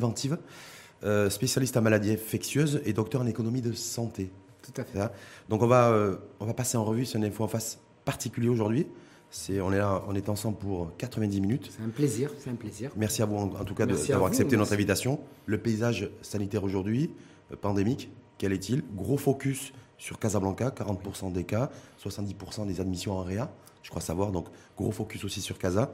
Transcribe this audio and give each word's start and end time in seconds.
préventive, 0.00 0.36
euh, 1.04 1.30
spécialiste 1.30 1.74
en 1.78 1.80
maladies 1.80 2.12
infectieuses 2.12 2.82
et 2.84 2.92
docteur 2.92 3.22
en 3.22 3.26
économie 3.26 3.62
de 3.62 3.72
santé. 3.72 4.30
Tout 4.60 4.78
à 4.78 4.84
fait. 4.84 4.98
Donc 5.48 5.62
on 5.62 5.66
va, 5.66 5.88
euh, 5.90 6.16
on 6.38 6.44
va 6.44 6.52
passer 6.52 6.76
en 6.76 6.84
revue, 6.84 7.06
c'est 7.06 7.16
une 7.16 7.24
info 7.24 7.44
en 7.44 7.48
face 7.48 7.78
particulier 8.04 8.50
aujourd'hui. 8.50 8.86
C'est, 9.30 9.58
on 9.62 9.72
est 9.72 9.78
là, 9.78 10.02
on 10.06 10.14
est 10.14 10.28
ensemble 10.28 10.58
pour 10.58 10.94
90 10.98 11.40
minutes. 11.40 11.70
C'est 11.74 11.82
un 11.82 11.88
plaisir, 11.88 12.30
c'est 12.38 12.50
un 12.50 12.56
plaisir. 12.56 12.90
Merci 12.94 13.22
à 13.22 13.26
vous 13.26 13.36
en, 13.36 13.44
en 13.44 13.64
tout 13.64 13.74
cas 13.74 13.86
d'avoir 14.12 14.28
accepté 14.28 14.56
notre 14.58 14.74
invitation. 14.74 15.18
Le 15.46 15.56
paysage 15.56 16.10
sanitaire 16.20 16.62
aujourd'hui, 16.62 17.10
euh, 17.50 17.56
pandémique, 17.56 18.10
quel 18.36 18.52
est-il? 18.52 18.82
Gros 18.94 19.16
focus 19.16 19.72
sur 19.96 20.18
Casablanca, 20.18 20.68
40% 20.68 21.32
des 21.32 21.44
cas, 21.44 21.70
70% 22.04 22.66
des 22.66 22.82
admissions 22.82 23.14
en 23.16 23.22
réa, 23.22 23.50
je 23.82 23.88
crois 23.88 24.02
savoir. 24.02 24.30
Donc 24.30 24.48
gros 24.76 24.92
focus 24.92 25.24
aussi 25.24 25.40
sur 25.40 25.56
Casa. 25.56 25.90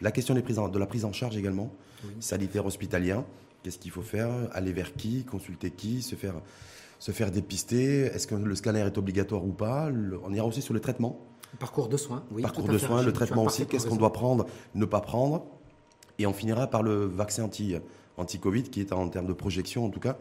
La 0.00 0.10
question 0.10 0.34
des 0.34 0.42
prises 0.42 0.58
en- 0.58 0.68
de 0.68 0.78
la 0.80 0.86
prise 0.86 1.04
en 1.04 1.12
charge 1.12 1.36
également, 1.36 1.70
sanitaire 2.18 2.66
hospitalière. 2.66 3.22
Qu'est-ce 3.64 3.78
qu'il 3.78 3.90
faut 3.90 4.02
faire? 4.02 4.28
Aller 4.52 4.72
vers 4.74 4.92
qui? 4.92 5.24
Consulter 5.24 5.70
qui? 5.70 6.02
Se 6.02 6.16
faire, 6.16 6.34
se 6.98 7.12
faire 7.12 7.30
dépister? 7.30 8.00
Est-ce 8.02 8.26
que 8.26 8.34
le 8.34 8.54
scanner 8.54 8.80
est 8.80 8.98
obligatoire 8.98 9.42
ou 9.42 9.52
pas? 9.52 9.88
Le- 9.88 10.20
On 10.22 10.32
ira 10.34 10.46
aussi 10.46 10.60
sur 10.60 10.74
le 10.74 10.80
traitement 10.80 11.18
Parcours 11.58 11.88
de 11.88 11.96
soins, 11.96 12.24
oui. 12.32 12.42
parcours 12.42 12.66
de 12.68 12.76
soins, 12.78 13.02
le 13.02 13.12
traitement 13.12 13.44
aussi, 13.44 13.64
qu'est-ce 13.66 13.86
qu'on 13.86 13.94
doit 13.96 14.12
prendre, 14.12 14.44
ne 14.74 14.84
pas 14.84 15.00
prendre? 15.00 15.46
Et 16.18 16.26
on 16.26 16.32
finira 16.32 16.66
par 16.66 16.82
le 16.82 17.06
vaccin 17.06 17.44
anti, 17.44 17.76
anti-Covid, 18.18 18.64
qui 18.64 18.80
est 18.80 18.92
en 18.92 19.08
termes 19.08 19.26
de 19.28 19.32
projection, 19.32 19.84
en 19.86 19.88
tout 19.90 20.00
cas, 20.00 20.18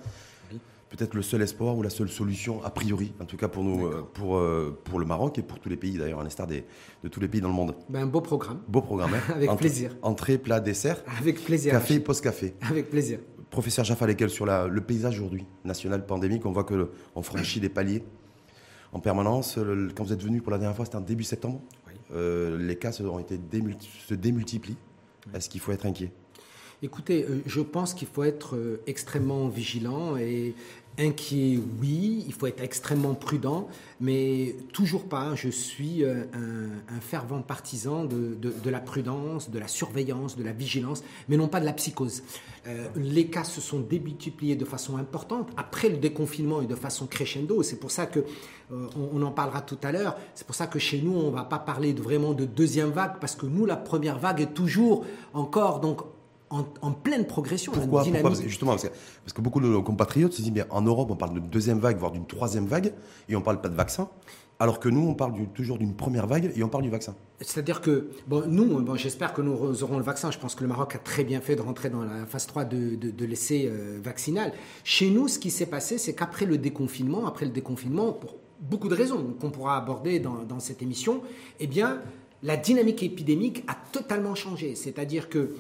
peut-être 0.90 1.16
le 1.16 1.24
seul 1.24 1.42
espoir 1.42 1.76
ou 1.76 1.82
la 1.82 1.90
seule 1.90 2.08
solution, 2.10 2.64
a 2.64 2.70
priori, 2.70 3.14
en 3.20 3.26
tout 3.26 3.36
cas 3.38 3.48
pour, 3.48 3.64
nous, 3.64 3.88
euh, 3.88 4.08
pour, 4.14 4.38
euh, 4.38 4.80
pour 4.84 5.00
le 5.00 5.08
Maroc 5.08 5.40
et 5.40 5.42
pour 5.42 5.58
tous 5.60 5.70
les 5.70 5.76
pays, 5.78 5.98
d'ailleurs, 5.98 6.20
à 6.20 6.24
l'instar 6.24 6.46
des- 6.46 6.66
de 7.04 7.10
tous 7.10 7.20
les 7.20 7.28
pays 7.28 7.42
dans 7.42 7.48
le 7.48 7.56
monde. 7.56 7.74
Ben, 7.90 8.04
un 8.04 8.06
beau 8.06 8.22
programme. 8.22 8.60
Beau 8.68 8.82
programme, 8.82 9.16
hein 9.16 9.22
Avec 9.36 9.50
Entrée- 9.50 9.58
plaisir. 9.70 9.98
Entrée, 10.04 10.38
plat, 10.38 10.60
dessert, 10.60 11.04
Avec 11.20 11.44
plaisir. 11.44 11.72
café, 11.72 12.00
post-café. 12.00 12.54
Avec 12.70 12.92
plaisir. 12.92 13.18
Professeur 13.54 13.86
Jaffa 13.86 14.08
Lekel, 14.08 14.32
sur 14.32 14.48
la- 14.48 14.68
le 14.68 14.82
paysage 14.82 15.20
aujourd'hui, 15.20 15.46
national 15.64 16.08
pandémique, 16.08 16.44
on 16.48 16.52
voit 16.52 16.64
qu'on 16.64 17.22
franchit 17.22 17.60
des 17.60 17.70
paliers 17.70 18.04
en 18.94 19.00
permanence. 19.00 19.58
Le- 19.58 19.76
le- 19.76 19.92
quand 19.94 20.04
vous 20.04 20.12
êtes 20.12 20.24
venu 20.24 20.42
pour 20.42 20.52
la 20.52 20.58
dernière 20.58 20.76
fois, 20.76 20.86
c'était 20.86 20.98
en 20.98 21.02
début 21.02 21.24
septembre. 21.24 21.62
Oui. 21.88 21.94
Euh, 22.16 22.58
les 22.58 22.76
cas 22.78 22.92
se, 22.92 23.04
ont 23.04 23.20
été 23.20 23.38
démulti- 23.38 23.90
se 24.08 24.16
démultiplient. 24.16 24.76
Est-ce 25.36 25.50
qu'il 25.50 25.62
faut 25.62 25.72
être 25.72 25.86
inquiet? 25.86 26.12
Écoutez, 26.82 27.26
euh, 27.30 27.44
je 27.46 27.62
pense 27.62 27.94
qu'il 27.94 28.08
faut 28.08 28.24
être 28.24 28.56
euh, 28.56 28.82
extrêmement 28.88 29.48
vigilant 29.50 30.18
et 30.18 30.56
inquiet, 31.00 31.60
oui, 31.82 32.24
il 32.28 32.34
faut 32.34 32.48
être 32.48 32.62
extrêmement 32.62 33.14
prudent, 33.16 33.68
mais 34.00 34.56
toujours 34.74 35.06
pas. 35.06 35.34
Je 35.36 35.50
suis 35.50 36.04
euh, 36.04 36.24
un, 36.34 37.00
fervent 37.00 37.42
partisan 37.42 38.06
de, 38.06 38.70
la 38.70 38.80
prudence, 38.80 39.50
de 39.50 39.60
la 39.60 39.68
surveillance, 39.68 40.38
de 40.38 40.44
la 40.44 40.52
vigilance, 40.52 41.04
mais 41.30 41.38
non 41.38 41.48
pas 41.48 41.60
de 41.60 41.66
la 41.66 41.74
psychose. 41.74 42.24
Euh, 42.68 42.88
les 42.96 43.28
cas 43.28 43.44
se 43.44 43.60
sont 43.60 43.80
démultipliés 43.80 44.56
de 44.56 44.66
façon 44.66 44.98
importante 44.98 45.50
après 45.58 45.90
le 45.90 45.98
déconfinement 45.98 46.62
et 46.62 46.68
de 46.68 46.76
façon 46.76 47.08
crescendo. 47.08 47.64
C'est 47.64 47.80
pour 47.80 47.92
ça 47.92 48.06
que 48.06 48.20
euh, 48.72 48.88
on, 49.14 49.22
en 49.22 49.32
parlera 49.32 49.62
tout 49.62 49.80
à 49.84 49.92
l'heure. 49.92 50.16
C'est 50.36 50.46
pour 50.46 50.56
ça 50.56 50.68
que 50.68 50.80
chez 50.80 51.02
nous, 51.02 51.14
on 51.14 51.32
va 51.32 51.44
pas 51.44 51.60
parler 51.60 51.94
vraiment 51.94 52.34
de 52.34 52.46
deuxième 52.46 52.92
vague 52.92 53.20
parce 53.20 53.36
que 53.36 53.46
nous, 53.46 53.66
la 53.66 53.78
première 53.78 54.20
vague 54.20 54.42
est 54.42 54.54
toujours 54.54 55.06
encore 55.34 55.80
donc 55.80 56.02
en, 56.54 56.66
en 56.82 56.92
pleine 56.92 57.26
progression, 57.26 57.72
Pourquoi. 57.72 58.04
Parce 58.22 58.40
que 58.40 58.48
Justement, 58.48 58.72
parce 58.72 58.84
que, 58.84 58.90
parce 59.24 59.34
que 59.34 59.42
beaucoup 59.42 59.60
de 59.60 59.68
nos 59.68 59.82
compatriotes 59.84 60.34
se 60.34 60.42
disent, 60.42 60.54
mais 60.54 60.64
en 60.70 60.82
Europe, 60.82 61.10
on 61.12 61.16
parle 61.16 61.34
de 61.34 61.40
deuxième 61.40 61.80
vague, 61.80 61.98
voire 61.98 62.12
d'une 62.12 62.26
troisième 62.28 62.66
vague, 62.66 62.94
et 63.28 63.36
on 63.36 63.42
parle 63.42 63.60
pas 63.62 63.70
de 63.70 63.76
vaccin, 63.76 64.08
alors 64.60 64.80
que 64.80 64.88
nous, 64.88 65.02
on 65.08 65.16
parle 65.16 65.34
du- 65.34 65.48
toujours 65.48 65.78
d'une 65.78 65.96
première 65.96 66.28
vague 66.28 66.54
et 66.56 66.64
on 66.64 66.70
parle 66.70 66.84
du 66.84 66.90
vaccin. 66.90 67.16
C'est-à-dire 67.42 67.82
que, 67.82 68.12
bon, 68.28 68.44
nous, 68.48 68.80
bon, 68.82 68.96
j'espère 68.96 69.34
que 69.34 69.42
nous 69.42 69.84
aurons 69.84 69.98
le 69.98 70.04
vaccin. 70.04 70.30
Je 70.32 70.38
pense 70.38 70.56
que 70.56 70.62
le 70.62 70.70
Maroc 70.70 70.96
a 70.96 71.00
très 71.00 71.24
bien 71.24 71.42
fait 71.42 71.56
de 71.56 71.62
rentrer 71.62 71.90
dans 71.90 72.04
la 72.04 72.26
phase 72.28 72.46
3 72.46 72.64
de, 72.66 72.96
de, 72.96 73.10
de 73.12 73.26
l'essai 73.26 73.66
euh, 73.68 74.00
vaccinal. 74.02 74.54
Chez 74.84 75.10
nous, 75.10 75.28
ce 75.28 75.40
qui 75.40 75.50
s'est 75.52 75.66
passé, 75.66 75.98
c'est 75.98 76.14
qu'après 76.14 76.46
le 76.46 76.58
déconfinement, 76.60 77.26
après 77.26 77.46
le 77.46 77.52
déconfinement, 77.52 78.14
pour 78.14 78.36
beaucoup 78.62 78.88
de 78.88 78.96
raisons 78.96 79.34
qu'on 79.42 79.50
pourra 79.50 79.76
aborder 79.76 80.20
dans, 80.20 80.44
dans 80.48 80.60
cette 80.60 80.82
émission, 80.84 81.22
eh 81.60 81.68
bien, 81.68 82.00
la 82.44 82.56
dynamique 82.56 83.02
épidémique 83.04 83.64
a 83.68 83.76
totalement 83.92 84.36
changé. 84.36 84.76
C'est-à-dire 84.76 85.30
que 85.30 85.56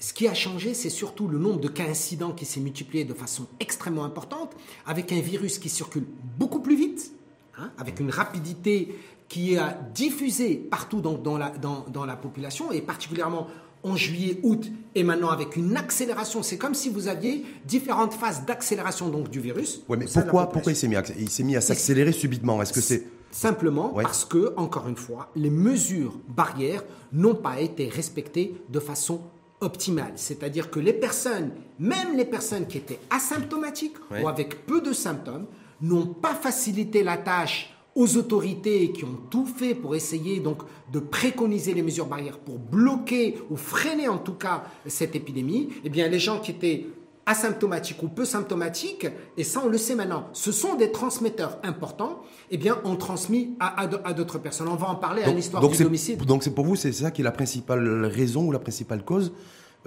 ce 0.00 0.12
qui 0.12 0.26
a 0.26 0.34
changé, 0.34 0.74
c'est 0.74 0.90
surtout 0.90 1.28
le 1.28 1.38
nombre 1.38 1.60
de 1.60 1.68
cas 1.68 1.84
incidents 1.84 2.32
qui 2.32 2.46
s'est 2.46 2.58
multiplié 2.60 3.04
de 3.04 3.14
façon 3.14 3.46
extrêmement 3.60 4.04
importante, 4.04 4.52
avec 4.86 5.12
un 5.12 5.20
virus 5.20 5.58
qui 5.58 5.68
circule 5.68 6.06
beaucoup 6.38 6.60
plus 6.60 6.74
vite, 6.74 7.12
hein, 7.58 7.70
avec 7.78 8.00
une 8.00 8.10
rapidité 8.10 8.96
qui 9.28 9.56
a 9.56 9.78
diffusé 9.94 10.56
partout 10.56 11.00
dans, 11.00 11.38
la, 11.38 11.50
dans, 11.50 11.84
dans 11.92 12.04
la 12.06 12.16
population, 12.16 12.72
et 12.72 12.80
particulièrement 12.80 13.46
en 13.82 13.94
juillet, 13.96 14.40
août, 14.42 14.70
et 14.94 15.04
maintenant 15.04 15.30
avec 15.30 15.56
une 15.56 15.76
accélération. 15.76 16.42
C'est 16.42 16.58
comme 16.58 16.74
si 16.74 16.88
vous 16.88 17.06
aviez 17.08 17.44
différentes 17.64 18.12
phases 18.12 18.44
d'accélération 18.44 19.08
donc 19.08 19.30
du 19.30 19.40
virus. 19.40 19.82
Ouais, 19.88 19.96
mais 19.96 20.06
pourquoi, 20.12 20.48
pourquoi 20.48 20.72
il 20.72 20.76
s'est 20.76 20.88
mis 20.88 20.96
à, 20.96 21.02
il 21.18 21.30
s'est 21.30 21.44
mis 21.44 21.56
à 21.56 21.60
s'accélérer 21.60 22.12
subitement? 22.12 22.60
Est-ce 22.60 22.72
que 22.72 22.80
c'est 22.80 23.06
Simplement 23.30 23.94
Ouais. 23.94 24.02
parce 24.02 24.24
que, 24.24 24.52
encore 24.56 24.88
une 24.88 24.96
fois, 24.96 25.28
les 25.36 25.50
mesures 25.50 26.18
barrières 26.28 26.82
n'ont 27.12 27.36
pas 27.36 27.60
été 27.60 27.88
respectées 27.88 28.54
de 28.68 28.80
façon 28.80 29.20
optimale. 29.60 30.12
C'est-à-dire 30.16 30.70
que 30.70 30.80
les 30.80 30.92
personnes, 30.92 31.50
même 31.78 32.16
les 32.16 32.24
personnes 32.24 32.66
qui 32.66 32.78
étaient 32.78 32.98
asymptomatiques 33.10 33.96
Ouais. 34.10 34.22
ou 34.22 34.28
avec 34.28 34.66
peu 34.66 34.80
de 34.80 34.92
symptômes, 34.92 35.46
n'ont 35.80 36.06
pas 36.06 36.34
facilité 36.34 37.02
la 37.02 37.16
tâche 37.16 37.74
aux 37.94 38.16
autorités 38.16 38.92
qui 38.92 39.04
ont 39.04 39.18
tout 39.30 39.46
fait 39.46 39.74
pour 39.74 39.94
essayer 39.96 40.38
donc 40.40 40.58
de 40.92 41.00
préconiser 41.00 41.74
les 41.74 41.82
mesures 41.82 42.06
barrières 42.06 42.38
pour 42.38 42.58
bloquer 42.58 43.38
ou 43.50 43.56
freiner 43.56 44.08
en 44.08 44.18
tout 44.18 44.34
cas 44.34 44.64
cette 44.86 45.16
épidémie, 45.16 45.68
eh 45.84 45.88
bien 45.90 46.06
les 46.08 46.18
gens 46.20 46.38
qui 46.40 46.52
étaient 46.52 46.86
asymptomatiques 47.30 48.02
ou 48.02 48.08
peu 48.08 48.24
symptomatiques, 48.24 49.06
et 49.36 49.44
ça 49.44 49.60
on 49.64 49.68
le 49.68 49.78
sait 49.78 49.94
maintenant, 49.94 50.28
ce 50.32 50.52
sont 50.52 50.74
des 50.74 50.90
transmetteurs 50.90 51.58
importants, 51.62 52.22
eh 52.50 52.58
bien 52.58 52.78
ont 52.84 52.96
transmis 52.96 53.54
à, 53.60 53.80
à 53.82 53.86
de- 53.86 54.00
à 54.04 54.12
d'autres 54.12 54.38
personnes. 54.38 54.68
On 54.68 54.74
va 54.74 54.88
en 54.88 54.96
parler 54.96 55.22
à 55.22 55.30
l'histoire 55.32 55.66
du 55.66 55.82
domicile. 55.84 56.18
donc 56.18 56.42
c'est 56.42 56.54
pour 56.54 56.64
vous, 56.64 56.76
c'est 56.76 56.92
ça 56.92 57.10
qui 57.10 57.20
est 57.22 57.24
la 57.24 57.30
principale 57.32 58.04
raison 58.06 58.46
ou 58.46 58.52
la 58.52 58.58
principale 58.58 59.04
cause 59.04 59.32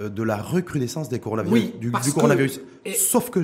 euh, 0.00 0.08
de 0.08 0.22
la 0.22 0.36
recrudescence 0.38 1.08
des 1.08 1.20
coronavirus, 1.20 1.52
Oui, 1.52 1.74
du, 1.78 1.90
du 1.90 1.92
que- 2.10 2.14
coronavirus. 2.14 2.60
et- 2.84 2.92
Sauf 2.94 3.30
que, 3.30 3.40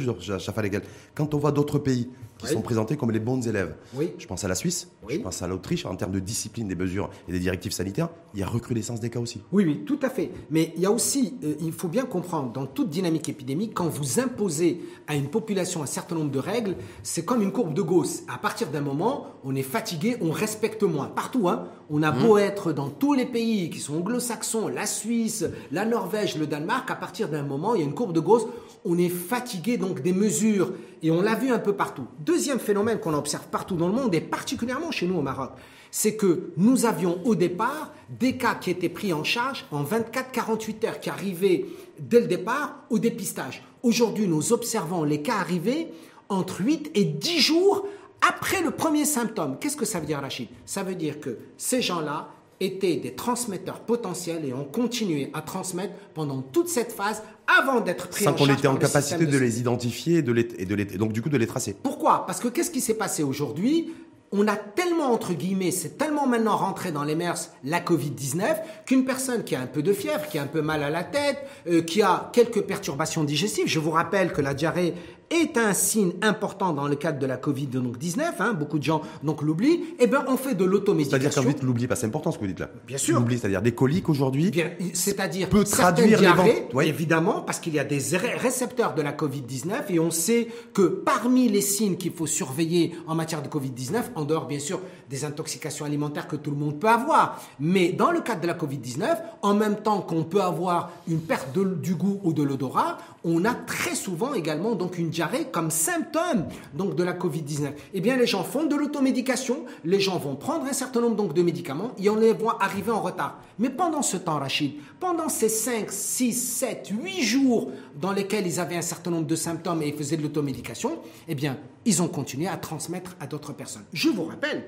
Legal, 0.63 0.83
quand 1.15 1.35
on 1.35 1.39
voit 1.39 1.53
d'autres 1.53 1.79
pays 1.79 2.09
qui 2.41 2.47
Oui. 2.49 2.53
sont 2.55 2.63
présentés 2.63 2.97
comme 2.97 3.11
les 3.11 3.21
bons 3.21 3.47
élèves, 3.47 3.75
Oui. 3.95 4.13
je 4.19 4.27
pense 4.27 4.45
à 4.45 4.49
la 4.49 4.55
Suisse, 4.55 4.89
Oui. 5.07 5.15
je 5.17 5.21
pense 5.21 5.43
à 5.43 5.47
l'Autriche, 5.47 5.85
en 5.87 5.95
termes 5.97 6.13
de 6.13 6.21
discipline 6.21 6.69
des 6.69 6.75
mesures 6.75 7.11
et 7.29 7.33
des 7.33 7.39
directives 7.39 7.73
sanitaires, 7.73 8.09
il 8.35 8.41
y 8.41 8.43
a 8.43 8.47
recrudescence 8.47 9.01
des 9.01 9.11
cas 9.11 9.21
aussi. 9.21 9.41
Oui, 9.53 9.65
oui, 9.67 9.83
tout 9.85 9.99
à 10.03 10.11
fait. 10.11 10.31
Mais 10.51 10.73
il 10.77 10.83
y 10.83 10.87
a 10.87 10.91
aussi, 10.91 11.35
euh, 11.45 11.55
il 11.61 11.73
faut 11.73 11.89
bien 11.89 12.05
comprendre, 12.05 12.53
dans 12.53 12.67
toute 12.67 12.89
dynamique 12.91 13.29
épidémique, 13.29 13.73
quand 13.75 13.89
vous 13.89 14.21
imposez 14.21 14.81
à 15.07 15.15
une 15.17 15.29
population 15.29 15.83
un 15.83 15.87
certain 15.87 16.15
nombre 16.15 16.31
de 16.31 16.39
règles, 16.39 16.77
c'est 17.03 17.25
comme 17.25 17.43
une 17.43 17.53
courbe 17.53 17.75
de 17.75 17.83
Gauss. 17.83 18.23
À 18.29 18.39
partir 18.39 18.69
d'un 18.71 18.81
moment, 18.81 19.27
on 19.45 19.55
est 19.55 19.63
fatigué, 19.63 20.17
on 20.21 20.31
respecte 20.31 20.83
moins. 20.83 21.07
Partout, 21.07 21.49
hein. 21.49 21.69
On 21.93 22.03
a 22.05 22.13
beau 22.13 22.39
être 22.39 22.73
dans 22.73 22.89
tous 22.89 23.15
les 23.15 23.27
pays 23.27 23.69
qui 23.69 23.81
sont 23.81 23.97
anglo-saxons, 23.97 24.69
la 24.69 24.87
Suisse, 24.87 25.45
la 25.73 25.85
Norvège, 25.85 26.39
le 26.39 26.47
Danemark, 26.47 26.89
à 26.91 26.95
partir 26.95 27.29
d'un 27.29 27.43
moment, 27.43 27.75
il 27.75 27.81
y 27.81 27.83
a 27.83 27.87
une 27.87 27.95
courbe 27.95 28.13
de 28.13 28.21
Gauss, 28.21 28.47
on 28.85 28.97
est 28.97 29.09
fatigué 29.09 29.77
donc 29.77 30.01
des 30.01 30.13
mesures. 30.13 30.73
Et 31.03 31.11
on 31.11 31.23
l'a 31.23 31.35
vu 31.35 31.51
un 31.51 31.59
peu 31.59 31.75
partout. 31.75 32.07
Deuxième 32.19 32.59
phénomène 32.59 33.01
qu'on 33.01 33.15
observe 33.15 33.47
partout 33.49 33.77
dans 33.77 33.89
le 33.89 33.95
monde, 33.95 34.15
et 34.15 34.21
particulièrement 34.21 34.91
chez 34.91 35.07
nous 35.07 35.17
au 35.17 35.23
Maroc, 35.23 35.53
c'est 35.91 36.15
que 36.15 36.53
nous 36.57 36.85
avions 36.85 37.21
au 37.25 37.35
départ 37.35 37.93
des 38.09 38.37
cas 38.37 38.55
qui 38.55 38.71
étaient 38.71 38.89
pris 38.89 39.13
en 39.13 39.25
charge 39.25 39.67
en 39.71 39.83
24-48 39.83 40.87
heures, 40.87 41.01
qui 41.01 41.11
arrivaient 41.11 41.67
dès 41.99 42.21
le 42.21 42.27
départ 42.27 42.85
au 42.91 42.99
dépistage. 42.99 43.63
Aujourd'hui, 43.83 44.29
nous 44.29 44.53
observons 44.53 45.05
les 45.05 45.23
cas 45.23 45.37
arriver 45.37 45.89
entre 46.29 46.61
8 46.61 46.93
et 46.95 47.05
10 47.05 47.41
jours 47.41 47.87
après 48.27 48.63
le 48.63 48.71
premier 48.71 49.05
symptôme. 49.05 49.57
Qu'est-ce 49.59 49.77
que 49.77 49.87
ça 49.87 50.01
veut 50.01 50.07
dire, 50.07 50.21
Rachid? 50.21 50.49
Ça 50.67 50.83
veut 50.83 50.95
dire 50.95 51.19
que 51.19 51.39
ces 51.57 51.81
gens-là 51.81 52.29
étaient 52.61 52.97
des 52.97 53.15
transmetteurs 53.15 53.81
potentiels 53.81 54.45
et 54.45 54.53
ont 54.53 54.65
continué 54.65 55.31
à 55.33 55.41
transmettre 55.41 55.95
pendant 56.15 56.43
toute 56.43 56.69
cette 56.69 56.93
phase 56.93 57.23
avant 57.61 57.81
d'être 57.81 58.09
pris 58.09 58.25
Sans 58.25 58.31
en 58.31 58.35
qu'on 58.35 58.45
charge 58.47 58.59
était 58.59 58.69
en 58.69 58.77
capacité 58.77 59.27
de 59.27 59.39
les 59.39 59.59
identifier 59.61 60.19
et, 60.19 60.23
de 60.23 60.33
les, 60.33 60.47
et, 60.59 60.67
de 60.67 60.75
les- 60.75 60.95
et 60.95 60.99
donc 60.99 61.13
du 61.13 61.23
coup 61.23 61.31
de 61.31 61.37
les 61.39 61.47
tracer. 61.47 61.75
Pourquoi? 61.83 62.27
Parce 62.27 62.39
que 62.39 62.49
qu'est-ce 62.49 62.71
qui 62.71 62.81
s'est 62.81 62.95
passé 62.95 63.23
aujourd'hui? 63.23 63.93
On 64.33 64.47
a 64.47 64.55
tellement, 64.55 65.13
entre 65.13 65.33
guillemets, 65.33 65.73
c'est 65.73 65.99
tellement 65.99 66.27
maintenant 66.27 66.57
rentré 66.57 66.93
dans 66.93 67.03
les 67.03 67.17
mœurs 67.17 67.51
la 67.65 67.81
Covid-19 67.81 68.59
qu'une 68.87 69.05
personne 69.05 69.43
qui 69.43 69.57
a 69.57 69.61
un 69.61 69.67
peu 69.67 69.83
de 69.83 69.93
fièvre, 69.93 70.29
qui 70.29 70.39
a 70.39 70.43
un 70.43 70.47
peu 70.47 70.63
mal 70.63 70.85
à 70.85 70.91
la 70.91 71.03
tête, 71.03 71.39
euh, 71.67 71.83
qui 71.83 72.01
a 72.03 72.31
quelques 72.33 72.61
perturbations 72.63 73.25
digestives, 73.25 73.67
je 73.67 73.81
vous 73.81 73.91
rappelle 73.91 74.33
que 74.33 74.41
la 74.41 74.55
diarrhée 74.55 74.95
est 75.31 75.57
un 75.57 75.73
signe 75.75 76.13
important 76.23 76.73
dans 76.73 76.89
le 76.89 76.97
cadre 76.97 77.19
de 77.19 77.27
la 77.27 77.37
Covid-19, 77.37 78.23
hein, 78.41 78.53
beaucoup 78.53 78.79
de 78.79 78.85
gens 78.85 79.03
donc 79.23 79.43
l'oublient, 79.43 79.85
eh 79.99 80.07
bien 80.07 80.25
on 80.29 80.37
fait 80.37 80.55
de 80.55 80.65
C'est-à-dire 80.65 80.71
l'automédication. 80.71 81.43
quand 81.43 81.49
vous 81.65 81.73
dites 81.75 81.89
que 81.89 81.95
c'est 81.95 82.07
important 82.07 82.33
ce 82.33 82.37
que 82.39 82.43
vous 82.43 82.49
dites 82.49 82.59
là. 82.61 82.69
Bien 82.87 82.99
sûr. 82.99 83.19
L'oubli, 83.19 83.39
c'est-à-dire 83.39 83.63
des 83.63 83.73
coliques 83.73 84.09
aujourd'hui. 84.09 84.51
Bien, 84.51 84.71
c'est-à-dire 84.93 85.49
peut 85.49 85.65
traduire 85.65 86.07
les 86.09 86.17
diarrhées, 86.17 86.61
ventes. 86.63 86.75
Oui. 86.75 86.89
évidemment, 86.89 87.43
parce 87.43 87.61
qu'il 87.61 87.75
y 87.75 87.79
a 87.79 87.85
des 87.85 88.17
ré- 88.17 88.35
récepteurs 88.37 88.95
de 88.95 89.03
la 89.03 89.13
Covid-19 89.13 89.85
et 89.91 90.01
on 90.01 90.11
sait 90.11 90.49
que 90.75 90.83
parmi 90.83 91.49
les 91.49 91.61
signes 91.61 91.97
qu'il 91.97 92.13
faut 92.13 92.27
surveiller 92.27 92.95
en 93.07 93.15
matière 93.15 93.43
de 93.43 93.49
Covid-19, 93.49 94.03
en 94.17 94.25
dehors 94.25 94.47
bien 94.47 94.59
sûr 94.59 94.81
des 95.09 95.25
intoxications 95.25 95.85
alimentaires 95.85 96.27
que 96.29 96.37
tout 96.37 96.51
le 96.51 96.57
monde 96.57 96.79
peut 96.79 96.89
avoir. 96.89 97.41
Mais 97.61 97.93
dans 97.93 98.11
le 98.11 98.21
cadre 98.21 98.41
de 98.41 98.47
la 98.47 98.55
Covid-19, 98.55 99.05
en 99.43 99.55
même 99.55 99.77
temps 99.77 100.01
qu'on 100.01 100.25
peut 100.25 100.43
avoir 100.43 100.91
une 101.09 101.21
perte 101.21 101.57
du 101.81 101.95
goût 101.95 102.21
ou 102.25 102.33
de 102.33 102.43
l'odorat, 102.43 102.99
on 103.25 103.45
a 103.45 103.55
très 103.55 103.95
souvent 103.95 104.35
également 104.35 104.75
donc 104.75 104.99
une 104.99 105.13
diarrhée 105.21 105.49
comme 105.53 105.71
symptôme 105.71 106.47
donc 106.73 106.95
de 106.95 107.05
la 107.05 107.13
Covid-19. 107.13 107.73
Eh 107.93 108.01
bien, 108.01 108.17
les 108.17 108.27
gens 108.27 108.43
font 108.43 108.65
de 108.65 108.75
l'automédication, 108.75 109.67
les 109.85 110.01
gens 110.01 110.17
vont 110.17 110.35
prendre 110.35 110.65
un 110.65 110.73
certain 110.73 111.03
nombre 111.03 111.17
donc 111.17 111.35
de 111.35 111.43
médicaments 111.43 111.91
et 111.99 112.09
on 112.09 112.17
les 112.17 112.33
voit 112.33 112.57
arriver 112.63 112.91
en 112.91 113.03
retard. 113.03 113.39
Mais 113.59 113.69
pendant 113.69 114.01
ce 114.01 114.17
temps, 114.17 114.39
Rachid, 114.39 114.73
pendant 114.99 115.29
ces 115.29 115.51
5, 115.51 115.93
6, 115.93 116.33
7, 116.33 116.93
8 117.03 117.23
jours 117.23 117.71
dans 118.01 118.13
lesquels 118.13 118.47
ils 118.47 118.59
avaient 118.61 118.79
un 118.79 118.83
certain 118.83 119.11
nombre 119.11 119.27
de 119.27 119.37
symptômes 119.37 119.83
et 119.83 119.89
ils 119.89 119.95
faisaient 119.95 120.17
de 120.17 120.23
l'automédication, 120.23 121.01
eh 121.29 121.35
bien, 121.35 121.59
ils 121.85 122.01
ont 122.01 122.09
continué 122.09 122.49
à 122.49 122.57
transmettre 122.57 123.15
à 123.21 123.27
d'autres 123.27 123.53
personnes. 123.53 123.85
Je 123.93 124.09
vous 124.09 124.25
rappelle 124.25 124.65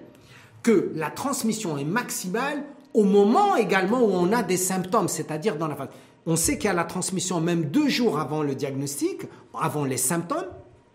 que 0.63 0.93
la 0.95 1.09
transmission 1.09 1.79
est 1.79 1.85
maximale 1.85 2.63
au 2.93 3.05
moment 3.05 3.57
également 3.57 4.03
où 4.03 4.11
on 4.13 4.31
a 4.35 4.43
des 4.43 4.59
symptômes, 4.59 5.09
c'est-à-dire 5.09 5.57
dans 5.57 5.69
la 5.69 5.77
phase. 5.77 5.89
On 6.27 6.37
sait 6.37 6.57
qu'il 6.57 6.67
y 6.67 6.69
a 6.69 6.73
la 6.73 6.85
transmission 6.85 7.41
même 7.41 7.65
deux 7.65 7.89
jours 7.89 8.19
avant 8.19 8.43
le 8.43 8.55
diagnostic, 8.55 9.23
avant 9.55 9.85
les 9.85 9.97
symptômes, 9.97 10.47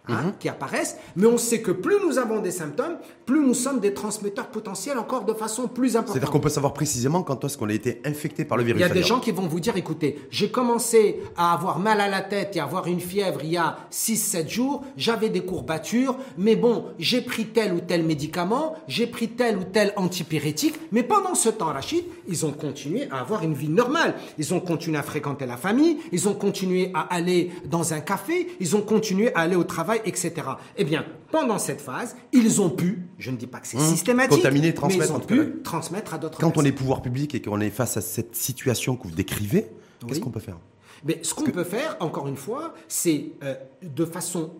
Hein, 0.10 0.24
mhm. 0.24 0.34
qui 0.40 0.48
apparaissent, 0.48 0.96
mais 1.18 1.28
on 1.28 1.38
sait 1.38 1.62
que 1.62 1.72
plus 1.72 1.96
nous 2.06 2.18
avons 2.18 2.40
des 2.40 2.52
symptômes, 2.52 2.98
plus 3.26 3.46
nous 3.46 3.54
sommes 3.54 3.82
des 3.82 3.94
transmetteurs 3.94 4.48
potentiels 4.48 4.98
encore 4.98 5.26
de 5.26 5.34
façon 5.34 5.68
plus 5.68 5.98
importante. 5.98 6.14
C'est-à-dire 6.14 6.32
qu'on 6.32 6.40
peut 6.40 6.48
savoir 6.48 6.72
précisément 6.72 7.24
quand 7.24 7.44
est-ce 7.44 7.58
qu'on 7.58 7.68
a 7.68 7.74
été 7.74 8.02
infecté 8.06 8.46
par 8.46 8.58
le 8.58 8.64
virus. 8.64 8.80
Il 8.80 8.88
y 8.88 8.90
a 8.90 8.94
des 8.94 9.04
gens 9.04 9.20
qui 9.20 9.32
vont 9.32 9.48
vous 9.48 9.60
dire, 9.60 9.76
écoutez, 9.76 10.20
j'ai 10.30 10.50
commencé 10.50 11.20
à 11.36 11.54
avoir 11.54 11.80
mal 11.80 12.00
à 12.00 12.08
la 12.08 12.22
tête 12.22 12.56
et 12.56 12.62
à 12.62 12.64
avoir 12.64 12.88
une 12.88 13.02
fièvre 13.02 13.42
il 13.44 13.52
y 13.52 13.58
a 13.58 13.80
6-7 13.92 14.48
jours, 14.48 14.86
j'avais 14.96 15.28
des 15.28 15.42
courbatures, 15.42 16.16
mais 16.38 16.56
bon, 16.56 16.86
j'ai 17.00 17.20
pris 17.20 17.48
tel 17.48 17.74
ou 17.74 17.82
tel 17.82 18.04
médicament, 18.04 18.76
j'ai 18.88 19.08
pris 19.08 19.28
tel 19.28 19.58
ou 19.58 19.66
tel 19.66 19.92
antipyrétique, 19.98 20.80
mais 20.94 21.04
pendant 21.04 21.36
ce 21.36 21.50
temps, 21.50 21.74
Rachid, 21.74 22.06
ils 22.30 22.46
ont 22.46 22.54
continué 22.54 23.10
à 23.12 23.20
avoir 23.20 23.44
une 23.44 23.54
vie 23.54 23.68
normale. 23.70 24.16
Ils 24.38 24.54
ont 24.54 24.62
continué 24.62 24.98
à 24.98 25.04
fréquenter 25.04 25.46
la 25.46 25.58
famille, 25.58 25.98
ils 26.14 26.30
ont 26.30 26.34
continué 26.34 26.92
à 26.94 27.02
aller 27.02 27.52
dans 27.66 27.94
un 27.94 28.00
café, 28.00 28.48
ils 28.62 28.76
ont 28.78 28.82
continué 28.82 29.34
à 29.36 29.42
aller 29.42 29.58
au 29.58 29.66
travail 29.66 29.97
etc. 30.06 30.34
Eh 30.78 30.84
bien, 30.84 31.06
pendant 31.32 31.60
cette 31.60 31.82
phase, 31.82 32.16
ils 32.32 32.62
ont 32.62 32.70
pu, 32.70 33.04
je 33.18 33.32
ne 33.32 33.38
dis 33.38 33.48
pas 33.48 33.60
que 33.60 33.68
c'est 33.68 33.78
mmh. 33.78 33.90
systématique, 33.90 34.38
contaminer, 34.38 34.74
transmettre, 34.74 35.12
mais 35.12 35.18
ils 35.18 35.40
ont 35.40 35.44
pu 35.44 35.62
transmettre 35.64 36.14
à 36.14 36.18
d'autres 36.18 36.40
Quand 36.40 36.58
on 36.58 36.64
est 36.64 36.72
pouvoir 36.72 37.02
public 37.02 37.36
et 37.36 37.42
qu'on 37.42 37.60
est 37.60 37.70
face 37.70 37.98
à 37.98 38.02
cette 38.02 38.36
situation 38.36 38.96
que 38.96 39.08
vous 39.08 39.16
décrivez, 39.16 39.68
qu'est-ce 40.08 40.20
qu'on 40.20 40.32
peut 40.32 40.40
faire? 40.40 40.58
Mais 41.06 41.20
ce 41.22 41.34
qu'on 41.34 41.44
peut 41.44 41.64
faire, 41.64 41.96
encore 42.00 42.28
une 42.28 42.38
fois, 42.38 42.74
c'est 42.88 43.32
euh, 43.44 43.54
de 43.84 44.06
façon. 44.06 44.54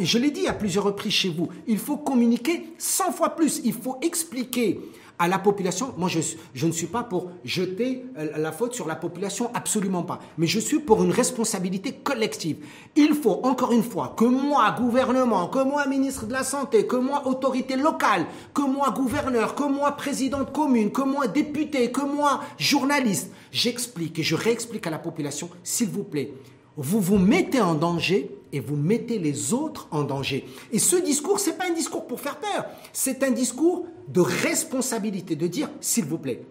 je 0.00 0.18
l'ai 0.18 0.30
dit 0.30 0.46
à 0.46 0.52
plusieurs 0.52 0.84
reprises 0.84 1.12
chez 1.12 1.30
vous, 1.30 1.48
il 1.66 1.78
faut 1.78 1.96
communiquer 1.96 2.74
100 2.78 3.12
fois 3.12 3.30
plus. 3.30 3.60
Il 3.64 3.72
faut 3.72 3.96
expliquer 4.02 4.78
à 5.20 5.28
la 5.28 5.38
population. 5.38 5.92
Moi, 5.98 6.08
je, 6.08 6.66
ne 6.66 6.72
suis 6.72 6.86
pas 6.86 7.02
pour 7.04 7.30
jeter 7.44 8.06
euh, 8.16 8.38
la 8.38 8.52
faute 8.52 8.74
sur 8.74 8.88
la 8.88 8.96
population, 8.96 9.50
absolument 9.52 10.02
pas. 10.02 10.18
Mais 10.38 10.46
je 10.46 10.58
suis 10.58 10.80
pour 10.80 11.04
une 11.04 11.12
responsabilité 11.12 11.92
collective. 11.92 12.56
Il 12.96 13.14
faut, 13.14 13.38
encore 13.42 13.72
une 13.72 13.82
fois, 13.82 14.14
que 14.16 14.24
moi, 14.24 14.74
gouvernement, 14.76 15.48
que 15.48 15.62
moi, 15.62 15.86
ministre 15.86 16.24
de 16.24 16.32
la 16.32 16.42
Santé, 16.42 16.86
que 16.86 16.96
moi, 16.96 17.26
autorité 17.26 17.76
locale, 17.76 18.24
que 18.54 18.62
moi, 18.62 18.90
gouverneur, 18.90 19.54
que 19.54 19.64
moi, 19.64 19.92
président 19.92 20.38
de 20.38 20.44
commune, 20.44 20.90
que 20.90 21.02
moi, 21.02 21.28
député, 21.28 21.92
que 21.92 22.00
moi, 22.00 22.40
journaliste, 22.58 23.30
j'explique 23.52 24.18
et 24.18 24.22
je 24.22 24.34
réexplique 24.34 24.86
à 24.86 24.90
la 24.90 24.98
population, 24.98 25.50
s'il 25.62 25.90
vous 25.90 26.04
plaît, 26.04 26.32
vous 26.78 27.00
vous 27.00 27.18
mettez 27.18 27.60
en 27.60 27.74
danger 27.74 28.39
et 28.52 28.60
vous 28.60 28.76
mettez 28.76 29.18
les 29.18 29.52
autres 29.52 29.88
en 29.90 30.02
danger. 30.02 30.46
Et 30.72 30.78
ce 30.78 30.96
discours, 30.96 31.40
c'est 31.40 31.56
pas 31.56 31.66
un 31.68 31.74
discours 31.74 32.06
pour 32.06 32.20
faire 32.20 32.38
peur, 32.38 32.66
c'est 32.92 33.22
un 33.22 33.30
discours 33.30 33.86
de 34.08 34.20
responsabilité, 34.20 35.36
de 35.36 35.46
dire, 35.46 35.68
s'il 35.80 36.04
vous 36.04 36.18
plaît, 36.18 36.42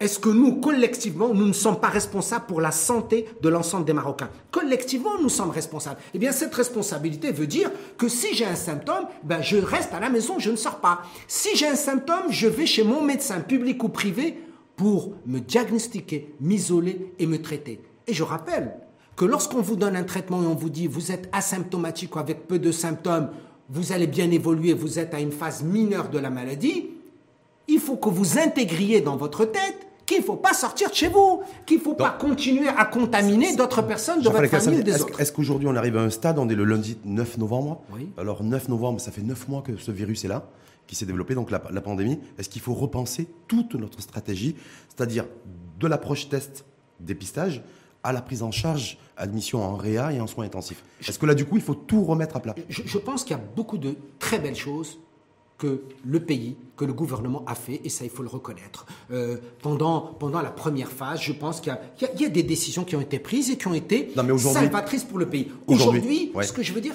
est-ce 0.00 0.20
que 0.20 0.28
nous, 0.28 0.60
collectivement, 0.60 1.34
nous 1.34 1.46
ne 1.48 1.52
sommes 1.52 1.80
pas 1.80 1.88
responsables 1.88 2.46
pour 2.46 2.60
la 2.60 2.70
santé 2.70 3.26
de 3.42 3.48
l'ensemble 3.48 3.84
des 3.84 3.92
Marocains? 3.92 4.30
Collectivement, 4.52 5.20
nous 5.20 5.28
sommes 5.28 5.50
responsables. 5.50 5.98
Eh 6.14 6.20
bien, 6.20 6.30
cette 6.30 6.54
responsabilité 6.54 7.32
veut 7.32 7.48
dire 7.48 7.72
que 7.96 8.06
si 8.06 8.32
j'ai 8.32 8.44
un 8.44 8.54
symptôme, 8.54 9.06
ben, 9.24 9.42
je 9.42 9.56
reste 9.56 9.92
à 9.92 9.98
la 9.98 10.08
maison, 10.08 10.38
je 10.38 10.52
ne 10.52 10.56
sors 10.56 10.78
pas. 10.78 11.02
Si 11.26 11.56
j'ai 11.56 11.66
un 11.66 11.74
symptôme, 11.74 12.30
je 12.30 12.46
vais 12.46 12.66
chez 12.66 12.84
mon 12.84 13.02
médecin 13.02 13.40
public 13.40 13.82
ou 13.82 13.88
privé 13.88 14.38
pour 14.76 15.14
me 15.26 15.40
diagnostiquer, 15.40 16.32
m'isoler 16.40 17.12
et 17.18 17.26
me 17.26 17.42
traiter. 17.42 17.80
Et 18.06 18.14
je 18.14 18.22
rappelle 18.22 18.76
que 19.18 19.24
lorsqu'on 19.24 19.60
vous 19.60 19.74
donne 19.76 19.96
un 19.96 20.04
traitement 20.04 20.42
et 20.44 20.46
on 20.46 20.54
vous 20.54 20.70
dit 20.70 20.86
vous 20.86 21.10
êtes 21.10 21.28
asymptomatique 21.32 22.14
ou 22.14 22.20
avec 22.20 22.46
peu 22.46 22.60
de 22.60 22.70
symptômes, 22.70 23.28
vous 23.68 23.92
allez 23.92 24.06
bien 24.06 24.30
évoluer, 24.30 24.72
vous 24.72 24.98
êtes 25.00 25.12
à 25.12 25.20
une 25.20 25.32
phase 25.32 25.62
mineure 25.64 26.08
de 26.08 26.18
la 26.18 26.30
maladie, 26.30 26.86
il 27.66 27.80
faut 27.80 27.96
que 27.96 28.08
vous 28.08 28.38
intégriez 28.38 29.00
dans 29.00 29.16
votre 29.16 29.44
tête 29.44 29.88
qu'il 30.06 30.20
ne 30.20 30.22
faut 30.22 30.36
pas 30.36 30.54
sortir 30.54 30.88
de 30.88 30.94
chez 30.94 31.08
vous, 31.08 31.42
qu'il 31.66 31.78
ne 31.78 31.82
faut 31.82 31.94
pas 31.94 32.10
continuer 32.10 32.68
à 32.68 32.84
contaminer 32.84 33.56
d'autres 33.56 33.82
personnes 33.82 34.22
de 34.22 34.28
votre 34.30 34.46
famille 34.46 34.84
des 34.84 35.02
autres. 35.02 35.20
Est-ce 35.20 35.32
qu'aujourd'hui 35.32 35.66
on 35.66 35.74
arrive 35.74 35.96
à 35.96 36.02
un 36.02 36.10
stade, 36.10 36.38
on 36.38 36.48
est 36.48 36.54
le 36.54 36.64
lundi 36.64 36.96
9 37.04 37.38
novembre 37.38 37.82
oui. 37.92 38.08
Alors 38.16 38.44
9 38.44 38.68
novembre, 38.68 39.00
ça 39.00 39.10
fait 39.10 39.22
9 39.22 39.48
mois 39.48 39.62
que 39.62 39.76
ce 39.76 39.90
virus 39.90 40.24
est 40.24 40.28
là, 40.28 40.48
qui 40.86 40.94
s'est 40.94 41.06
développé, 41.06 41.34
donc 41.34 41.50
la, 41.50 41.60
la 41.72 41.80
pandémie. 41.80 42.20
Est-ce 42.38 42.48
qu'il 42.48 42.62
faut 42.62 42.72
repenser 42.72 43.28
toute 43.48 43.74
notre 43.74 44.00
stratégie, 44.00 44.54
c'est-à-dire 44.88 45.26
de 45.80 45.86
l'approche 45.88 46.28
test 46.28 46.64
dépistage 47.00 47.62
à 48.08 48.12
la 48.12 48.22
prise 48.22 48.42
en 48.42 48.50
charge, 48.50 48.96
admission 49.18 49.62
en 49.62 49.76
réa 49.76 50.12
et 50.14 50.20
en 50.20 50.26
soins 50.26 50.46
intensifs. 50.46 50.82
Est-ce 51.06 51.18
que 51.18 51.26
là, 51.26 51.34
du 51.34 51.44
coup, 51.44 51.56
il 51.56 51.62
faut 51.62 51.74
tout 51.74 52.04
remettre 52.04 52.36
à 52.36 52.40
plat 52.40 52.54
je, 52.70 52.98
pense 52.98 53.22
qu'il 53.22 53.36
y 53.36 53.38
a 53.38 53.42
beaucoup 53.54 53.76
de 53.76 53.96
très 54.18 54.38
belles 54.38 54.56
choses 54.56 54.98
que 55.58 55.82
le 56.06 56.20
pays, 56.20 56.56
que 56.78 56.86
le 56.86 56.94
gouvernement 56.94 57.44
a 57.46 57.54
fait, 57.54 57.82
et 57.84 57.90
ça, 57.90 58.04
il 58.04 58.10
faut 58.10 58.22
le 58.22 58.30
reconnaître. 58.30 58.86
Euh, 59.10 59.36
pendant, 59.60 60.00
pendant 60.00 60.40
la 60.40 60.50
première 60.50 60.90
phase, 60.90 61.20
je 61.20 61.32
pense 61.34 61.60
qu'il 61.60 61.76
y, 62.00 62.24
a 62.24 62.28
des 62.28 62.42
décisions 62.42 62.84
qui 62.84 62.96
ont 62.96 63.00
été 63.02 63.18
prises 63.18 63.50
et 63.50 63.58
qui 63.58 63.66
ont 63.66 63.74
été 63.74 64.10
salvatrices 64.38 65.04
pour 65.04 65.18
le 65.18 65.26
pays. 65.26 65.50
Aujourd'hui, 65.66 66.32
ce 66.42 66.52
que 66.52 66.62
je 66.62 66.72
veux 66.72 66.80
dire, 66.80 66.94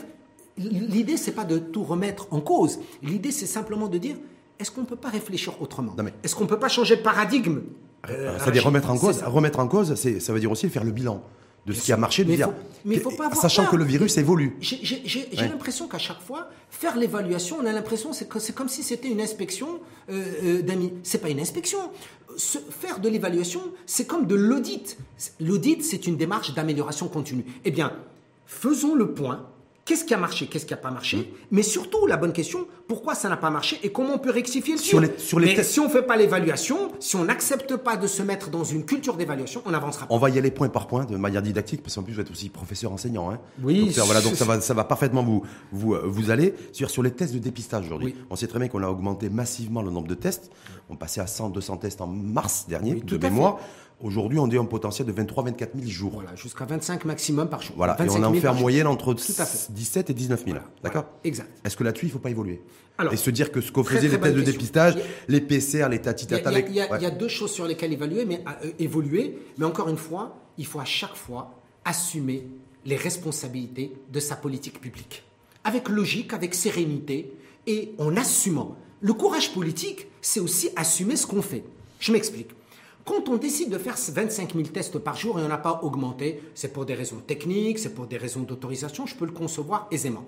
l'idée, 0.57 1.18
c'est 1.18 1.33
pas 1.33 1.45
de 1.45 1.60
tout 1.60 1.83
remettre 1.83 2.25
en 2.31 2.42
cause. 2.42 2.80
L'idée, 3.04 3.31
c'est 3.31 3.45
simplement 3.45 3.88
de 3.88 4.00
dire, 4.00 4.15
est-ce 4.57 4.71
qu'on 4.71 4.81
ne 4.81 4.88
peut 4.88 4.95
pas 4.95 5.10
réfléchir 5.10 5.62
autrement? 5.62 5.95
Est-ce 6.24 6.36
qu'on 6.36 6.45
ne 6.45 6.50
peut 6.50 6.60
pas 6.60 6.69
changer 6.69 6.95
de 6.95 7.01
paradigme? 7.01 7.60
C'est-à-dire 8.08 8.66
remettre 8.66 8.90
en 8.90 8.98
cause, 8.98 9.24
remettre 9.24 9.60
en 9.60 9.68
cause, 9.68 9.96
ça 9.96 10.34
veut 10.34 10.40
dire 10.40 10.52
aussi 10.52 10.70
faire 10.70 10.84
le 10.84 10.92
bilan 10.92 11.24
de 11.66 11.72
ce 11.72 11.82
qui 11.82 11.94
a 11.94 11.98
marché, 11.98 12.26
de 12.26 12.30
mais 12.30 12.36
dire, 12.36 12.50
mais 12.84 13.00
faut 13.00 13.12
pas 13.12 13.34
sachant 13.34 13.66
que 13.66 13.78
le 13.78 13.86
virus 13.86 14.18
évolue. 14.18 14.58
J'ai 14.60 15.28
l'impression 15.36 15.88
qu'à 15.88 15.98
chaque 15.98 16.20
fois, 16.20 16.50
faire 16.70 16.98
l'évaluation, 16.98 17.58
on 17.62 17.66
a 17.66 17.72
l'impression 17.72 18.12
que 18.12 18.40
c'est 18.40 18.54
comme 18.54 18.68
si 18.68 18.84
c'était 18.84 19.08
une 19.08 19.22
inspection 19.22 19.80
euh, 20.10 20.24
euh, 20.44 20.62
d'amis. 20.62 20.94
C'est 21.04 21.20
pas 21.20 21.30
une 21.30 21.40
inspection. 21.40 21.80
faire 22.38 23.00
de 23.00 23.08
l'évaluation, 23.08 23.62
c'est 23.86 24.06
comme 24.06 24.28
de 24.28 24.36
l'audit. 24.36 24.98
L'audit, 25.40 25.84
c'est 25.84 26.06
une 26.06 26.18
démarche 26.18 26.54
d'amélioration 26.54 27.08
continue. 27.08 27.46
Eh 27.64 27.72
bien, 27.72 27.94
faisons 28.46 28.96
le 28.96 29.14
point 29.14 29.48
Qu'est-ce 29.86 30.06
qui 30.06 30.14
a 30.14 30.18
marché, 30.18 30.48
qu'est-ce 30.48 30.66
qui 30.66 30.72
n'a 30.72 30.78
pas 30.78 30.92
marché 30.92 31.18
mmh. 31.18 31.25
Mais 31.52 31.62
surtout, 31.62 32.08
la 32.08 32.16
bonne 32.16 32.32
question, 32.32 32.68
pourquoi 32.88 33.16
ça 33.16 33.28
n'a 33.28 33.36
pas 33.36 33.50
marché 33.50 33.80
et 33.84 33.92
comment 33.92 34.13
on 34.13 34.18
peut 34.18 34.32
rectifier 34.32 34.75
le 34.75 34.80
sur 34.80 35.02
les, 35.02 35.12
sur 35.18 35.42
les 35.42 35.56
Mais 35.56 35.63
si 35.63 35.80
on 35.82 35.86
ne 35.86 35.90
fait 35.90 36.04
pas 36.04 36.16
l'évaluation, 36.16 36.92
si 37.02 37.18
on 37.18 37.25
n'accepte 37.25 37.75
pas 37.75 37.98
de 37.98 38.08
se 38.08 38.24
mettre 38.24 38.50
dans 38.50 38.63
une 38.63 38.86
culture 38.86 39.16
d'évaluation, 39.16 39.62
on 39.66 39.72
n'avancera 39.72 40.08
pas. 40.08 40.13
On 40.13 40.18
va 40.18 40.30
y 40.30 40.38
aller 40.38 40.52
point 40.52 40.70
par 40.70 40.88
point, 40.88 41.04
de 41.04 41.18
manière 41.18 41.42
didactique, 41.42 41.84
parce 41.84 41.96
qu'en 41.96 42.04
plus, 42.04 42.13
vous 42.13 42.22
êtes 42.22 42.32
aussi 42.32 42.48
professeur 42.48 42.94
enseignant. 42.94 43.30
Hein. 43.30 43.40
Oui. 43.62 43.94
Donc, 43.94 44.06
voilà, 44.06 44.22
donc 44.22 44.36
ça 44.36 44.46
va, 44.46 44.62
ça 44.62 44.74
va 44.74 44.86
parfaitement 44.86 45.22
vous, 45.22 45.44
vous, 45.74 45.96
euh, 45.96 46.04
vous 46.06 46.32
aller. 46.32 46.56
Sur, 46.72 46.90
sur 46.90 47.04
les 47.04 47.12
tests 47.12 47.34
de 47.34 47.40
dépistage 47.40 47.86
aujourd'hui, 47.86 48.16
on 48.30 48.38
sait 48.38 48.48
très 48.48 48.60
bien 48.60 48.70
qu'on 48.70 48.84
a 48.84 48.88
augmenté 48.88 49.30
massivement 49.30 49.82
le 49.82 49.92
nombre 49.92 50.08
de 50.08 50.16
tests. 50.16 50.50
On 50.90 50.96
passait 50.96 51.20
à 51.20 51.28
100, 51.28 51.50
200 51.50 51.78
tests 51.78 52.00
en 52.00 52.08
mars 52.08 52.68
dernier, 52.70 52.96
de 52.96 53.18
mémoire. 53.18 53.60
Aujourd'hui, 54.03 54.38
on 54.38 54.50
est 54.50 54.57
un 54.57 54.65
potentiel 54.65 55.07
de 55.07 55.13
23-24 55.13 55.69
000 55.75 55.88
jours. 55.88 56.12
Voilà, 56.15 56.36
jusqu'à 56.36 56.65
25 56.65 57.05
maximum 57.05 57.48
par 57.48 57.62
jour. 57.62 57.74
Voilà, 57.77 57.95
et 58.03 58.10
on 58.10 58.22
en 58.22 58.33
fait 58.33 58.50
en 58.50 58.53
moyenne 58.53 58.86
entre 58.86 59.13
17 59.13 60.10
et 60.10 60.13
19 60.13 60.43
000. 60.45 60.57
D'accord? 60.83 61.05
Exact. 61.24 61.50
Est-ce 61.63 61.77
que 61.77 61.86
là-dessus, 61.86 62.07
il 62.07 62.10
ne 62.10 62.13
faut 62.13 62.19
pas 62.19 62.29
évoluer? 62.29 62.62
Et 63.12 63.15
se 63.15 63.29
dire 63.29 63.50
que 63.50 63.62
ce 63.62 63.72
qu'on 63.72 63.86
faisait 63.86 64.10
les 64.10 64.19
tests 64.19 64.36
de 64.36 64.41
dépistage, 64.41 64.95
les 65.29 65.39
PCR, 65.39 65.88
les 65.89 66.00
tatitata 66.00 66.50
avec. 66.50 66.67
Il 66.69 66.75
y, 66.75 66.81
a, 66.81 67.12
deux 67.12 67.29
choses 67.29 67.51
sur 67.51 67.65
lesquelles 67.65 67.93
évaluer, 67.93 68.25
mais, 68.25 68.43
euh, 68.63 68.72
évoluer, 68.77 69.38
mais 69.57 69.65
encore 69.65 69.88
une 69.88 69.98
fois, 69.98 70.36
il 70.57 70.65
faut 70.65 70.81
à 70.81 70.86
chaque 70.86 71.15
fois 71.15 71.55
assumer 71.86 72.45
les 72.86 72.98
responsabilités 72.98 73.93
de 74.12 74.19
sa 74.19 74.36
politique 74.36 74.81
publique. 74.81 75.24
Avec 75.63 75.88
logique, 75.88 76.33
avec 76.33 76.55
sérénité 76.55 77.33
et 77.67 77.93
en 77.98 78.17
assumant. 78.17 78.75
Le 79.00 79.13
courage 79.13 79.53
politique, 79.53 80.07
c'est 80.22 80.41
aussi 80.41 80.69
assumer 80.75 81.15
ce 81.15 81.25
qu'on 81.25 81.41
fait. 81.41 81.63
Je 82.00 82.12
m'explique. 82.12 82.50
Quand 83.05 83.27
on 83.27 83.38
décide 83.38 83.69
de 83.69 83.77
faire 83.77 83.98
25 83.98 84.53
000 84.53 84.67
tests 84.67 84.98
par 84.98 85.17
jour 85.17 85.39
et 85.39 85.43
on 85.43 85.48
n'a 85.48 85.57
pas 85.57 85.81
augmenté, 85.83 86.41
c'est 86.55 86.72
pour 86.72 86.86
des 86.86 86.93
raisons 86.93 87.17
techniques, 87.25 87.79
c'est 87.79 87.93
pour 87.93 88.07
des 88.07 88.17
raisons 88.17 88.41
d'autorisation, 88.41 89.05
je 89.05 89.15
peux 89.15 89.25
le 89.25 89.31
concevoir 89.31 89.88
aisément. 89.91 90.25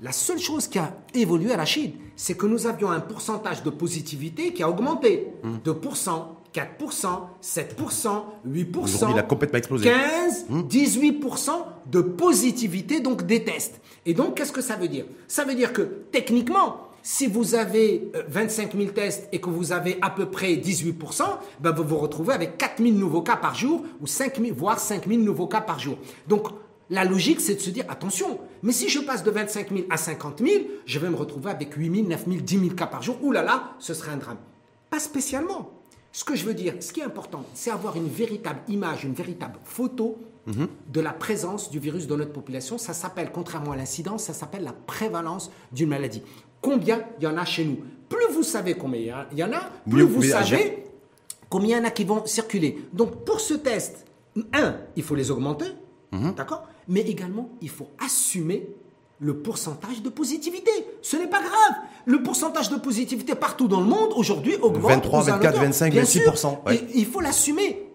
La 0.00 0.10
seule 0.10 0.40
chose 0.40 0.66
qui 0.66 0.78
a 0.78 0.92
évolué 1.14 1.52
à 1.52 1.56
la 1.56 1.64
Chine, 1.64 1.92
c'est 2.16 2.36
que 2.36 2.46
nous 2.46 2.66
avions 2.66 2.90
un 2.90 3.00
pourcentage 3.00 3.62
de 3.62 3.70
positivité 3.70 4.52
qui 4.52 4.62
a 4.64 4.68
augmenté. 4.68 5.28
2%, 5.64 6.22
4%, 6.52 7.20
7%, 7.40 8.22
8%, 8.46 9.10
il 9.10 9.18
a 9.18 9.22
complètement 9.22 9.58
explosé. 9.58 9.84
15, 9.88 10.46
18% 10.50 11.50
de 11.90 12.00
positivité 12.00 13.00
donc 13.00 13.24
des 13.24 13.44
tests. 13.44 13.80
Et 14.04 14.14
donc, 14.14 14.36
qu'est-ce 14.36 14.52
que 14.52 14.60
ça 14.60 14.76
veut 14.76 14.88
dire? 14.88 15.04
Ça 15.28 15.44
veut 15.44 15.54
dire 15.54 15.72
que 15.72 15.82
techniquement, 16.10 16.88
Si 17.06 17.26
vous 17.26 17.54
avez 17.54 18.10
25 18.28 18.74
000 18.74 18.92
tests 18.92 19.28
et 19.30 19.38
que 19.38 19.50
vous 19.50 19.72
avez 19.72 19.98
à 20.00 20.08
peu 20.08 20.30
près 20.30 20.54
18%, 20.54 21.22
ben 21.60 21.70
vous 21.70 21.84
vous 21.84 21.98
retrouvez 21.98 22.32
avec 22.32 22.56
4 22.56 22.82
000 22.82 22.96
nouveaux 22.96 23.20
cas 23.20 23.36
par 23.36 23.54
jour 23.54 23.84
ou 24.00 24.06
5 24.06 24.40
000, 24.40 24.56
voire 24.56 24.78
5 24.78 25.06
000 25.06 25.20
nouveaux 25.20 25.46
cas 25.46 25.60
par 25.60 25.78
jour. 25.78 25.98
Donc, 26.26 26.48
la 26.88 27.04
logique, 27.04 27.42
c'est 27.42 27.56
de 27.56 27.60
se 27.60 27.68
dire, 27.68 27.84
attention, 27.90 28.40
mais 28.62 28.72
si 28.72 28.88
je 28.88 29.00
passe 29.00 29.22
de 29.22 29.30
25 29.30 29.68
000 29.68 29.82
à 29.90 29.98
50 29.98 30.38
000, 30.38 30.64
je 30.86 30.98
vais 30.98 31.10
me 31.10 31.14
retrouver 31.16 31.50
avec 31.50 31.74
8 31.74 31.94
000, 31.94 32.08
9 32.08 32.24
000, 32.26 32.36
10 32.40 32.58
000 32.58 32.70
cas 32.70 32.86
par 32.86 33.02
jour. 33.02 33.18
Ouh 33.20 33.32
là 33.32 33.42
là, 33.42 33.74
ce 33.80 33.92
serait 33.92 34.12
un 34.12 34.16
drame. 34.16 34.38
Pas 34.88 34.98
spécialement. 34.98 35.72
Ce 36.10 36.24
que 36.24 36.34
je 36.34 36.46
veux 36.46 36.54
dire, 36.54 36.72
ce 36.80 36.90
qui 36.90 37.00
est 37.00 37.04
important, 37.04 37.44
c'est 37.52 37.70
avoir 37.70 37.96
une 37.96 38.08
véritable 38.08 38.60
image, 38.68 39.04
une 39.04 39.12
véritable 39.12 39.58
photo 39.62 40.16
de 40.46 41.00
la 41.00 41.12
présence 41.12 41.70
du 41.70 41.78
virus 41.78 42.06
dans 42.06 42.16
notre 42.16 42.32
population. 42.32 42.78
Ça 42.78 42.94
s'appelle, 42.94 43.30
contrairement 43.30 43.72
à 43.72 43.76
l'incidence, 43.76 44.24
ça 44.24 44.32
s'appelle 44.32 44.64
la 44.64 44.72
prévalence 44.72 45.50
d'une 45.72 45.90
maladie. 45.90 46.22
Combien 46.64 47.04
il 47.20 47.24
y 47.24 47.26
en 47.26 47.36
a 47.36 47.44
chez 47.44 47.64
nous 47.64 47.78
Plus 48.08 48.32
vous 48.32 48.42
savez 48.42 48.74
combien 48.74 49.26
il 49.32 49.38
y 49.38 49.44
en 49.44 49.52
a, 49.52 49.60
plus 49.88 49.98
Mieux 49.98 50.04
vous 50.04 50.22
savez 50.22 50.54
agir. 50.56 50.70
combien 51.50 51.76
il 51.76 51.80
y 51.80 51.84
en 51.84 51.88
a 51.88 51.90
qui 51.90 52.04
vont 52.04 52.24
circuler. 52.24 52.78
Donc 52.94 53.24
pour 53.26 53.38
ce 53.40 53.52
test, 53.54 54.06
un, 54.54 54.76
il 54.96 55.02
faut 55.02 55.14
les 55.14 55.30
augmenter, 55.30 55.66
d'accord 56.36 56.64
Mais 56.88 57.00
également, 57.02 57.50
il 57.60 57.68
faut 57.68 57.88
assumer 58.02 58.66
le 59.20 59.36
pourcentage 59.38 60.02
de 60.02 60.08
positivité. 60.08 60.70
Ce 61.02 61.16
n'est 61.16 61.28
pas 61.28 61.40
grave. 61.40 61.74
Le 62.06 62.22
pourcentage 62.22 62.70
de 62.70 62.76
positivité 62.76 63.34
partout 63.34 63.68
dans 63.68 63.80
le 63.80 63.86
monde 63.86 64.10
aujourd'hui 64.16 64.56
augmente. 64.56 64.90
23, 65.06 65.20
aux 65.20 65.22
24, 65.24 65.42
alentours. 65.44 65.60
25, 65.62 65.92
Bien 65.92 66.02
26%, 66.02 66.36
sûr. 66.36 66.58
ouais. 66.66 66.76
Et 66.76 66.84
il 66.98 67.06
faut 67.06 67.20
l'assumer. 67.20 67.86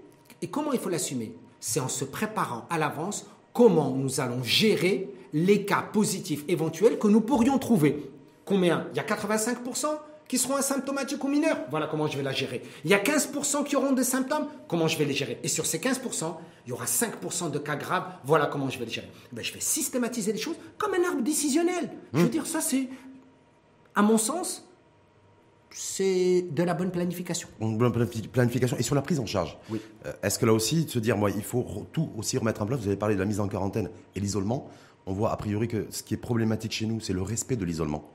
Et 0.42 0.48
comment 0.48 0.72
il 0.74 0.80
faut 0.80 0.90
l'assumer? 0.90 1.34
C'est 1.60 1.80
en 1.82 1.88
se 1.90 2.06
préparant 2.06 2.66
à 2.70 2.78
l'avance 2.78 3.26
comment 3.54 3.90
nous 3.92 4.20
allons 4.22 4.44
gérer 4.44 5.10
les 5.34 5.66
cas 5.66 5.82
positifs 5.94 6.46
éventuels 6.48 6.98
que 6.98 7.08
nous 7.08 7.22
pourrions 7.22 7.58
trouver. 7.60 8.10
Combien? 8.50 8.88
Il 8.94 8.98
y 8.98 9.00
a 9.00 9.04
85% 9.04 9.86
qui 10.28 10.38
seront 10.38 10.56
asymptomatiques 10.58 11.24
ou 11.24 11.28
mineurs. 11.28 11.58
Voilà 11.72 11.88
comment 11.88 12.08
je 12.08 12.18
vais 12.18 12.24
la 12.24 12.32
gérer. 12.34 12.62
Il 12.84 12.90
y 12.92 12.94
a 12.94 13.00
15% 13.00 13.64
qui 13.64 13.76
auront 13.76 13.94
des 13.94 14.04
symptômes? 14.04 14.48
Comment 14.68 14.88
je 14.88 14.98
vais 14.98 15.06
les 15.06 15.14
gérer? 15.14 15.40
Et 15.44 15.48
sur 15.48 15.66
ces 15.66 15.78
15%, 15.80 16.36
il 16.66 16.70
y 16.70 16.74
aura 16.74 16.86
5% 16.86 17.50
de 17.52 17.58
cas 17.60 17.76
graves. 17.76 18.06
Voilà 18.26 18.46
comment 18.48 18.70
je 18.70 18.78
vais 18.78 18.86
les 18.86 18.92
gérer. 18.92 19.10
Ben, 19.32 19.44
je 19.44 19.54
vais 19.54 19.60
systématiser 19.60 20.34
les 20.34 20.38
choses 20.40 20.58
comme 20.78 20.94
un 20.94 21.04
arbre 21.08 21.22
décisionnel. 21.24 21.90
Je 22.14 22.20
veux 22.20 22.30
dire, 22.30 22.46
ça 22.46 22.60
c'est, 22.62 22.90
à 23.96 24.02
mon 24.04 24.18
sens, 24.18 24.66
c'est 25.72 26.46
de 26.52 26.64
la 26.64 26.74
bonne 26.74 26.92
planification. 26.92 27.48
une 27.62 27.78
bonne 27.78 27.92
planifi- 27.92 28.28
planification 28.28 28.78
et 28.78 28.84
sur 28.84 28.96
la 28.96 29.02
prise 29.04 29.20
en 29.20 29.26
charge. 29.26 29.58
Oui. 29.70 29.80
Euh, 30.06 30.12
Est-ce 30.24 30.40
que 30.40 30.46
là 30.46 30.54
aussi, 30.54 30.86
de 30.86 30.90
se 30.90 31.00
dire, 31.00 31.16
moi, 31.18 31.30
il 31.30 31.44
faut 31.44 31.66
tout 31.92 32.10
aussi 32.18 32.38
remettre 32.38 32.62
en 32.62 32.66
place 32.66 32.80
Vous 32.80 32.88
avez 32.88 32.96
parlé 32.98 33.16
de 33.16 33.20
la 33.20 33.26
mise 33.26 33.40
en 33.40 33.48
quarantaine 33.48 33.90
et 34.16 34.20
l'isolement. 34.20 34.68
On 35.06 35.14
voit 35.14 35.32
a 35.32 35.38
priori 35.38 35.68
que 35.68 35.86
ce 35.92 36.02
qui 36.04 36.14
est 36.16 36.18
problématique 36.18 36.72
chez 36.72 36.86
nous, 36.88 37.00
c'est 37.00 37.14
le 37.14 37.22
respect 37.22 37.56
de 37.56 37.66
l'isolement. 37.66 38.10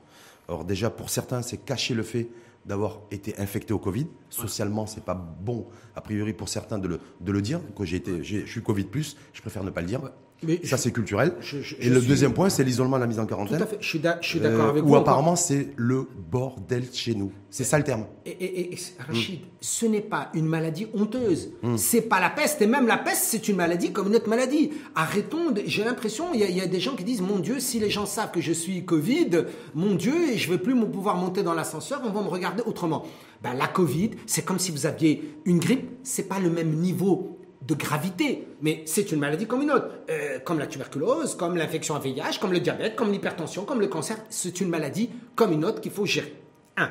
Alors 0.47 0.65
déjà, 0.65 0.89
pour 0.89 1.09
certains, 1.09 1.41
c'est 1.41 1.57
cacher 1.57 1.93
le 1.93 2.03
fait 2.03 2.29
d'avoir 2.65 3.01
été 3.11 3.37
infecté 3.39 3.73
au 3.73 3.79
Covid. 3.79 4.07
Socialement, 4.29 4.85
c'est 4.85 5.03
pas 5.03 5.13
bon, 5.13 5.67
a 5.95 6.01
priori, 6.01 6.33
pour 6.33 6.49
certains 6.49 6.79
de 6.79 6.99
le, 7.21 7.41
dire, 7.41 7.61
que 7.75 7.85
j'ai 7.85 7.97
été, 7.97 8.23
je 8.23 8.45
suis 8.45 8.61
Covid+, 8.61 8.87
je 9.33 9.41
préfère 9.41 9.63
ne 9.63 9.69
pas 9.69 9.81
le 9.81 9.87
dire. 9.87 10.01
Mais 10.47 10.59
Ça, 10.63 10.77
c'est 10.77 10.91
culturel. 10.91 11.33
je- 11.41 11.61
je- 11.61 11.75
et 11.75 11.83
je 11.83 11.89
le 11.93 11.99
suis- 11.99 12.07
deuxième 12.09 12.33
point, 12.33 12.49
c'est 12.49 12.63
l'isolement 12.63 12.97
la 12.97 13.07
mise 13.07 13.19
en 13.19 13.23
Tout 13.23 13.29
quarantaine. 13.29 13.61
à 13.61 13.65
fait. 13.65 13.77
Je 13.79 13.87
suis 13.87 13.99
suis 14.21 14.39
d'accord 14.39 14.65
Euh, 14.65 14.69
avec 14.69 14.83
Ou 14.83 14.87
vous. 14.87 14.93
encore. 14.93 15.01
apparemment, 15.01 15.35
c'est 15.35 15.69
le 15.77 16.07
bordel 16.31 16.83
chez 16.93 17.15
nous. 17.15 17.31
C'est 17.49 17.63
ça 17.63 17.77
le 17.77 17.83
terme. 17.85 18.05
Et, 18.25 18.31
et- 18.31 18.73
et- 18.73 18.77
Rachid, 18.99 19.39
ce 19.61 19.85
n'est 19.85 20.01
pas 20.01 20.29
une 20.33 20.45
maladie 20.45 20.87
honteuse. 20.93 21.51
C'est 21.77 22.01
pas 22.01 22.19
la 22.19 22.29
peste. 22.29 22.61
Et 22.61 22.67
même 22.67 22.85
la 22.87 22.97
peste, 22.97 23.23
c'est 23.25 23.47
une 23.47 23.55
maladie 23.55 23.91
comme 23.93 24.07
une 24.07 24.15
autre 24.15 24.29
maladie. 24.29 24.71
Arrêtons. 24.93 25.51
de- 25.51 25.63
J'ai 25.65 25.83
l'impression, 25.83 26.25
il 26.33 26.39
y, 26.41 26.43
a- 26.43 26.49
il 26.49 26.55
y 26.57 26.61
a 26.61 26.67
des 26.67 26.79
gens 26.79 26.95
qui 26.95 27.03
disent 27.03 27.21
Mon 27.21 27.39
Dieu, 27.39 27.59
si 27.59 27.79
les 27.79 27.89
gens 27.89 28.05
savent 28.05 28.31
que 28.31 28.41
je 28.41 28.51
suis 28.51 28.83
Covid, 28.85 29.45
mon 29.73 29.95
Dieu, 29.95 30.13
et 30.33 30.37
je 30.37 30.49
ne 30.51 30.55
vais 30.57 30.61
plus 30.61 30.75
pouvoir 30.75 31.15
monter 31.17 31.43
dans 31.43 31.53
l'ascenseur, 31.53 32.01
on 32.05 32.09
va 32.11 32.21
me 32.21 32.27
regarder 32.27 32.61
autrement. 32.65 33.05
Ben, 33.41 33.53
la 33.53 33.67
Covid, 33.67 34.11
c'est 34.25 34.43
comme 34.43 34.59
si 34.59 34.71
vous 34.71 34.85
aviez 34.85 35.35
une 35.45 35.59
grippe. 35.59 35.89
C'est 36.03 36.27
pas 36.27 36.39
le 36.39 36.49
même 36.49 36.71
niveau 36.73 37.34
de 37.67 37.73
gravité, 37.73 38.47
mais 38.61 38.83
c'est 38.85 39.11
une 39.11 39.19
maladie 39.19 39.47
comme 39.47 39.61
une 39.61 39.71
autre, 39.71 39.89
Euh, 40.09 40.39
comme 40.39 40.59
la 40.59 40.67
tuberculose, 40.67 41.35
comme 41.35 41.57
l'infection 41.57 41.95
à 41.95 41.99
VIH, 41.99 42.37
comme 42.39 42.53
le 42.53 42.59
diabète, 42.59 42.95
comme 42.95 43.11
l'hypertension, 43.11 43.65
comme 43.65 43.79
le 43.79 43.87
cancer. 43.87 44.17
C'est 44.29 44.61
une 44.61 44.69
maladie 44.69 45.09
comme 45.35 45.51
une 45.51 45.65
autre 45.65 45.81
qu'il 45.81 45.91
faut 45.91 46.05
gérer. 46.05 46.35
Un. 46.77 46.89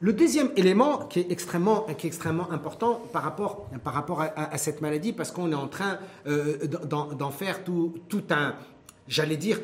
Le 0.00 0.12
deuxième 0.12 0.50
élément 0.56 0.98
qui 1.06 1.20
est 1.20 1.30
extrêmement, 1.30 1.82
qui 1.96 2.06
est 2.06 2.10
extrêmement 2.10 2.50
important 2.50 3.00
par 3.12 3.22
rapport, 3.22 3.68
par 3.84 3.94
rapport 3.94 4.22
à, 4.22 4.58
cette 4.58 4.80
maladie, 4.80 5.12
parce 5.12 5.30
qu'on 5.30 5.50
est 5.52 5.56
en 5.56 5.68
train 5.68 5.98
euh, 6.26 6.66
d'en 6.66 7.06
d'en 7.06 7.30
faire 7.30 7.64
tout, 7.64 7.94
tout 8.08 8.24
un, 8.30 8.54
j'allais 9.06 9.36
dire, 9.36 9.60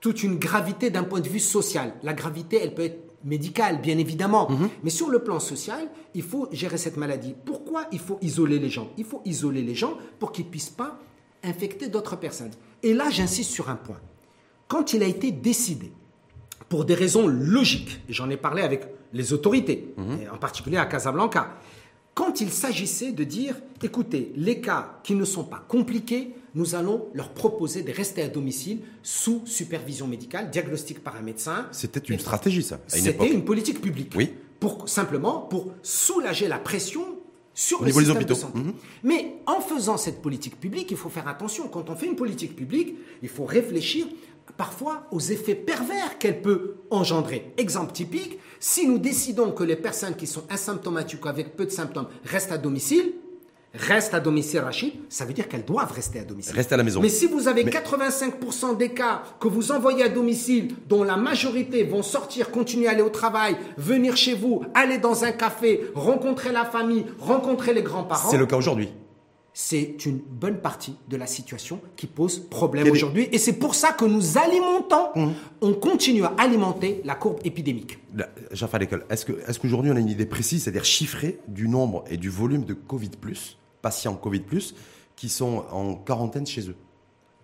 toute 0.00 0.22
une 0.22 0.38
gravité 0.38 0.90
d'un 0.90 1.04
point 1.04 1.20
de 1.20 1.28
vue 1.28 1.40
social. 1.40 1.94
La 2.02 2.12
gravité, 2.12 2.60
elle 2.62 2.74
peut 2.74 2.84
être 2.84 3.13
médicale, 3.24 3.80
bien 3.80 3.98
évidemment. 3.98 4.48
Mais 4.82 4.90
sur 4.90 5.08
le 5.08 5.20
plan 5.20 5.40
social, 5.40 5.88
il 6.14 6.22
faut 6.22 6.48
gérer 6.52 6.78
cette 6.78 6.96
maladie. 6.96 7.34
Pourquoi 7.44 7.86
il 7.92 7.98
faut 7.98 8.18
isoler 8.22 8.58
les 8.58 8.70
gens? 8.70 8.90
Il 8.96 9.04
faut 9.04 9.22
isoler 9.24 9.62
les 9.62 9.74
gens 9.74 9.94
pour 10.18 10.32
qu'ils 10.32 10.44
ne 10.46 10.50
puissent 10.50 10.70
pas 10.70 10.98
infecter 11.42 11.88
d'autres 11.88 12.16
personnes. 12.16 12.52
Et 12.82 12.94
là, 12.94 13.10
j'insiste 13.10 13.50
sur 13.50 13.68
un 13.68 13.76
point. 13.76 14.00
Quand 14.68 14.92
il 14.92 15.02
a 15.02 15.06
été 15.06 15.30
décidé, 15.30 15.92
pour 16.68 16.84
des 16.84 16.94
raisons 16.94 17.26
logiques, 17.26 18.00
et 18.08 18.12
j'en 18.12 18.30
ai 18.30 18.36
parlé 18.36 18.62
avec 18.62 18.86
les 19.12 19.32
autorités, 19.32 19.94
et 20.20 20.28
en 20.28 20.38
particulier 20.38 20.78
à 20.78 20.86
Casablanca, 20.86 21.56
quand 22.14 22.40
il 22.40 22.50
s'agissait 22.50 23.12
de 23.12 23.24
dire, 23.24 23.56
écoutez, 23.82 24.32
les 24.36 24.60
cas 24.60 25.00
qui 25.02 25.14
ne 25.14 25.24
sont 25.24 25.44
pas 25.44 25.64
compliqués, 25.68 26.34
nous 26.54 26.74
allons 26.74 27.08
leur 27.14 27.30
proposer 27.30 27.82
de 27.82 27.92
rester 27.92 28.22
à 28.22 28.28
domicile 28.28 28.80
sous 29.02 29.42
supervision 29.44 30.06
médicale, 30.06 30.50
diagnostic 30.50 31.02
par 31.02 31.16
un 31.16 31.22
médecin. 31.22 31.66
C'était 31.72 32.00
une 32.00 32.18
stratégie, 32.18 32.62
ça, 32.62 32.76
à 32.92 32.96
une 32.96 33.02
C'était 33.04 33.28
une 33.28 33.44
politique 33.44 33.80
publique. 33.80 34.12
Oui. 34.16 34.32
Pour, 34.60 34.88
simplement 34.88 35.40
pour 35.40 35.72
soulager 35.82 36.48
la 36.48 36.58
pression 36.58 37.04
sur 37.52 37.80
Au 37.80 37.84
le 37.84 37.86
des 37.86 37.92
système 37.92 38.14
de 38.14 38.18
hôpitaux. 38.18 38.34
santé. 38.34 38.58
Mhm. 38.58 38.72
Mais 39.02 39.36
en 39.46 39.60
faisant 39.60 39.96
cette 39.96 40.22
politique 40.22 40.58
publique, 40.58 40.90
il 40.90 40.96
faut 40.96 41.08
faire 41.08 41.28
attention. 41.28 41.68
Quand 41.68 41.90
on 41.90 41.96
fait 41.96 42.06
une 42.06 42.16
politique 42.16 42.56
publique, 42.56 42.96
il 43.22 43.28
faut 43.28 43.44
réfléchir 43.44 44.06
parfois 44.56 45.06
aux 45.10 45.20
effets 45.20 45.54
pervers 45.54 46.18
qu'elle 46.18 46.40
peut 46.42 46.76
engendrer. 46.90 47.52
Exemple 47.56 47.92
typique, 47.92 48.38
si 48.60 48.86
nous 48.86 48.98
décidons 48.98 49.52
que 49.52 49.64
les 49.64 49.76
personnes 49.76 50.14
qui 50.16 50.26
sont 50.26 50.44
asymptomatiques 50.50 51.24
ou 51.24 51.28
avec 51.28 51.56
peu 51.56 51.66
de 51.66 51.70
symptômes 51.70 52.08
restent 52.24 52.52
à 52.52 52.58
domicile, 52.58 53.12
restent 53.74 54.14
à 54.14 54.20
domicile, 54.20 54.60
Rachid, 54.60 54.92
ça 55.08 55.24
veut 55.24 55.32
dire 55.32 55.48
qu'elles 55.48 55.64
doivent 55.64 55.92
rester 55.92 56.20
à 56.20 56.24
domicile. 56.24 56.54
Rester 56.54 56.74
à 56.74 56.76
la 56.78 56.84
maison. 56.84 57.00
Mais 57.00 57.08
si 57.08 57.26
vous 57.26 57.48
avez 57.48 57.64
Mais- 57.64 57.70
85% 57.70 58.74
des 58.74 58.90
cas 58.90 59.22
que 59.40 59.48
vous 59.48 59.72
envoyez 59.72 60.04
à 60.04 60.08
domicile, 60.08 60.74
dont 60.88 61.02
la 61.02 61.16
majorité 61.16 61.84
vont 61.84 62.02
sortir, 62.02 62.50
continuer 62.50 62.86
à 62.86 62.92
aller 62.92 63.02
au 63.02 63.10
travail, 63.10 63.56
venir 63.76 64.16
chez 64.16 64.34
vous, 64.34 64.62
aller 64.74 64.98
dans 64.98 65.24
un 65.24 65.32
café, 65.32 65.82
rencontrer 65.94 66.52
la 66.52 66.64
famille, 66.64 67.04
rencontrer 67.18 67.74
les 67.74 67.82
grands-parents, 67.82 68.30
C'est 68.30 68.38
le 68.38 68.46
cas 68.46 68.56
aujourd'hui. 68.56 68.88
c'est 69.56 70.04
une 70.06 70.18
bonne 70.18 70.58
partie 70.58 70.96
de 71.08 71.16
la 71.16 71.26
situation 71.28 71.80
qui 71.96 72.06
pose 72.08 72.40
problème 72.40 72.86
est- 72.88 72.90
aujourd'hui. 72.90 73.28
Et 73.30 73.38
c'est 73.38 73.52
pour 73.52 73.74
ça 73.76 73.92
que 73.92 74.04
nous 74.04 74.36
alimentons, 74.36 75.34
on 75.60 75.74
continue 75.74 76.24
à 76.24 76.34
alimenter 76.38 77.00
la 77.04 77.14
courbe 77.14 77.38
épidémique. 77.44 77.98
Jaffa 78.52 78.78
Lekel, 78.78 79.02
est-ce 79.10 79.24
que- 79.24 79.40
est-ce 79.48 79.58
qu'aujourd'hui 79.60 79.90
on 79.92 79.96
a 79.96 80.00
une 80.00 80.08
idée 80.08 80.26
précise, 80.26 80.64
c'est-à-dire 80.64 80.84
chiffrée, 80.84 81.38
du 81.48 81.68
nombre 81.68 82.04
et 82.10 82.16
du 82.16 82.30
volume 82.30 82.64
de 82.64 82.74
Covid, 82.74 83.10
patients 83.84 84.14
Covid, 84.14 84.42
qui 85.16 85.28
sont 85.28 85.64
en 85.70 85.94
quarantaine 85.94 86.46
chez 86.46 86.62
eux 86.68 86.76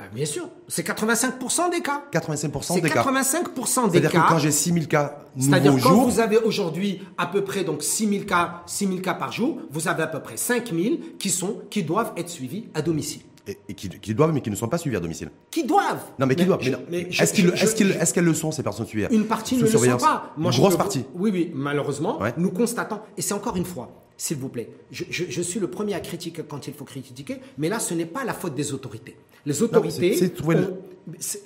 Ah, 0.01 0.05
bien 0.13 0.25
sûr, 0.25 0.49
c'est 0.67 0.85
85% 0.85 1.71
des 1.71 1.81
cas. 1.83 2.03
85% 2.13 2.63
C'est 2.75 2.81
des 2.81 2.89
cas. 2.91 3.03
85% 3.03 3.87
des 3.91 3.91
C'est-à-dire 4.01 4.11
cas. 4.11 4.23
que 4.23 4.29
quand 4.29 4.39
j'ai 4.39 4.51
6000 4.51 4.89
cas 4.89 5.19
C'est-à-dire 5.39 5.73
nouveaux 5.73 5.89
quand 5.89 5.95
jours, 5.95 6.09
vous 6.09 6.21
avez 6.21 6.39
aujourd'hui 6.39 7.03
à 7.19 7.27
peu 7.27 7.45
près 7.45 7.65
donc 7.65 7.83
6000 7.83 8.25
cas, 8.27 8.63
6000 8.67 9.03
cas 9.03 9.15
par 9.15 9.31
jour, 9.31 9.59
vous 9.71 9.87
avez 9.89 10.03
à 10.03 10.07
peu 10.07 10.21
près 10.21 10.37
5000 10.39 11.17
qui 11.19 11.29
sont 11.31 11.61
qui 11.71 11.83
doivent 11.85 12.13
être 12.17 12.31
suivis 12.31 12.65
à 12.75 12.81
domicile. 12.83 13.21
et, 13.47 13.59
et 13.69 13.75
qui, 13.75 13.89
qui 13.89 14.15
doivent, 14.15 14.33
mais 14.33 14.41
qui 14.43 14.51
ne 14.51 14.55
sont 14.57 14.69
pas 14.69 14.79
suivis 14.79 14.97
à 14.97 15.01
domicile. 15.01 15.31
Qui 15.51 15.65
doivent 15.65 16.03
Non, 16.19 16.27
mais 16.27 16.35
qui 16.37 16.45
doivent. 16.47 16.63
je- 16.63 16.73
mais 16.91 17.01
Est-ce 17.11 17.33
qu'ils 17.35 17.49
je- 17.49 17.53
est-ce 17.65 17.75
qu'ils- 17.75 17.93
je- 17.93 17.99
est-ce 17.99 18.15
qu'elles 18.15 18.25
le 18.25 18.35
sont, 18.35 18.53
ces 18.53 18.63
personnes 18.63 18.87
suivies 18.87 19.07
Une 19.11 19.27
partie 19.27 19.57
ne 19.57 19.63
le 19.63 19.67
sont 19.67 19.79
pas. 19.99 20.33
Une 20.39 20.51
je 20.53 20.59
grosse 20.61 20.73
peux- 20.75 20.79
partie. 20.79 21.05
Oui, 21.15 21.31
oui, 21.33 21.51
malheureusement, 21.55 22.21
Ouais. 22.21 22.33
nous 22.37 22.51
constatons, 22.51 23.01
et 23.17 23.23
c'est 23.23 23.35
encore 23.35 23.57
une 23.57 23.65
fois, 23.65 23.89
s'il 24.23 24.37
vous 24.37 24.51
plaît, 24.51 24.69
je, 24.91 25.05
je- 25.09 25.25
je 25.31 25.41
suis 25.43 25.59
le 25.61 25.69
premier 25.71 25.95
à 25.95 26.01
critiquer 26.01 26.43
quand 26.47 26.67
il 26.67 26.75
faut 26.75 26.85
critiquer, 26.85 27.39
mais 27.57 27.71
là, 27.71 27.79
ce 27.79 27.95
n'est 27.95 28.05
pas 28.05 28.23
la 28.25 28.35
faute 28.35 28.55
des 28.55 28.75
autorités. 28.75 29.17
Les 29.47 29.63
autorités, 29.63 30.21
ont- 30.45 30.79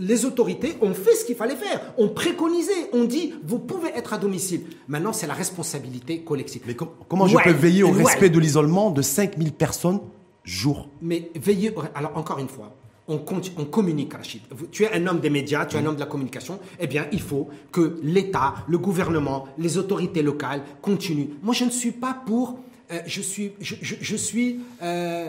les 0.01 0.25
autorités 0.25 0.75
ont 0.83 0.93
fait 0.93 1.15
ce 1.15 1.25
qu'il 1.25 1.37
fallait 1.37 1.55
faire, 1.55 1.81
ont 1.99 2.09
préconisé, 2.09 2.73
ont 2.93 3.05
dit, 3.05 3.35
vous 3.45 3.61
pouvez 3.61 3.91
être 3.91 4.13
à 4.13 4.19
domicile. 4.19 4.63
Maintenant, 4.89 5.13
c'est 5.13 5.29
la 5.29 5.35
responsabilité 5.35 6.23
collective. 6.23 6.63
Mais 6.67 6.75
com- 6.75 6.89
comment 7.09 7.29
je 7.29 7.37
Ouais, 7.37 7.45
peux 7.45 7.53
veiller 7.53 7.85
au 7.85 7.93
ouais. 7.93 8.03
respect 8.03 8.31
de 8.31 8.41
l'isolement 8.41 8.91
de 8.91 9.03
5000 9.03 9.53
personnes 9.53 10.01
jour? 10.43 10.89
Mais 11.01 11.31
veillez. 11.37 11.73
Alors, 11.95 12.17
encore 12.17 12.41
une 12.41 12.49
fois, 12.49 12.75
on, 13.09 13.19
communique, 13.19 14.15
Rachid. 14.15 14.43
Tu 14.73 14.85
es 14.85 14.93
un 14.93 15.07
homme 15.07 15.21
des 15.21 15.31
médias, 15.31 15.67
tu 15.67 15.77
es 15.77 15.81
un 15.81 15.87
homme 15.87 15.97
de 15.97 16.01
la 16.01 16.07
communication. 16.07 16.59
Eh 16.81 16.87
bien, 16.87 17.07
il 17.13 17.21
faut 17.21 17.49
que 17.71 17.99
l'État, 18.03 18.55
le 18.69 18.79
gouvernement, 18.79 19.47
les 19.59 19.77
autorités 19.79 20.23
locales 20.23 20.63
continuent. 20.81 21.29
Moi, 21.43 21.55
je 21.55 21.65
ne 21.65 21.71
suis 21.71 21.93
pas 21.93 22.15
pour. 22.27 22.59
euh, 22.93 23.01
je 23.07 23.21
suis, 23.23 23.53
je, 23.61 23.75
je- 23.83 23.95
je 24.01 24.17
suis 24.17 24.61
euh, 24.83 25.29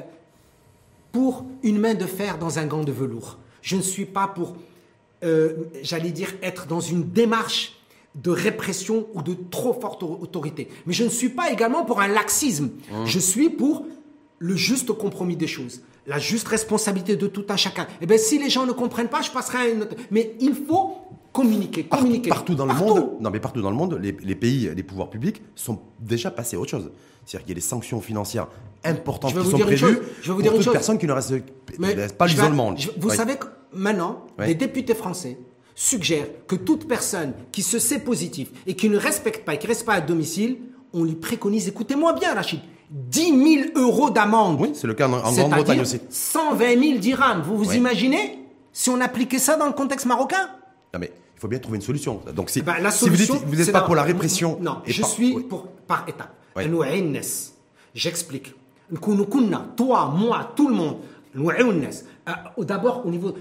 pour 1.11 1.45
une 1.63 1.79
main 1.79 1.93
de 1.93 2.05
fer 2.05 2.37
dans 2.37 2.59
un 2.59 2.65
gant 2.65 2.83
de 2.83 2.91
velours. 2.91 3.37
Je 3.61 3.75
ne 3.77 3.81
suis 3.81 4.05
pas 4.05 4.27
pour, 4.27 4.55
euh, 5.23 5.53
j'allais 5.81 6.11
dire, 6.11 6.33
être 6.43 6.67
dans 6.67 6.81
une 6.81 7.03
démarche 7.11 7.73
de 8.15 8.29
répression 8.31 9.07
ou 9.13 9.21
de 9.21 9.35
trop 9.51 9.73
forte 9.73 10.03
autorité. 10.03 10.69
Mais 10.85 10.93
je 10.93 11.03
ne 11.03 11.09
suis 11.09 11.29
pas 11.29 11.51
également 11.51 11.83
pour 11.83 11.99
un 11.99 12.07
laxisme. 12.07 12.65
Mmh. 12.91 13.05
Je 13.05 13.19
suis 13.19 13.49
pour 13.49 13.85
le 14.39 14.55
juste 14.55 14.91
compromis 14.93 15.35
des 15.35 15.47
choses, 15.47 15.81
la 16.07 16.19
juste 16.19 16.47
responsabilité 16.47 17.15
de 17.15 17.27
tout 17.27 17.45
un 17.49 17.57
chacun. 17.57 17.87
Eh 18.01 18.05
bien, 18.05 18.17
si 18.17 18.37
les 18.39 18.49
gens 18.49 18.65
ne 18.65 18.71
comprennent 18.71 19.07
pas, 19.09 19.21
je 19.21 19.31
passerai 19.31 19.57
à 19.57 19.67
une 19.67 19.81
autre. 19.83 19.95
Mais 20.11 20.35
il 20.39 20.53
faut 20.53 20.95
communiquer, 21.33 21.83
communiquer. 21.83 22.29
Partout 22.29 22.55
dans 22.55 22.65
le 22.65 22.73
monde, 22.73 23.11
non 23.19 23.29
mais 23.29 23.39
partout 23.39 23.61
dans 23.61 23.69
le 23.71 23.75
monde, 23.75 23.99
les, 24.01 24.15
les 24.23 24.35
pays, 24.35 24.69
les 24.73 24.83
pouvoirs 24.83 25.09
publics 25.09 25.41
sont 25.55 25.79
déjà 25.99 26.31
passés 26.31 26.55
à 26.55 26.59
autre 26.59 26.71
chose. 26.71 26.91
C'est-à-dire 27.25 27.45
qu'il 27.45 27.49
y 27.49 27.51
a 27.53 27.55
des 27.55 27.61
sanctions 27.61 27.99
financières 28.01 28.47
importantes 28.83 29.33
qui 29.33 29.49
sont 29.49 29.57
prévues 29.57 29.77
chose. 29.77 29.95
Je 30.21 30.27
vais 30.27 30.27
vous 30.27 30.33
pour 30.35 30.41
dire 30.43 30.53
une 30.55 30.63
toute 30.63 30.71
personne 30.71 30.97
qui 30.97 31.07
ne 31.07 31.11
reste 31.11 31.33
Mais 31.79 31.95
pas 32.17 32.27
l'isolement. 32.27 32.73
Vous 32.97 33.09
Ouais. 33.09 33.15
savez 33.15 33.35
que 33.35 33.47
maintenant, 33.73 34.25
Ouais. 34.39 34.47
les 34.47 34.55
députés 34.55 34.93
français 34.93 35.37
suggèrent 35.73 36.27
que 36.47 36.55
toute 36.55 36.87
personne 36.87 37.33
qui 37.51 37.63
se 37.63 37.79
sait 37.79 37.99
positif 37.99 38.49
et 38.67 38.75
qui 38.75 38.87
ne 38.89 38.97
respecte 38.97 39.43
pas 39.43 39.55
et 39.55 39.57
qui 39.57 39.65
ne 39.67 39.71
reste 39.73 39.85
pas 39.85 39.95
à 39.95 40.01
domicile, 40.01 40.57
on 40.93 41.03
lui 41.03 41.15
préconise, 41.15 41.67
écoutez-moi 41.67 42.13
bien 42.13 42.33
Rachid, 42.33 42.61
10 42.89 43.71
000 43.73 43.85
euros 43.87 44.09
d'amende. 44.09 44.61
Oui, 44.61 44.71
c'est 44.73 44.87
le 44.87 44.93
cas 44.93 45.07
en, 45.07 45.31
Grande-Bretagne 45.31 45.81
aussi. 45.81 45.99
120 46.09 46.79
000 46.79 46.99
dirhams. 46.99 47.41
Vous 47.41 47.57
vous 47.57 47.73
imaginez 47.73 48.39
si 48.71 48.89
on 48.89 48.99
appliquait 49.01 49.39
ça 49.39 49.57
dans 49.57 49.67
le 49.67 49.73
contexte 49.73 50.05
marocain? 50.05 50.49
Non, 50.93 50.99
mais 50.99 51.11
il 51.35 51.39
faut 51.39 51.47
bien 51.47 51.59
trouver 51.59 51.77
une 51.77 51.81
solution. 51.81 52.21
Donc, 52.33 52.49
si, 52.49 52.59
eh 52.59 52.61
ben, 52.61 52.75
la 52.81 52.91
solution, 52.91 53.41
vous 53.45 53.55
n'êtes 53.55 53.71
pas 53.71 53.81
pour 53.81 53.95
la 53.95 54.03
répression. 54.03 54.57
Non, 54.61 54.77
je 54.85 55.01
suis 55.01 55.33
pour, 55.43 55.67
par 55.87 56.05
étapes. 56.07 56.33
Oui. 56.55 56.63
J'explique. 57.93 58.53
Toi, 59.75 60.13
moi, 60.15 60.51
tout 60.55 60.67
le 60.67 60.75
monde. 60.75 60.97
Euh, 61.37 62.31
d'abord, 62.59 63.05
au 63.05 63.09
niveau. 63.09 63.33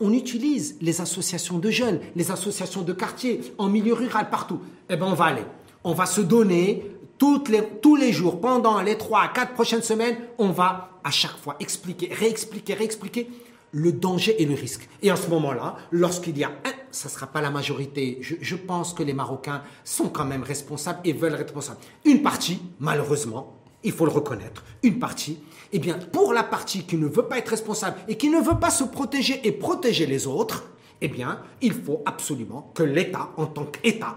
On 0.00 0.12
utilise 0.12 0.76
les 0.80 1.00
associations 1.00 1.58
de 1.58 1.70
jeunes, 1.70 1.98
les 2.14 2.30
associations 2.30 2.82
de 2.82 2.92
quartier, 2.92 3.40
en 3.58 3.68
milieu 3.68 3.94
rural, 3.94 4.30
partout. 4.30 4.60
Eh 4.88 4.96
bien, 4.96 5.06
on 5.06 5.14
va 5.14 5.26
aller. 5.26 5.44
On 5.82 5.92
va 5.92 6.06
se 6.06 6.20
donner 6.20 6.84
toutes 7.18 7.48
les, 7.48 7.62
tous 7.82 7.96
les 7.96 8.12
jours, 8.12 8.40
pendant 8.40 8.80
les 8.80 8.96
trois 8.96 9.22
à 9.22 9.28
quatre 9.28 9.54
prochaines 9.54 9.82
semaines, 9.82 10.16
on 10.38 10.50
va 10.50 10.90
à 11.04 11.10
chaque 11.10 11.36
fois 11.36 11.56
expliquer, 11.60 12.12
réexpliquer, 12.12 12.74
réexpliquer 12.74 13.28
le 13.72 13.92
danger 13.92 14.40
et 14.40 14.46
le 14.46 14.54
risque. 14.54 14.88
Et 15.02 15.12
en 15.12 15.16
ce 15.16 15.28
moment-là, 15.28 15.76
lorsqu'il 15.90 16.38
y 16.38 16.44
a 16.44 16.48
un, 16.48 16.72
ça 16.90 17.08
ne 17.08 17.12
sera 17.12 17.26
pas 17.26 17.40
la 17.40 17.50
majorité, 17.50 18.18
je, 18.22 18.36
je 18.40 18.56
pense 18.56 18.94
que 18.94 19.02
les 19.02 19.12
Marocains 19.12 19.62
sont 19.84 20.08
quand 20.08 20.24
même 20.24 20.42
responsables 20.42 21.00
et 21.04 21.12
veulent 21.12 21.34
être 21.34 21.40
responsables. 21.40 21.80
Une 22.04 22.22
partie, 22.22 22.60
malheureusement, 22.78 23.54
il 23.84 23.92
faut 23.92 24.06
le 24.06 24.10
reconnaître, 24.10 24.64
une 24.82 24.98
partie, 24.98 25.38
eh 25.72 25.78
bien, 25.78 25.98
pour 25.98 26.32
la 26.32 26.42
partie 26.42 26.84
qui 26.84 26.96
ne 26.96 27.06
veut 27.06 27.24
pas 27.24 27.38
être 27.38 27.50
responsable 27.50 27.98
et 28.08 28.16
qui 28.16 28.30
ne 28.30 28.40
veut 28.40 28.58
pas 28.58 28.70
se 28.70 28.84
protéger 28.84 29.40
et 29.46 29.52
protéger 29.52 30.06
les 30.06 30.26
autres, 30.26 30.64
eh 31.00 31.08
bien, 31.08 31.40
il 31.60 31.72
faut 31.72 32.02
absolument 32.06 32.72
que 32.74 32.82
l'État, 32.82 33.30
en 33.36 33.46
tant 33.46 33.66
qu'État, 33.66 34.16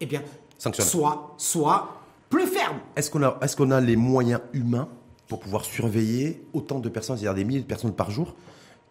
eh 0.00 0.06
bien, 0.06 0.22
Sanctionne. 0.58 0.86
soit, 0.86 1.34
soit 1.36 1.95
plus 2.30 2.46
ferme. 2.46 2.78
Est-ce 2.96 3.10
qu'on 3.10 3.22
a, 3.22 3.38
est-ce 3.42 3.56
qu'on 3.56 3.70
a 3.70 3.80
les 3.80 3.96
moyens 3.96 4.40
humains 4.52 4.88
pour 5.28 5.40
pouvoir 5.40 5.64
surveiller 5.64 6.42
autant 6.52 6.78
de 6.78 6.88
personnes, 6.88 7.16
c'est-à-dire 7.16 7.34
des 7.34 7.44
milliers 7.44 7.60
de 7.60 7.66
personnes 7.66 7.94
par 7.94 8.10
jour, 8.10 8.34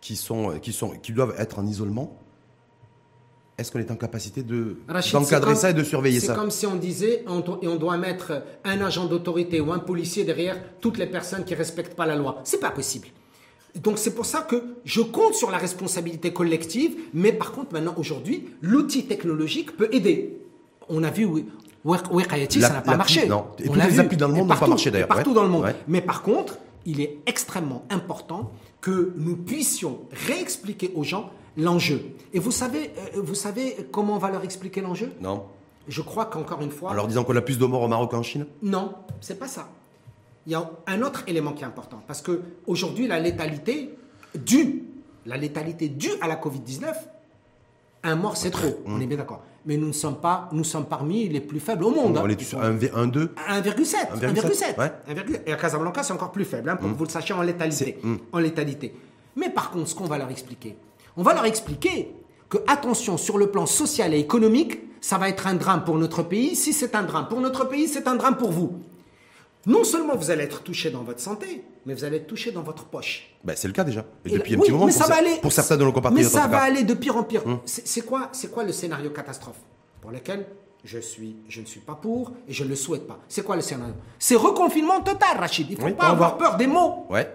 qui, 0.01 0.15
sont, 0.15 0.60
qui, 0.60 0.74
sont, 0.74 0.89
qui 0.89 1.12
doivent 1.12 1.36
être 1.38 1.60
en 1.60 1.65
isolement? 1.65 2.18
Est-ce 3.58 3.72
qu'on 3.72 3.80
est 3.80 3.89
en 3.89 3.96
capacité 3.96 4.44
de, 4.44 4.77
d'encadrer 5.13 5.56
c'est 5.56 5.62
ça 5.62 5.70
et 5.70 5.74
de 5.74 5.84
surveiller 5.84 6.20
C'est 6.20 6.27
ça? 6.27 6.36
comme 6.36 6.51
si 6.51 6.65
on 6.65 6.75
disait, 6.75 7.24
on 7.25 7.42
et 7.62 7.68
on 7.70 7.77
doit 7.77 7.98
mettre 7.98 8.44
un 8.65 8.82
agent 8.82 9.06
d'autorité 9.06 9.62
ou 9.62 9.72
un 9.72 9.80
policier 9.80 10.25
derrière 10.25 10.58
toutes 10.82 10.98
les 10.98 11.08
personnes 11.08 11.46
qui 11.46 11.54
ne 11.54 11.58
respectent 11.58 11.96
pas 11.96 12.06
la 12.06 12.18
loi. 12.18 12.42
C'est 12.44 12.60
pas 12.60 12.72
possible. 12.72 13.08
Donc 13.82 13.98
c'est 13.98 14.13
pour 14.13 14.25
ça 14.25 14.42
que 14.42 14.62
je 14.84 15.01
compte 15.01 15.36
sur 15.36 15.51
la 15.51 15.58
responsabilité 15.58 16.34
collective, 16.34 16.98
mais 17.13 17.32
par 17.32 17.54
contre 17.54 17.74
maintenant 17.74 17.96
aujourd'hui, 17.98 18.46
l'outil 18.62 19.06
technologique 19.06 19.75
peut 19.77 19.89
aider. 19.94 20.38
On 20.89 21.04
a 21.04 21.10
vu 21.10 21.25
oui, 21.25 21.46
Wiqayati, 21.86 22.60
La- 22.60 22.68
ça 22.68 22.74
n'a 22.74 22.82
pas 22.82 22.98
marché. 22.98 23.27
non. 23.27 23.46
Et 23.60 23.70
On 23.70 23.74
tous 23.74 23.77
l'a 23.80 23.88
les 23.88 24.00
applis 24.00 24.18
dans 24.18 24.27
le 24.27 24.34
monde 24.34 24.44
n'ont 24.44 24.48
pas 24.48 24.56
partout, 24.56 24.72
marché, 24.72 24.92
d'ailleurs. 24.92 25.08
Partout 25.08 25.30
Ouais. 25.30 25.36
dans 25.36 25.44
le 25.44 25.50
monde. 25.50 25.63
Ouais. 25.65 25.75
Mais 25.88 26.01
par 26.01 26.24
contre, 26.24 26.58
il 26.86 27.00
est 27.00 27.20
extrêmement 27.27 27.84
important 27.89 28.51
que 28.82 29.13
nous 29.18 29.36
puissions 29.36 30.00
réexpliquer 30.27 30.92
aux 30.96 31.04
gens 31.04 31.30
l'enjeu. 31.58 32.01
Et 32.34 32.39
vous 32.39 32.51
savez, 32.51 32.92
euh, 33.15 33.22
vous 33.22 33.36
savez 33.36 33.75
comment 33.92 34.15
on 34.15 34.18
va 34.18 34.30
leur 34.32 34.44
expliquer 34.44 34.82
l'enjeu? 34.82 35.12
Non 35.22 35.44
Je 35.88 36.02
crois 36.02 36.26
qu'encore 36.26 36.62
une 36.62 36.71
fois, 36.71 36.89
En 36.89 36.93
leur 36.93 37.08
disant 37.08 37.24
qu'on 37.24 37.36
a 37.36 37.41
plus 37.41 37.60
de 37.60 37.65
morts 37.65 37.84
au 37.84 37.88
Maroc 37.88 38.10
qu'en 38.12 38.24
Chine? 38.24 38.48
Non, 38.63 38.93
c'est 39.21 39.38
pas 39.38 39.48
ça. 39.48 39.69
Il 40.48 40.52
y 40.52 40.56
a 40.56 40.67
un 40.88 41.02
autre 41.04 41.24
élément 41.28 41.54
qui 41.54 41.62
est 41.63 41.67
important 41.67 42.02
parce 42.08 42.21
que 42.21 42.41
aujourd'hui 42.67 43.08
la 43.08 43.19
létalité 43.19 43.95
due, 44.36 44.84
la 45.28 45.38
létalité 45.38 45.88
due 45.89 46.12
à 46.21 46.28
la 46.28 46.36
Covid-19, 46.36 46.93
un 48.04 48.15
mort 48.15 48.36
c'est 48.38 48.50
trop. 48.52 48.80
On 48.88 49.00
est 49.00 49.06
bien 49.08 49.17
d'accord. 49.17 49.41
Mais 49.65 49.78
nous 49.78 49.88
ne 49.88 49.93
sommes 49.93 50.17
pas, 50.17 50.47
nous 50.51 50.63
sommes 50.63 50.86
parmi 50.86 51.28
les 51.28 51.39
plus 51.39 51.60
faibles 51.60 51.84
au 51.86 51.89
monde. 51.89 52.17
On 52.17 52.25
hein. 52.25 52.30
est 52.30 52.43
sur 52.43 52.62
un 52.62 52.71
V, 52.71 52.91
1, 52.93 53.08
2 53.08 53.25
1,7. 53.25 53.63
1,7, 53.63 54.34
1,7. 54.34 54.80
ouais. 54.80 54.91
1,7. 55.10 55.41
Et 55.47 55.54
à 55.54 55.56
Casablanca, 55.56 56.04
c'est 56.04 56.13
encore 56.13 56.32
plus 56.32 56.45
faible, 56.45 56.69
hein, 56.69 56.75
pour 56.75 56.89
que 56.89 56.95
vous 56.95 57.06
le 57.06 57.10
sachiez 57.10 57.34
en 57.34 57.41
létalité. 57.41 57.97
Mm. 58.04 58.15
En 58.32 58.39
létalité. 58.39 58.93
Mais 59.36 59.49
par 59.49 59.71
contre, 59.71 59.89
ce 59.89 59.95
qu'on 59.95 60.06
va 60.06 60.17
leur 60.17 60.30
expliquer, 60.30 60.78
on 61.17 61.23
va 61.23 61.34
leur 61.34 61.45
expliquer 61.45 62.13
que, 62.49 62.58
attention, 62.67 63.17
sur 63.17 63.38
le 63.38 63.47
plan 63.47 63.65
social 63.65 64.13
et 64.13 64.19
économique, 64.19 64.80
ça 65.01 65.17
va 65.17 65.30
être 65.30 65.47
un 65.47 65.56
drame 65.56 65.84
pour 65.84 65.97
notre 65.97 66.23
pays. 66.23 66.56
Si 66.56 66.73
c'est 66.73 66.95
un 66.95 67.04
drame 67.04 67.28
pour 67.28 67.41
notre 67.41 67.67
pays, 67.67 67.88
c'est 67.88 68.08
un 68.08 68.15
drame 68.15 68.38
pour 68.38 68.51
vous. 68.51 68.73
Non 69.65 69.84
seulement 69.84 70.15
vous 70.15 70.30
allez 70.32 70.43
être 70.43 70.62
touché 70.63 70.91
dans 70.91 71.04
votre 71.04 71.19
santé, 71.19 71.63
mais 71.86 71.93
vous 71.93 72.04
allez 72.04 72.17
être 72.17 72.28
touché 72.28 72.51
dans 72.51 72.62
votre 72.62 72.86
poche. 72.86 73.30
ben, 73.43 73.56
C'est 73.56 73.67
le 73.67 73.73
cas 73.73 73.84
déjà. 73.84 74.06
Et 74.25 74.30
Et 74.30 74.38
depuis 74.38 74.51
là- 74.54 74.58
un 74.58 74.60
oui, 74.62 74.65
petit 74.67 74.71
moment 74.71 74.86
mais 74.86 74.93
pour, 74.93 75.12
aller, 75.12 75.39
certains 75.49 75.75
de 75.78 75.82
nos 75.82 75.88
Mais 75.88 75.93
compatriotes. 75.93 76.25
en 76.36 76.38
ça 76.38 76.47
va 76.47 76.62
aller 76.62 76.84
de 76.84 76.93
pire 76.93 77.17
en 77.17 77.23
pire. 77.23 77.45
Hum. 77.45 77.60
C'est 77.65 78.01
quoi, 78.01 78.30
c'est 78.32 78.51
quoi 78.51 78.63
le 78.63 78.71
scénario 78.71 79.10
catastrophe 79.10 79.58
pour 80.01 80.12
lequel 80.12 80.45
je, 80.84 80.99
suis, 80.99 81.38
je 81.49 81.62
ne 81.62 81.65
suis 81.65 81.80
pas 81.80 81.95
pour 81.95 82.32
et 82.47 82.54
je 82.54 82.63
ne 82.63 82.69
le 82.69 82.75
souhaite 82.75 83.08
pas? 83.08 83.19
C'est 83.28 83.43
quoi 83.43 83.56
le 83.56 83.62
scénario? 83.63 83.95
C'est 84.19 84.36
reconfinement 84.36 85.01
total, 85.01 85.38
Rachid. 85.39 85.67
Il 85.69 85.75
ne 85.75 85.80
faut 85.80 85.86
Oui, 85.88 85.93
pas 85.93 86.08
avoir 86.10 86.38
va- 86.38 86.38
peur 86.49 86.58
des 86.58 86.67
mots. 86.67 87.08
Ouais. 87.10 87.28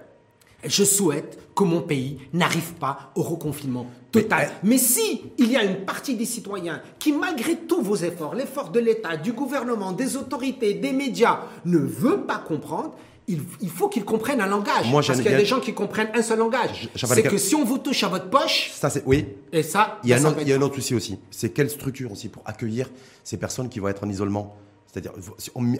Je 0.65 0.85
souhaite 0.85 1.39
que 1.55 1.65
mon 1.65 1.81
pays 1.81 2.19
n'arrive 2.33 2.75
pas 2.75 3.11
au 3.15 3.23
reconfinement 3.23 3.87
total. 4.13 4.51
Mais, 4.63 4.79
si 4.79 5.23
il 5.39 5.51
y 5.51 5.57
a 5.57 5.65
une 5.65 5.85
partie 5.85 6.15
des 6.17 6.25
citoyens 6.25 6.83
qui, 6.99 7.13
malgré 7.13 7.57
tous 7.57 7.83
vos 7.83 7.97
efforts, 7.97 8.35
l'effort 8.35 8.71
de 8.71 8.81
l'État, 8.81 9.17
du 9.17 9.33
gouvernement, 9.33 9.93
des 9.93 10.17
autorités, 10.17 10.75
des 10.75 10.93
médias, 10.93 11.41
ne 11.65 11.79
veut 11.79 12.23
pas 12.23 12.39
comprendre, 12.39 12.95
il, 13.29 13.41
il 13.61 13.69
faut 13.71 13.89
qu'ils 13.89 14.05
comprennent 14.05 14.41
un 14.41 14.47
langage. 14.47 14.89
Moi, 14.91 15.03
Parce 15.07 15.21
qu'il 15.21 15.31
y 15.31 15.35
a 15.35 15.39
des 15.39 15.45
gens 15.45 15.61
qui 15.61 15.73
comprennent 15.73 16.11
un 16.15 16.23
seul 16.23 16.39
langage. 16.41 16.89
C'est 16.97 17.23
que 17.23 17.39
si 17.39 17.55
on 17.55 17.65
vous 17.65 17.79
touche 17.79 18.03
à 18.03 18.09
votre 18.09 18.29
poche, 18.29 18.71
Ça, 18.75 18.91
c'est. 18.91 19.03
Oui. 19.07 19.27
et 19.53 19.63
ça, 19.63 19.99
Il 20.03 20.11
y, 20.11 20.13
a 20.13 20.17
un 20.17 20.21
ça 20.21 20.29
autre, 20.29 20.37
peut 20.39 20.43
il 20.43 20.49
y 20.49 20.53
a 20.53 20.57
un 20.57 20.63
autre 20.63 20.75
souci 20.77 20.95
aussi. 20.95 21.19
C'est 21.31 21.51
quelle 21.51 21.71
structure 21.71 22.11
aussi 22.11 22.29
pour 22.29 22.43
accueillir 22.45 22.91
ces 23.23 23.37
personnes 23.37 23.69
qui 23.69 23.79
vont 23.79 23.89
être 23.89 24.03
en 24.05 24.09
isolement? 24.09 24.57
C'est-à-dire, 24.93 25.13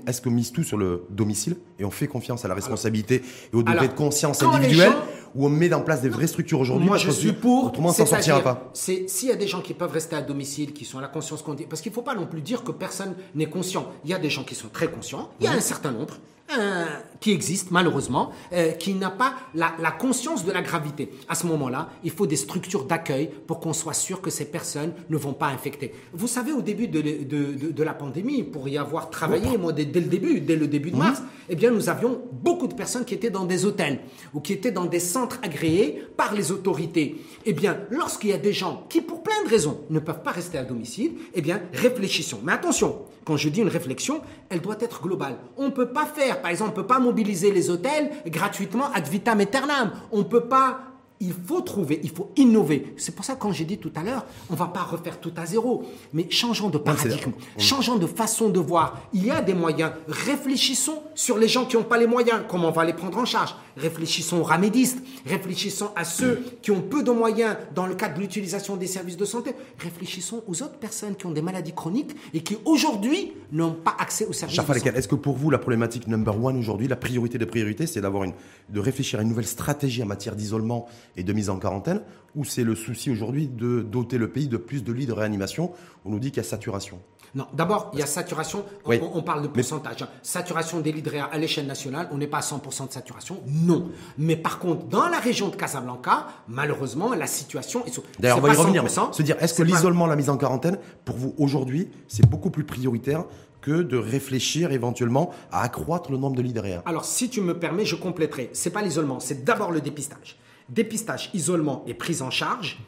est-ce 0.07 0.21
qu'on 0.23 0.31
mise 0.31 0.53
tout 0.53 0.63
sur 0.63 0.77
le 0.77 1.05
domicile 1.11 1.57
et 1.81 1.85
on 1.85 1.91
fait 1.91 2.07
confiance 2.07 2.45
à 2.45 2.49
la 2.49 2.55
responsabilité 2.55 3.23
et 3.53 3.57
au 3.57 3.63
degré 3.63 3.89
de 3.89 3.93
conscience 3.93 4.41
individuelle 4.43 4.93
ou 5.35 5.47
on 5.47 5.49
met 5.49 5.73
en 5.73 5.81
place 5.81 6.01
des 6.03 6.09
vraies 6.09 6.29
structures 6.29 6.61
aujourd'hui 6.61 6.87
Moi, 6.87 6.97
je 6.97 7.11
suis 7.11 7.33
pour. 7.33 7.67
Autrement, 7.67 7.89
on 7.89 7.93
s'en 7.93 8.07
sortira 8.07 8.41
pas. 8.41 8.71
C'est 8.73 9.09
s'il 9.09 9.29
y 9.29 9.33
a 9.33 9.37
des 9.37 9.49
gens 9.49 9.63
qui 9.63 9.75
peuvent 9.75 9.93
rester 9.93 10.15
à 10.15 10.23
domicile, 10.23 10.73
qui 10.73 10.85
sont 10.85 10.99
à 10.99 11.03
la 11.03 11.09
conscience 11.09 11.43
qu'on 11.43 11.55
dit, 11.55 11.67
parce 11.67 11.83
qu'il 11.83 11.91
ne 11.91 11.95
faut 11.95 12.03
pas 12.03 12.15
non 12.15 12.27
plus 12.27 12.41
dire 12.41 12.63
que 12.63 12.71
personne 12.71 13.15
n'est 13.35 13.47
conscient. 13.47 13.91
Il 14.05 14.11
y 14.11 14.15
a 14.15 14.19
des 14.19 14.31
gens 14.31 14.45
qui 14.45 14.55
sont 14.55 14.69
très 14.69 14.89
conscients. 14.89 15.31
Il 15.41 15.47
y 15.47 15.49
a 15.49 15.53
un 15.53 15.61
certain 15.61 15.91
nombre 15.91 16.17
euh, 16.59 16.85
qui 17.21 17.33
existe 17.33 17.71
malheureusement, 17.71 18.31
euh, 18.53 18.73
qui 18.73 18.95
n'a 18.95 19.11
pas 19.11 19.35
la, 19.55 19.73
la 19.79 19.91
conscience 19.91 20.45
de 20.45 20.53
la 20.53 20.63
gravité. 20.63 21.11
À 21.29 21.35
ce 21.35 21.47
moment-là, 21.47 21.91
il 22.05 22.11
faut 22.11 22.27
des 22.27 22.37
structures 22.37 22.85
d'accueil 22.85 23.31
pour 23.47 23.61
qu'on 23.61 23.73
soit 23.73 23.93
sûr 23.95 24.21
que 24.21 24.31
ces 24.31 24.47
personnes 24.47 24.93
ne 25.09 25.17
vont 25.17 25.33
pas 25.35 25.49
infecter. 25.49 25.95
Vous 26.13 26.27
savez, 26.27 26.53
au 26.53 26.63
début 26.63 26.89
de, 26.89 27.01
de- 27.01 27.25
de- 27.25 27.71
de 27.73 27.83
la 27.83 27.95
pandémie, 27.95 28.43
pour 28.43 28.69
y 28.69 28.79
avoir 28.79 29.11
travaillé, 29.11 29.57
moi, 29.59 29.73
dès, 29.73 29.85
dès 29.85 30.01
le 30.01 30.07
début, 30.07 30.41
dès 30.41 30.57
le 30.57 30.67
début 30.67 30.91
de 30.91 30.97
mars, 30.97 31.23
eh 31.49 31.57
bien, 31.57 31.71
nous 31.71 31.89
avions 31.89 32.23
beaucoup 32.33 32.67
de 32.69 32.75
personnes 32.75 33.05
qui 33.05 33.15
étaient 33.15 33.31
dans 33.31 33.45
des 33.45 33.65
hôtels 33.65 34.01
ou 34.35 34.41
qui 34.41 34.53
étaient 34.53 34.71
dans 34.73 34.85
des 34.87 35.01
centres 35.01 35.39
agréés 35.43 36.03
par 36.17 36.35
les 36.35 36.53
autorités. 36.53 37.21
Eh 37.45 37.53
bien, 37.53 37.79
lorsqu'il 37.91 38.31
y 38.31 38.33
a 38.35 38.39
des 38.39 38.53
gens 38.53 38.87
qui, 38.89 39.01
pour 39.01 39.23
plein 39.23 39.43
de 39.45 39.49
raisons, 39.49 39.81
ne 39.91 39.99
peuvent 39.99 40.23
pas 40.23 40.31
rester 40.31 40.59
à 40.59 40.65
domicile, 40.65 41.13
eh 41.35 41.43
bien, 41.43 41.61
réfléchissons. 41.73 42.41
Mais 42.45 42.53
attention, 42.53 43.03
quand 43.25 43.37
je 43.37 43.49
dis 43.49 43.61
une 43.61 43.69
réflexion, 43.69 44.21
elle 44.49 44.61
doit 44.61 44.77
être 44.81 45.03
globale. 45.03 45.37
On 45.57 45.67
ne 45.67 45.71
peut 45.71 45.89
pas 45.91 46.07
faire, 46.07 46.40
par 46.41 46.51
exemple, 46.51 46.71
on 46.71 46.77
ne 46.77 46.83
peut 46.83 46.87
pas 46.87 46.99
mobiliser 46.99 47.51
les 47.51 47.71
hôtels 47.71 48.11
gratuitement 48.27 48.91
ad 48.93 49.07
vitam 49.09 49.41
aeternam. 49.41 49.93
On 50.13 50.19
ne 50.19 50.25
peut 50.25 50.45
pas 50.45 50.90
il 51.21 51.35
faut 51.35 51.61
trouver, 51.61 52.01
il 52.03 52.11
faut 52.11 52.31
innover. 52.37 52.95
C'est 52.97 53.15
pour 53.15 53.27
ça 53.27 53.35
que 53.35 53.41
quand 53.41 53.53
j'ai 53.53 53.67
dit 53.67 53.77
tout 53.77 53.93
à 53.95 54.03
l'heure, 54.03 54.25
on 54.49 54.55
va 54.55 54.67
pas 54.67 54.83
refaire 54.83 55.21
tout 55.21 55.33
à 55.37 55.45
zéro, 55.45 55.85
mais 56.15 56.27
changeons 56.31 56.71
de 56.71 56.79
paradigme, 56.79 57.33
changeons 57.59 57.97
de 57.97 58.07
façon 58.07 58.49
de 58.49 58.59
voir. 58.59 59.03
Il 59.13 59.27
y 59.27 59.31
a 59.31 59.43
des 59.43 59.53
moyens. 59.53 59.93
Réfléchissons 60.09 61.03
sur 61.15 61.37
les 61.37 61.47
gens 61.47 61.67
qui 61.67 61.77
n'ont 61.77 61.83
pas 61.83 61.99
les 61.99 62.07
moyens, 62.07 62.41
comment 62.49 62.69
on 62.69 62.73
va 62.73 62.87
les 62.87 62.95
prendre 62.95 63.19
en 63.19 63.27
charge? 63.27 63.55
Réfléchissons 63.77 64.39
aux 64.39 64.45
ramédistes, 64.45 64.99
réfléchissons 65.27 65.91
à 65.95 66.05
ceux 66.05 66.43
qui 66.63 66.71
ont 66.71 66.81
peu 66.81 67.03
de 67.03 67.11
moyens 67.11 67.57
dans 67.75 67.87
le 67.87 67.95
cadre 67.95 68.15
de 68.15 68.21
l'utilisation 68.21 68.77
des 68.77 68.87
services 68.87 69.19
de 69.19 69.27
santé. 69.27 69.55
Réfléchissons 69.79 70.43
aux 70.49 70.63
autres 70.63 70.79
personnes 70.79 71.17
qui 71.17 71.27
ont 71.27 71.31
des 71.31 71.43
maladies 71.43 71.75
chroniques 71.75 72.17
et 72.33 72.43
qui 72.43 72.57
aujourd'hui 72.65 73.33
n'ont 73.53 73.73
pas 73.73 73.95
accès 73.99 74.25
aux 74.25 74.33
services 74.33 74.59
de 74.59 74.65
santé. 74.65 74.91
est-ce 74.95 75.09
que 75.09 75.15
pour 75.15 75.37
vous, 75.37 75.51
la 75.51 75.59
problématique 75.59 76.07
number 76.07 76.43
one 76.43 76.57
aujourd'hui, 76.59 76.89
la 76.89 76.97
priorité 76.97 77.37
des 77.37 77.47
priorités, 77.47 77.87
c'est 77.87 78.01
d'avoir 78.01 78.25
une, 78.25 78.33
de 78.71 78.81
réfléchir 78.81 79.19
à 79.19 79.23
une 79.23 79.29
nouvelle 79.29 79.47
stratégie 79.47 80.03
en 80.03 80.07
matière 80.07 80.35
d'isolement 80.35 80.89
et 81.17 81.23
de 81.23 81.33
mise 81.33 81.51
en 81.51 81.59
quarantaine, 81.59 82.03
ou 82.37 82.45
c'est 82.45 82.65
le 82.65 82.75
souci 82.75 83.11
aujourd'hui 83.11 83.49
de 83.49 83.81
doter 83.83 84.19
le 84.19 84.29
pays 84.29 84.49
de 84.49 84.57
plus 84.57 84.85
de 84.85 84.93
lits 84.93 85.07
de 85.07 85.13
réanimation? 85.13 85.73
On 86.05 86.11
nous 86.11 86.19
dit 86.21 86.31
qu'il 86.31 86.43
y 86.43 86.47
a 86.47 86.49
saturation. 86.49 86.99
Non, 87.33 87.47
d'abord, 87.53 87.91
il 87.93 88.01
y 88.01 88.03
a 88.03 88.07
saturation. 88.07 88.65
On, 88.85 88.99
on 89.15 89.23
parle 89.23 89.43
de 89.43 89.47
pourcentage. 89.47 90.03
hein. 90.03 90.09
Saturation 90.21 90.81
des 90.81 90.91
lits 90.91 91.03
de 91.03 91.11
réa 91.11 91.27
à 91.27 91.39
l'échelle 91.39 91.67
nationale, 91.67 92.09
on 92.11 92.19
n'est 92.19 92.27
pas 92.27 92.39
à 92.39 92.41
100% 92.41 92.89
de 92.89 92.93
saturation. 92.93 93.41
Non. 93.47 93.89
Mais 94.19 94.35
par 94.35 94.59
contre, 94.59 94.87
dans 94.87 95.09
la 95.09 95.21
région 95.21 95.47
de 95.49 95.55
Casablanca, 95.55 96.27
malheureusement, 96.49 97.15
la 97.15 97.29
situation 97.29 97.85
est. 97.87 98.01
D'ailleurs, 98.19 98.39
on 98.39 98.41
va 98.41 98.53
y 98.53 98.57
revenir. 98.57 98.83
mais 98.83 98.89
100%, 98.89 99.13
se 99.13 99.23
dire, 99.23 99.37
est-ce 99.41 99.55
que 99.55 99.63
pas- 99.63 99.69
l'isolement, 99.69 100.07
la 100.09 100.17
mise 100.17 100.29
en 100.29 100.37
quarantaine, 100.37 100.79
pour 101.05 101.17
vous 101.17 101.35
aujourd'hui, 101.39 101.89
c'est 102.09 102.27
beaucoup 102.29 102.51
plus 102.51 102.65
prioritaire 102.65 103.25
que 103.61 103.83
de 103.83 103.97
réfléchir 103.97 104.73
éventuellement 104.73 105.31
à 105.53 105.61
accroître 105.63 106.11
le 106.11 106.17
nombre 106.19 106.35
de 106.35 106.43
lits 106.43 106.53
de 106.53 106.59
réa? 106.61 106.83
Alors, 106.85 107.05
si 107.05 107.29
tu 107.31 107.41
me 107.43 107.57
permets, 107.57 107.85
je 107.85 107.95
compléterai. 107.95 108.51
C'est 108.55 108.71
pas 108.71 108.83
l'isolement, 108.83 109.21
c'est 109.21 109.45
d'abord 109.45 109.71
le 109.71 109.81
dépistage. 109.81 110.37
Dépistage, 110.71 111.31
isolement 111.35 111.85
et 111.87 111.95
prise 111.95 112.23
en 112.23 112.31
charge. 112.31 112.79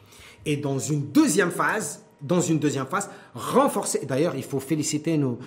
Et 0.47 0.57
dans 0.57 0.79
une 0.79 1.11
deuxième 1.11 1.51
phase, 1.51 2.05
dans 2.23 2.41
une 2.41 2.59
deuxième 2.59 2.87
phase, 2.87 3.11
renforcer. 3.35 4.07
D'ailleurs, 4.07 4.35
il 4.37 4.45
faut 4.45 4.61
féliciter 4.61 5.19
nos, 5.19 5.39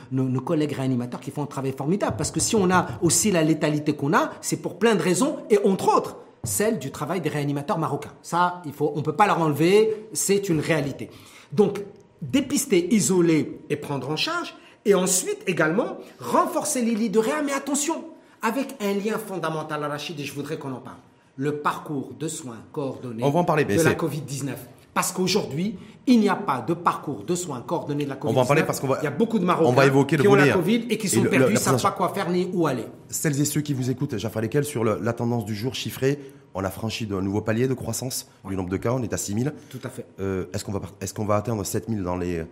collègues 0.41 0.73
réanimateurs 0.73 1.21
qui 1.21 1.31
font 1.31 1.43
un 1.43 1.47
travail 1.47 1.73
formidable. 1.75 2.15
Parce 2.17 2.31
que 2.31 2.39
si 2.39 2.55
on 2.55 2.69
a 2.69 2.87
aussi 3.01 3.31
la 3.31 3.43
létalité 3.43 3.93
qu'on 3.93 4.13
a, 4.13 4.31
c'est 4.41 4.57
pour 4.57 4.77
plein 4.77 4.95
de 4.95 5.01
raisons, 5.01 5.37
et 5.49 5.57
entre 5.65 5.95
autres, 5.95 6.17
celle 6.43 6.77
du 6.77 6.91
travail 6.91 7.21
des 7.21 7.29
réanimateurs 7.29 7.79
marocains. 7.79 8.13
Ça, 8.21 8.61
il 8.65 8.73
faut, 8.73 8.93
on 8.95 9.01
peut 9.01 9.15
pas 9.15 9.25
leur 9.25 9.41
enlever, 9.41 10.07
c'est 10.13 10.49
une 10.49 10.59
réalité. 10.59 11.09
Donc, 11.51 11.81
dépister, 12.21 12.93
isoler 12.93 13.59
et 13.69 13.75
prendre 13.75 14.09
en 14.09 14.15
charge. 14.15 14.55
Et 14.83 14.93
ensuite, 14.93 15.39
également, 15.47 15.97
renforcer 16.19 16.83
les 16.83 16.93
lits 16.93 17.09
de 17.09 17.17
réa. 17.17 17.41
Mais 17.43 17.53
attention, 17.53 18.05
avec 18.41 18.75
un 18.79 18.93
lien 18.93 19.17
fondamental 19.17 19.83
à 19.83 19.87
Rachid, 19.87 20.19
et 20.19 20.23
je 20.23 20.33
voudrais 20.33 20.57
qu'on 20.57 20.73
en 20.73 20.79
parle. 20.79 20.97
Le 21.37 21.57
parcours 21.57 22.13
de 22.19 22.27
soins 22.27 22.57
coordonnés 22.71 23.23
On 23.23 23.29
va 23.29 23.39
en 23.39 23.43
parler, 23.43 23.65
mais 23.67 23.75
de 23.77 23.81
la 23.83 23.91
c'est- 23.91 23.95
Covid-19. 23.97 24.55
Parce 24.93 25.11
qu'aujourd'hui, 25.11 25.77
il 26.07 26.21
n'y 26.21 26.29
a 26.29 26.35
pas 26.37 26.61
de 26.61 26.73
parcours 26.73 27.25
de 27.25 27.35
soins 27.35 27.59
coordonnés 27.61 28.05
de 28.05 28.09
la 28.09 28.15
Covid-19. 28.15 28.29
On 28.29 28.33
va 28.33 28.41
en 28.41 28.45
parler 28.45 28.63
parce 28.63 28.79
qu'on 28.79 28.87
va- 28.87 28.99
Il 29.01 29.03
y 29.03 29.07
a 29.07 29.11
beaucoup 29.11 29.39
de 29.39 29.43
Marocains 29.43 29.69
on 29.69 29.73
va 29.73 29.85
évoquer 29.85 30.15
le 30.15 30.21
qui 30.23 30.27
ont 30.29 30.35
la 30.35 30.47
Covid 30.53 30.85
et 30.89 30.97
qui 30.97 31.07
et 31.07 31.09
sont 31.09 31.23
le- 31.23 31.29
perdus, 31.29 31.47
la 31.47 31.59
ne 31.59 31.63
savent 31.63 31.81
pas 31.81 31.91
quoi 31.91 32.09
faire 32.09 32.29
ni 32.29 32.49
où 32.53 32.65
aller. 32.67 32.85
Celles 33.09 33.39
et 33.41 33.45
ceux 33.45 33.59
qui 33.59 33.73
vous 33.73 33.89
écoutent, 33.89 34.17
Jaffa 34.17 34.39
Lekel, 34.39 34.63
sur 34.63 34.85
le- 34.85 34.99
la 35.01 35.11
tendance 35.11 35.43
du 35.43 35.53
jour 35.53 35.75
chiffrée, 35.75 36.17
on 36.53 36.63
a 36.63 36.69
franchi 36.69 37.09
un 37.11 37.21
nouveau 37.21 37.41
palier 37.41 37.67
de 37.67 37.73
croissance 37.73 38.29
du 38.47 38.55
nombre 38.55 38.69
de 38.69 38.77
cas, 38.77 38.93
on 38.93 39.03
est 39.03 39.11
à 39.13 39.17
6 39.17 39.33
000. 39.33 39.53
Tout 39.69 39.79
à 39.83 39.89
fait. 39.89 40.05
Euh, 40.21 40.45
est-ce 40.53 40.63
qu'on 40.63 40.71
va, 40.71 40.79
est-ce 41.01 41.13
qu'on 41.13 41.25
va 41.25 41.35
atteindre 41.35 41.65
7 41.65 41.87
000 41.89 42.01
dans 42.01 42.15
les, 42.15 42.45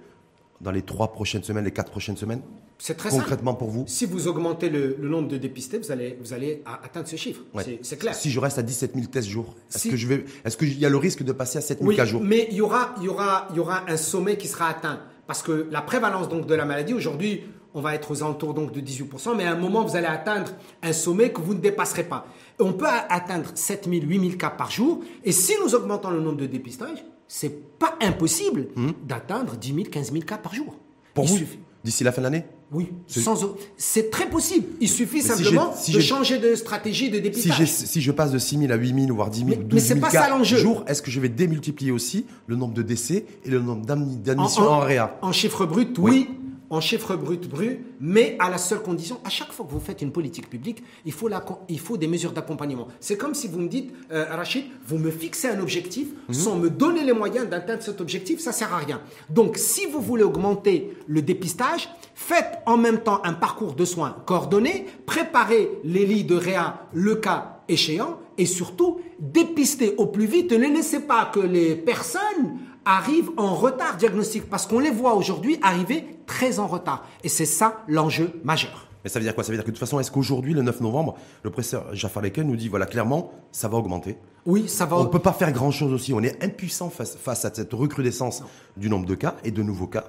dans 0.63 0.71
les 0.71 0.81
3 0.81 1.11
prochaines 1.11 1.43
semaines, 1.43 1.65
les 1.65 1.71
4 1.71 1.91
prochaines 1.91 2.17
semaines 2.17 2.41
C'est 2.79 2.95
très 2.95 3.09
simple. 3.09 3.23
Concrètement 3.23 3.53
pour 3.53 3.69
vous 3.69 3.83
Si 3.87 4.05
vous 4.05 4.27
augmentez 4.27 4.69
le, 4.69 4.95
le 4.99 5.09
nombre 5.09 5.27
de 5.27 5.37
dépistés, 5.37 5.77
vous 5.77 5.91
allez, 5.91 6.17
vous 6.21 6.33
allez 6.33 6.63
atteindre 6.83 7.07
ce 7.07 7.15
chiffre. 7.17 7.41
Ouais. 7.53 7.79
C'est- 7.81 7.97
clair. 7.97 8.15
Si 8.15 8.31
je 8.31 8.39
reste 8.39 8.57
à 8.57 8.63
17 8.63 8.93
000 8.95 9.07
tests 9.07 9.27
jour, 9.27 9.53
est-ce 9.69 9.79
Si- 9.79 9.89
que 9.89 9.97
je 9.97 10.07
vais, 10.07 10.25
est-ce 10.45 10.57
qu'il 10.57 10.79
y 10.79 10.85
a 10.85 10.89
le 10.89 10.97
risque 10.97 11.23
de 11.23 11.31
passer 11.33 11.57
à 11.57 11.61
7 11.61 11.79
000 11.79 11.89
Oui, 11.89 11.95
cas 11.95 12.05
jour? 12.05 12.21
mais 12.23 12.47
il 12.49 12.57
y 12.57 12.61
aura, 12.61 12.95
il 12.99 13.03
y, 13.03 13.09
aura, 13.09 13.47
il 13.51 13.57
y 13.57 13.59
aura 13.59 13.83
un 13.87 13.97
sommet 13.97 14.37
qui 14.37 14.47
sera 14.47 14.69
atteint. 14.69 14.99
Parce 15.27 15.41
que 15.43 15.67
la 15.71 15.81
prévalence 15.81 16.27
donc, 16.29 16.47
de 16.47 16.55
la 16.55 16.65
maladie, 16.65 16.93
aujourd'hui, 16.93 17.41
on 17.73 17.81
va 17.81 17.95
être 17.95 18.11
aux 18.11 18.21
alentours 18.23 18.53
donc, 18.53 18.71
de 18.71 18.81
18%, 18.81 19.35
mais 19.35 19.45
à 19.45 19.51
un 19.53 19.57
moment, 19.57 19.83
vous 19.83 19.95
allez 19.95 20.05
atteindre 20.07 20.51
un 20.81 20.93
sommet 20.93 21.31
que 21.31 21.41
vous 21.41 21.53
ne 21.55 21.59
dépasserez 21.59 22.03
pas. 22.03 22.25
On 22.59 22.73
peut 22.73 22.85
atteindre 23.09 23.49
7 23.55 23.87
000, 23.89 24.05
8 24.05 24.19
000 24.19 24.31
cas 24.37 24.49
par 24.51 24.69
jour. 24.69 25.01
Et 25.23 25.31
si 25.31 25.53
nous 25.63 25.73
augmentons 25.75 26.09
le 26.11 26.19
nombre 26.19 26.37
de 26.37 26.45
dépistages, 26.45 27.03
c'est 27.27 27.77
pas 27.79 27.95
impossible 28.01 28.67
d'atteindre 29.07 29.55
10 29.55 29.73
000, 29.73 29.79
15 29.91 30.11
000 30.11 30.23
cas 30.23 30.37
par 30.37 30.53
jour. 30.53 30.75
Pour 31.13 31.25
Il 31.25 31.31
vous, 31.31 31.37
suffit- 31.37 31.59
d'ici 31.83 32.03
la 32.03 32.11
fin 32.11 32.21
de 32.21 32.23
l'année? 32.23 32.45
Oui, 32.71 32.89
C'est- 33.05 33.19
sans 33.19 33.43
au- 33.43 33.55
c'est 33.77 34.09
très 34.09 34.27
possible. 34.27 34.65
Il 34.81 34.89
suffit 34.89 35.21
si 35.21 35.27
simplement 35.27 35.73
si 35.75 35.91
de 35.91 35.99
changer 35.99 36.39
de 36.39 36.55
stratégie 36.55 37.11
de 37.11 37.19
dépistage. 37.19 37.65
si 37.67 38.01
je 38.01 38.11
passe 38.11 38.31
de 38.31 38.39
6 38.39 38.57
000 38.57 38.71
à 38.71 38.75
8 38.75 38.93
000, 39.05 39.15
voire 39.15 39.29
10 39.29 39.39
000, 39.41 39.49
Mais- 39.51 39.55
12 39.57 39.73
mais 39.73 39.79
000 39.79 39.95
c'est 39.95 40.01
pas 40.01 40.09
cas 40.09 40.43
jour, 40.43 40.83
est-ce 40.87 41.03
que 41.03 41.11
je 41.11 41.19
vais 41.19 41.29
démultiplier 41.29 41.91
aussi 41.91 42.25
le 42.47 42.55
nombre 42.55 42.73
de 42.73 42.81
décès 42.81 43.25
et 43.45 43.49
le 43.49 43.59
nombre 43.59 43.85
d'admi- 43.85 44.15
En- 44.15 44.19
d'admissions 44.23 44.63
en, 44.63 44.79
réa? 44.79 45.17
En 45.21 45.31
chiffre 45.31 45.65
brut, 45.67 45.95
oui. 45.99 46.29
En 46.73 46.81
chiffre 46.81 47.15
brut, 47.15 47.47
brut, 47.47 47.79
mais 47.99 48.35
à 48.39 48.49
la 48.49 48.57
seule 48.57 48.81
condition, 48.81 49.19
à 49.23 49.29
chaque 49.29 49.51
fois 49.51 49.63
que 49.63 49.71
vous 49.71 49.79
faites 49.79 50.01
une 50.01 50.11
politique 50.11 50.49
publique, 50.49 50.83
il 51.05 51.11
faut, 51.11 51.27
la, 51.27 51.45
il 51.69 51.79
faut 51.79 51.97
des 51.97 52.07
mesures 52.07 52.31
d'accompagnement. 52.31 52.87
C'est 52.99 53.15
comme 53.15 53.35
si 53.35 53.47
vous 53.47 53.59
me 53.59 53.67
dites, 53.67 53.93
euh, 54.11 54.25
Rachid, 54.31 54.65
vous 54.87 54.97
me 54.97 55.11
fixez 55.11 55.49
un 55.49 55.59
objectif 55.59 56.07
Mhm. 56.29 56.33
sans 56.33 56.55
me 56.57 56.71
donner 56.71 57.03
les 57.03 57.13
moyens 57.13 57.47
d'atteindre 57.47 57.83
cet 57.83 58.01
objectif, 58.01 58.39
ça 58.39 58.51
sert 58.51 58.73
à 58.73 58.77
rien. 58.77 59.01
Donc, 59.29 59.57
si 59.57 59.85
vous 59.85 60.01
voulez 60.01 60.23
augmenter 60.23 60.97
le 61.05 61.21
dépistage, 61.21 61.89
faites 62.15 62.57
en 62.65 62.77
même 62.77 63.01
temps 63.03 63.21
un 63.23 63.33
parcours 63.33 63.75
de 63.75 63.85
soins 63.85 64.15
coordonné, 64.25 64.87
préparez 65.05 65.69
les 65.83 66.07
lits 66.07 66.23
de 66.23 66.35
réa 66.35 66.87
le 66.91 67.15
cas 67.17 67.59
échéant, 67.69 68.17
et 68.39 68.47
surtout, 68.47 68.99
dépistez 69.19 69.93
au 69.97 70.07
plus 70.07 70.25
vite. 70.25 70.51
Ne 70.53 70.73
laissez 70.73 71.01
pas 71.01 71.29
que 71.33 71.39
les 71.39 71.75
personnes 71.75 72.57
arrivent 72.85 73.31
en 73.37 73.55
retard 73.55 73.97
diagnostic 73.97 74.49
parce 74.49 74.67
qu'on 74.67 74.79
les 74.79 74.91
voit 74.91 75.15
aujourd'hui 75.15 75.57
arriver 75.61 76.05
très 76.25 76.59
en 76.59 76.67
retard. 76.67 77.05
Et 77.23 77.29
c'est 77.29 77.45
ça 77.45 77.83
l'enjeu 77.87 78.39
majeur. 78.43 78.87
Mais 79.03 79.09
ça 79.09 79.19
veut 79.19 79.25
dire 79.25 79.35
quoi? 79.35 79.43
Ça 79.43 79.51
veut 79.51 79.57
dire 79.57 79.65
que 79.65 79.69
de 79.69 79.75
toute 79.75 79.79
façon, 79.79 79.99
est-ce 79.99 80.11
qu'aujourd'hui, 80.11 80.53
le 80.53 80.61
9 80.61 80.79
novembre, 80.81 81.15
le 81.43 81.49
professeur 81.49 81.93
Jafar 81.93 82.23
Leken 82.23 82.47
nous 82.47 82.55
dit, 82.55 82.69
voilà, 82.69 82.85
clairement, 82.85 83.31
ça 83.51 83.67
va 83.67 83.77
augmenter? 83.77 84.17
Oui, 84.45 84.69
ça 84.69 84.85
va. 84.85 84.97
On 84.97 85.03
ne 85.03 85.09
peut 85.09 85.19
pas 85.19 85.33
faire 85.33 85.51
grand-chose 85.51 85.91
aussi. 85.91 86.13
On 86.13 86.21
est 86.21 86.41
impuissant 86.43 86.89
face, 86.89 87.17
face 87.17 87.43
à 87.43 87.53
cette 87.53 87.73
recrudescence 87.73 88.43
du 88.77 88.89
nombre 88.89 89.05
de 89.05 89.15
cas 89.15 89.35
et 89.43 89.51
de 89.51 89.61
nouveaux 89.61 89.87
cas. 89.87 90.05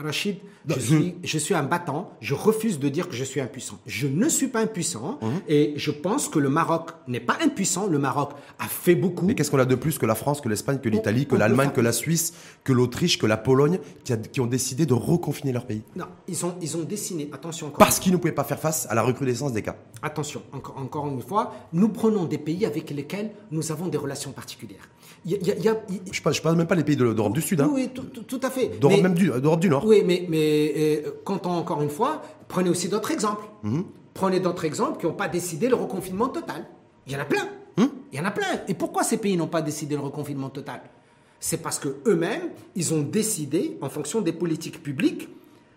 Rachid, 0.00 0.36
je, 0.68 0.78
suis, 0.80 1.14
je 1.22 1.38
suis 1.38 1.54
un 1.54 1.62
battant. 1.62 2.12
Je 2.20 2.34
refuse 2.34 2.78
de 2.78 2.88
dire 2.88 3.08
que 3.08 3.14
je 3.14 3.24
suis 3.24 3.40
impuissant. 3.40 3.78
Je 3.86 4.06
ne 4.06 4.28
suis 4.28 4.48
pas 4.48 4.60
impuissant. 4.60 5.18
Mhm. 5.22 5.28
Et 5.48 5.72
je 5.76 5.90
pense 5.90 6.28
que 6.28 6.38
le 6.38 6.48
Maroc 6.50 6.90
n'est 7.08 7.20
pas 7.20 7.36
impuissant. 7.42 7.86
Le 7.86 7.98
Maroc 7.98 8.32
a 8.58 8.66
fait 8.66 8.94
beaucoup. 8.94 9.26
Mais 9.26 9.34
qu'est-ce 9.34 9.50
qu'on 9.50 9.58
a 9.58 9.64
de 9.64 9.74
plus 9.74 9.98
que 9.98 10.06
la 10.06 10.14
France, 10.14 10.40
que 10.40 10.48
l'Espagne, 10.48 10.78
que 10.78 10.88
l'Italie, 10.88 11.26
que 11.26 11.36
l'Allemagne, 11.36 11.70
que 11.74 11.80
la 11.80 11.92
Suisse, 11.92 12.34
que 12.64 12.72
l'Autriche, 12.72 13.18
que 13.18 13.26
la 13.26 13.36
Pologne, 13.36 13.78
qui, 14.04 14.12
a- 14.12 14.16
qui 14.16 14.40
ont 14.40 14.46
décidé 14.46 14.86
de 14.86 14.94
reconfiner 14.94 15.52
leur 15.52 15.66
pays? 15.66 15.82
Non, 15.96 16.06
ils 16.28 16.44
ont, 16.44 16.54
ils 16.60 16.76
ont 16.76 16.82
dessiné. 16.82 17.28
Attention 17.32 17.68
encore. 17.68 17.78
Parce 17.78 17.98
qu'ils 17.98 18.12
ne 18.12 18.16
pouvaient 18.16 18.32
pas 18.32 18.44
faire 18.44 18.60
face 18.60 18.86
à 18.90 18.94
la 18.94 19.02
recrudescence 19.02 19.52
des 19.52 19.62
cas. 19.62 19.76
Attention, 20.02 20.42
encore, 20.52 20.76
encore 20.78 21.08
une 21.08 21.20
fois, 21.22 21.52
nous 21.72 21.88
prenons 21.88 22.24
des 22.24 22.38
pays 22.38 22.64
avec 22.66 22.90
lesquels 22.90 23.30
nous 23.50 23.72
avons 23.72 23.88
des 23.88 23.98
relations 23.98 24.32
particulières. 24.32 24.88
Y 25.26 25.34
a- 25.34 25.38
y 25.38 25.68
a- 25.68 25.72
y 25.90 26.00
Je 26.12 26.20
ne 26.20 26.40
parle, 26.42 26.56
même 26.56 26.66
pas 26.66 26.76
des 26.76 26.84
pays 26.84 26.96
de- 26.96 27.12
d'Europe 27.12 27.34
du 27.34 27.42
Sud, 27.42 27.60
hein. 27.60 27.70
oui, 27.72 27.90
tout, 27.94 28.04
tout- 28.04 28.22
tout 28.22 28.40
à 28.42 28.48
fait. 28.50 28.68
d'Europe 28.80 28.96
Mais- 28.96 29.02
même 29.02 29.14
du, 29.14 29.26
d'Europe 29.28 29.60
du 29.60 29.68
Nord. 29.68 29.84
Oui, 29.84 30.02
mais, 30.04 30.24
mais 30.28 30.72
euh, 31.06 31.10
quand 31.24 31.46
on, 31.46 31.50
encore 31.50 31.82
une 31.82 31.90
fois, 31.90 32.22
prenez 32.48 32.70
aussi 32.70 32.88
d'autres 32.88 33.10
exemples. 33.10 33.44
Mhm. 33.62 33.84
Prenez 34.14 34.40
d'autres 34.40 34.64
exemples 34.64 34.98
qui 34.98 35.06
n'ont 35.06 35.12
pas 35.12 35.28
décidé 35.28 35.68
le 35.68 35.74
reconfinement 35.74 36.28
total. 36.28 36.66
Il 37.06 37.12
y 37.12 37.16
en 37.16 37.20
a 37.20 37.24
plein. 37.26 37.48
Hum? 37.76 37.90
Il 38.12 38.18
y 38.18 38.20
en 38.22 38.24
a 38.24 38.30
plein. 38.30 38.46
Et 38.66 38.74
pourquoi 38.74 39.02
ces 39.04 39.18
pays 39.18 39.36
n'ont 39.36 39.46
pas 39.46 39.62
décidé 39.62 39.94
le 39.94 40.00
reconfinement 40.02 40.48
total? 40.48 40.80
C'est 41.38 41.58
parce 41.62 41.78
que 41.78 41.96
eux-mêmes, 42.06 42.50
ils 42.74 42.92
ont 42.92 43.00
décidé, 43.02 43.78
en 43.80 43.88
fonction 43.88 44.20
des 44.22 44.32
politiques 44.32 44.82
publiques, 44.82 45.28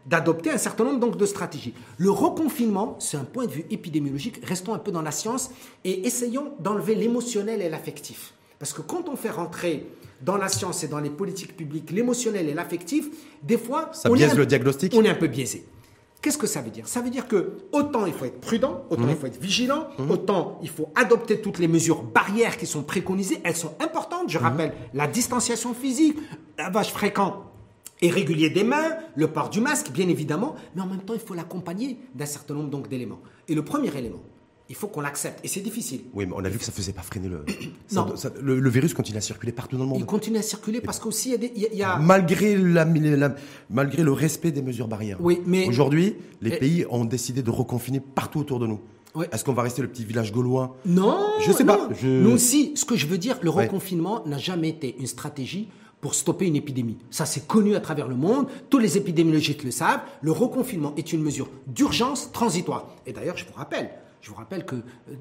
d'adopter 0.06 0.50
un 0.52 0.58
certain 0.58 0.84
nombre 0.84 1.00
donc, 1.00 1.16
de 1.18 1.26
stratégies. 1.26 1.74
Le 1.98 2.12
reconfinement, 2.12 2.96
c'est 3.00 3.16
un 3.18 3.24
point 3.24 3.46
de 3.46 3.52
vue 3.52 3.66
épidémiologique. 3.70 4.40
Restons 4.46 4.74
un 4.74 4.80
peu 4.80 4.92
dans 4.92 5.02
la 5.02 5.12
science 5.12 5.52
et 5.86 6.06
essayons 6.06 6.52
d'enlever 6.60 6.96
l'émotionnel 6.96 7.62
et 7.62 7.70
l'affectif. 7.70 8.34
Parce 8.64 8.72
que 8.72 8.82
quand 8.82 9.10
on 9.10 9.18
fait 9.18 9.30
rentrer 9.30 9.86
dans 10.22 10.38
la 10.38 10.48
science 10.48 10.86
et 10.86 10.88
dans 10.88 11.00
les 11.02 11.10
politiques 11.10 11.58
publiques 11.58 11.92
l'émotionnel 11.92 12.48
et 12.48 12.54
l'affectif, 12.54 13.10
des 13.44 13.58
fois, 13.58 13.90
Ça 13.92 14.10
on 14.10 14.16
est 14.16 14.24
un- 14.24 14.34
le 14.34 14.46
diagnostic 14.46 14.94
on 14.96 15.04
est 15.04 15.10
un 15.10 15.16
peu 15.16 15.28
biaisé. 15.28 15.66
Qu'est-ce 16.22 16.38
que 16.38 16.48
ça 16.48 16.62
veut 16.62 16.70
dire? 16.70 16.88
Ça 16.88 17.02
veut 17.02 17.10
dire 17.10 17.28
que 17.28 17.58
autant 17.74 18.06
il 18.06 18.14
faut 18.14 18.24
être 18.24 18.40
prudent, 18.40 18.86
autant 18.90 19.10
il 19.10 19.18
faut 19.18 19.26
être 19.28 19.42
vigilant, 19.42 19.88
autant 20.10 20.60
il 20.64 20.70
faut 20.70 20.88
adopter 20.96 21.42
toutes 21.42 21.60
les 21.60 21.68
mesures 21.68 22.04
barrières 22.04 22.56
qui 22.56 22.66
sont 22.66 22.84
préconisées. 22.84 23.42
Elles 23.44 23.58
sont 23.58 23.74
importantes. 23.82 24.30
Je 24.30 24.38
rappelle 24.38 24.72
la 24.94 25.08
distanciation 25.08 25.74
physique, 25.74 26.16
lavage 26.58 26.94
fréquent 26.94 27.44
et 28.02 28.10
régulier 28.10 28.50
des 28.50 28.64
mains, 28.64 28.92
le 29.18 29.28
port 29.28 29.50
du 29.50 29.60
masque, 29.60 29.92
bien 29.92 30.08
évidemment, 30.08 30.56
mais 30.74 30.82
en 30.84 30.88
même 30.88 31.02
temps, 31.02 31.16
il 31.16 31.20
faut 31.20 31.34
l'accompagner 31.34 31.98
d'un 32.16 32.26
certain 32.26 32.54
nombre 32.54 32.70
donc 32.70 32.88
d'éléments. 32.88 33.20
Et 33.50 33.56
le 33.56 33.66
premier 33.66 33.90
élément, 33.98 34.22
il 34.70 34.76
faut 34.76 34.88
qu'on 34.88 35.02
l'accepte. 35.02 35.40
Et 35.44 35.48
c'est 35.48 35.60
difficile. 35.62 36.02
Oui, 36.14 36.26
mais 36.26 36.34
on 36.36 36.44
a 36.44 36.50
vu 36.50 36.58
que 36.58 36.64
ça 36.64 36.72
faisait 36.72 36.94
pas 36.94 37.02
freiner 37.02 37.28
le. 37.30 37.46
Non. 37.94 38.16
ça- 38.16 38.30
ça- 38.30 38.34
le, 38.42 38.60
le 38.60 38.70
virus 38.70 38.94
continue 38.94 39.18
à 39.18 39.22
circuler 39.22 39.52
partout 39.52 39.78
dans 39.78 39.84
le 39.84 39.90
Il 39.92 39.94
monde. 40.00 40.06
continue 40.06 40.38
à 40.38 40.42
circuler 40.42 40.82
parce 40.82 41.00
qu'aussi, 41.00 41.30
il 41.30 41.32
y 41.32 41.36
a 41.36 41.38
des- 41.38 41.52
il 41.56 41.62
y 41.62 41.66
a- 41.66 41.70
il 41.74 41.78
y 41.78 41.84
a, 41.84 41.98
Malgré, 42.00 42.56
la, 42.56 42.86
la- 42.86 43.36
malgré 43.70 44.04
le 44.04 44.12
respect 44.12 44.52
des 44.52 44.62
mesures 44.62 44.88
barrières. 44.88 45.18
Oui, 45.20 45.42
mais- 45.46 45.68
Aujourd'hui, 45.68 46.16
les 46.42 46.54
Et- 46.54 46.58
pays 46.58 46.86
ont 46.90 47.06
décidé 47.06 47.44
de 47.44 47.50
reconfiner 47.52 48.00
partout 48.00 48.40
autour 48.40 48.60
de 48.60 48.68
nous. 48.68 48.80
Oui. 49.16 49.26
Est-ce 49.32 49.44
qu'on 49.44 49.54
va 49.54 49.62
rester 49.62 49.82
le 49.84 49.90
petit 49.90 50.06
village 50.06 50.32
gaulois? 50.32 50.76
Non, 50.88 51.20
Je 51.46 51.52
sais 51.52 51.66
pas, 51.66 51.88
je- 52.02 52.08
Nous 52.08 52.32
aussi, 52.32 52.72
ce 52.76 52.84
que 52.86 52.96
je 52.96 53.06
veux 53.06 53.20
dire, 53.20 53.38
le 53.44 53.52
Ouais. 53.52 53.66
reconfinement 53.66 54.24
n'a 54.26 54.40
jamais 54.40 54.70
été 54.70 54.96
une 54.98 55.06
stratégie 55.06 55.68
pour 56.02 56.16
stopper 56.16 56.48
une 56.48 56.56
épidémie. 56.56 56.98
Ça, 57.12 57.26
c'est 57.28 57.46
connu 57.46 57.76
à 57.76 57.80
travers 57.80 58.08
le 58.08 58.16
monde. 58.16 58.48
Tous 58.72 58.80
les 58.80 58.98
épidémiologistes 58.98 59.64
le 59.64 59.70
savent. 59.72 60.02
Le 60.24 60.32
reconfinement 60.32 60.94
est 60.98 61.14
une 61.14 61.22
mesure 61.22 61.48
d'urgence 61.68 62.32
transitoire. 62.32 62.88
Et 63.06 63.14
d'ailleurs, 63.14 63.38
je 63.38 63.46
vous 63.46 63.54
rappelle, 63.54 63.92
je 64.24 64.30
vous 64.30 64.36
rappelle 64.36 64.66
que 64.66 64.78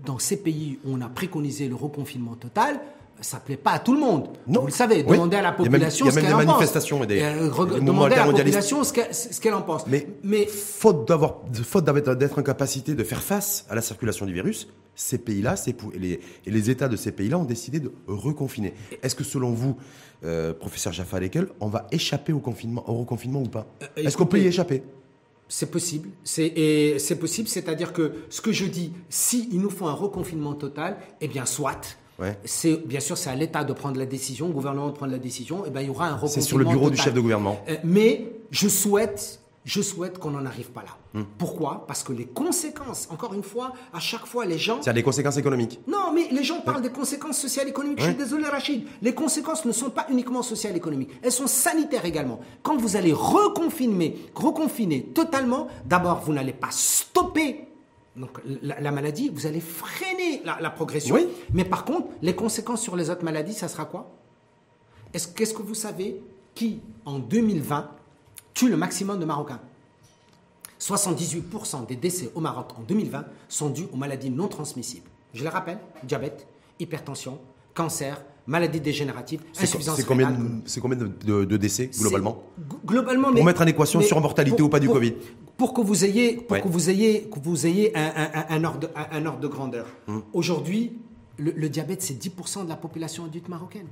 dans 0.07 0.19
ces 0.21 0.37
pays 0.37 0.79
où 0.87 0.95
on 0.95 1.01
a 1.01 1.09
préconisé 1.09 1.69
le 1.69 1.75
reconfinement 1.75 2.35
total, 2.37 2.81
ça 3.21 3.39
plaît 3.41 3.57
pas 3.57 3.73
à 3.73 3.79
tout 3.81 3.93
le 3.95 4.01
monde. 4.01 4.29
Non. 4.47 4.61
Vous 4.61 4.67
le 4.69 4.73
savez, 4.73 5.05
Oui. 5.07 5.13
demandez 5.17 5.37
à 5.37 5.43
la 5.43 5.55
Il 5.59 5.65
y 5.65 5.67
a 5.67 5.71
même- 5.71 5.73
population 5.73 6.07
il 6.07 6.09
y 6.09 6.09
a 6.09 6.13
ce 6.13 6.17
même 6.17 6.25
qu'elle 6.25 6.33
des 6.37 6.43
en 6.43 6.47
pense. 6.47 6.55
manifestations 6.55 7.05
et 7.05 7.07
des- 7.09 7.21
Euh, 7.23 7.65
des 7.67 7.81
demandez 7.81 8.15
à 8.15 8.27
la 8.27 8.33
population 8.33 8.85
ce 8.85 8.93
qu'elle 8.93 9.15
ce 9.15 9.41
qu'elle 9.41 9.55
en 9.55 9.63
pense. 9.63 9.87
Mais, 9.89 10.07
mais 10.23 10.47
faute 10.47 11.07
d'avoir, 11.09 11.41
faute 11.65 11.85
d'être 11.85 12.39
en 12.39 12.43
de 12.95 13.05
faire 13.05 13.23
face 13.23 13.67
à 13.69 13.75
la 13.75 13.83
circulation 13.83 14.25
du 14.25 14.33
virus, 14.33 14.69
ces 14.95 15.19
pays-là, 15.19 15.57
les, 15.99 16.21
et 16.47 16.51
les 16.51 16.71
États 16.71 16.89
de 16.89 16.97
ces 16.97 17.11
pays-là 17.13 17.39
ont 17.39 17.45
décidé 17.45 17.81
de 17.81 17.93
reconfiner. 18.07 18.73
Est-ce 19.03 19.15
que 19.17 19.25
selon 19.25 19.51
vous, 19.51 19.77
euh, 20.25 20.53
professeur 20.53 20.93
Jaffa 20.93 21.19
Lekel, 21.21 21.49
on 21.61 21.69
va 21.69 21.87
échapper 21.93 22.33
au 22.33 22.39
confinement, 22.41 22.89
au 22.89 22.95
reconfinement 22.95 23.41
ou 23.43 23.49
pas? 23.49 23.67
Euh, 23.83 23.87
Est-ce 23.97 24.17
qu'on 24.17 24.27
peut 24.27 24.39
y 24.41 24.47
échapper? 24.47 24.83
C'est 25.55 25.71
possible. 25.71 26.09
C'est 26.25 26.47
et 26.47 26.99
c'est 26.99 27.17
possible, 27.17 27.47
c'est-à-dire 27.47 27.93
que 27.93 28.13
ce 28.31 28.41
que 28.41 28.53
je 28.53 28.65
dis, 28.65 28.91
si 29.11 29.51
il 29.53 29.61
nous 29.61 29.69
faut 29.69 29.87
un 29.87 29.93
reconfinement 29.93 30.55
total, 30.55 30.97
eh 31.21 31.29
bien 31.29 31.45
soit. 31.45 31.99
Ouais. 32.19 32.39
C'est 32.47 32.79
bien 32.87 33.01
sûr 33.01 33.19
c'est 33.19 33.29
à 33.29 33.35
l'État 33.35 33.63
de 33.63 33.75
prendre 33.75 33.99
la 33.99 34.07
décision, 34.07 34.47
au 34.47 34.53
gouvernement 34.53 34.89
de 34.89 34.95
prendre 34.95 35.13
la 35.13 35.19
décision. 35.19 35.67
Et 35.67 35.71
ben 35.71 35.83
il 35.83 35.89
y 35.89 35.91
aura 35.91 36.07
un 36.07 36.15
reconfinement. 36.15 36.43
C'est 36.43 36.49
sur 36.49 36.57
le 36.57 36.65
bureau 36.65 36.89
du 36.89 36.97
chef 36.97 37.13
de 37.13 37.21
gouvernement. 37.21 37.63
Euh, 37.69 37.77
mais 37.85 38.33
je 38.51 38.67
souhaite, 38.67 39.42
je 39.65 39.81
souhaite 39.81 40.19
qu'on 40.19 40.31
n'en 40.31 40.45
arrive 40.45 40.71
pas 40.71 40.83
là. 40.83 40.97
Hmm. 41.15 41.25
Pourquoi? 41.39 41.85
Parce 41.87 42.03
que 42.03 42.13
les 42.13 42.27
conséquences, 42.27 43.09
encore 43.11 43.33
une 43.35 43.45
fois, 43.45 43.73
à 43.93 44.01
chaque 44.01 44.27
fois 44.27 44.45
les 44.45 44.59
gens. 44.59 44.81
C'est 44.83 44.93
des 44.93 45.03
conséquences 45.03 45.37
économiques. 45.37 45.81
Non, 45.87 46.13
mais 46.13 46.29
les 46.33 46.43
gens 46.43 46.61
parlent 46.61 46.83
des 46.83 46.91
conséquences 46.91 47.39
sociales 47.39 47.69
et 47.69 47.71
économiques. 47.71 48.01
Je 48.01 48.07
suis 48.07 48.15
désolé, 48.15 48.47
Rachid. 48.47 48.87
Les 49.03 49.15
conséquences 49.15 49.65
ne 49.65 49.73
sont 49.73 49.91
pas 49.91 50.07
uniquement 50.11 50.43
sociales 50.43 50.75
et 50.75 50.79
économiques. 50.79 51.11
Elles 51.23 51.33
sont 51.33 51.47
sanitaires 51.47 52.05
également. 52.05 52.41
Quand 52.63 52.77
vous 52.77 52.97
allez 52.97 53.13
reconfiner, 53.13 54.19
reconfiner 54.35 55.05
totalement, 55.15 55.69
d'abord, 55.85 56.21
vous 56.21 56.33
n'allez 56.33 56.53
pas 56.53 56.71
stopper 56.71 57.69
donc, 58.15 58.39
la, 58.63 58.79
la 58.79 58.91
maladie, 58.91 59.31
vous 59.33 59.47
allez 59.47 59.61
freiner 59.61 60.43
la, 60.45 60.59
la 60.61 60.69
progression. 60.69 61.15
Oui. 61.15 61.29
Mais 61.55 61.65
par 61.65 61.87
contre, 61.87 62.09
les 62.21 62.35
conséquences 62.35 62.83
sur 62.83 62.95
les 62.95 63.09
autres 63.09 63.25
maladies, 63.25 63.55
ça 63.55 63.69
sera 63.69 63.87
quoi? 63.87 64.11
Est-ce 65.15 65.29
Qu'est-ce 65.29 65.55
que 65.55 65.63
vous 65.63 65.75
savez 65.75 66.21
qui, 66.55 66.81
en 67.07 67.19
2020, 67.19 67.89
tue 68.55 68.69
le 68.69 68.77
maximum 68.77 69.19
de 69.19 69.25
Marocains 69.25 69.61
78% 70.81 71.87
des 71.87 71.97
décès 71.97 72.31
au 72.35 72.41
Maroc 72.41 72.71
en 72.79 72.83
2020 72.83 73.25
sont 73.49 73.71
dus 73.71 73.85
aux 73.93 73.97
maladies 73.97 74.31
non 74.31 74.49
transmissibles. 74.49 75.07
Je 75.33 75.43
les 75.45 75.49
rappelle, 75.49 75.79
diabète, 76.03 76.47
hypertension, 76.81 77.39
cancer, 77.75 78.21
maladies 78.49 78.81
dégénératives, 78.81 79.43
insuffisance 79.61 79.97
c'est 79.97 80.05
combien, 80.05 80.31
de- 80.33 80.61
c'est 80.67 80.81
combien 80.81 80.99
de, 80.99 81.07
de- 81.07 81.45
de 81.45 81.57
décès 81.57 81.89
globalement 82.01 82.43
Globalement, 82.85 83.29
Pour 83.29 83.35
mais- 83.37 83.45
mettre 83.45 83.63
en 83.63 83.67
équation 83.67 84.01
sur 84.01 84.21
mortalité 84.21 84.57
pour- 84.57 84.67
ou 84.67 84.69
pas 84.69 84.81
du 84.81 84.87
pour- 84.87 84.97
Covid. 84.97 85.15
Pour 85.57 85.73
que 85.73 85.81
vous 85.81 86.05
ayez, 86.05 86.37
pour 86.39 86.51
Ouais. 86.53 86.61
que 86.63 86.67
vous 86.69 86.91
ayez, 86.91 87.23
que 87.33 87.39
vous 87.39 87.67
ayez 87.67 87.97
un, 87.97 88.03
un- 88.17 88.31
un- 88.35 88.47
un 88.57 88.65
ordre, 88.65 88.91
un, 88.97 89.19
un 89.19 89.27
ordre 89.27 89.39
de 89.41 89.47
grandeur. 89.49 89.87
Hum. 90.09 90.23
Aujourd'hui, 90.33 90.99
le, 91.39 91.53
le 91.53 91.69
diabète, 91.69 92.03
c'est 92.03 92.15
10% 92.15 92.65
de 92.65 92.69
la 92.69 92.77
population 92.77 93.25
adulte 93.25 93.49
marocaine. 93.49 93.87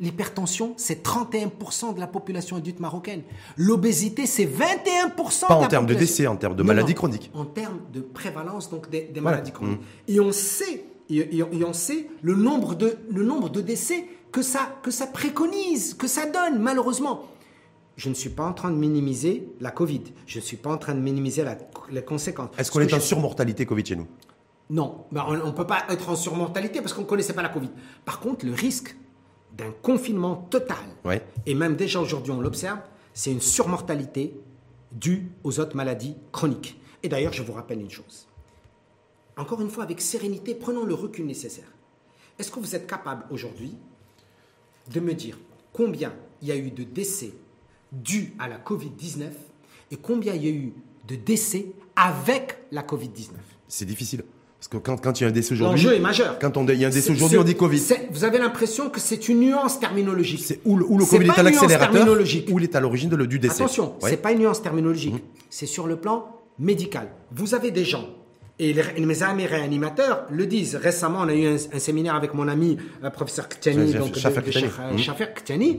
L'hypertension, 0.00 0.72
c'est 0.76 1.04
31% 1.04 1.94
de 1.94 2.00
la 2.00 2.06
population 2.06 2.56
adulte 2.56 2.80
marocaine. 2.80 3.22
L'obésité, 3.56 4.26
c'est 4.26 4.46
21% 4.46 5.46
Pas 5.46 5.54
de 5.58 5.64
en 5.64 5.66
termes 5.68 5.86
de 5.86 5.94
décès, 5.94 6.26
en 6.26 6.36
termes 6.36 6.54
de 6.56 6.62
Non, 6.62 6.68
maladies 6.68 6.92
non, 6.92 6.96
chroniques. 6.98 7.30
En 7.34 7.44
termes 7.44 7.80
de 7.92 8.00
prévalence 8.00 8.70
donc 8.70 8.88
des, 8.90 9.02
des 9.02 9.20
Voilà. 9.20 9.36
maladies 9.38 9.52
chroniques. 9.52 9.78
Hum. 9.78 9.84
Et 10.08 10.18
on 10.20 10.32
sait, 10.32 10.84
et, 11.10 11.16
et- 11.18 11.38
et 11.38 11.64
on 11.64 11.72
sait 11.72 12.08
le 12.22 12.34
nombre 12.34 12.74
de, 12.74 12.96
le 13.10 13.22
nombre 13.24 13.50
de 13.50 13.60
décès 13.60 14.06
que 14.32 14.42
ça, 14.42 14.76
que 14.82 14.90
ça 14.90 15.06
préconise, 15.06 15.94
que 15.94 16.06
ça 16.06 16.26
donne, 16.26 16.58
malheureusement. 16.60 17.26
Je 17.96 18.08
ne 18.08 18.14
suis 18.14 18.30
pas 18.30 18.46
en 18.46 18.52
train 18.54 18.70
de 18.70 18.76
minimiser 18.76 19.48
la 19.60 19.70
Covid. 19.70 20.02
Je 20.26 20.38
ne 20.38 20.42
suis 20.44 20.56
pas 20.56 20.70
en 20.72 20.78
train 20.78 20.94
de 20.94 21.00
minimiser 21.00 21.44
la- 21.44 21.58
les 21.90 22.02
conséquences. 22.02 22.48
Est-ce 22.56 22.68
Ce 22.68 22.72
qu'on 22.72 22.80
est 22.80 22.94
en 22.94 22.98
je- 22.98 23.02
surmortalité 23.02 23.66
Covid 23.66 23.84
chez 23.84 23.96
nous? 23.96 24.06
Non, 24.70 25.04
Ben, 25.10 25.24
on 25.28 25.48
ne 25.48 25.50
peut 25.52 25.66
pas 25.66 25.82
être 25.90 26.08
en 26.08 26.16
surmortalité 26.16 26.80
parce 26.80 26.92
qu'on 26.94 27.00
ne 27.02 27.06
connaissait 27.06 27.32
pas 27.32 27.42
la 27.42 27.48
Covid. 27.48 27.70
Par 28.04 28.20
contre, 28.20 28.46
le 28.46 28.54
risque 28.54 28.94
d'un 29.60 29.72
confinement 29.82 30.36
total, 30.50 30.78
Ouais. 31.04 31.22
et 31.46 31.54
même 31.54 31.76
déjà 31.76 32.00
aujourd'hui 32.00 32.32
on 32.32 32.40
l'observe, 32.40 32.78
c'est 33.12 33.30
une 33.32 33.40
surmortalité 33.40 34.34
due 34.92 35.28
aux 35.44 35.60
autres 35.60 35.76
maladies 35.76 36.16
chroniques. 36.32 36.80
Et 37.02 37.08
d'ailleurs, 37.08 37.32
je 37.32 37.42
vous 37.42 37.52
rappelle 37.52 37.80
une 37.80 37.90
chose. 37.90 38.26
Encore 39.36 39.60
une 39.60 39.70
fois, 39.70 39.84
avec 39.84 40.00
sérénité, 40.00 40.54
prenons 40.54 40.84
le 40.84 40.94
recul 40.94 41.24
nécessaire. 41.26 41.70
Est-ce 42.38 42.50
que 42.50 42.58
vous 42.60 42.74
êtes 42.74 42.86
capable 42.86 43.24
aujourd'hui 43.30 43.74
de 44.92 45.00
me 45.00 45.14
dire 45.14 45.38
combien 45.72 46.12
il 46.42 46.48
y 46.48 46.52
a 46.52 46.56
eu 46.56 46.70
de 46.70 46.84
décès 46.84 47.32
dus 47.92 48.34
à 48.38 48.48
la 48.48 48.58
Covid-19 48.58 49.30
et 49.90 49.96
combien 49.96 50.34
il 50.34 50.44
y 50.44 50.48
a 50.48 50.52
eu 50.52 50.72
de 51.06 51.16
décès 51.16 51.66
avec 51.96 52.58
la 52.70 52.82
Covid-19 52.82 53.30
C'est 53.68 53.84
difficile. 53.86 54.24
Parce 54.60 54.68
que 54.68 54.76
quand, 54.76 54.98
quand 55.00 55.18
il 55.18 55.22
y 55.22 55.26
a 55.26 55.30
un 55.30 55.32
décès 55.32 55.54
aujourd'hui. 55.54 55.82
L'enjeu 55.84 55.96
est 55.96 56.00
majeur. 56.00 56.38
Quand 56.38 56.54
on, 56.58 56.66
il 56.68 56.74
y 56.78 56.84
a 56.84 56.88
un 56.88 56.90
décès 56.90 57.10
aujourd'hui, 57.10 57.38
on 57.38 57.44
dit 57.44 57.54
Covid. 57.56 57.82
Vous 58.10 58.24
avez 58.24 58.36
l'impression 58.38 58.90
que 58.90 59.00
c'est 59.00 59.30
une 59.30 59.40
nuance 59.40 59.80
terminologique. 59.80 60.42
C'est 60.44 60.60
où 60.66 60.76
le, 60.76 60.84
où 60.84 60.98
Covid 60.98 61.28
est 61.28 61.38
à 61.38 61.42
l'accélérateur 61.42 62.06
ou 62.50 62.58
il 62.58 62.64
est 62.64 62.76
à 62.76 62.80
l'origine 62.80 63.08
du 63.08 63.38
décès. 63.38 63.54
Attention, 63.62 63.94
Ouais. 64.02 64.10
c'est 64.10 64.18
pas 64.18 64.32
une 64.32 64.40
nuance 64.40 64.60
terminologique. 64.62 65.14
C'est 65.48 65.64
sur 65.64 65.86
le 65.86 65.96
plan 65.96 66.26
médical. 66.58 67.08
Vous 67.32 67.54
avez 67.54 67.70
des 67.70 67.86
gens. 67.86 68.04
Et 68.58 68.74
les- 68.74 69.06
mes 69.06 69.22
amis 69.22 69.46
réanimateurs 69.46 70.26
le 70.30 70.44
disent. 70.44 70.76
Récemment, 70.76 71.20
on 71.22 71.28
a 71.28 71.34
eu 71.34 71.46
un, 71.46 71.54
un 71.54 71.78
séminaire 71.78 72.14
avec 72.14 72.34
mon 72.34 72.46
ami, 72.46 72.76
euh, 73.02 73.08
professeur 73.08 73.48
Chaf- 73.48 73.98
donc 73.98 74.14
Shafer 74.98 75.24
Mhm. 75.28 75.34
Ktani. 75.36 75.78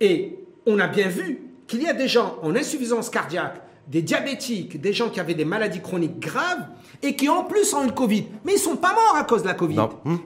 Et 0.00 0.38
on 0.66 0.78
a 0.78 0.86
bien 0.86 1.08
vu 1.08 1.40
qu'il 1.66 1.82
y 1.82 1.88
a 1.88 1.94
des 1.94 2.06
gens 2.06 2.36
en 2.42 2.54
insuffisance 2.54 3.10
cardiaque, 3.10 3.60
des 3.88 4.02
diabétiques, 4.02 4.80
des 4.80 4.92
gens 4.92 5.08
qui 5.10 5.18
avaient 5.20 5.34
des 5.34 5.44
maladies 5.44 5.80
chroniques 5.80 6.18
graves 6.20 6.66
et 7.02 7.16
qui 7.16 7.28
en 7.28 7.44
plus 7.44 7.72
ont 7.74 7.82
eu 7.82 7.86
le 7.86 7.92
Covid. 7.92 8.26
Mais 8.44 8.54
ils 8.54 8.58
sont 8.58 8.76
pas 8.76 8.92
morts 8.92 9.16
à 9.16 9.24
cause 9.24 9.42
de 9.42 9.48
la 9.48 9.54
Covid. 9.54 9.78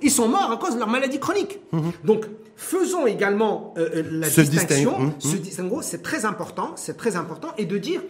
Ils 0.02 0.10
sont 0.10 0.28
morts 0.28 0.50
à 0.52 0.56
cause 0.56 0.74
de 0.74 0.78
leur 0.78 0.88
maladie 0.88 1.18
chronique. 1.18 1.58
Donc, 2.04 2.26
faisons 2.56 3.06
également 3.06 3.74
euh, 3.78 3.88
euh, 3.96 4.02
la 4.10 4.28
Ce 4.30 4.40
distinction. 4.42 5.12
distingue- 5.18 5.40
distinguo, 5.40 5.82
c'est 5.82 6.02
très 6.02 6.24
important, 6.24 6.72
c'est 6.76 6.96
très 6.96 7.16
important, 7.16 7.48
et 7.58 7.64
de 7.64 7.78
dire, 7.78 8.00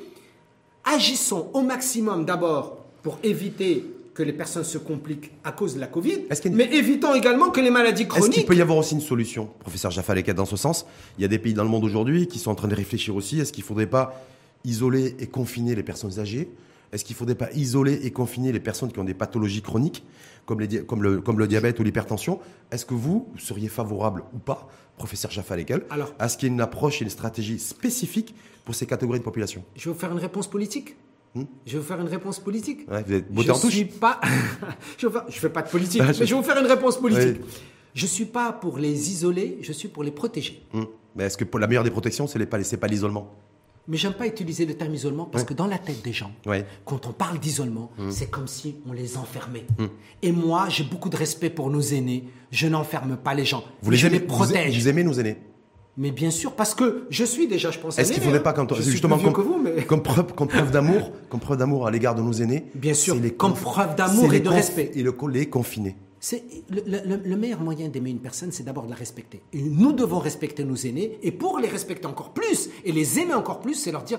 agissons 0.85 1.49
au 1.55 1.61
maximum 1.63 2.25
d'abord 2.25 2.79
pour 3.03 3.19
éviter 3.23 3.85
que 4.15 4.23
les 4.23 4.33
personnes 4.33 4.65
se 4.65 4.79
compliquent 4.79 5.33
à 5.43 5.51
cause 5.51 5.75
de 5.75 5.81
la 5.81 5.87
Covid, 5.89 6.21
une- 6.45 6.55
mais 6.55 6.73
évitons 6.73 7.15
également 7.15 7.51
que 7.51 7.61
les 7.61 7.71
maladies 7.71 8.03
Est-ce 8.03 8.13
qu'il 8.13 8.21
chroniques. 8.23 8.47
peut 8.47 8.55
y 8.55 8.61
avoir 8.61 8.79
aussi 8.79 8.95
une 8.95 9.01
solution, 9.01 9.49
professeur 9.59 9.91
Jaffa 9.91 10.15
dans 10.33 10.45
ce 10.45 10.57
sens? 10.57 10.87
Il 11.19 11.23
y 11.23 11.25
a 11.25 11.29
des 11.29 11.39
pays 11.41 11.53
dans 11.55 11.65
le 11.65 11.69
monde 11.69 11.85
aujourd'hui 11.85 12.29
qui 12.29 12.39
sont 12.39 12.51
en 12.51 12.55
train 12.55 12.69
de 12.69 12.77
réfléchir 12.77 13.17
aussi. 13.17 13.41
Est-ce 13.41 13.53
qu'il 13.53 13.65
ne 13.65 13.67
faudrait 13.67 13.87
pas 13.89 14.15
isoler 14.65 15.17
et 15.19 15.27
confiner 15.27 15.75
les 15.75 15.83
personnes 15.83 16.19
âgées? 16.19 16.51
Est-ce 16.93 17.05
qu'il 17.05 17.15
ne 17.15 17.19
faudrait 17.19 17.35
pas 17.35 17.51
isoler 17.53 18.01
et 18.05 18.11
confiner 18.13 18.53
les 18.53 18.61
personnes 18.61 18.93
qui 18.93 18.99
ont 19.01 19.05
des 19.05 19.15
pathologies 19.15 19.63
chroniques, 19.63 20.05
comme, 20.47 20.61
les 20.61 20.69
di- 20.69 20.85
comme, 20.85 21.03
le, 21.03 21.21
comme 21.21 21.39
le 21.39 21.49
diabète 21.49 21.81
ou 21.81 21.83
l'hypertension? 21.83 22.39
Est-ce 22.71 22.87
que 22.87 22.95
vous 22.95 23.29
seriez 23.37 23.69
favorable 23.69 24.23
ou 24.33 24.39
pas, 24.39 24.69
professeur 24.97 25.31
Jaffa 25.31 25.57
à 26.19 26.29
ce 26.29 26.37
qu'il 26.37 26.49
y 26.49 26.51
ait 26.51 26.55
une 26.55 26.61
approche 26.61 27.01
et 27.03 27.05
une 27.05 27.11
stratégie 27.11 27.59
spécifique 27.59 28.35
pour 28.65 28.75
ces 28.77 28.87
catégories 28.87 29.19
de 29.19 29.25
population? 29.25 29.65
Je 29.75 29.87
vais 29.89 29.93
vous 29.93 29.99
faire 29.99 30.13
une 30.13 30.19
réponse 30.19 30.47
politique. 30.49 30.97
Je 31.67 31.73
vais 31.73 31.79
vous 31.79 31.85
faire 31.85 32.01
une 32.01 32.07
réponse 32.07 32.39
politique. 32.39 32.89
Ouais, 32.89 33.03
Vous 33.05 33.13
êtes 33.13 33.33
botté 33.33 33.49
je 33.49 33.53
en 33.53 33.59
touche 33.59 33.73
suis 33.75 33.85
pas. 33.87 34.21
je 34.99 35.07
ne 35.09 35.13
fais 35.31 35.49
pas 35.51 35.63
de 35.63 35.69
politique, 35.69 36.01
Ah, 36.05 36.07
mais 36.09 36.15
je- 36.15 36.25
vais 36.25 36.41
vous 36.41 36.43
faire 36.45 36.61
une 36.61 36.67
réponse 36.69 36.97
politique. 36.99 37.41
Oui. 37.41 37.51
Je 37.95 38.07
suis 38.07 38.25
pas 38.27 38.53
pour 38.53 38.79
les 38.79 39.11
isoler, 39.11 39.59
je 39.63 39.73
suis 39.73 39.89
pour 39.89 40.05
les 40.05 40.11
protéger. 40.13 40.65
Hum. 40.75 40.87
Mais 41.17 41.25
est-ce 41.25 41.37
que 41.37 41.45
pour 41.45 41.59
la 41.61 41.67
meilleure 41.67 41.83
des 41.85 41.91
protections, 41.91 42.27
c'est 42.29 42.39
les 42.39 42.47
pas, 42.47 42.63
c'est 42.63 42.77
pas 42.77 42.87
l'isolement? 42.89 43.33
Mais 43.87 43.97
j'aime 43.99 44.15
pas 44.15 44.27
utiliser 44.27 44.65
le 44.65 44.75
terme 44.75 44.95
isolement 44.95 45.27
parce 45.27 45.45
que 45.45 45.53
dans 45.53 45.67
la 45.67 45.77
tête 45.79 46.03
des 46.03 46.13
gens, 46.13 46.31
Ouais. 46.47 46.65
quand 46.87 47.07
on 47.07 47.13
parle 47.13 47.39
d'isolement, 47.39 47.91
Hum. 47.99 48.11
c'est 48.11 48.31
comme 48.31 48.47
si 48.49 48.77
on 48.89 48.93
les 48.93 49.19
enfermait. 49.19 49.67
Et 50.23 50.33
moi, 50.33 50.67
j'ai 50.71 50.85
beaucoup 50.85 51.11
de 51.11 51.17
respect 51.17 51.51
pour 51.51 51.71
nos 51.71 51.83
aînés. 51.83 52.25
Je 52.51 52.67
n'enferme 52.67 53.17
pas 53.17 53.35
les 53.35 53.45
gens. 53.45 53.63
Vous 53.83 53.91
les 53.91 53.97
je 53.99 54.07
aimez, 54.07 54.21
les 54.21 54.25
vous- 54.27 54.29
protège. 54.35 54.79
Vous, 54.79 54.89
aimez 54.89 55.05
nos 55.05 55.13
aînés? 55.13 55.37
Mais 55.97 56.11
bien 56.11 56.31
sûr, 56.31 56.53
parce 56.55 56.75
que 56.75 57.07
je 57.11 57.25
suis 57.25 57.47
déjà, 57.47 57.71
je 57.71 57.79
pense, 57.79 57.99
un 57.99 58.03
Est-ce 58.03 58.09
qu'il 58.11 58.17
aîné, 58.23 58.25
faudrait 58.25 58.41
hein. 58.41 58.43
pas, 58.43 58.53
quand 58.55 58.73
on- 58.73 58.75
justement, 58.75 59.19
comme, 59.19 59.33
que 59.33 59.41
vous, 59.43 59.61
mais 59.63 59.85
comme 59.85 60.03
preuve, 60.03 60.33
comme 60.35 60.49
preuve 60.49 60.71
d'amour, 60.73 61.13
comme 61.29 61.39
preuve 61.41 61.59
d'amour 61.59 61.87
à 61.87 61.91
l'égard 61.91 62.15
de 62.17 62.23
nos 62.23 62.33
aînés, 62.33 62.65
Bien 62.75 62.95
sûr, 62.95 63.15
les 63.17 63.33
comme 63.35 63.55
preuve 63.55 63.95
d'amour 63.97 64.33
et 64.35 64.41
de 64.41 64.49
respect. 64.49 64.91
Et 64.95 65.03
le, 65.03 65.15
les 65.31 65.47
confiner. 65.49 65.95
C'est 66.27 66.43
le, 66.71 66.81
le- 66.87 67.21
le 67.23 67.37
meilleur 67.37 67.61
moyen 67.61 67.89
d'aimer 67.89 68.09
une 68.09 68.19
personne, 68.19 68.51
c'est 68.51 68.63
d'abord 68.63 68.85
de 68.87 68.91
la 68.91 68.97
respecter. 68.97 69.43
Et 69.53 69.61
nous 69.61 69.93
devons 69.93 70.19
respecter 70.21 70.65
nos 70.65 70.75
aînés, 70.75 71.19
et 71.23 71.31
pour 71.33 71.59
les 71.59 71.69
respecter 71.69 72.07
encore 72.07 72.33
plus 72.33 72.71
et 72.83 72.93
les 72.93 73.19
aimer 73.21 73.35
encore 73.35 73.61
plus, 73.61 73.75
c'est 73.75 73.93
leur 73.93 74.05
dire. 74.05 74.19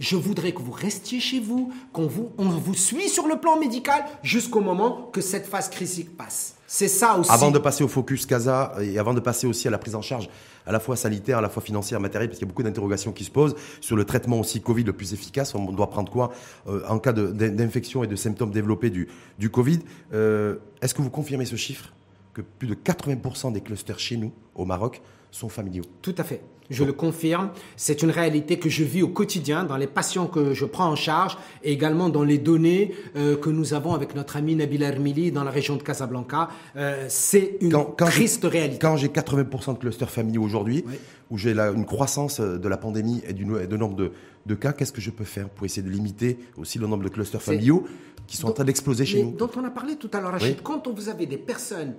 Je 0.00 0.16
voudrais 0.16 0.52
que 0.52 0.60
vous 0.60 0.72
restiez 0.72 1.20
chez 1.20 1.38
vous, 1.38 1.72
qu'on 1.92 2.08
vous, 2.08 2.30
on 2.36 2.48
vous 2.48 2.74
suit 2.74 3.08
sur 3.08 3.28
le 3.28 3.36
plan 3.38 3.56
médical 3.60 4.04
jusqu'au 4.24 4.60
moment 4.60 5.08
que 5.12 5.20
cette 5.20 5.46
phase 5.46 5.68
critique 5.70 6.16
passe. 6.16 6.56
C'est 6.66 6.88
ça 6.88 7.16
aussi. 7.18 7.30
Avant 7.30 7.50
de 7.52 7.58
passer 7.60 7.84
au 7.84 7.88
focus 7.88 8.26
CASA 8.26 8.74
et 8.80 8.98
avant 8.98 9.14
de 9.14 9.20
passer 9.20 9.46
aussi 9.46 9.68
à 9.68 9.70
la 9.70 9.78
prise 9.78 9.94
en 9.94 10.02
charge 10.02 10.28
à 10.66 10.72
la 10.72 10.80
fois 10.80 10.96
sanitaire, 10.96 11.38
à 11.38 11.40
la 11.40 11.48
fois 11.48 11.62
financière, 11.62 12.00
matérielle, 12.00 12.28
parce 12.28 12.38
qu'il 12.38 12.46
y 12.46 12.50
a 12.50 12.52
beaucoup 12.52 12.62
d'interrogations 12.62 13.12
qui 13.12 13.24
se 13.24 13.30
posent 13.30 13.54
sur 13.80 13.96
le 13.96 14.04
traitement 14.04 14.40
aussi 14.40 14.60
Covid 14.60 14.84
le 14.84 14.92
plus 14.92 15.12
efficace. 15.12 15.54
On 15.54 15.72
doit 15.72 15.90
prendre 15.90 16.10
quoi 16.10 16.32
euh, 16.68 16.82
en 16.88 16.98
cas 16.98 17.12
d'infection 17.12 18.04
et 18.04 18.06
de 18.06 18.16
symptômes 18.16 18.50
développés 18.50 18.90
du, 18.90 19.08
du 19.38 19.50
Covid 19.50 19.80
Euh, 20.12 20.56
Est-ce 20.80 20.94
que 20.94 21.02
vous 21.02 21.10
confirmez 21.10 21.44
ce 21.46 21.56
chiffre 21.56 21.92
que 22.34 22.42
plus 22.42 22.68
de 22.68 22.74
80% 22.74 23.52
des 23.52 23.60
clusters 23.60 23.98
chez 23.98 24.16
nous, 24.16 24.32
au 24.54 24.64
Maroc, 24.64 25.02
sont 25.30 25.48
familiaux? 25.48 25.84
Tout 26.00 26.14
à 26.18 26.24
fait. 26.24 26.40
Je 26.72 26.84
le 26.84 26.92
confirme. 26.92 27.50
C'est 27.76 28.02
une 28.02 28.10
réalité 28.10 28.58
que 28.58 28.68
je 28.68 28.84
vis 28.84 29.02
au 29.02 29.08
quotidien 29.08 29.64
dans 29.64 29.76
les 29.76 29.86
patients 29.86 30.26
que 30.26 30.54
je 30.54 30.64
prends 30.64 30.88
en 30.88 30.96
charge 30.96 31.38
et 31.62 31.72
également 31.72 32.08
dans 32.08 32.24
les 32.24 32.38
données 32.38 32.94
euh, 33.16 33.36
que 33.36 33.50
nous 33.50 33.74
avons 33.74 33.94
avec 33.94 34.14
notre 34.14 34.36
ami 34.36 34.56
Nabil 34.56 34.82
Hermili 34.82 35.30
dans 35.30 35.44
la 35.44 35.50
région 35.50 35.76
de 35.76 35.82
Casablanca. 35.82 36.48
Euh, 36.76 37.06
c'est 37.08 37.58
une 37.60 37.76
triste 37.96 38.44
réalité. 38.44 38.78
Quand 38.80 38.96
j'ai 38.96 39.08
80% 39.08 39.74
de 39.74 39.78
clusters 39.78 40.10
familiaux 40.10 40.42
aujourd'hui, 40.42 40.84
où 41.30 41.38
j'ai 41.38 41.56
une 41.58 41.86
croissance 41.86 42.40
de 42.40 42.68
la 42.68 42.76
pandémie 42.76 43.22
et 43.26 43.32
du 43.32 43.44
de 43.44 43.76
nombre 43.76 43.96
de, 43.96 44.12
de 44.46 44.54
cas, 44.54 44.72
qu'est-ce 44.72 44.92
que 44.92 45.00
je 45.00 45.10
peux 45.10 45.24
faire 45.24 45.48
pour 45.48 45.64
essayer 45.64 45.82
de 45.82 45.90
limiter 45.90 46.38
aussi 46.56 46.78
le 46.78 46.86
nombre 46.86 47.04
de 47.04 47.08
clusters 47.08 47.42
familiaux 47.42 47.84
qui 48.26 48.36
sont 48.36 48.48
en 48.48 48.52
train 48.52 48.64
d'exploser 48.64 49.04
chez 49.04 49.22
nous? 49.22 49.32
Dont 49.32 49.50
on 49.56 49.64
a 49.64 49.70
parlé 49.70 49.96
tout 49.96 50.10
à 50.12 50.20
l'heure, 50.20 50.32
Rachid. 50.32 50.62
Quand 50.62 50.86
vous 50.88 51.08
avez 51.08 51.26
des 51.26 51.38
personnes, 51.38 51.94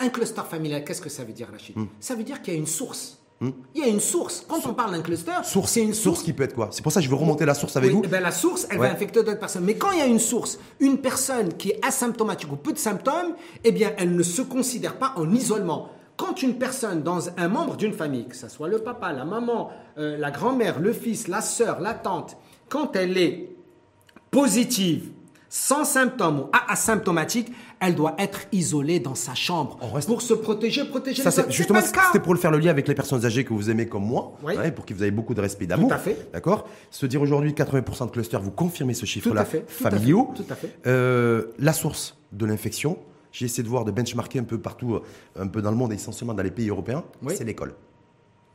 un 0.00 0.08
cluster 0.08 0.42
familial, 0.48 0.84
qu'est-ce 0.84 1.02
que 1.02 1.08
ça 1.08 1.24
veut 1.24 1.32
dire, 1.32 1.48
Rachid? 1.50 1.76
Hmm. 1.76 1.86
Ça 2.00 2.14
veut 2.14 2.24
dire 2.24 2.42
qu'il 2.42 2.54
y 2.54 2.56
a 2.56 2.60
une 2.60 2.66
source. 2.66 3.17
Hmm? 3.40 3.50
Il 3.74 3.82
y 3.82 3.84
a 3.84 3.88
une 3.88 4.00
source. 4.00 4.44
Quand 4.48 4.66
on 4.66 4.74
parle 4.74 4.92
d'un 4.92 5.00
cluster, 5.00 5.32
c'est 5.44 5.80
une 5.80 5.94
source. 5.94 6.22
qui 6.22 6.32
peut 6.32 6.42
être 6.42 6.54
quoi? 6.54 6.70
C'est 6.72 6.82
pour 6.82 6.90
ça 6.90 7.00
que 7.00 7.04
je 7.04 7.10
veux 7.10 7.16
remonter 7.16 7.44
la 7.44 7.54
source 7.54 7.76
avec 7.76 7.92
vous. 7.92 8.02
Eh 8.04 8.08
ben, 8.08 8.20
la 8.20 8.32
source, 8.32 8.66
elle 8.70 8.78
va 8.78 8.90
infecter 8.90 9.22
d'autres 9.22 9.38
personnes. 9.38 9.64
Mais 9.64 9.74
quand 9.74 9.92
il 9.92 9.98
y 9.98 10.02
a 10.02 10.06
une 10.06 10.18
source, 10.18 10.58
une 10.80 10.98
personne 10.98 11.54
qui 11.54 11.70
est 11.70 11.86
asymptomatique 11.86 12.50
ou 12.50 12.56
peu 12.56 12.72
de 12.72 12.78
symptômes, 12.78 13.34
eh 13.62 13.70
bien, 13.70 13.92
elle 13.96 14.16
ne 14.16 14.22
se 14.22 14.42
considère 14.42 14.98
pas 14.98 15.12
en 15.16 15.32
isolement 15.32 15.90
quand 16.18 16.42
une 16.42 16.58
personne, 16.58 17.02
dans 17.02 17.28
un 17.38 17.48
membre 17.48 17.76
d'une 17.76 17.92
famille, 17.92 18.26
que 18.26 18.34
ce 18.34 18.48
soit 18.48 18.66
le 18.66 18.80
papa, 18.80 19.12
la 19.12 19.24
maman, 19.24 19.70
euh, 19.98 20.18
la 20.18 20.32
grand-mère, 20.32 20.80
le 20.80 20.92
fils, 20.92 21.28
la 21.28 21.40
sœur, 21.40 21.80
la 21.80 21.94
tante, 21.94 22.36
quand 22.68 22.96
elle 22.96 23.16
est 23.16 23.50
positive, 24.32 25.10
sans 25.48 25.84
symptômes 25.84 26.40
ou 26.40 26.50
asymptomatique, 26.68 27.52
elle 27.80 27.94
doit 27.94 28.14
être 28.18 28.40
isolée 28.52 29.00
dans 29.00 29.14
sa 29.14 29.34
chambre 29.34 29.78
pour 30.06 30.22
se 30.22 30.34
protéger, 30.34 30.84
protéger 30.84 31.22
ça, 31.22 31.30
les 31.30 31.38
autres. 31.40 31.50
Justement, 31.50 31.80
c'était 31.80 32.20
pour 32.20 32.34
le 32.34 32.40
faire 32.40 32.50
le 32.50 32.58
lien 32.58 32.70
avec 32.70 32.88
les 32.88 32.94
personnes 32.94 33.24
âgées 33.24 33.44
que 33.44 33.52
vous 33.52 33.70
aimez 33.70 33.86
comme 33.86 34.04
moi, 34.04 34.32
pour 34.74 34.84
que 34.84 34.94
vous 34.94 35.02
ayez 35.02 35.10
beaucoup 35.10 35.34
de 35.34 35.40
respect 35.40 35.66
d'amour. 35.66 35.88
Tout 35.88 35.94
à 35.94 35.98
fait. 35.98 36.28
D'accord? 36.32 36.68
Se 36.90 37.06
dire 37.06 37.22
aujourd'hui 37.22 37.52
80% 37.52 38.06
de 38.06 38.10
clusters, 38.10 38.40
vous 38.40 38.50
confirmez 38.50 38.94
ce 38.94 39.06
chiffre-là 39.06 39.46
familiaux. 39.66 40.30
Tout 40.34 40.44
à 40.50 40.54
fait. 40.54 40.76
Euh, 40.86 41.46
la 41.58 41.72
source 41.72 42.18
de 42.32 42.44
l'infection, 42.46 42.98
j'ai 43.32 43.46
essayé 43.46 43.62
de 43.62 43.68
voir, 43.68 43.84
de 43.84 43.90
benchmarker 43.90 44.38
un 44.38 44.44
peu 44.44 44.58
partout, 44.58 44.94
euh, 44.94 45.02
un 45.38 45.46
peu 45.46 45.62
dans 45.62 45.70
le 45.70 45.76
monde, 45.76 45.92
essentiellement 45.92 46.34
dans 46.34 46.42
les 46.42 46.50
pays 46.50 46.68
européens, 46.68 47.04
c'est 47.28 47.44
l'école. 47.44 47.74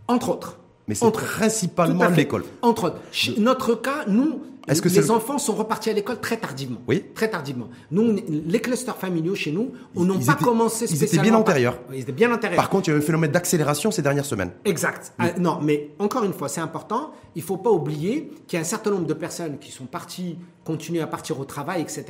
Entre 0.07 0.29
autres. 0.29 0.59
Mais 0.87 0.95
c'est 0.95 1.11
principalement 1.11 2.09
l'école. 2.09 2.43
Entre 2.61 2.85
autres. 2.85 2.99
Notre 3.37 3.75
cas, 3.75 4.05
nous, 4.07 4.41
est-ce 4.67 4.81
que 4.81 4.89
les 4.89 5.11
enfants 5.11 5.37
sont 5.37 5.53
repartis 5.53 5.89
à 5.89 5.93
l'école 5.93 6.19
très 6.19 6.37
tardivement 6.37 6.79
Oui. 6.87 7.03
Très 7.13 7.29
tardivement. 7.29 7.69
Nous, 7.91 8.15
les 8.27 8.59
clusters 8.59 8.95
familiaux 8.95 9.35
chez 9.35 9.51
nous, 9.51 9.71
on 9.95 10.05
n'a 10.05 10.13
pas 10.25 10.35
commencé 10.35 10.87
spécialement. 10.87 11.05
Ils 11.11 11.15
étaient 11.15 11.21
bien 11.21 11.33
antérieurs. 11.33 11.79
Ils 11.91 12.01
étaient 12.01 12.11
bien 12.11 12.31
antérieurs. 12.33 12.57
Par 12.57 12.69
contre, 12.69 12.87
il 12.87 12.91
y 12.91 12.93
a 12.93 12.97
eu 12.97 12.99
un 12.99 13.05
phénomène 13.05 13.31
d'accélération 13.31 13.91
ces 13.91 14.01
dernières 14.01 14.25
semaines. 14.25 14.51
Exact. 14.65 15.13
Ah, 15.19 15.31
non, 15.37 15.59
mais 15.61 15.89
encore 15.99 16.23
une 16.23 16.33
fois, 16.33 16.47
c'est 16.47 16.61
important. 16.61 17.11
Il 17.35 17.41
ne 17.41 17.45
faut 17.45 17.57
pas 17.57 17.71
oublier 17.71 18.31
qu'il 18.47 18.57
y 18.57 18.59
a 18.59 18.61
un 18.61 18.67
certain 18.67 18.91
nombre 18.91 19.07
de 19.07 19.13
personnes 19.13 19.57
qui 19.57 19.71
sont 19.71 19.85
parties, 19.85 20.37
continuent 20.63 21.01
à 21.01 21.07
partir 21.07 21.39
au 21.39 21.45
travail, 21.45 21.81
etc., 21.81 22.05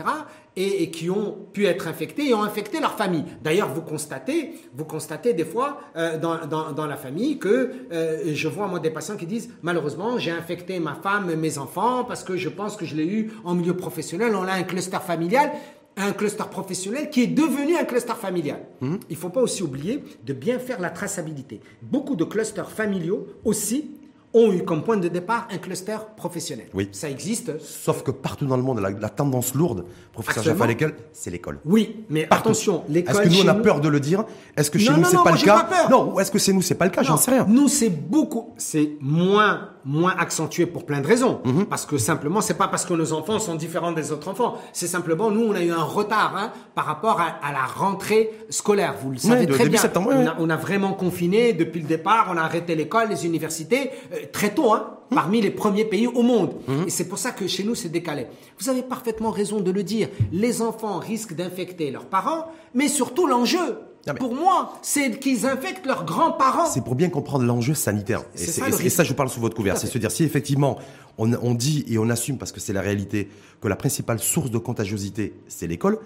et, 0.55 0.91
qui 0.91 1.09
ont 1.09 1.37
pu 1.51 1.65
être 1.65 1.87
infectées 1.87 2.29
et 2.29 2.33
ont 2.33 2.43
infecté 2.43 2.79
leur 2.79 2.95
famille. 2.95 3.23
D'ailleurs, 3.43 3.69
vous 3.73 3.81
constatez, 3.81 4.53
vous 4.73 4.85
constatez 4.85 5.33
des 5.33 5.45
fois 5.45 5.81
euh, 5.95 6.17
dans, 6.19 6.45
dans, 6.45 6.71
dans, 6.71 6.85
la 6.85 6.97
famille 6.97 7.39
que 7.39 7.71
euh, 7.91 8.33
je 8.33 8.47
vois 8.47 8.67
moi 8.67 8.79
des 8.79 8.91
patients 8.91 9.17
qui 9.17 9.25
disent 9.25 9.49
malheureusement 9.61 10.17
j'ai 10.17 10.31
infecté 10.31 10.79
ma 10.79 10.95
femme, 10.95 11.33
mes 11.35 11.57
enfants 11.57 12.03
parce 12.03 12.23
que 12.23 12.37
je 12.37 12.49
pense 12.49 12.75
que 12.75 12.85
je 12.85 12.95
l'ai 12.95 13.07
eu 13.07 13.31
en 13.43 13.55
milieu 13.55 13.75
professionnel. 13.75 14.35
On 14.35 14.43
a 14.43 14.53
un 14.53 14.63
cluster 14.63 14.99
familial 15.05 15.51
un 15.95 16.11
cluster 16.11 16.45
professionnel 16.49 17.09
qui 17.09 17.21
est 17.21 17.27
devenu 17.27 17.77
un 17.77 17.83
cluster 17.83 18.13
familial. 18.19 18.61
Mmh. 18.81 18.95
Il 19.09 19.13
ne 19.13 19.19
faut 19.19 19.29
pas 19.29 19.41
aussi 19.41 19.61
oublier 19.61 20.03
de 20.25 20.33
bien 20.33 20.57
faire 20.57 20.79
la 20.79 20.89
traçabilité. 20.89 21.61
Beaucoup 21.83 22.15
de 22.15 22.23
clusters 22.23 22.71
familiaux 22.71 23.27
aussi 23.45 23.91
ont 24.34 24.52
eu 24.52 24.63
comme 24.63 24.84
point 24.84 24.98
de 24.98 25.08
départ 25.08 25.48
un 25.52 25.58
cluster 25.58 25.98
professionnel. 26.17 26.67
Oui. 26.74 26.89
Ça 26.91 27.10
existe. 27.10 27.60
Sauf 27.60 28.04
que 28.04 28.12
partout 28.12 28.46
dans 28.46 28.58
le 28.58 28.63
monde, 28.63 28.80
la, 28.80 29.10
tendance 29.10 29.54
lourde, 29.54 29.86
professeur 30.12 30.43
Jaffa 30.43 30.67
c'est 31.12 31.30
l'école. 31.30 31.60
Oui, 31.65 32.06
mais 32.10 32.28
attention, 32.30 32.84
l'école. 32.89 33.15
Est-ce 33.15 33.30
que 33.30 33.30
nous, 33.30 33.43
on 33.43 33.48
a 33.48 33.56
peur 33.56 33.80
de 33.80 33.89
le 33.89 34.00
dire 34.00 34.26
Est-ce 34.58 34.72
que 34.72 34.80
chez 34.80 34.91
nous, 34.93 35.06
c'est 35.06 35.24
pas 35.24 35.32
le 35.32 35.43
cas 35.43 35.89
Non, 35.89 36.19
est-ce 36.19 36.32
que 36.32 36.39
c'est 36.39 36.54
nous, 36.54 36.62
c'est 36.62 36.76
pas 36.76 36.86
le 36.86 36.91
cas 36.91 37.04
J'en 37.04 37.17
sais 37.17 37.32
rien. 37.32 37.46
Nous, 37.48 37.67
c'est 37.67 37.89
beaucoup, 37.89 38.54
c'est 38.58 38.98
moins 39.00 39.69
moins 39.86 40.15
accentué 40.17 40.65
pour 40.65 40.86
plein 40.86 41.02
de 41.02 41.08
raisons. 41.08 41.41
Mhm. 41.46 41.65
Parce 41.65 41.86
que 41.86 41.98
simplement, 41.98 42.41
c'est 42.41 42.58
pas 42.58 42.67
parce 42.67 42.86
que 42.86 42.93
nos 42.93 43.13
enfants 43.13 43.39
sont 43.39 43.56
différents 43.56 43.91
des 43.91 44.12
autres 44.12 44.28
enfants. 44.28 44.58
C'est 44.72 44.88
simplement, 44.88 45.30
nous, 45.32 45.43
on 45.43 45.54
a 45.54 45.62
eu 45.62 45.72
un 45.72 45.84
retard 45.84 46.36
hein, 46.38 46.52
par 46.76 46.86
rapport 46.86 47.19
à, 47.19 47.52
la 47.52 47.65
rentrée 47.65 48.32
scolaire. 48.50 48.96
Vous 49.02 49.12
le 49.12 49.17
savez 49.17 49.48
très 49.48 49.67
bien. 49.67 49.80
Septembre, 49.80 50.12
on, 50.13 50.28
a, 50.28 50.36
on, 50.39 50.50
a, 50.50 50.56
vraiment 50.56 50.93
confiné 50.93 51.54
depuis 51.54 51.82
le 51.82 51.88
départ. 51.88 52.30
On 52.32 52.38
a 52.38 52.41
arrêté 52.41 52.76
l'école, 52.76 53.10
les 53.10 53.26
universités. 53.26 53.91
Euh, 54.13 54.17
très 54.32 54.54
tôt, 54.54 54.74
hein, 54.74 54.98
parmi 55.10 55.41
les 55.41 55.52
premiers 55.52 55.86
pays 55.86 56.08
au 56.08 56.22
monde. 56.22 56.54
Mhm. 56.67 56.88
Et 56.88 56.89
c'est 56.89 57.08
pour 57.08 57.17
ça 57.17 57.32
que 57.32 57.48
chez 57.48 57.63
nous, 57.63 57.76
c'est 57.76 57.89
décalé. 57.89 58.28
Vous 58.60 58.69
avez 58.69 58.84
parfaitement 58.84 59.32
raison 59.32 59.60
de 59.60 59.72
le 59.72 59.84
dire. 59.84 60.10
Les 60.32 60.62
enfants 60.62 61.00
risquent 61.00 61.36
d'infecter 61.36 61.91
leurs 61.91 62.06
parents, 62.06 62.52
mais 62.74 62.88
surtout 62.88 63.28
l'enjeu. 63.28 63.78
Pour 64.11 64.35
moi, 64.35 64.73
c'est 64.81 65.19
qu'ils 65.19 65.45
infectent 65.45 65.85
leurs 65.85 66.05
grands-parents. 66.05 66.65
C'est 66.65 66.83
pour 66.83 66.95
bien 66.95 67.09
comprendre 67.09 67.45
l'enjeu 67.45 67.73
sanitaire. 67.73 68.23
Et, 68.35 68.39
ça, 68.39 68.67
et, 68.67 68.89
ça, 68.89 69.03
je 69.03 69.13
parle 69.13 69.29
sous 69.29 69.39
votre 69.39 69.55
couvert. 69.55 69.77
C'est 69.77 69.87
se 69.87 69.97
dire 69.97 70.11
si 70.11 70.23
effectivement 70.23 70.77
on, 71.17 71.33
on, 71.33 71.53
dit 71.53 71.85
et 71.87 71.97
on 71.97 72.09
assume, 72.09 72.37
parce 72.37 72.51
que 72.51 72.59
c'est 72.59 72.73
la 72.73 72.81
réalité, 72.81 73.29
que 73.61 73.67
la 73.67 73.75
principale 73.75 74.19
source 74.19 74.51
de 74.51 74.57
contagiosité, 74.57 75.33
c'est 75.47 75.67
l'école, 75.67 75.99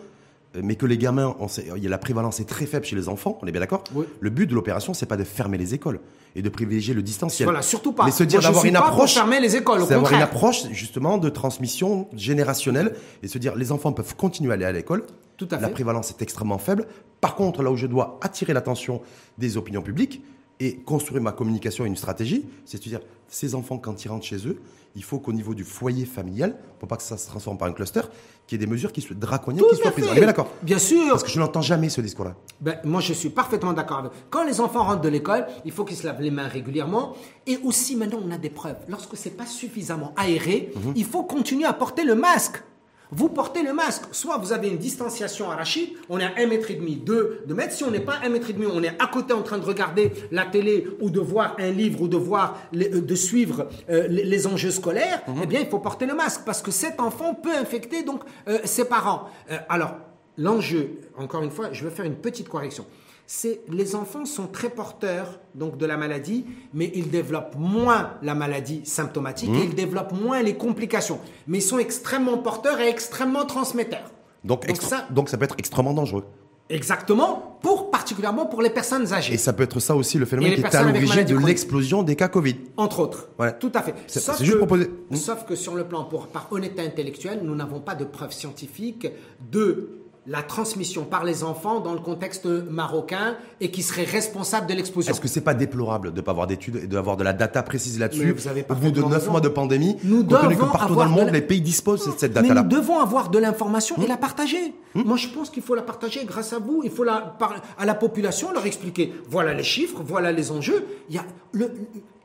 euh, 0.56 0.62
mais 0.64 0.76
que 0.76 0.86
les 0.86 0.98
gamins, 0.98 1.36
il 1.76 1.84
y 1.84 1.88
a 1.88 1.90
la 1.90 1.98
prévalence 1.98 2.40
est 2.40 2.48
très 2.48 2.66
faible 2.66 2.86
chez 2.86 2.96
les 2.96 3.10
enfants, 3.10 3.38
on 3.42 3.48
est 3.48 3.52
bien 3.52 3.62
d'accord 3.62 3.84
Le 4.20 4.30
but 4.30 4.48
de 4.48 4.56
l'opération, 4.56 4.94
c'est 4.94 5.06
pas 5.06 5.18
de 5.18 5.24
fermer 5.24 5.58
les 5.58 5.74
écoles 5.74 6.00
et 6.36 6.42
de 6.42 6.50
privilégier 6.50 6.94
le 6.94 7.02
distanciel. 7.02 7.46
Voilà, 7.46 7.62
surtout 7.62 7.94
pas. 7.94 8.06
Mais 8.06 8.12
se 8.12 8.24
dire 8.24 8.42
d'avoir 8.42 8.66
une 8.66 8.76
approche, 8.76 9.14
fermer 9.14 9.40
les 9.40 9.56
écoles, 9.56 9.82
c'est 9.82 9.90
d'avoir 9.90 10.14
une 10.14 10.22
approche 10.22 10.70
justement 10.72 11.18
de 11.18 11.30
transmission 11.30 12.08
générationnelle 12.14 12.94
et 13.24 13.28
se 13.28 13.38
dire 13.38 13.56
les 13.56 13.72
enfants 13.72 13.92
peuvent 13.92 14.16
continuer 14.16 14.52
à 14.52 14.54
aller 14.54 14.66
à 14.66 14.72
l'école. 14.72 15.04
Tout 15.38 15.48
à 15.52 15.58
fait. 15.58 15.62
La 15.62 15.70
prévalence 15.70 16.10
est 16.10 16.22
extrêmement 16.22 16.58
faible. 16.58 16.88
Par 17.22 17.36
contre, 17.36 17.64
là 17.64 17.72
où 17.72 17.76
je 17.76 17.88
dois 17.88 18.20
attirer 18.22 18.54
l'attention 18.54 19.02
des 19.38 19.58
opinions 19.58 19.82
publiques 19.82 20.22
et 20.60 20.78
construire 20.78 21.22
ma 21.22 21.32
communication 21.32 21.86
et 21.86 21.88
une 21.88 21.96
stratégie, 21.96 22.46
c'est 22.66 22.80
de 22.80 22.84
dire 22.84 23.00
ces 23.28 23.56
enfants 23.56 23.78
quand 23.78 24.04
ils 24.04 24.08
rentrent 24.08 24.26
chez 24.26 24.48
eux, 24.48 24.60
il 24.96 25.04
faut 25.04 25.20
qu'au 25.20 25.32
niveau 25.32 25.54
du 25.54 25.64
foyer 25.64 26.06
familial, 26.06 26.58
pour 26.80 26.88
pas 26.88 26.98
que 26.98 27.04
ça 27.04 27.18
se 27.18 27.28
transforme 27.28 27.58
par 27.58 27.68
un 27.68 27.72
cluster, 27.72 28.02
qu'il 28.48 28.60
y 28.60 28.64
ait 28.64 28.66
des 28.66 28.72
mesures 28.72 28.92
qui 28.92 29.02
soient 29.02 29.16
draconiennes, 29.16 29.64
qui 29.70 29.76
soient 29.76 29.92
prises. 29.92 30.08
On 30.10 30.16
est 30.16 30.26
d'accord 30.26 30.52
Bien 30.64 30.80
sûr. 30.80 31.10
Parce 31.10 31.24
que 31.24 31.30
je 31.30 31.40
n'entends 31.40 31.62
jamais 31.62 31.90
ce 31.90 32.02
discours-là. 32.02 32.36
Ben, 32.62 32.80
moi, 32.84 33.00
je 33.00 33.14
suis 33.14 33.30
parfaitement 33.30 33.74
d'accord 33.74 34.00
avec. 34.00 34.12
Quand 34.32 34.44
les 34.44 34.60
enfants 34.60 34.84
rentrent 34.84 35.02
de 35.02 35.10
l'école, 35.10 35.46
il 35.66 35.72
faut 35.72 35.86
qu'ils 35.86 35.98
se 35.98 36.08
lavent 36.08 36.22
les 36.22 36.32
mains 36.32 36.48
régulièrement. 36.48 37.16
Et 37.46 37.60
aussi, 37.64 37.96
maintenant, 37.96 38.20
on 38.26 38.32
a 38.32 38.40
des 38.40 38.50
preuves. 38.50 38.78
Lorsque 38.88 39.16
c'est 39.16 39.38
pas 39.38 39.46
suffisamment 39.46 40.14
aéré, 40.18 40.72
mhm. 40.76 40.94
il 40.96 41.06
faut 41.06 41.24
continuer 41.24 41.66
à 41.66 41.74
porter 41.74 42.04
le 42.04 42.16
masque 42.16 42.64
vous 43.12 43.30
portez 43.30 43.64
le 43.64 43.74
masque. 43.74 44.04
Soit 44.12 44.38
vous 44.38 44.54
avez 44.54 44.70
une 44.70 44.78
distanciation 44.78 45.50
arrachée, 45.50 45.96
on 46.10 46.20
est 46.20 46.26
à 46.26 46.32
1 46.38 46.48
mètre 46.48 46.72
et 46.72 46.76
demi, 46.76 46.96
2, 46.96 47.46
mètres. 47.50 47.74
Si 47.74 47.84
on 47.84 47.92
n'est 47.92 48.00
pas 48.00 48.16
à 48.16 48.26
1 48.26 48.30
mètre 48.30 48.50
et 48.50 48.54
demi, 48.54 48.66
on 48.72 48.84
est 48.84 49.02
à 49.02 49.08
côté 49.08 49.34
en 49.34 49.42
train 49.42 49.58
de 49.58 49.66
regarder 49.66 50.12
la 50.32 50.46
télé 50.46 50.88
ou 51.00 51.10
de 51.10 51.20
voir 51.20 51.56
un 51.60 51.72
livre 51.72 52.02
ou 52.02 52.08
de 52.08 52.18
voir, 52.18 52.58
euh, 52.76 53.02
de 53.02 53.16
suivre 53.16 53.68
euh, 53.90 54.08
les, 54.08 54.48
enjeux 54.48 54.72
scolaires, 54.72 55.22
mhm. 55.28 55.42
eh 55.44 55.46
bien, 55.46 55.60
il 55.62 55.68
faut 55.68 55.80
porter 55.80 56.06
le 56.06 56.14
masque 56.14 56.42
parce 56.46 56.62
que 56.62 56.72
cet 56.72 57.00
enfant 57.00 57.34
peut 57.34 57.56
infecter 57.56 58.04
donc 58.04 58.22
euh, 58.48 58.60
ses 58.66 58.86
parents. 58.86 59.30
alors, 59.70 59.96
l'enjeu, 60.38 61.00
encore 61.18 61.44
une 61.44 61.52
fois, 61.52 61.70
je 61.72 61.84
vais 61.84 61.90
faire 61.90 62.06
une 62.06 62.16
petite 62.16 62.48
correction 62.48 62.86
c'est 63.28 63.60
les 63.68 63.94
enfants 63.94 64.26
sont 64.26 64.48
très 64.48 64.70
porteurs 64.70 65.40
donc 65.54 65.78
de 65.78 65.86
la 65.86 65.98
maladie, 65.98 66.46
mais 66.74 66.92
ils 66.96 67.12
développent 67.12 67.56
moins 67.58 68.14
la 68.24 68.34
maladie 68.34 68.82
symptomatique 68.86 69.50
et 69.50 69.52
mmh. 69.52 69.70
ils 69.70 69.76
développent 69.76 70.14
moins 70.14 70.42
les 70.42 70.56
complications. 70.56 71.20
Mais 71.46 71.58
ils 71.60 71.62
sont 71.62 71.78
extrêmement 71.78 72.38
porteurs 72.38 72.80
et 72.80 72.88
extrêmement 72.88 73.46
transmetteurs. 73.46 74.12
Donc, 74.46 74.66
ça, 74.80 75.08
donc 75.12 75.28
ça 75.28 75.38
peut 75.38 75.44
être 75.44 75.56
extrêmement 75.58 75.94
dangereux. 75.94 76.24
Exactement, 76.70 77.58
pour 77.62 77.92
particulièrement 77.92 78.46
pour 78.46 78.62
les 78.62 78.70
personnes 78.70 79.14
âgées. 79.14 79.34
Et 79.34 79.38
ça 79.38 79.54
peut 79.54 79.64
être 79.64 79.80
ça 79.80 79.96
aussi 79.96 80.18
le 80.18 80.26
phénomène 80.26 80.56
qui 80.56 80.62
est 80.62 80.76
à 80.76 80.84
l'origine 80.84 81.24
de 81.24 81.38
l'explosion 81.38 82.04
des 82.04 82.16
cas 82.16 82.28
Covid. 82.28 82.56
Entre 82.76 83.00
autres. 83.00 83.30
Tout 83.60 83.72
à 83.74 83.82
fait. 83.82 83.94
C'est 84.08 84.44
juste 84.44 84.58
proposé. 84.58 84.90
Sauf 85.14 85.46
que 85.46 85.56
sur 85.56 85.76
le 85.76 85.86
plan 85.86 86.04
pour, 86.04 86.28
par 86.28 86.48
honnêteté 86.52 86.82
intellectuelle, 86.82 87.42
nous 87.44 87.56
n'avons 87.56 87.80
pas 87.80 87.96
de 87.96 88.04
preuves 88.04 88.34
scientifiques 88.34 89.08
de 89.52 89.97
la 90.28 90.44
transmission 90.44 91.06
par 91.06 91.24
les 91.24 91.44
enfants 91.46 91.80
dans 91.80 91.94
le 91.94 92.00
contexte 92.00 92.46
marocain 92.46 93.38
et 93.62 93.72
qui 93.72 93.82
serait 93.82 94.04
responsable 94.04 94.68
de 94.68 94.74
l'explosion. 94.74 95.12
Est-ce 95.12 95.22
que 95.22 95.28
c'est 95.30 95.42
pas 95.42 95.54
déplorable 95.54 96.12
de 96.12 96.18
ne 96.18 96.22
pas 96.22 96.32
avoir 96.32 96.48
d'études 96.48 96.76
et 96.84 96.88
d'avoir 96.88 97.16
de 97.16 97.24
la 97.24 97.32
data 97.32 97.64
précise 97.64 97.98
là-dessus 97.98 98.36
au 98.70 98.76
bout 98.76 98.92
de 98.92 99.02
neuf 99.02 99.30
mois 99.30 99.40
de 99.40 99.48
pandémie 99.48 99.96
Nous 100.04 100.24
devons 100.24 100.50
que 100.50 100.72
partout 100.72 100.96
dans 100.96 101.06
le 101.06 101.12
monde, 101.12 101.30
les 101.30 101.42
pays 101.42 101.62
disposent 101.62 102.06
de 102.06 102.12
cette 102.18 102.34
data-là. 102.34 102.64
nous 102.64 102.70
devons 102.70 103.00
avoir 103.00 103.30
de 103.30 103.40
l'information 103.40 103.96
et 103.98 104.06
hmm. 104.06 104.10
la 104.10 104.18
partager. 104.18 104.74
Hmm. 104.96 105.04
Moi, 105.04 105.18
je 105.18 105.30
pense 105.30 105.50
qu'il 105.50 105.64
faut 105.64 105.76
la 105.76 105.82
partager 105.82 106.26
grâce 106.26 106.52
à 106.52 106.60
vous. 106.60 106.82
Il 106.84 106.92
faut 106.92 107.04
la 107.04 107.38
à 107.78 107.86
la 107.86 107.96
population 107.96 108.52
leur 108.52 108.66
expliquer. 108.66 109.14
Voilà 109.30 109.54
les 109.54 109.64
chiffres, 109.64 110.02
voilà 110.06 110.32
les 110.32 110.52
enjeux. 110.52 110.86
Il 111.10 111.16
y 111.16 111.20
a 111.20 111.26
le, 111.54 111.72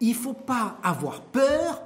il 0.01 0.15
faut 0.15 0.33
pas 0.33 0.79
avoir 0.83 1.21
peur 1.21 1.83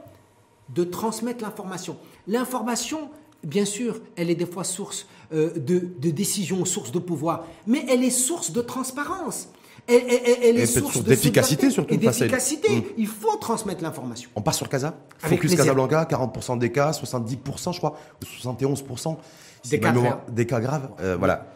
de 0.75 0.85
transmettre 0.85 1.45
l'information. 1.45 1.99
L'information, 2.27 3.11
bien 3.45 3.65
sûr, 3.65 4.01
elle 4.17 4.31
est 4.31 4.35
des 4.35 4.47
fois 4.47 4.64
source 4.64 5.07
euh, 5.33 5.51
de, 5.57 6.11
décisions, 6.11 6.64
source 6.64 6.93
de 6.93 6.99
pouvoir, 6.99 7.45
mais 7.66 7.85
elle 7.89 8.05
est 8.05 8.11
source 8.11 8.51
de 8.53 8.61
transparence. 8.61 9.49
elle, 9.89 10.03
elle- 10.09 10.20
elle- 10.27 10.37
elle 10.43 10.57
est 10.59 10.66
source 10.66 10.99
de 11.03 11.09
d'efficacité, 11.09 11.70
surtout, 11.70 11.95
et 11.95 11.97
d'efficacité. 11.97 12.77
Mm. 12.77 12.83
Il 12.97 13.07
faut 13.07 13.37
transmettre 13.37 13.83
l'information. 13.85 14.29
On 14.35 14.43
passe 14.43 14.57
sur 14.57 14.68
Casa 14.68 14.95
Focus. 15.18 15.55
Casablanca, 15.55 16.05
40% 16.05 16.57
des 16.59 16.72
cas, 16.72 16.91
70% 16.93 17.72
je 17.72 17.79
crois, 17.79 17.97
ou 18.20 18.24
71% 18.24 19.16
Des 19.70 19.79
cas 19.81 19.93
graves. 19.93 20.18
Des 20.31 20.47
cas 20.47 20.61
graves. 20.61 20.89
Euh, 21.01 21.16
Voilà. 21.16 21.47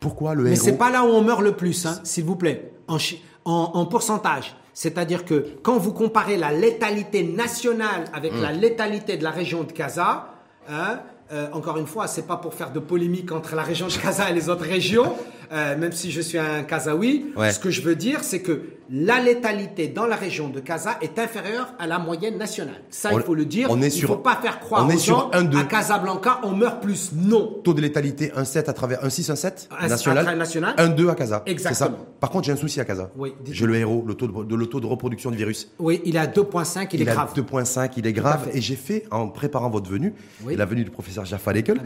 Pourquoi 0.00 0.34
le 0.34 0.44
Mais 0.44 0.52
héros 0.54 0.64
c'est 0.64 0.78
pas 0.78 0.90
là 0.90 1.04
où 1.04 1.08
on 1.08 1.22
meurt 1.22 1.42
le 1.42 1.52
plus, 1.56 1.86
hein, 1.86 2.00
s'il 2.02 2.24
vous 2.24 2.34
plaît, 2.36 2.72
en, 2.88 2.98
chi- 2.98 3.22
en- 3.44 3.70
en 3.74 3.86
pourcentage. 3.86 4.56
C'est-à-dire 4.74 5.24
que 5.24 5.46
quand 5.62 5.78
vous 5.78 5.92
comparez 5.92 6.36
la 6.36 6.50
létalité 6.50 7.22
nationale 7.24 8.04
avec 8.12 8.32
la 8.40 8.50
létalité 8.52 9.16
de 9.16 9.22
la 9.22 9.30
région 9.30 9.62
de 9.64 9.70
Casa, 9.72 10.28
hein, 10.68 11.00
euh, 11.32 11.48
encore 11.52 11.78
une 11.78 11.86
fois, 11.86 12.06
c'est 12.06 12.26
pas 12.26 12.36
pour 12.36 12.52
faire 12.52 12.72
de 12.72 12.78
polémique 12.78 13.32
entre 13.32 13.54
la 13.54 13.62
région 13.62 13.86
de 13.86 13.92
et 14.30 14.34
les 14.34 14.48
autres 14.50 14.64
régions, 14.64 15.14
euh, 15.52 15.76
même 15.76 15.92
si 15.92 16.10
je 16.10 16.20
suis 16.20 16.38
un 16.38 16.62
Kazaoui. 16.62 17.26
Ouais. 17.36 17.52
Ce 17.52 17.58
que 17.58 17.70
je 17.70 17.82
veux 17.82 17.94
dire, 17.96 18.20
c'est 18.24 18.40
que 18.40 18.62
la 18.90 19.20
létalité 19.20 19.88
dans 19.88 20.06
la 20.06 20.16
région 20.16 20.48
de 20.48 20.60
Casa 20.60 20.98
est 21.00 21.18
inférieure 21.18 21.72
à 21.78 21.86
la 21.86 21.98
moyenne 21.98 22.36
nationale. 22.36 22.82
Ça, 22.90 23.10
On- 23.12 23.18
il 23.18 23.22
faut 23.24 23.34
le 23.34 23.44
dire. 23.46 23.68
on 23.70 23.80
est 23.80 23.86
il 23.86 23.90
sur- 23.92 24.08
faut 24.08 24.16
pas 24.16 24.36
faire 24.36 24.60
croire 24.60 24.84
on 24.86 24.90
est 24.90 24.96
aux 24.96 24.98
sur 24.98 25.16
gens 25.18 25.30
un, 25.32 25.44
deux. 25.44 25.58
à 25.58 25.64
Casablanca, 25.64 26.40
on 26.42 26.50
meurt 26.52 26.82
plus. 26.82 27.10
Non. 27.14 27.60
Taux 27.64 27.72
de 27.74 27.80
létalité 27.80 28.32
1,7 28.36 28.68
à 28.68 28.72
travers 28.72 29.02
1,6, 29.04 29.30
1,7 29.30 29.68
Un- 29.78 29.88
national, 29.88 30.28
un 30.28 30.36
national. 30.36 30.74
1,2 30.78 31.08
à 31.10 31.14
Casa. 31.14 31.42
Exactement. 31.46 31.90
ça. 31.90 32.06
Par 32.20 32.30
contre, 32.30 32.46
j'ai 32.46 32.52
un 32.52 32.56
souci 32.56 32.80
à 32.80 32.84
Casa. 32.84 33.10
Oui, 33.16 33.32
j'ai 33.50 33.66
le 33.66 33.76
héros, 33.76 34.04
le 34.06 34.14
taux 34.14 34.26
de, 34.26 34.44
de- 34.44 34.54
le 34.56 34.66
taux 34.66 34.80
de 34.80 34.86
reproduction 34.86 35.30
du 35.30 35.36
virus. 35.38 35.70
Oui, 35.78 36.02
il 36.04 36.16
est 36.16 36.18
à 36.18 36.26
2,5, 36.26 36.88
il, 36.92 37.00
est 37.02 37.08
a 37.08 37.14
grave. 37.14 37.32
2,5, 37.34 37.92
il 37.96 38.06
est 38.06 38.10
à 38.10 38.12
grave. 38.12 38.48
Et 38.52 38.60
j'ai 38.60 38.76
fait, 38.76 39.04
en 39.10 39.28
préparant 39.28 39.70
votre 39.70 39.88
venue, 39.90 40.12
Oui. 40.44 40.54
la 40.56 40.64
venue 40.66 40.84
du 40.84 40.90
professeur 40.90 41.24
Jaffa 41.24 41.52
Lekel, 41.52 41.80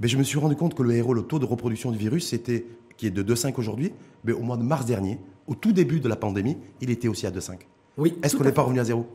mais 0.00 0.08
je 0.08 0.16
me 0.16 0.22
suis 0.22 0.38
rendu 0.38 0.56
compte 0.56 0.74
que 0.74 0.82
le 0.82 0.94
héros, 0.94 1.14
le 1.14 1.22
taux 1.22 1.38
de 1.38 1.44
reproduction 1.46 1.90
du 1.92 1.98
virus, 1.98 2.28
c'était, 2.28 2.66
qui 2.96 3.06
est 3.06 3.10
de 3.10 3.22
2,5 3.22 3.54
aujourd'hui, 3.58 3.92
mais 4.24 4.32
au 4.32 4.40
mois 4.40 4.56
de 4.56 4.62
mars 4.62 4.84
dernier, 4.86 5.18
au 5.46 5.54
tout 5.54 5.72
début 5.72 6.00
de 6.00 6.08
la 6.08 6.16
pandémie, 6.16 6.56
il 6.80 6.90
était 6.90 7.08
aussi 7.08 7.26
à 7.26 7.30
2,5. 7.30 7.58
Oui, 7.98 8.14
Est-ce 8.22 8.36
qu'on 8.36 8.44
n'est 8.44 8.52
pas 8.52 8.62
revenu 8.62 8.80
à 8.80 8.84
zéro? 8.84 9.06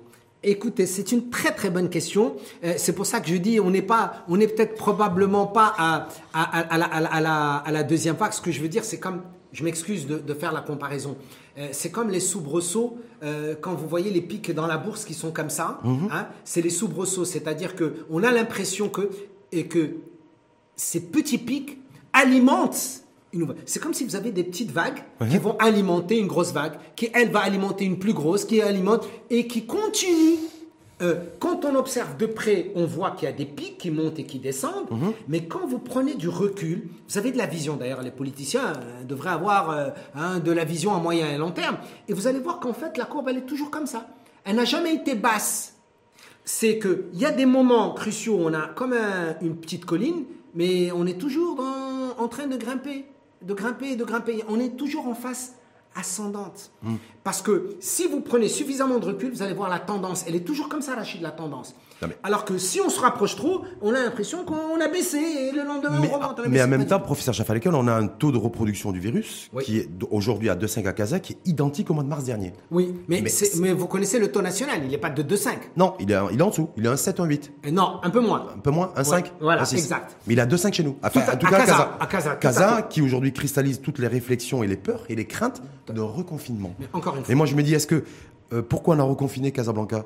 Écoutez, 0.44 0.86
c'est 0.86 1.12
une 1.12 1.30
très 1.32 1.52
très 1.56 1.72
bonne 1.72 1.90
question. 1.90 2.36
Euh, 2.64 2.76
c'est 2.78 2.94
pour 2.94 3.08
ça 3.08 3.20
que 3.22 3.28
je 3.28 3.36
dis, 3.38 3.60
on 3.60 3.72
n'est 3.72 3.82
pas, 3.82 4.24
on 4.28 4.38
n'est 4.38 4.48
peut-être 4.48 4.76
probablement 4.76 5.48
pas 5.48 5.74
à, 5.78 6.08
à, 6.34 6.78
la, 6.78 6.86
à, 6.86 7.00
la, 7.02 7.08
à 7.10 7.22
la- 7.22 7.56
à 7.58 7.72
la 7.72 7.84
deuxième 7.84 8.16
vague. 8.16 8.34
Ce 8.34 8.42
que 8.42 8.52
je 8.52 8.62
veux 8.62 8.68
dire, 8.70 8.84
c'est 8.84 9.00
comme, 9.00 9.24
je 9.52 9.64
m'excuse 9.64 10.06
de, 10.06 10.20
de 10.20 10.34
faire 10.36 10.52
la 10.54 10.62
comparaison. 10.62 11.18
Euh, 11.58 11.70
c'est 11.72 11.90
comme 11.90 12.12
les 12.12 12.20
soubresauts 12.20 12.98
euh, 13.24 13.56
quand 13.60 13.74
vous 13.74 13.88
voyez 13.88 14.12
les 14.12 14.22
pics 14.22 14.52
dans 14.54 14.68
la 14.68 14.78
bourse 14.78 15.06
qui 15.06 15.16
sont 15.16 15.32
comme 15.32 15.50
ça. 15.50 15.80
hein, 15.84 16.28
c'est 16.44 16.62
les 16.62 16.70
soubresauts, 16.70 17.26
c'est-à-dire 17.26 17.76
que 17.76 17.96
on 18.12 18.22
a 18.24 18.32
l'impression 18.32 18.90
que 18.90 19.10
et 19.52 19.66
que 19.66 19.96
ces 20.78 21.02
petits 21.02 21.38
pics 21.40 21.78
alimentent 22.14 23.02
une 23.34 23.42
nouvelle. 23.42 23.58
C'est 23.66 23.82
comme 23.82 23.94
si 23.94 24.06
vous 24.06 24.16
avez 24.16 24.32
des 24.32 24.44
petites 24.46 24.72
vagues 24.72 25.04
qui 25.30 25.38
vont 25.38 25.58
alimenter 25.58 26.18
une 26.18 26.28
grosse 26.28 26.54
vague, 26.54 26.74
qui 26.96 27.10
elle 27.14 27.30
va 27.32 27.40
alimenter 27.42 27.84
une 27.84 28.00
plus 28.00 28.14
grosse, 28.14 28.46
qui 28.46 28.62
alimente 28.62 29.06
et 29.30 29.48
qui 29.48 29.66
continue. 29.66 30.38
Euh, 31.04 31.16
quand 31.40 31.64
on 31.64 31.76
observe 31.76 32.18
de 32.18 32.26
près, 32.26 32.72
on 32.74 32.86
voit 32.86 33.12
qu'il 33.12 33.28
y 33.28 33.32
a 33.32 33.36
des 33.36 33.46
pics 33.46 33.78
qui 33.78 33.92
montent 33.92 34.18
et 34.18 34.24
qui 34.24 34.40
descendent, 34.40 34.88
mais 35.28 35.46
quand 35.46 35.68
vous 35.68 35.78
prenez 35.78 36.16
du 36.16 36.28
recul, 36.28 36.88
vous 37.08 37.18
avez 37.20 37.32
de 37.32 37.38
la 37.38 37.46
vision 37.46 37.76
d'ailleurs, 37.76 38.02
les 38.02 38.10
politiciens 38.10 38.74
euh, 38.74 39.04
devraient 39.04 39.30
avoir 39.30 39.70
euh, 39.70 39.90
hein, 40.16 40.40
de 40.40 40.52
la 40.52 40.64
vision 40.66 40.96
à 40.96 41.00
moyen 41.00 41.30
et 41.30 41.38
long 41.38 41.52
terme, 41.52 41.78
et 42.08 42.14
vous 42.14 42.26
allez 42.26 42.40
voir 42.40 42.60
qu'en 42.60 42.74
fait 42.74 42.98
la 42.98 43.06
courbe 43.06 43.28
elle 43.30 43.38
est 43.38 43.46
toujours 43.46 43.70
comme 43.70 43.86
ça. 43.86 44.08
Elle 44.44 44.56
n'a 44.56 44.66
jamais 44.66 44.94
été 44.96 45.14
basse 45.14 45.74
c'est 46.46 46.80
qu'il 46.80 47.04
y 47.14 47.26
a 47.26 47.32
des 47.32 47.46
moments 47.46 47.94
cruciaux 47.94 48.36
où 48.38 48.42
on 48.46 48.54
a 48.54 48.68
comme 48.70 48.94
un- 48.94 49.36
une 49.42 49.58
petite 49.58 49.84
colline, 49.86 50.24
mais 50.54 50.92
on 50.92 51.06
est 51.06 51.20
toujours 51.20 51.60
en 52.18 52.28
train 52.28 52.48
de 52.48 52.58
grimper, 52.58 53.06
de 53.42 53.54
grimper, 53.54 53.96
de 53.96 54.04
grimper. 54.04 54.44
On 54.48 54.60
est 54.60 54.76
toujours 54.76 55.08
en 55.08 55.14
face 55.14 55.56
ascendante. 55.96 56.72
Parce 57.24 57.42
que 57.42 57.76
si 57.80 58.08
vous 58.08 58.22
prenez 58.22 58.48
suffisamment 58.48 59.00
de 59.00 59.06
recul, 59.06 59.32
vous 59.32 59.42
allez 59.42 59.54
voir 59.54 59.70
la 59.70 59.80
tendance. 59.80 60.24
Elle 60.28 60.36
est 60.36 60.46
toujours 60.46 60.70
comme 60.70 60.82
ça, 60.82 60.96
Rachid, 60.96 61.22
la 61.22 61.32
tendance. 61.32 61.76
Non, 62.02 62.08
mais- 62.10 62.18
Alors 62.22 62.46
que 62.46 62.60
si 62.60 62.80
on 62.80 62.90
se 62.90 63.00
rapproche 63.00 63.36
trop, 63.36 63.64
on 63.82 63.90
a 63.92 64.00
l'impression 64.04 64.46
qu'on 64.46 64.80
a 64.80 64.88
baissé 64.88 65.18
et 65.18 65.52
le 65.52 65.64
lendemain 65.64 65.98
mais, 66.00 66.10
on 66.14 66.20
remonte. 66.20 66.40
on 66.40 66.44
a 66.44 66.48
mais 66.48 66.62
en 66.62 66.68
même 66.68 66.86
temps, 66.86 67.00
professeur 67.00 67.34
Jaffa 67.34 67.56
Lekel, 67.56 67.74
on 67.74 67.88
a 67.88 67.94
un 67.94 68.06
taux 68.08 68.32
de 68.32 68.38
reproduction 68.38 68.92
du 68.92 69.00
virus 69.00 69.50
Oui. 69.52 69.64
qui 69.64 69.80
est 69.80 69.90
aujourd'hui 70.12 70.50
à 70.50 70.56
2,5 70.56 70.86
à 70.88 70.94
Casa, 70.94 71.20
qui 71.20 71.34
est 71.34 71.38
identique 71.50 71.90
au 71.90 71.96
mois 71.96 72.04
de 72.04 72.10
mars 72.10 72.24
dernier. 72.24 72.54
Oui, 72.70 72.94
mais, 73.08 73.24
Mais 73.60 73.74
vous 73.74 73.88
connaissez 73.88 74.20
le 74.20 74.32
taux 74.32 74.44
national, 74.44 74.82
il 74.84 74.92
n'est 74.92 75.00
pas 75.00 75.10
de 75.10 75.24
2,5. 75.24 75.72
Non, 75.76 75.96
il 76.00 76.12
est, 76.12 76.16
il 76.32 76.40
est 76.40 76.44
en 76.44 76.50
dessous. 76.52 76.70
Il 76.78 76.86
est 76.86 76.90
un 76.90 76.98
7, 76.98 77.20
un 77.20 77.26
8. 77.26 77.52
Euh, 77.66 77.72
Non, 77.72 78.00
un 78.04 78.10
peu 78.12 78.20
moins. 78.20 78.46
Un 78.56 78.60
peu 78.60 78.70
moins, 78.72 78.92
un 78.96 79.04
5 79.04 79.34
voilà, 79.42 79.64
un 79.64 79.66
6. 79.66 79.78
exact. 79.78 80.18
Mais 80.28 80.34
il 80.36 80.40
a 80.40 80.46
2,5 80.46 80.74
chez 80.76 80.84
nous. 80.84 80.98
Enfin, 81.02 81.20
Tout 81.22 81.32
à- 81.32 81.34
en 81.34 81.38
tout 81.38 81.48
à 81.48 81.50
cas, 81.50 81.58
Casa, 81.58 81.66
Casa. 81.74 81.98
à 82.00 82.06
Casa, 82.06 82.32
à 82.32 82.36
Casa, 82.36 82.82
qui 82.84 83.02
aujourd'hui 83.02 83.34
cristallise 83.34 83.82
toutes 83.82 83.98
les 83.98 84.08
réflexions 84.08 84.62
et 84.62 84.68
les 84.68 84.78
peurs 84.78 85.04
et 85.10 85.16
les 85.16 85.26
craintes 85.26 85.64
de 85.94 86.02
reconfinement. 86.02 86.74
Mais 86.80 86.88
encore 86.94 87.16
une 87.16 87.24
fois. 87.24 87.32
Et 87.32 87.36
moi, 87.36 87.46
je 87.46 87.56
me 87.56 87.64
dis, 87.64 87.74
est-ce 87.74 87.88
que. 87.88 88.04
euh, 88.54 88.62
pourquoi 88.62 88.96
on 88.96 89.00
a 89.00 89.04
reconfiné 89.04 89.52
Casablanca 89.52 90.06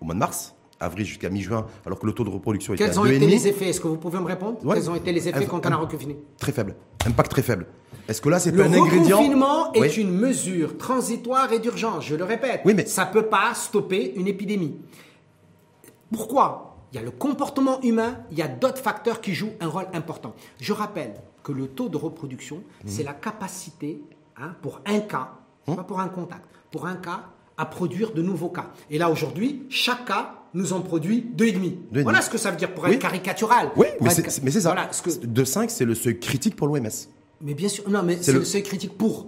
au 0.00 0.04
mois 0.04 0.14
de 0.14 0.18
mars, 0.20 0.54
avril 0.80 1.06
jusqu'à 1.06 1.30
mi-juin, 1.30 1.66
alors 1.86 1.98
que 1.98 2.06
le 2.06 2.12
taux 2.12 2.24
de 2.24 2.30
reproduction 2.30 2.74
était 2.74 2.84
Quels 2.86 2.98
à 2.98 3.00
ont 3.00 3.04
été 3.06 3.18
2,5 3.26 3.30
les 3.30 3.48
effets? 3.48 3.68
Est-ce 3.70 3.80
que 3.80 3.88
vous 3.88 3.96
pouvez 3.96 4.18
me 4.18 4.24
répondre? 4.26 4.58
Ouais. 4.64 4.74
Quels 4.76 4.90
ont 4.90 4.94
été 4.94 5.12
les 5.12 5.28
effets 5.28 5.46
quand 5.46 5.64
on 5.64 5.70
a 5.72 5.76
reconfiné? 5.76 6.18
Très 6.38 6.52
faible. 6.52 6.74
Impact 7.06 7.30
très 7.30 7.42
faible. 7.42 7.66
Est-ce 8.08 8.20
que 8.20 8.28
là, 8.28 8.38
c'est 8.38 8.50
Le 8.50 8.58
pas 8.58 8.64
un 8.68 8.72
ingrédient? 8.74 9.16
reconfinement 9.18 9.72
est 9.72 9.80
Oui. 9.80 9.88
une 9.96 10.10
mesure 10.10 10.76
transitoire 10.76 11.50
et 11.52 11.58
d'urgence, 11.58 12.04
je 12.04 12.16
le 12.16 12.24
répète. 12.24 12.60
Oui, 12.66 12.74
mais- 12.74 12.84
Ça 12.86 13.06
ne 13.06 13.12
peut 13.12 13.26
pas 13.26 13.54
stopper 13.54 14.12
une 14.16 14.26
épidémie. 14.26 14.76
Pourquoi? 16.12 16.76
Il 16.92 16.96
y 16.96 16.98
a 16.98 17.02
le 17.02 17.10
comportement 17.10 17.80
humain, 17.82 18.18
il 18.30 18.38
y 18.38 18.42
a 18.42 18.48
d'autres 18.48 18.78
facteurs 18.78 19.20
qui 19.20 19.34
jouent 19.34 19.52
un 19.60 19.68
rôle 19.68 19.86
important. 19.94 20.34
Je 20.60 20.72
rappelle 20.72 21.14
que 21.42 21.52
le 21.52 21.66
taux 21.66 21.88
de 21.88 21.96
reproduction, 21.96 22.56
Mhm. 22.56 22.62
c'est 22.86 23.02
la 23.02 23.12
capacité, 23.14 24.00
hein, 24.38 24.54
pour 24.62 24.80
un 24.86 25.00
cas, 25.00 25.30
pas 25.66 25.84
pour 25.84 26.00
un 26.00 26.08
contact, 26.08 26.42
pour 26.70 26.86
un 26.86 26.96
cas, 26.96 27.24
à 27.56 27.66
produire 27.66 28.12
de 28.12 28.22
nouveaux 28.22 28.48
cas. 28.48 28.70
Et 28.90 28.98
là, 28.98 29.10
aujourd'hui, 29.10 29.62
chaque 29.70 30.06
cas 30.06 30.34
nous 30.54 30.72
en 30.72 30.80
produit 30.80 31.20
deux 31.22 31.46
et 31.46 31.52
demi. 31.52 31.78
Voilà 31.92 32.20
ce 32.20 32.30
que 32.30 32.38
ça 32.38 32.50
veut 32.50 32.56
dire 32.56 32.72
pour 32.74 32.84
Oui. 32.84 32.92
être 32.92 33.00
caricatural. 33.00 33.70
Oui, 33.76 33.86
mais 34.00 34.10
c'est 34.10 34.28
ça. 34.28 34.40
Voilà, 34.72 34.92
ce 34.92 35.02
que- 35.02 35.10
2,5, 35.26 35.68
c'est 35.70 35.84
le 35.84 35.94
seuil 35.94 36.18
critique 36.18 36.56
pour 36.56 36.66
l'OMS. 36.68 36.88
mais 37.40 37.54
bien 37.54 37.68
sûr, 37.68 37.88
non, 37.90 38.02
mais 38.02 38.18
C'est 38.20 38.32
le... 38.32 38.40
le- 38.40 38.44
seuil 38.44 38.62
critique 38.62 38.96
pour. 38.96 39.26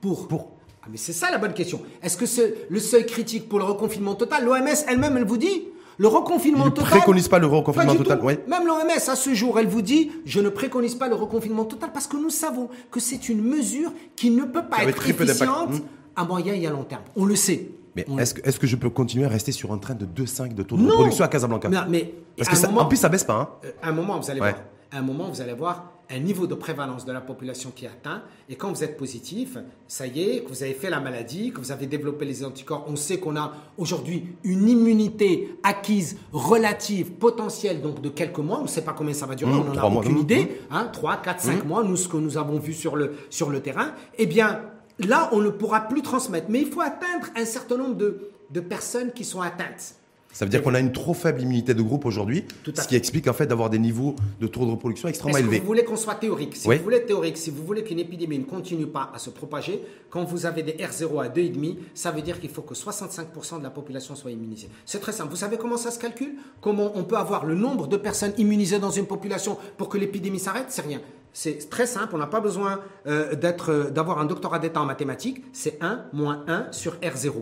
Pour. 0.00 0.28
Pour. 0.28 0.50
Ah, 0.82 0.88
mais 0.90 0.96
c'est 0.98 1.12
ça 1.14 1.30
la 1.30 1.38
bonne 1.38 1.54
question. 1.54 1.80
Est-ce 2.02 2.16
que 2.16 2.26
c'est 2.26 2.66
le 2.68 2.78
seuil 2.78 3.06
critique 3.06 3.48
pour 3.48 3.58
le 3.58 3.64
reconfinement 3.64 4.14
total 4.14 4.44
L'OMS 4.44 4.68
elle-même, 4.88 5.16
elle 5.16 5.24
vous 5.24 5.38
dit 5.38 5.64
le 5.98 6.08
reconfinement 6.08 6.64
Il 6.64 6.70
ne 6.70 6.74
total. 6.74 6.90
préconise 6.90 7.28
pas 7.28 7.38
le 7.38 7.46
reconfinement 7.46 7.92
Pas 7.94 8.16
total. 8.16 8.38
Même 8.48 8.66
l'OMS, 8.66 8.90
à 9.08 9.16
ce 9.16 9.34
jour, 9.34 9.58
elle 9.58 9.66
vous 9.68 9.82
dit 9.82 10.10
je 10.24 10.40
ne 10.40 10.48
préconise 10.48 10.94
pas 10.94 11.08
le 11.08 11.14
reconfinement 11.14 11.64
total 11.64 11.90
parce 11.92 12.06
que 12.06 12.16
nous 12.16 12.30
savons 12.30 12.68
que 12.90 13.00
c'est 13.00 13.28
une 13.28 13.42
mesure 13.42 13.92
qui 14.16 14.30
ne 14.30 14.44
peut 14.44 14.64
pas 14.64 14.84
être 14.84 15.08
efficiente 15.08 15.70
Hum. 15.70 15.80
à 16.16 16.24
moyen 16.24 16.54
et 16.54 16.66
à 16.66 16.70
long 16.70 16.84
terme. 16.84 17.02
On 17.16 17.24
le 17.24 17.36
sait. 17.36 17.68
Mais 17.96 18.04
est-ce 18.18 18.34
que, 18.34 18.48
est-ce 18.48 18.58
que 18.58 18.66
je 18.66 18.74
peux 18.76 18.90
continuer 18.90 19.24
à 19.24 19.28
rester 19.28 19.52
sur 19.52 19.72
un 19.72 19.78
train 19.78 19.94
de 19.94 20.04
2,5 20.04 20.52
de 20.54 20.62
taux 20.64 20.76
de 20.76 20.82
Non. 20.82 20.88
reproduction 20.90 21.24
à 21.24 21.28
Casablanca? 21.28 21.68
Non, 21.68 21.82
mais 21.88 22.12
Parce 22.36 22.48
que 22.48 22.56
ça- 22.56 22.66
moment- 22.66 22.80
en 22.82 22.86
plus, 22.86 22.96
ça 22.96 23.08
baisse 23.08 23.22
pas. 23.22 23.34
Hein. 23.34 23.48
Euh, 23.64 23.70
à 23.82 23.90
un 23.90 23.92
moment, 23.92 24.18
vous 24.18 24.30
allez 24.30 24.40
Ouais. 24.40 24.50
voir. 24.50 24.62
À 24.90 24.98
un 24.98 25.02
moment, 25.02 25.28
vous 25.30 25.40
allez 25.40 25.52
voir 25.54 25.92
un 26.10 26.18
niveau 26.18 26.46
de 26.46 26.54
prévalence 26.54 27.04
de 27.04 27.12
la 27.12 27.20
population 27.20 27.70
qui 27.74 27.84
est 27.86 27.88
atteint. 27.88 28.22
Et 28.48 28.56
quand 28.56 28.70
vous 28.70 28.84
êtes 28.84 28.96
positif, 28.96 29.56
ça 29.88 30.06
y 30.06 30.20
est, 30.22 30.44
que 30.44 30.48
vous 30.50 30.62
avez 30.62 30.74
fait 30.74 30.90
la 30.90 31.00
maladie, 31.00 31.50
que 31.52 31.60
vous 31.60 31.72
avez 31.72 31.86
développé 31.86 32.24
les 32.24 32.44
anticorps, 32.44 32.84
on 32.88 32.96
sait 32.96 33.18
qu'on 33.18 33.36
a 33.36 33.52
aujourd'hui 33.78 34.26
une 34.44 34.68
immunité 34.68 35.56
acquise 35.62 36.18
relative, 36.32 37.12
potentielle, 37.12 37.80
donc 37.80 38.00
de 38.02 38.08
quelques 38.10 38.38
mois. 38.38 38.58
On 38.60 38.64
ne 38.64 38.68
sait 38.68 38.82
pas 38.84 38.92
combien 38.92 39.14
ça 39.14 39.26
va 39.26 39.34
durer, 39.34 39.50
Mmh, 39.52 39.60
on 39.70 39.74
n'en 39.74 39.86
a 39.86 39.88
mois. 39.90 40.02
aucune 40.02 40.16
Mmh, 40.16 40.20
idée. 40.20 40.60
Hein, 40.70 40.88
3, 40.92 41.16
4, 41.18 41.40
5 41.40 41.64
mois, 41.64 41.82
nous, 41.82 41.96
ce 41.96 42.08
que 42.08 42.16
nous 42.18 42.36
avons 42.36 42.58
vu 42.58 42.72
sur 42.74 42.96
le, 42.96 43.14
sur 43.30 43.50
le 43.50 43.60
terrain. 43.60 43.92
Eh 44.18 44.26
bien, 44.26 44.60
là, 44.98 45.30
on 45.32 45.40
ne 45.40 45.48
pourra 45.50 45.88
plus 45.88 46.02
transmettre. 46.02 46.46
Mais 46.50 46.60
il 46.60 46.66
faut 46.70 46.80
atteindre 46.82 47.26
un 47.36 47.44
certain 47.44 47.76
nombre 47.78 47.94
de, 47.96 48.30
de 48.50 48.60
personnes 48.60 49.12
qui 49.12 49.24
sont 49.24 49.40
atteintes. 49.40 49.94
Ça 50.34 50.44
veut 50.44 50.50
dire 50.50 50.64
qu'on 50.64 50.74
a 50.74 50.80
une 50.80 50.90
trop 50.90 51.14
faible 51.14 51.40
immunité 51.42 51.74
de 51.74 51.82
groupe 51.82 52.04
aujourd'hui, 52.04 52.44
ce 52.74 52.88
qui 52.88 52.96
explique 52.96 53.28
en 53.28 53.32
fait 53.32 53.46
d'avoir 53.46 53.70
des 53.70 53.78
niveaux 53.78 54.16
de 54.40 54.48
taux 54.48 54.66
de 54.66 54.70
reproduction 54.72 55.08
extrêmement 55.08 55.38
élevés. 55.38 55.60
vous 55.60 55.66
voulez 55.66 55.84
qu'on 55.84 55.96
soit 55.96 56.16
théorique 56.16 56.56
Si 56.56 56.66
Oui. 56.66 56.76
vous 56.78 56.82
voulez 56.82 57.04
théorique, 57.04 57.36
si 57.38 57.50
vous 57.50 57.64
voulez 57.64 57.84
qu'une 57.84 58.00
épidémie 58.00 58.40
ne 58.40 58.44
continue 58.44 58.88
pas 58.88 59.12
à 59.14 59.20
se 59.20 59.30
propager, 59.30 59.80
quand 60.10 60.24
vous 60.24 60.44
avez 60.44 60.64
des 60.64 60.72
R0 60.72 61.24
à 61.24 61.28
2,5, 61.28 61.76
ça 61.94 62.10
veut 62.10 62.20
dire 62.20 62.40
qu'il 62.40 62.50
faut 62.50 62.62
que 62.62 62.74
65% 62.74 63.58
de 63.58 63.62
la 63.62 63.70
population 63.70 64.16
soit 64.16 64.32
immunisée. 64.32 64.68
C'est 64.84 64.98
très 64.98 65.12
simple. 65.12 65.30
Vous 65.30 65.36
savez 65.36 65.56
comment 65.56 65.76
ça 65.76 65.92
se 65.92 66.00
calcule? 66.00 66.34
Comment 66.60 66.90
on 66.96 67.04
peut 67.04 67.16
avoir 67.16 67.46
le 67.46 67.54
nombre 67.54 67.86
de 67.86 67.96
personnes 67.96 68.32
immunisées 68.36 68.80
dans 68.80 68.90
une 68.90 69.06
population 69.06 69.56
pour 69.76 69.88
que 69.88 69.98
l'épidémie 69.98 70.40
s'arrête? 70.40 70.66
C'est 70.70 70.82
rien. 70.82 71.00
C'est 71.32 71.70
très 71.70 71.86
simple, 71.86 72.12
on 72.14 72.18
n'a 72.18 72.26
pas 72.26 72.40
besoin 72.40 72.80
euh, 73.06 73.34
euh, 73.68 73.90
d'avoir 73.90 74.18
un 74.18 74.24
doctorat 74.24 74.58
d'État 74.58 74.80
en 74.80 74.84
mathématiques. 74.84 75.44
C'est 75.52 75.78
1 75.80 76.06
moins 76.12 76.44
1 76.48 76.72
sur 76.72 76.94
R0. 76.96 77.34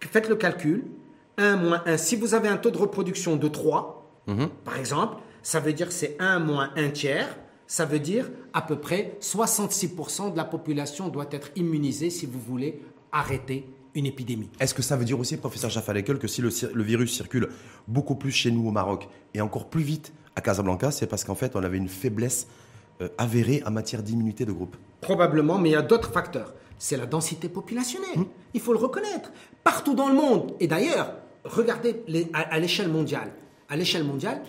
Faites 0.00 0.28
le 0.28 0.34
calcul. 0.34 0.84
1 1.38 1.56
moins 1.56 1.82
1. 1.86 1.96
Si 1.96 2.16
vous 2.16 2.34
avez 2.34 2.48
un 2.48 2.56
taux 2.56 2.70
de 2.70 2.78
reproduction 2.78 3.36
de 3.36 3.48
3, 3.48 4.02
par 4.64 4.76
exemple, 4.76 5.16
ça 5.42 5.60
veut 5.60 5.72
dire 5.72 5.88
que 5.88 5.94
c'est 5.94 6.16
1 6.18 6.40
moins 6.40 6.70
1 6.76 6.90
tiers. 6.90 7.36
Ça 7.68 7.84
veut 7.84 7.98
dire 7.98 8.30
à 8.52 8.62
peu 8.62 8.76
près 8.76 9.16
66% 9.20 10.32
de 10.32 10.36
la 10.36 10.44
population 10.44 11.08
doit 11.08 11.26
être 11.32 11.50
immunisée 11.56 12.10
si 12.10 12.26
vous 12.26 12.38
voulez 12.38 12.80
arrêter 13.10 13.68
une 13.96 14.06
épidémie. 14.06 14.50
Est-ce 14.60 14.74
que 14.74 14.82
ça 14.82 14.96
veut 14.96 15.04
dire 15.04 15.18
aussi, 15.18 15.36
professeur 15.36 15.70
Jaffa 15.70 15.92
Lekel, 15.92 16.18
que 16.18 16.28
si 16.28 16.42
le, 16.42 16.82
virus 16.82 17.14
circule 17.14 17.48
beaucoup 17.88 18.14
plus 18.14 18.30
chez 18.30 18.50
nous 18.50 18.68
au 18.68 18.70
Maroc 18.70 19.08
et 19.34 19.40
encore 19.40 19.68
plus 19.68 19.82
vite 19.82 20.12
à 20.36 20.42
Casablanca, 20.42 20.90
c'est 20.90 21.06
parce 21.06 21.24
qu'en 21.24 21.34
fait 21.34 21.56
on 21.56 21.62
avait 21.64 21.78
une 21.78 21.88
faiblesse 21.88 22.46
euh, 23.00 23.08
avérée 23.18 23.62
en 23.66 23.70
matière 23.70 24.02
d'immunité 24.02 24.44
de 24.44 24.52
groupe? 24.52 24.76
Probablement, 25.00 25.58
mais 25.58 25.70
il 25.70 25.72
y 25.72 25.76
a 25.76 25.82
d'autres 25.82 26.12
facteurs. 26.12 26.54
c'est 26.78 26.96
la 26.96 27.06
densité 27.06 27.48
populationnelle. 27.48 28.26
Il 28.52 28.60
faut 28.60 28.72
le 28.72 28.78
reconnaître. 28.78 29.32
Partout 29.64 29.94
dans 29.94 30.08
le 30.08 30.14
monde, 30.14 30.54
et 30.60 30.66
d'ailleurs, 30.66 31.14
regardez 31.48 32.02
à, 32.32 32.58
l'échelle 32.58 32.88
mondiale. 32.88 33.32
À 33.68 33.76
l'échelle 33.76 34.04
mondiale, 34.04 34.42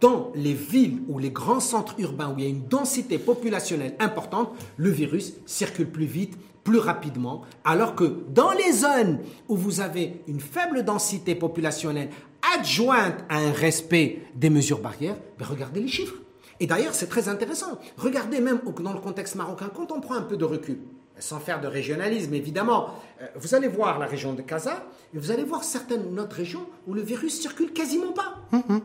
dans 0.00 0.32
les 0.34 0.54
villes 0.54 1.02
ou 1.08 1.18
les 1.18 1.30
grands 1.30 1.60
centres 1.60 1.94
urbains 1.98 2.32
où 2.32 2.38
il 2.38 2.44
y 2.44 2.46
a 2.46 2.50
une 2.50 2.66
densité 2.66 3.18
populationnelle 3.18 3.94
importante, 4.00 4.50
le 4.76 4.90
virus 4.90 5.34
circule 5.46 5.90
plus 5.90 6.06
vite, 6.06 6.36
plus 6.64 6.78
rapidement, 6.78 7.42
alors 7.64 7.94
que 7.94 8.22
dans 8.30 8.52
les 8.52 8.72
zones 8.72 9.18
où 9.48 9.56
vous 9.56 9.80
avez 9.80 10.22
une 10.26 10.40
faible 10.40 10.82
densité 10.82 11.34
populationnelle 11.34 12.08
adjointe 12.56 13.24
à 13.28 13.36
un 13.38 13.52
respect 13.52 14.22
des 14.34 14.48
mesures 14.48 14.80
barrières, 14.80 15.16
ben 15.38 15.44
regardez 15.44 15.80
les 15.80 15.88
chiffres. 15.88 16.14
Et 16.60 16.66
d'ailleurs, 16.66 16.94
c'est 16.94 17.08
très 17.08 17.28
intéressant. 17.28 17.78
Regardez 17.98 18.40
même 18.40 18.60
dans 18.80 18.92
le 18.92 19.00
contexte 19.00 19.34
marocain, 19.34 19.70
quand 19.74 19.92
on 19.92 20.00
prend 20.00 20.14
un 20.14 20.22
peu 20.22 20.36
de 20.36 20.44
recul, 20.44 20.78
sans 21.18 21.38
faire 21.38 21.60
de 21.60 21.66
régionalisme 21.66 22.34
évidemment, 22.34 22.90
euh, 23.22 23.26
vous 23.36 23.54
allez 23.54 23.68
voir 23.68 23.98
la 23.98 24.06
région 24.06 24.32
de 24.32 24.42
Casa 24.42 24.84
et 25.14 25.18
vous 25.18 25.30
allez 25.30 25.44
voir 25.44 25.64
certaines 25.64 26.18
autres 26.18 26.36
régions 26.36 26.66
où 26.86 26.94
le 26.94 27.02
virus 27.02 27.40
circule 27.40 27.72
quasiment 27.72 28.12
pas. 28.12 28.36
Hum, 28.52 28.62
hum. 28.68 28.80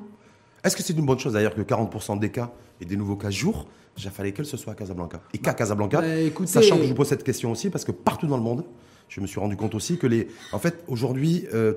Est-ce 0.64 0.76
que 0.76 0.84
c'est 0.84 0.94
une 0.94 1.06
bonne 1.06 1.20
chose 1.20 1.34
d'ailleurs 1.34 1.56
que 1.56 1.62
40% 1.62 2.20
des 2.20 2.32
cas 2.32 2.52
et 2.82 2.86
des 2.86 2.98
nouveaux 2.98 3.16
cas 3.16 3.30
jour, 3.30 3.68
déjà 3.96 4.12
fallait 4.12 4.34
que 4.34 4.44
ce 4.44 4.58
soit 4.58 4.74
à 4.74 4.76
Casablanca 4.76 5.22
Et 5.34 5.38
qu'à 5.38 5.52
bah, 5.52 5.58
Casablanca, 5.58 6.02
bah, 6.02 6.46
sachant 6.46 6.78
que 6.78 6.84
je 6.84 6.90
vous 6.90 6.96
pose 6.96 7.08
cette 7.08 7.24
question 7.24 7.52
aussi, 7.52 7.70
parce 7.70 7.86
que 7.86 7.92
partout 7.92 8.28
dans 8.28 8.38
le 8.38 8.44
monde, 8.44 8.66
je 9.08 9.22
me 9.22 9.28
suis 9.28 9.40
rendu 9.40 9.56
compte 9.56 9.74
aussi 9.74 9.98
que 9.98 10.08
les. 10.08 10.28
En 10.52 10.60
fait, 10.60 10.84
aujourd'hui, 10.88 11.48
euh, 11.54 11.76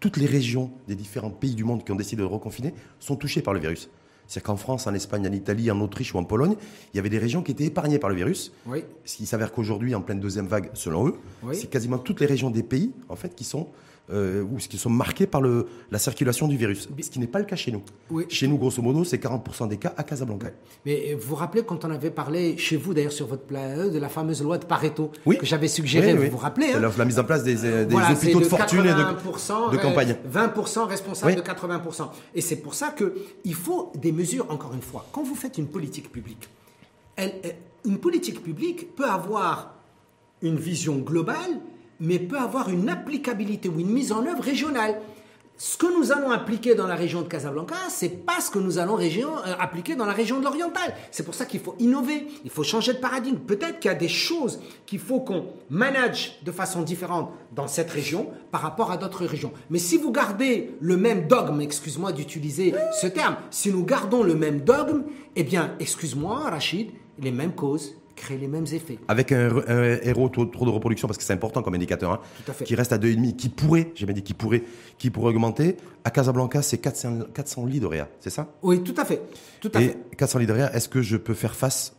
toutes 0.00 0.16
les 0.16 0.26
régions 0.26 0.72
des 0.88 0.94
différents 0.94 1.30
pays 1.30 1.54
du 1.54 1.64
monde 1.64 1.84
qui 1.84 1.92
ont 1.92 1.96
décidé 1.96 2.22
de 2.22 2.26
reconfiner 2.26 2.74
sont 2.98 3.16
touchées 3.16 3.42
par 3.42 3.54
le 3.54 3.60
virus. 3.60 3.88
C'est-à-dire 4.26 4.46
qu'en 4.46 4.56
France, 4.56 4.86
en 4.86 4.94
Espagne, 4.94 5.26
en 5.26 5.32
Italie, 5.32 5.70
en 5.70 5.80
Autriche 5.80 6.14
ou 6.14 6.18
en 6.18 6.24
Pologne, 6.24 6.56
il 6.92 6.96
y 6.96 7.00
avait 7.00 7.10
des 7.10 7.18
régions 7.18 7.42
qui 7.42 7.52
étaient 7.52 7.64
épargnées 7.64 7.98
par 7.98 8.10
le 8.10 8.16
virus. 8.16 8.52
Oui. 8.66 8.84
Ce 9.04 9.16
qui 9.16 9.26
s'avère 9.26 9.52
qu'aujourd'hui, 9.52 9.94
en 9.94 10.00
pleine 10.00 10.20
deuxième 10.20 10.46
vague, 10.46 10.70
selon 10.74 11.08
eux, 11.08 11.14
c'est 11.52 11.68
quasiment 11.68 11.98
toutes 11.98 12.20
les 12.20 12.26
régions 12.26 12.50
des 12.50 12.62
pays 12.62 12.92
en 13.08 13.16
fait, 13.16 13.34
qui 13.34 13.44
sont 13.44 13.68
euh, 14.12 14.42
ou 14.42 14.56
qui 14.56 14.76
sont 14.76 14.90
marqués 14.90 15.26
par 15.26 15.40
le, 15.40 15.66
la 15.90 15.98
circulation 15.98 16.46
du 16.46 16.58
virus, 16.58 16.90
ce 17.00 17.08
qui 17.08 17.18
n'est 17.18 17.26
pas 17.26 17.38
le 17.38 17.46
cas 17.46 17.56
chez 17.56 17.72
nous. 17.72 17.82
Chez 18.28 18.46
nous, 18.46 18.58
grosso 18.58 18.82
modo, 18.82 19.02
c'est 19.02 19.16
40% 19.16 19.68
des 19.68 19.78
cas 19.78 19.94
à 19.96 20.02
Casablanca. 20.02 20.48
Mais 20.84 21.14
vous 21.14 21.28
vous 21.28 21.34
rappelez 21.34 21.64
quand 21.64 21.86
on 21.86 21.90
avait 21.90 22.10
parlé 22.10 22.58
chez 22.58 22.76
vous, 22.76 22.92
d'ailleurs, 22.92 23.12
sur 23.12 23.26
votre 23.26 23.44
plan, 23.44 23.88
de 23.88 23.98
la 23.98 24.10
fameuse 24.10 24.42
loi 24.42 24.58
de 24.58 24.66
Pareto 24.66 25.10
que 25.24 25.46
j'avais 25.46 25.68
suggérée, 25.68 26.12
vous 26.12 26.30
vous 26.30 26.36
rappelez 26.36 26.74
hein 26.74 26.90
la, 26.98 27.04
mise 27.06 27.18
en 27.18 27.24
place 27.24 27.44
des, 27.44 27.64
euh, 27.64 27.86
hôpitaux 27.86 28.40
de, 28.40 28.44
fortune 28.44 28.80
et 28.80 28.92
de, 28.92 29.72
de 29.72 29.76
campagne. 29.78 30.16
20% 30.30 30.86
responsables 30.86 31.36
de 31.36 31.40
80%. 31.40 32.08
Et 32.34 32.42
c'est 32.42 32.56
pour 32.56 32.74
ça 32.74 32.94
qu'il 32.94 33.54
faut 33.54 33.90
des 33.94 34.12
mesures, 34.12 34.50
encore 34.50 34.74
une 34.74 34.82
fois. 34.82 35.06
Quand 35.12 35.22
vous 35.22 35.34
faites 35.34 35.56
une 35.56 35.68
politique 35.68 36.12
publique, 36.12 36.48
une 37.86 37.98
politique 37.98 38.42
publique 38.42 38.94
peut 38.94 39.08
avoir 39.08 39.74
une 40.42 40.56
vision 40.56 40.98
globale 40.98 41.58
mais 42.00 42.18
peut 42.18 42.38
avoir 42.38 42.68
une 42.68 42.88
applicabilité 42.88 43.68
ou 43.68 43.80
une 43.80 43.90
mise 43.90 44.12
en 44.12 44.26
œuvre 44.26 44.42
régionale. 44.42 45.00
Ce 45.56 45.76
que 45.76 45.86
nous 45.86 46.10
allons 46.10 46.32
appliquer 46.32 46.74
dans 46.74 46.88
la 46.88 46.96
région 46.96 47.22
de 47.22 47.28
Casablanca, 47.28 47.76
c'est 47.88 48.26
pas 48.26 48.40
ce 48.40 48.50
que 48.50 48.58
nous 48.58 48.78
allons 48.78 48.98
euh, 48.98 49.54
appliquer 49.60 49.94
dans 49.94 50.04
la 50.04 50.12
région 50.12 50.40
de 50.40 50.44
l'Oriental. 50.44 50.92
C'est 51.12 51.22
pour 51.22 51.34
ça 51.34 51.46
qu'il 51.46 51.60
faut 51.60 51.76
innover, 51.78 52.26
il 52.44 52.50
faut 52.50 52.64
changer 52.64 52.92
de 52.92 52.98
paradigme. 52.98 53.36
Peut-être 53.38 53.78
qu'il 53.78 53.88
y 53.88 53.94
a 53.94 53.96
des 53.96 54.08
choses 54.08 54.58
qu'il 54.84 54.98
faut 54.98 55.20
qu'on 55.20 55.46
manage 55.70 56.40
de 56.42 56.50
façon 56.50 56.82
différente 56.82 57.30
dans 57.54 57.68
cette 57.68 57.90
région 57.90 58.30
par 58.50 58.62
rapport 58.62 58.90
à 58.90 58.96
d'autres 58.96 59.26
régions. 59.26 59.52
Mais 59.70 59.78
si 59.78 59.96
vous 59.96 60.10
gardez 60.10 60.74
le 60.80 60.96
même 60.96 61.28
dogme, 61.28 61.60
excuse-moi 61.60 62.10
d'utiliser 62.10 62.74
ce 63.00 63.06
terme, 63.06 63.36
si 63.50 63.70
nous 63.70 63.84
gardons 63.84 64.24
le 64.24 64.34
même 64.34 64.62
dogme, 64.62 65.04
eh 65.36 65.44
bien, 65.44 65.76
excuse-moi 65.78 66.50
Rachid, 66.50 66.90
les 67.20 67.30
mêmes 67.30 67.54
causes, 67.54 67.94
créer 68.14 68.38
les 68.38 68.48
mêmes 68.48 68.66
effets. 68.72 68.98
Avec 69.08 69.32
un, 69.32 69.50
héros 70.02 70.28
trop, 70.28 70.44
de 70.44 70.70
reproduction, 70.70 71.08
parce 71.08 71.18
que 71.18 71.24
c'est 71.24 71.32
important 71.32 71.62
comme 71.62 71.74
indicateur, 71.74 72.12
hein, 72.12 72.20
qui 72.64 72.74
reste 72.74 72.92
à 72.92 72.98
2,5, 72.98 73.36
qui 73.36 73.48
pourrait, 73.48 73.92
j'ai 73.94 74.06
bien 74.06 74.14
dit 74.14 74.22
qui 74.22 74.34
pourrait, 74.34 74.64
qui 74.98 75.10
pourrait 75.10 75.30
augmenter. 75.30 75.76
À 76.04 76.10
Casablanca, 76.10 76.62
c'est 76.62 76.78
400, 76.78 77.18
400 77.34 77.66
lits 77.66 77.80
de 77.80 77.86
réa, 77.86 78.08
c'est 78.20 78.30
ça? 78.30 78.48
Oui, 78.62 78.82
tout 78.82 78.94
à 78.96 79.04
fait. 79.04 79.22
Tout 79.60 79.70
à 79.74 79.82
Et 79.82 79.96
400 80.16 80.38
lits 80.38 80.46
de 80.46 80.52
réa, 80.52 80.74
est-ce 80.74 80.88
que 80.88 81.02
je 81.02 81.16
peux 81.16 81.34
faire 81.34 81.54
face 81.54 81.94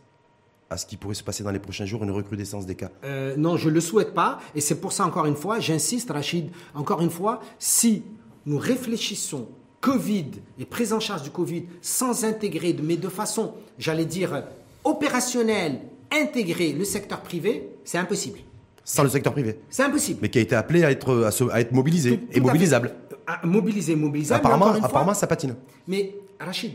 à 0.68 0.76
ce 0.76 0.86
qui 0.86 0.96
pourrait 0.96 1.14
se 1.14 1.22
passer 1.22 1.44
dans 1.44 1.50
les 1.52 1.58
prochains 1.58 1.86
jours, 1.86 2.02
une 2.02 2.10
recrudescence 2.10 2.66
des 2.66 2.74
cas? 2.74 2.90
Euh, 3.04 3.36
Non, 3.36 3.56
je 3.56 3.68
ne 3.68 3.74
le 3.74 3.80
souhaite 3.80 4.14
pas. 4.14 4.40
Et 4.54 4.60
c'est 4.60 4.80
pour 4.80 4.92
ça, 4.92 5.04
encore 5.06 5.26
une 5.26 5.36
fois, 5.36 5.60
j'insiste, 5.60 6.10
Rachid, 6.10 6.50
encore 6.74 7.00
une 7.02 7.10
fois, 7.10 7.40
si 7.58 8.02
nous 8.46 8.58
réfléchissons 8.58 9.48
Covid 9.80 10.30
et 10.58 10.64
prise 10.64 10.92
en 10.92 11.00
charge 11.00 11.22
du 11.22 11.30
Covid 11.30 11.66
sans 11.82 12.24
intégrer, 12.24 12.76
mais 12.82 12.96
de 12.96 13.08
façon, 13.08 13.54
j'allais 13.78 14.04
dire, 14.04 14.42
opérationnelle 14.84 15.80
intégrer 16.12 16.72
le 16.72 16.84
secteur 16.84 17.20
privé, 17.20 17.70
c'est 17.84 17.98
impossible. 17.98 18.38
Sans 18.84 19.02
le 19.02 19.08
secteur 19.08 19.32
privé 19.32 19.58
C'est 19.68 19.82
impossible. 19.82 20.20
Mais 20.22 20.28
qui 20.28 20.38
a 20.38 20.40
été 20.40 20.54
appelé 20.54 20.84
à 20.84 20.92
être, 20.92 21.28
à, 21.52 21.60
être 21.60 21.72
mobilisé 21.72 22.20
et 22.32 22.40
mobilisable. 22.40 22.94
mobilisé, 23.42 23.96
mobilisable. 23.96 24.38
Apparemment, 24.38 24.66
apparemment 24.80 25.14
ça 25.14 25.26
patine. 25.26 25.56
Mais 25.88 26.14
Rachid, 26.38 26.72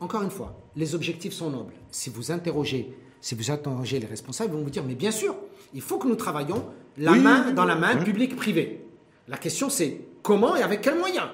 encore 0.00 0.22
une 0.22 0.30
fois, 0.30 0.56
les 0.76 0.94
objectifs 0.94 1.34
sont 1.34 1.50
nobles. 1.50 1.74
Si 1.90 2.08
vous 2.08 2.30
interrogez, 2.30 2.94
si 3.20 3.34
vous 3.34 3.50
interrogez 3.50 3.98
les 3.98 4.06
responsables, 4.06 4.50
ils 4.52 4.56
vont 4.56 4.62
vous 4.62 4.70
dire, 4.70 4.84
mais 4.84 4.94
bien 4.94 5.10
sûr, 5.10 5.34
il 5.74 5.82
faut 5.82 5.98
que 5.98 6.08
nous 6.08 6.14
travaillions 6.14 6.64
la 6.96 7.12
main 7.12 7.50
dans 7.52 7.64
la 7.64 7.74
main, 7.74 7.96
public-privé. 7.96 8.84
La 9.28 9.36
question 9.36 9.68
c'est 9.68 10.00
comment 10.22 10.56
et 10.56 10.62
avec 10.62 10.80
quels 10.80 10.98
moyens? 10.98 11.28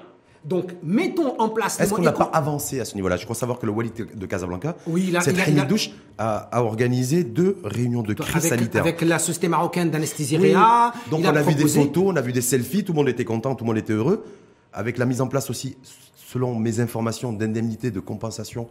Donc, 0.47 0.71
mettons 0.81 1.37
en 1.39 1.49
place. 1.49 1.77
Est-ce 1.79 1.93
qu'on 1.93 2.01
n'a 2.01 2.13
pas 2.13 2.29
avancé 2.31 2.79
à 2.79 2.85
ce 2.85 2.95
niveau-là? 2.95 3.17
Je 3.17 3.25
crois 3.25 3.35
savoir 3.35 3.59
que 3.59 3.65
le 3.65 3.71
Wali 3.73 3.91
de 3.91 4.25
Casablanca, 4.25 4.77
oui, 4.87 5.13
cette 5.21 5.37
réunion 5.37 5.63
de 5.63 5.67
douche, 5.67 5.91
a, 6.17 6.63
organisé 6.63 7.25
deux 7.25 7.57
réunions 7.65 8.01
de 8.01 8.13
crise 8.13 8.47
sanitaire. 8.47 8.81
Avec 8.81 9.01
la 9.01 9.19
Société 9.19 9.49
marocaine 9.49 9.91
d'anesthésie 9.91 10.37
réa. 10.37 10.93
Donc, 11.11 11.21
on 11.25 11.35
a, 11.35 11.41
vu 11.41 11.53
des 11.53 11.67
photos, 11.67 12.05
on 12.07 12.15
a 12.15 12.21
vu 12.21 12.31
des 12.31 12.41
selfies, 12.41 12.85
tout 12.85 12.93
le 12.93 12.97
monde 12.97 13.09
était 13.09 13.25
content, 13.25 13.55
tout 13.55 13.65
le 13.65 13.67
monde 13.67 13.77
était 13.77 13.93
heureux. 13.93 14.23
Avec 14.71 14.97
la 14.97 15.05
mise 15.05 15.19
en 15.19 15.27
place 15.27 15.49
aussi, 15.49 15.75
selon 16.15 16.55
mes 16.55 16.79
informations, 16.79 17.33
d'indemnités, 17.33 17.91
de 17.91 17.99
compensation 17.99 18.69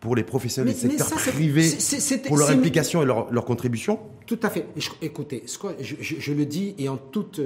pour 0.00 0.16
les 0.16 0.22
professionnels 0.22 0.72
du 0.72 0.80
secteur 0.80 1.08
privé, 1.08 1.68
pour 2.26 2.38
leur 2.38 2.50
implication 2.50 3.02
et 3.02 3.04
leur, 3.04 3.30
leur, 3.30 3.44
contribution 3.44 3.98
Tout 4.28 4.38
à 4.42 4.50
fait. 4.50 4.66
écoutez, 5.00 5.42
je, 5.80 6.32
le 6.34 6.44
dis 6.44 6.74
et 6.78 6.90
en 6.90 6.98
toute, 6.98 7.40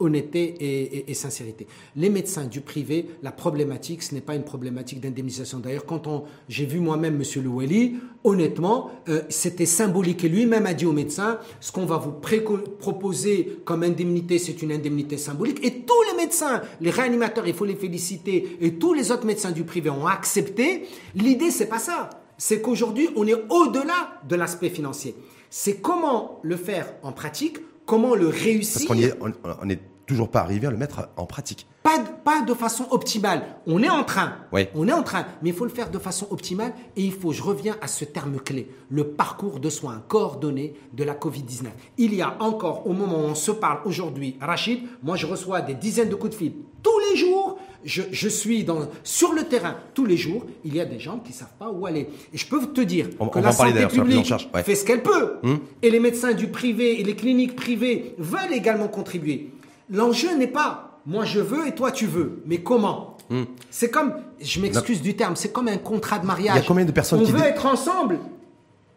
honnêteté 0.00 1.04
et, 1.08 1.14
sincérité. 1.14 1.68
Les 1.94 2.10
médecins 2.10 2.46
du 2.46 2.62
privé, 2.62 3.10
la 3.22 3.30
problématique, 3.30 4.02
ce 4.02 4.12
n'est 4.12 4.20
pas 4.20 4.34
une 4.34 4.42
problématique 4.42 5.00
d'indemnisation. 5.00 5.60
D'ailleurs, 5.60 5.86
quand 5.86 6.24
j'ai 6.48 6.66
vu 6.66 6.80
moi-même 6.80 7.22
M. 7.22 7.44
Loueli, 7.44 7.94
honnêtement, 8.24 8.90
euh, 9.08 9.22
c'était 9.28 9.66
symbolique. 9.66 10.24
Et 10.24 10.28
lui-même 10.28 10.66
a 10.66 10.74
dit 10.74 10.84
aux 10.84 10.92
médecins, 10.92 11.38
ce 11.60 11.70
qu'on 11.70 11.86
va 11.86 11.98
vous 11.98 12.10
proposer 12.10 13.60
comme 13.64 13.84
indemnité, 13.84 14.40
c'est 14.40 14.62
une 14.62 14.72
indemnité 14.72 15.16
symbolique. 15.16 15.64
Et 15.64 15.82
tous 15.82 16.02
les 16.10 16.16
médecins, 16.16 16.60
les 16.80 16.90
réanimateurs, 16.90 17.46
il 17.46 17.54
faut 17.54 17.66
les 17.66 17.76
féliciter, 17.76 18.56
et 18.60 18.74
tous 18.74 18.94
les 18.94 19.12
autres 19.12 19.26
médecins 19.26 19.52
du 19.52 19.62
privé 19.62 19.90
ont 19.90 20.08
accepté. 20.08 20.88
L'idée, 21.14 21.52
c'est 21.52 21.68
pas 21.68 21.78
ça. 21.78 22.10
C'est 22.36 22.60
qu'aujourd'hui, 22.60 23.10
on 23.14 23.28
est 23.28 23.44
au-delà 23.48 24.20
de 24.28 24.34
l'aspect 24.34 24.70
financier. 24.70 25.14
C'est 25.56 25.76
comment 25.76 26.40
le 26.42 26.56
faire 26.56 26.94
en 27.04 27.12
pratique, 27.12 27.58
comment 27.86 28.16
le 28.16 28.26
réussir. 28.26 28.88
Parce 28.88 29.14
qu'on 29.14 29.68
est, 29.70 29.80
toujours 30.04 30.28
pas 30.28 30.40
arrivé 30.40 30.66
à 30.66 30.70
le 30.72 30.76
mettre 30.76 31.08
en 31.16 31.26
pratique. 31.26 31.68
Pas 31.84 31.98
de, 31.98 32.08
pas 32.24 32.42
de 32.42 32.52
façon 32.54 32.88
optimale. 32.90 33.44
On 33.68 33.80
est 33.80 33.88
en 33.88 34.02
train. 34.02 34.32
On 34.74 34.88
est 34.88 34.92
en 34.92 35.04
train. 35.04 35.24
Mais 35.42 35.50
il 35.50 35.54
faut 35.54 35.64
le 35.64 35.70
faire 35.70 35.92
de 35.92 35.98
façon 36.00 36.26
optimale. 36.32 36.72
Et 36.96 37.04
il 37.04 37.12
faut, 37.12 37.30
je 37.30 37.40
reviens 37.40 37.76
à 37.80 37.86
ce 37.86 38.04
terme 38.04 38.40
clé, 38.40 38.68
le 38.88 39.06
parcours 39.06 39.60
de 39.60 39.70
soins 39.70 40.02
coordonné 40.08 40.74
de 40.92 41.04
la 41.04 41.14
Covid-19. 41.14 41.68
Il 41.98 42.14
y 42.14 42.20
a 42.20 42.34
encore, 42.40 42.88
au 42.88 42.92
moment 42.92 43.20
où 43.20 43.26
on 43.26 43.36
se 43.36 43.52
parle 43.52 43.78
aujourd'hui, 43.84 44.36
Rachid, 44.40 44.80
moi 45.04 45.14
je 45.14 45.26
reçois 45.26 45.60
des 45.60 45.74
dizaines 45.74 46.08
de 46.08 46.16
coups 46.16 46.32
de 46.32 46.36
fil 46.36 46.52
tous 46.84 47.00
les 47.10 47.16
jours 47.16 47.58
je, 47.84 48.28
suis 48.28 48.64
dans, 48.64 48.88
sur 49.02 49.32
le 49.32 49.44
terrain 49.44 49.76
tous 49.94 50.06
les 50.06 50.16
jours, 50.16 50.46
il 50.64 50.74
y 50.74 50.80
a 50.80 50.84
des 50.84 50.98
gens 50.98 51.18
qui 51.18 51.32
ne 51.32 51.36
savent 51.36 51.56
pas 51.58 51.70
où 51.70 51.86
aller. 51.86 52.08
Et 52.32 52.38
je 52.38 52.46
peux 52.46 52.64
te 52.66 52.80
dire 52.80 53.08
que 53.32 53.38
la 53.38 53.52
santé 53.52 53.86
publique 53.86 54.32
fait 54.64 54.74
ce 54.74 54.84
qu'elle 54.84 55.02
peut. 55.02 55.36
Hum. 55.42 55.60
Et 55.82 55.90
les 55.90 56.00
médecins 56.00 56.32
du 56.32 56.48
privé 56.48 57.00
et 57.00 57.04
les 57.04 57.16
cliniques 57.16 57.56
privées 57.56 58.14
veulent 58.18 58.52
également 58.52 58.88
contribuer. 58.88 59.50
L'enjeu 59.90 60.34
n'est 60.36 60.46
pas 60.46 60.94
moi 61.06 61.24
je 61.24 61.40
veux 61.40 61.66
et 61.66 61.74
toi 61.74 61.90
tu 61.90 62.06
veux, 62.06 62.42
mais 62.46 62.58
comment 62.58 63.16
hum. 63.30 63.46
C'est 63.70 63.90
comme, 63.90 64.14
je 64.40 64.60
m'excuse 64.60 65.02
du 65.02 65.16
terme, 65.16 65.36
c'est 65.36 65.52
comme 65.52 65.68
un 65.68 65.78
contrat 65.78 66.18
de 66.18 66.26
mariage. 66.26 66.56
Il 66.56 66.60
y 66.60 66.64
a 66.64 66.66
combien 66.66 66.84
de 66.84 66.92
personnes 66.92 67.20
On 67.20 67.24
veut 67.24 67.44
être 67.44 67.66
ensemble, 67.66 68.18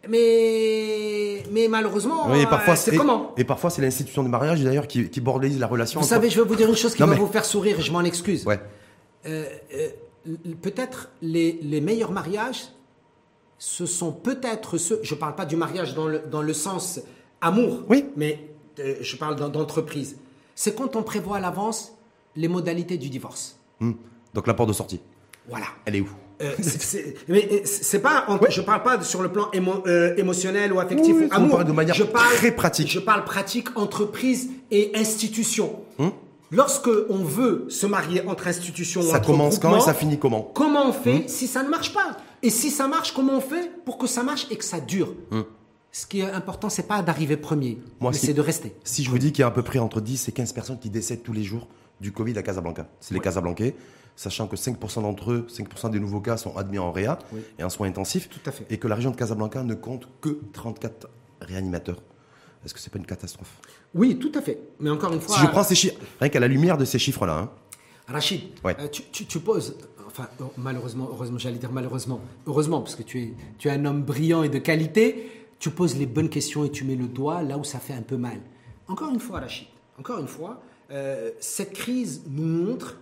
mais, 0.08 1.42
mais 1.52 1.68
malheureusement, 1.68 2.26
oui, 2.30 2.46
parfois, 2.46 2.76
c'est 2.76 2.96
comment 2.96 3.34
Et 3.36 3.44
parfois, 3.44 3.70
c'est 3.70 3.82
l'institution 3.82 4.22
du 4.22 4.28
mariage 4.28 4.62
d'ailleurs 4.62 4.86
qui, 4.86 5.08
qui 5.10 5.22
la 5.58 5.66
relation. 5.66 6.00
Vous 6.00 6.06
savez, 6.06 6.30
je 6.30 6.40
vais 6.40 6.46
vous 6.46 6.56
dire 6.56 6.68
une 6.68 6.76
chose 6.76 6.94
qui 6.94 7.02
va 7.02 7.14
vous 7.14 7.26
faire 7.26 7.44
sourire 7.44 7.76
je 7.80 7.92
m'en 7.92 8.02
excuse. 8.02 8.46
Ouais. 8.46 8.60
Euh, 9.26 9.46
euh, 9.74 9.88
peut-être 10.62 11.10
les, 11.22 11.58
les, 11.62 11.80
meilleurs 11.80 12.12
mariages, 12.12 12.64
ce 13.58 13.86
sont 13.86 14.12
peut-être 14.12 14.78
ceux, 14.78 15.00
je 15.02 15.14
ne 15.14 15.18
parle 15.20 15.34
pas 15.34 15.46
du 15.46 15.56
mariage 15.56 15.94
dans 15.94 16.06
le, 16.06 16.20
dans 16.20 16.42
le 16.42 16.52
sens 16.52 17.00
amour, 17.40 17.82
oui. 17.88 18.06
mais 18.16 18.48
euh, 18.78 18.94
je 19.00 19.16
parle 19.16 19.36
d'entreprise. 19.36 20.16
C'est 20.54 20.74
quand 20.74 20.96
on 20.96 21.02
prévoit 21.02 21.38
à 21.38 21.40
l'avance 21.40 21.92
les 22.36 22.48
modalités 22.48 22.96
du 22.98 23.08
divorce. 23.10 23.58
Hmm. 23.80 23.92
Donc 24.34 24.46
la 24.46 24.54
porte 24.54 24.68
de 24.68 24.74
sortie. 24.74 25.00
Voilà. 25.48 25.66
Elle 25.84 25.96
est 25.96 26.00
où? 26.00 26.08
Euh, 26.40 26.52
c'est- 26.62 27.98
pas, 27.98 28.26
je 28.48 28.60
parle 28.60 28.82
pas 28.84 29.02
sur 29.02 29.22
le 29.22 29.32
plan 29.32 29.50
émo- 29.52 29.82
euh, 29.88 30.14
émotionnel 30.16 30.72
ou 30.72 30.78
affectif 30.78 31.16
Oui, 31.16 31.24
ou 31.28 31.34
amour. 31.34 31.56
parle 31.56 31.64
de 31.66 31.72
manière 31.72 31.94
je 31.96 32.04
parle, 32.04 32.32
très 32.34 32.52
pratique. 32.52 32.88
Je 32.88 33.00
parle 33.00 33.24
pratique, 33.24 33.76
entreprise 33.76 34.50
et 34.70 34.92
institution. 34.94 35.80
Hum. 35.98 36.12
Lorsque 36.50 36.88
on 37.10 37.22
veut 37.24 37.66
se 37.68 37.86
marier 37.86 38.26
entre 38.26 38.46
institutions, 38.48 39.02
Ça 39.02 39.18
entre 39.18 39.26
commence 39.26 39.58
quand 39.58 39.76
et 39.76 39.80
ça 39.80 39.92
finit 39.94 40.18
comment 40.18 40.42
Comment 40.54 40.88
on 40.88 40.92
fait 40.92 41.16
Hum. 41.22 41.28
si 41.28 41.46
ça 41.46 41.62
ne 41.62 41.68
marche 41.68 41.92
pas 41.92 42.16
Et 42.42 42.50
si 42.50 42.70
ça 42.70 42.88
marche, 42.88 43.12
comment 43.12 43.34
on 43.34 43.40
fait 43.40 43.70
pour 43.84 43.98
que 43.98 44.06
ça 44.06 44.22
marche 44.22 44.46
et 44.50 44.56
que 44.56 44.64
ça 44.64 44.80
dure 44.80 45.12
Ce 45.92 46.06
qui 46.06 46.20
est 46.20 46.30
important, 46.30 46.68
c'est 46.70 46.86
pas 46.88 47.02
d'arriver 47.02 47.36
premier. 47.36 47.78
Moi, 48.00 48.12
mais 48.12 48.16
c'est 48.18 48.32
de 48.34 48.40
rester. 48.40 48.74
Si 48.84 49.04
je 49.04 49.10
vous 49.10 49.18
dis 49.18 49.32
qu'il 49.32 49.40
y 49.40 49.44
a 49.44 49.48
à 49.48 49.50
peu 49.50 49.62
près 49.62 49.78
entre 49.78 50.00
10 50.00 50.28
et 50.28 50.32
15 50.32 50.52
personnes 50.52 50.78
qui 50.78 50.88
décèdent 50.90 51.22
tous 51.22 51.32
les 51.34 51.42
jours 51.44 51.66
du 52.00 52.12
Covid 52.12 52.38
à 52.38 52.42
Casablanca, 52.42 52.86
c'est 53.00 53.12
les 53.14 53.20
Casablancais, 53.20 53.74
sachant 54.16 54.46
que 54.46 54.56
5% 54.56 55.02
d'entre 55.02 55.32
eux, 55.32 55.46
5% 55.50 55.90
des 55.90 56.00
nouveaux 56.00 56.20
cas 56.20 56.36
sont 56.38 56.56
admis 56.56 56.78
en 56.78 56.92
réa 56.92 57.18
Oui. 57.32 57.40
et 57.58 57.64
en 57.64 57.68
soins 57.70 57.88
intensifs, 57.88 58.28
Tout 58.30 58.38
à 58.46 58.52
fait. 58.52 58.64
et 58.70 58.78
que 58.78 58.88
la 58.88 58.94
région 58.94 59.10
de 59.10 59.16
Casablanca 59.16 59.62
ne 59.62 59.74
compte 59.74 60.08
que 60.20 60.38
34 60.52 61.08
réanimateurs. 61.40 62.00
Est-ce 62.64 62.74
que 62.74 62.80
c'est 62.80 62.90
pas 62.92 62.98
une 62.98 63.06
catastrophe? 63.06 63.56
Oui, 63.94 64.18
tout 64.18 64.32
à 64.34 64.42
fait. 64.42 64.58
Mais 64.80 64.90
encore 64.90 65.12
une 65.12 65.20
fois, 65.20 65.34
Si 65.36 65.42
je 65.42 65.46
prends 65.46 65.62
ces 65.64 65.74
chiffres, 65.74 65.96
rien 66.20 66.28
qu'à 66.28 66.40
la 66.40 66.48
lumière 66.48 66.76
de 66.78 66.84
ces 66.84 66.98
chiffres-là, 66.98 67.38
hein, 67.38 67.50
Rachid, 68.06 68.40
Ouais. 68.64 68.74
euh, 68.80 68.88
tu, 68.88 69.02
tu- 69.12 69.26
tu 69.26 69.38
poses, 69.40 69.76
enfin 70.06 70.28
euh, 70.40 70.44
malheureusement, 70.56 71.08
heureusement, 71.12 71.36
j'allais 71.38 71.58
dire 71.58 71.72
malheureusement, 71.72 72.20
heureusement, 72.46 72.80
parce 72.80 72.94
que 72.94 73.02
tu 73.02 73.20
es, 73.22 73.34
tu 73.58 73.68
es 73.68 73.70
un 73.70 73.84
homme 73.84 74.02
brillant 74.02 74.42
et 74.42 74.48
de 74.48 74.58
qualité, 74.58 75.30
tu 75.58 75.68
poses 75.70 75.96
les 75.98 76.06
bonnes 76.06 76.30
questions 76.30 76.64
et 76.64 76.70
tu 76.70 76.84
mets 76.84 76.94
le 76.96 77.06
doigt 77.06 77.42
là 77.42 77.58
où 77.58 77.64
ça 77.64 77.78
fait 77.78 77.92
un 77.92 78.00
peu 78.02 78.16
mal. 78.16 78.40
Encore 78.88 79.10
une 79.12 79.20
fois, 79.20 79.40
Rachid, 79.40 79.66
encore 79.98 80.18
une 80.20 80.28
fois, 80.28 80.62
euh, 80.90 81.30
cette 81.40 81.74
crise 81.74 82.22
nous 82.30 82.46
montre 82.46 82.96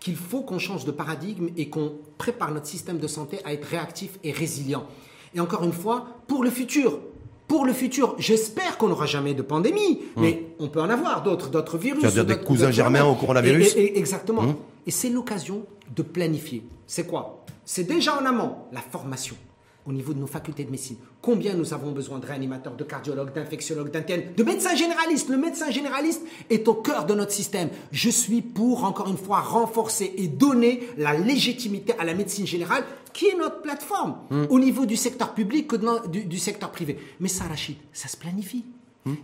qu'il 0.00 0.16
faut 0.16 0.40
qu'on 0.42 0.58
change 0.58 0.84
de 0.84 0.90
paradigme 0.92 1.48
et 1.56 1.68
qu'on 1.68 1.92
prépare 2.16 2.52
notre 2.52 2.66
système 2.66 2.98
de 2.98 3.06
santé 3.06 3.38
à 3.44 3.52
être 3.52 3.64
réactif 3.66 4.18
et 4.24 4.32
résilient. 4.32 4.86
Et 5.34 5.40
encore 5.40 5.62
une 5.62 5.72
fois, 5.72 6.06
pour 6.26 6.42
le 6.42 6.50
futur. 6.50 6.98
Pour 7.48 7.64
le 7.64 7.72
futur, 7.72 8.14
j'espère 8.18 8.76
qu'on 8.78 8.88
n'aura 8.88 9.06
jamais 9.06 9.32
de 9.34 9.42
pandémie, 9.42 10.00
mais 10.16 10.44
on 10.60 10.68
peut 10.68 10.80
en 10.82 10.90
avoir 10.90 11.22
d'autres, 11.22 11.48
d'autres 11.48 11.78
virus. 11.78 12.00
Tu 12.00 12.06
vas 12.06 12.12
dire 12.12 12.22
ou 12.24 12.26
des 12.26 12.44
cousins 12.44 12.70
germains 12.70 13.04
au 13.04 13.14
coronavirus 13.14 13.74
Et- 13.74 13.80
et- 13.80 13.84
et- 13.94 13.98
Exactement. 13.98 14.54
Et 14.86 14.90
c'est 14.90 15.08
l'occasion 15.08 15.62
de 15.96 16.02
planifier. 16.02 16.62
C'est 16.86 17.06
quoi? 17.06 17.44
C'est 17.64 17.84
déjà 17.84 18.20
en 18.20 18.24
amont 18.26 18.52
la 18.72 18.80
formation 18.80 19.34
au 19.86 19.92
niveau 19.92 20.12
de 20.12 20.18
nos 20.18 20.26
facultés 20.26 20.64
de 20.64 20.70
médecine. 20.70 20.96
Combien 21.22 21.54
nous 21.54 21.72
avons 21.72 21.92
besoin 21.92 22.18
de 22.18 22.26
réanimateurs, 22.26 22.74
de 22.76 22.84
cardiologues, 22.84 23.32
d'infectiologues, 23.32 23.90
d'internes, 23.90 24.34
de 24.36 24.42
médecins 24.42 24.74
généralistes 24.74 25.28
Le 25.30 25.38
médecin 25.38 25.70
généraliste 25.70 26.22
est 26.50 26.68
au 26.68 26.74
cœur 26.74 27.06
de 27.06 27.14
notre 27.14 27.32
système. 27.32 27.70
Je 27.90 28.10
suis 28.10 28.42
pour, 28.42 28.84
encore 28.84 29.08
une 29.08 29.16
fois, 29.16 29.40
renforcer 29.40 30.12
et 30.16 30.28
donner 30.28 30.82
la 30.98 31.14
légitimité 31.16 31.94
à 31.98 32.04
la 32.04 32.12
médecine 32.14 32.46
générale, 32.46 32.84
qui 33.14 33.26
est 33.28 33.36
notre 33.36 33.62
plateforme, 33.62 34.16
au 34.50 34.58
niveau 34.60 34.84
du 34.84 34.96
secteur 34.96 35.32
public 35.34 35.66
que 35.68 35.76
dans- 35.76 36.06
du, 36.06 36.24
du 36.24 36.38
secteur 36.38 36.70
privé. 36.70 36.98
Mais 37.20 37.28
ça, 37.28 37.44
Rachid, 37.44 37.76
ça 37.92 38.08
se 38.08 38.16
planifie. 38.16 38.64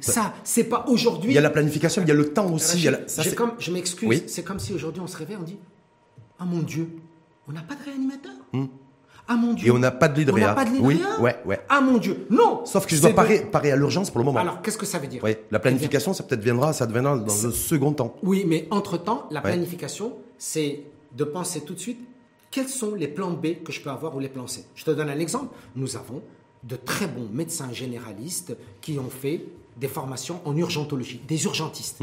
Ça, 0.01 0.33
c'est 0.45 0.65
pas 0.65 0.87
aujourd'hui. 0.89 1.33
il 1.33 1.35
y 1.35 1.39
a 1.39 1.43
la 1.43 1.51
planification, 1.51 2.01
il 2.01 2.09
y 2.09 2.11
a 2.11 2.15
le 2.15 2.33
temps 2.33 2.51
aussi. 2.51 2.79
il 2.79 2.85
y 2.85 2.89
a 2.89 2.93
la- 2.93 3.07
ça, 3.07 3.21
J'ai 3.21 3.31
c'est- 3.31 3.37
comme- 3.37 3.53
je 3.59 3.71
m'excuse, 3.71 4.09
Oui. 4.09 4.23
c'est 4.29 4.43
comme 4.43 4.59
si 4.59 4.73
aujourd'hui 4.73 5.03
on 5.03 5.07
se 5.07 5.17
réveille, 5.19 5.37
on 5.39 5.43
dit 5.45 5.59
Ah 6.39 6.47
mon 6.47 6.61
Dieu, 6.63 6.89
on 7.47 7.53
n'a 7.53 7.61
pas 7.61 7.75
de 7.75 7.83
réanimateur. 7.85 8.33
Ah 9.27 9.37
mon 9.37 9.55
Dieu. 9.55 9.68
Et 9.68 9.70
on 9.70 9.79
n'a 9.79 9.91
pas 9.91 10.09
de 10.09 10.18
lit 10.18 10.25
de 10.25 10.33
On 10.33 10.37
n'a 10.37 10.47
réa. 10.47 10.55
pas 10.55 10.64
de 10.64 10.70
lit 10.70 10.81
de 10.81 10.85
Oui, 10.85 10.95
réa 10.97 11.20
ouais, 11.20 11.37
ouais. 11.47 11.61
Ah 11.68 11.81
mon 11.81 11.99
Dieu, 11.99 12.27
non 12.31 12.64
Sauf 12.66 12.87
que 12.87 12.95
je 12.95 13.01
dois 13.01 13.11
de- 13.11 13.14
parer, 13.16 13.41
parer 13.45 13.72
à 13.72 13.77
l'urgence 13.77 14.11
pour 14.11 14.18
le 14.18 14.25
moment. 14.25 14.39
Alors, 14.41 14.61
qu'est-ce 14.62 14.77
que 14.79 14.85
ça 14.87 14.99
veut 14.99 15.07
dire 15.07 15.22
Ouais, 15.25 15.45
la 15.51 15.59
planification, 15.59 16.12
ça 16.12 16.22
peut-être 16.25 16.43
viendra, 16.43 16.72
ça 16.72 16.87
deviendra 16.87 17.16
dans 17.18 17.47
un 17.47 17.51
second 17.53 17.93
temps. 17.93 18.14
Oui, 18.22 18.45
mais 18.47 18.66
entre-temps, 18.70 19.27
la 19.31 19.41
planification, 19.41 20.12
c'est 20.39 20.83
de 21.16 21.25
penser 21.25 21.62
tout 21.62 21.75
de 21.75 21.79
suite 21.81 22.01
quels 22.51 22.68
sont 22.68 22.95
les 22.95 23.09
plans 23.09 23.31
B 23.33 23.62
que 23.64 23.72
je 23.72 23.81
peux 23.81 23.91
avoir 23.91 24.14
ou 24.14 24.20
les 24.20 24.29
plans 24.29 24.47
C. 24.47 24.64
Je 24.75 24.85
te 24.85 24.91
donne 24.91 25.09
un 25.09 25.18
exemple. 25.18 25.55
Nous 25.75 25.97
avons 25.97 26.22
de 26.62 26.77
très 26.77 27.07
bons 27.07 27.29
médecins 27.33 27.72
généralistes 27.72 28.57
qui 28.81 28.99
ont 28.99 29.11
fait 29.11 29.45
des 29.77 29.89
formations 29.89 30.41
en 30.45 30.57
urgentologie, 30.57 31.20
des 31.27 31.45
urgentistes. 31.45 31.99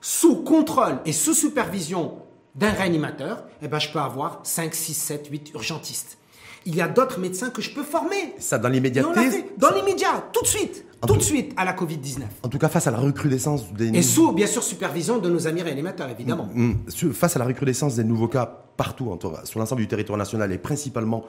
Sous 0.00 0.42
contrôle 0.42 0.98
et 1.04 1.12
sous 1.12 1.34
supervision 1.34 2.14
d'un 2.56 2.70
réanimateur, 2.72 3.44
eh 3.62 3.68
ben, 3.68 3.78
je 3.78 3.90
peux 3.90 4.00
avoir 4.00 4.40
5, 4.42 4.74
6, 4.74 4.94
7, 4.94 5.28
8 5.30 5.52
urgentistes. 5.54 6.18
Il 6.66 6.74
y 6.76 6.80
a 6.80 6.88
d'autres 6.88 7.18
médecins 7.20 7.50
que 7.50 7.60
je 7.62 7.70
peux 7.74 7.82
former. 7.82 8.34
Ça, 8.38 8.58
dans 8.58 8.68
l'immédiateté, 8.68 9.44
dans 9.58 9.70
l'immédiat, 9.70 10.24
tout 10.32 10.42
de 10.42 10.46
suite, 10.46 10.84
tout 11.06 11.16
de 11.16 11.22
suite 11.22 11.52
à 11.56 11.64
la 11.64 11.72
Covid-19. 11.74 12.20
en 12.42 12.48
tout 12.48 12.58
cas 12.58 12.68
face 12.68 12.86
à 12.86 12.90
la 12.90 12.98
recrudescence 12.98 13.72
des 13.72 13.88
Et 13.88 14.02
sous, 14.02 14.32
bien 14.32 14.46
sûr, 14.46 14.62
supervision 14.62 15.18
de 15.18 15.28
nos 15.28 15.46
amis 15.46 15.62
réanimateurs, 15.62 16.08
évidemment. 16.08 16.48
Mm, 16.54 16.74
sur- 16.88 17.12
face 17.12 17.34
à 17.36 17.38
la 17.40 17.44
recrudescence 17.46 17.96
des 17.96 18.04
nouveaux 18.04 18.28
cas 18.28 18.46
partout 18.76 19.18
sur 19.44 19.58
l'ensemble 19.60 19.80
du 19.82 19.88
territoire 19.88 20.16
national 20.18 20.52
et 20.52 20.58
principalement 20.58 21.24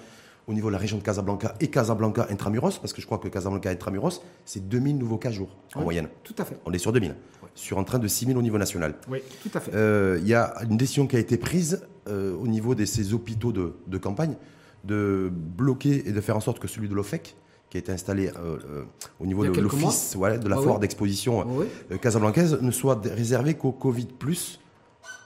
au 0.48 0.54
niveau 0.54 0.68
de 0.68 0.74
la 0.74 0.78
région 0.78 0.98
de 0.98 1.04
Casablanca 1.04 1.56
et 1.62 1.70
Casablanca 1.70 2.28
intramuros, 2.30 2.78
parce 2.80 2.92
que 2.94 3.02
je 3.02 3.06
crois 3.06 3.18
que 3.18 3.30
Casablanca 3.30 3.70
intramuros, 3.70 4.22
c'est 4.46 4.68
2000 4.68 4.98
nouveaux 4.98 5.18
cas 5.18 5.32
jour 5.32 5.48
en 5.74 5.80
Oui, 5.80 5.84
moyenne. 5.86 6.10
Tout 6.24 6.36
à 6.38 6.44
fait. 6.46 6.58
On 6.66 6.74
est 6.74 6.78
sur 6.78 6.92
2000, 6.92 7.16
sur 7.56 7.80
un 7.80 7.84
train 7.86 7.98
de 8.00 8.08
6000 8.10 8.38
au 8.38 8.42
niveau 8.42 8.58
national. 8.58 8.96
Oui, 9.10 9.20
tout 9.42 9.50
à 9.58 9.60
fait. 9.62 9.72
Euh, 9.74 10.20
Il 10.22 10.28
y 10.28 10.34
a 10.34 10.54
une 10.70 10.76
décision 10.78 11.08
qui 11.08 11.16
a 11.16 11.20
été 11.20 11.38
prise 11.38 11.82
euh, 12.10 12.36
au 12.36 12.48
niveau 12.48 12.76
de 12.76 12.84
ces 12.84 13.14
hôpitaux 13.14 13.54
de, 13.54 13.74
de 13.88 13.98
campagne 13.98 14.36
de 14.84 15.30
bloquer 15.32 16.08
et 16.08 16.12
de 16.12 16.22
faire 16.22 16.36
en 16.38 16.42
sorte 16.42 16.60
que 16.60 16.68
celui 16.68 16.90
de 16.90 16.96
l'OFEC, 16.96 17.36
qui 17.70 17.78
a 17.78 17.80
été 17.80 17.92
installé 17.92 18.28
euh, 18.28 18.58
euh, 18.70 18.84
au 19.20 19.26
niveau 19.26 19.46
de 19.46 19.60
l'office 19.62 20.14
voilà, 20.16 20.38
de 20.38 20.48
la 20.48 20.58
Ah 20.58 20.62
foire 20.62 20.76
oui. 20.76 20.82
d'exposition 20.82 21.42
Ah 21.42 21.46
oui. 21.50 21.66
euh, 21.92 21.98
casablancaise, 21.98 22.58
ne 22.62 22.72
soit 22.72 23.02
réservé 23.06 23.56
qu'au 23.56 23.72
Covid, 23.72 24.08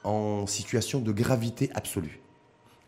en 0.03 0.45
situation 0.47 0.99
de 0.99 1.11
gravité 1.11 1.69
absolue. 1.75 2.19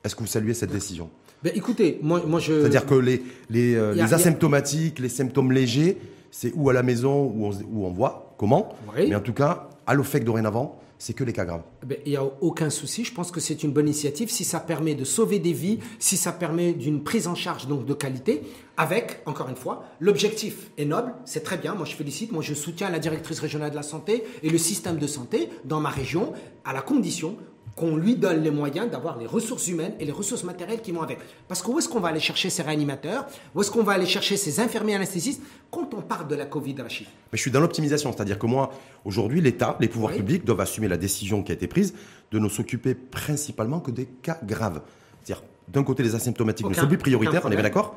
Est-ce 0.04 0.16
que 0.16 0.22
vous 0.22 0.28
saluez 0.28 0.54
cette 0.54 0.72
décision? 0.72 1.10
Ben, 1.44 1.52
écoutez, 1.56 2.00
moi, 2.02 2.22
moi 2.26 2.40
je. 2.40 2.62
C'est-à-dire 2.62 2.86
que 2.86 2.96
les, 2.96 3.22
les, 3.50 3.72
y 3.72 3.78
a- 3.78 3.92
les 3.92 3.98
y 3.98 4.02
a- 4.02 4.06
asymptomatiques, 4.16 5.00
les 5.00 5.10
symptômes 5.10 5.52
légers, 5.52 5.98
c'est 6.32 6.52
ou 6.56 6.70
à 6.70 6.74
la 6.74 6.84
maison 6.84 7.24
où 7.26 7.46
on, 7.48 7.52
où 7.72 7.86
on 7.86 7.92
voit 7.92 8.34
comment? 8.38 8.76
Oui. 8.96 9.08
Mais 9.10 9.16
en 9.16 9.22
tout 9.22 9.34
cas, 9.34 9.70
à 9.88 9.94
l'OFEC 9.94 10.24
dorénavant, 10.24 10.80
c'est 11.00 11.14
que 11.14 11.24
les 11.24 11.32
cas 11.34 11.46
graves. 11.46 11.64
Ben, 11.86 11.98
Il 12.06 12.12
n'y 12.12 12.18
a 12.18 12.24
aucun 12.24 12.70
souci. 12.70 13.06
Je 13.06 13.14
pense 13.14 13.32
que 13.32 13.40
c'est 13.40 13.64
une 13.64 13.72
bonne 13.72 13.88
initiative. 13.88 14.30
Si 14.30 14.44
ça 14.44 14.60
permet 14.60 14.96
de 14.96 15.06
sauver 15.06 15.40
des 15.40 15.54
vies, 15.54 15.80
si 15.98 16.18
ça 16.18 16.34
permet 16.34 16.74
d'une 16.74 17.04
prise 17.04 17.26
en 17.26 17.36
charge 17.36 17.68
donc 17.68 17.86
de 17.86 17.94
qualité, 17.94 18.44
avec, 18.76 19.22
encore 19.26 19.48
une 19.48 19.56
fois, 19.56 19.86
l'objectif 20.02 20.72
est 20.78 20.86
noble, 20.86 21.14
c'est 21.24 21.44
très 21.44 21.58
bien. 21.58 21.74
Moi, 21.74 21.86
je 21.86 21.96
félicite. 21.96 22.34
Moi, 22.34 22.44
je 22.44 22.54
soutiens 22.54 22.90
la 22.90 23.00
directrice 23.00 23.40
régionale 23.40 23.72
de 23.72 23.76
la 23.78 23.84
santé 23.84 24.26
et 24.44 24.50
le 24.50 24.58
système 24.58 24.98
de 24.98 25.08
santé 25.08 25.50
dans 25.64 25.80
ma 25.80 25.90
région, 25.90 26.34
à 26.66 26.74
la 26.74 26.82
condition 26.82 27.38
qu'on 27.80 27.96
lui 27.96 28.16
donne 28.16 28.44
les 28.44 28.52
moyens 28.52 28.92
d'avoir 28.92 29.18
les 29.18 29.26
ressources 29.26 29.68
humaines 29.70 29.94
et 30.02 30.06
les 30.06 30.12
ressources 30.12 30.44
matérielles 30.44 30.82
qui 30.82 30.92
vont 30.92 31.02
avec. 31.02 31.18
Parce 31.48 31.62
que 31.62 31.72
où 31.72 31.80
est-ce 31.80 31.88
qu'on 31.88 32.02
va 32.02 32.10
aller 32.10 32.20
chercher 32.20 32.50
ces 32.50 32.62
réanimateurs? 32.62 33.26
Où 33.56 33.62
est-ce 33.62 33.72
qu'on 33.72 33.84
va 33.84 33.94
aller 33.94 34.06
chercher 34.06 34.36
ces 34.36 34.60
infirmiers 34.60 34.96
anesthésistes 34.96 35.42
quand 35.72 35.94
on 35.94 36.02
parle 36.02 36.28
de 36.28 36.36
la 36.36 36.46
Covid, 36.46 36.76
Rachid 36.82 37.08
Mais 37.32 37.38
je 37.38 37.42
suis 37.42 37.52
dans 37.52 37.62
l'optimisation, 37.62 38.12
c'est-à-dire 38.12 38.38
que 38.38 38.48
moi, 38.48 38.72
aujourd'hui, 39.06 39.40
l'État, 39.40 39.78
les 39.80 39.88
pouvoirs 39.88 40.12
Oui. 40.12 40.18
publics 40.18 40.44
doivent 40.44 40.60
assumer 40.60 40.90
la 40.90 40.98
décision 40.98 41.42
qui 41.42 41.54
a 41.54 41.56
été 41.56 41.68
prise 41.68 41.94
de 42.32 42.40
ne 42.40 42.50
s'occuper 42.50 42.96
principalement 42.96 43.80
que 43.80 43.92
des 43.92 44.06
cas 44.06 44.40
graves. 44.44 44.82
C'est-à-dire, 45.24 45.46
d'un 45.70 45.84
côté, 45.84 46.04
les 46.04 46.16
asymptomatiques 46.16 46.68
ne 46.68 46.74
sont 46.74 46.88
plus 46.88 46.98
prioritaires, 46.98 47.44
on 47.46 47.52
est 47.52 47.56
bien 47.56 47.64
d'accord? 47.64 47.96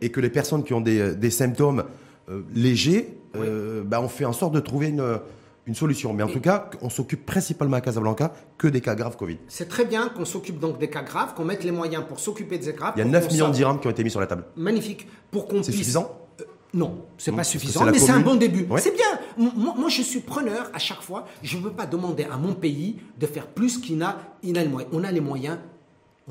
Et 0.00 0.10
que 0.10 0.20
les 0.20 0.30
personnes 0.30 0.64
qui 0.64 0.74
ont 0.74 0.80
des, 0.80 1.14
des 1.14 1.30
symptômes 1.30 1.84
euh, 2.28 2.42
légers, 2.52 3.16
euh, 3.36 3.84
bah, 3.84 4.00
on 4.02 4.08
fait 4.08 4.24
en 4.24 4.32
sorte 4.32 4.54
de 4.54 4.60
trouver 4.60 4.88
une, 4.88 5.20
une 5.66 5.74
solution. 5.74 6.12
Mais 6.12 6.22
en 6.22 6.28
tout 6.28 6.40
cas, 6.40 6.70
on 6.82 6.88
s'occupe 6.90 7.24
principalement 7.26 7.76
à 7.76 7.80
Casablanca 7.80 8.32
que 8.58 8.66
des 8.68 8.80
cas 8.80 8.94
graves 8.94 9.16
Covid. 9.16 9.38
C'est 9.48 9.68
très 9.68 9.84
bien 9.84 10.08
qu'on 10.08 10.24
s'occupe 10.24 10.58
donc 10.58 10.78
des 10.78 10.88
cas 10.90 11.02
graves, 11.02 11.34
qu'on 11.34 11.44
mette 11.44 11.64
les 11.64 11.70
moyens 11.72 12.04
pour 12.08 12.18
s'occuper 12.20 12.58
des 12.58 12.66
cas 12.72 12.72
graves. 12.72 12.92
Il 12.96 12.98
y 12.98 13.02
a 13.02 13.04
pour 13.04 13.12
9 13.12 13.26
qu'on 13.28 13.32
millions 13.32 13.48
de 13.48 13.54
dirhams 13.54 13.80
qui 13.80 13.86
ont 13.86 13.90
été 13.90 14.02
mis 14.04 14.10
sur 14.10 14.20
la 14.20 14.26
table. 14.26 14.44
Magnifique. 14.56 15.06
Pour 15.30 15.46
qu'on 15.46 15.62
C'est 15.62 15.70
puisse- 15.72 15.78
suffisant 15.82 16.16
Euh, 16.40 16.44
Non, 16.72 17.04
c'est 17.18 17.30
Non, 17.32 17.36
pas 17.38 17.44
suffisant, 17.44 17.84
mais 17.84 17.98
c'est 17.98 18.12
un 18.12 18.20
bon 18.20 18.36
début. 18.36 18.64
Ouais. 18.70 18.80
C'est 18.80 18.94
bien. 18.94 19.06
Moi, 19.36 19.74
moi, 19.76 19.88
je 19.88 20.02
suis 20.02 20.20
preneur 20.20 20.70
à 20.72 20.78
chaque 20.78 21.02
fois. 21.02 21.26
Je 21.42 21.56
ne 21.58 21.62
veux 21.62 21.72
pas 21.72 21.84
demander 21.86 22.24
à 22.24 22.36
mon 22.36 22.54
pays 22.54 22.96
de 23.18 23.26
faire 23.26 23.46
plus 23.48 23.78
qu'il 23.78 23.98
n'a. 23.98 24.18
Il 24.44 24.56
a 24.56 24.62
les 24.62 24.68
moyens. 24.68 24.92
On 24.94 25.02
a 25.04 25.10
les 25.10 25.20
moyens. 25.20 25.58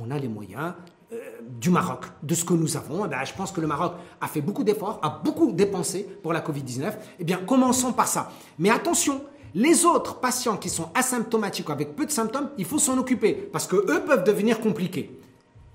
On 0.01 0.09
a 0.11 0.17
les 0.17 0.29
moyens 0.29 0.73
du 1.59 1.69
Maroc, 1.69 2.05
de 2.21 2.35
ce 2.35 2.45
que 2.45 2.53
nous 2.53 2.77
avons. 2.77 3.05
Eh 3.05 3.07
ben, 3.07 3.23
je 3.25 3.33
pense 3.33 3.51
que 3.51 3.61
le 3.61 3.67
Maroc 3.67 3.93
a 4.21 4.27
fait 4.27 4.41
beaucoup 4.41 4.63
d'efforts, 4.63 4.99
a 5.01 5.21
beaucoup 5.23 5.51
dépensé 5.51 6.03
pour 6.21 6.33
la 6.33 6.41
Covid-19. 6.41 6.93
Eh 7.19 7.23
bien, 7.23 7.37
commençons 7.37 7.93
par 7.93 8.07
ça. 8.07 8.31
Mais 8.59 8.69
attention, 8.69 9.21
les 9.55 9.85
autres 9.85 10.19
patients 10.19 10.57
qui 10.57 10.69
sont 10.69 10.89
asymptomatiques 10.93 11.69
ou 11.69 11.71
avec 11.71 11.95
peu 11.95 12.05
de 12.05 12.11
symptômes, 12.11 12.49
il 12.57 12.65
faut 12.65 12.77
s'en 12.77 12.97
occuper 12.97 13.33
parce 13.33 13.65
que 13.65 13.75
eux 13.75 14.03
peuvent 14.05 14.23
devenir 14.23 14.59
compliqués. 14.59 15.19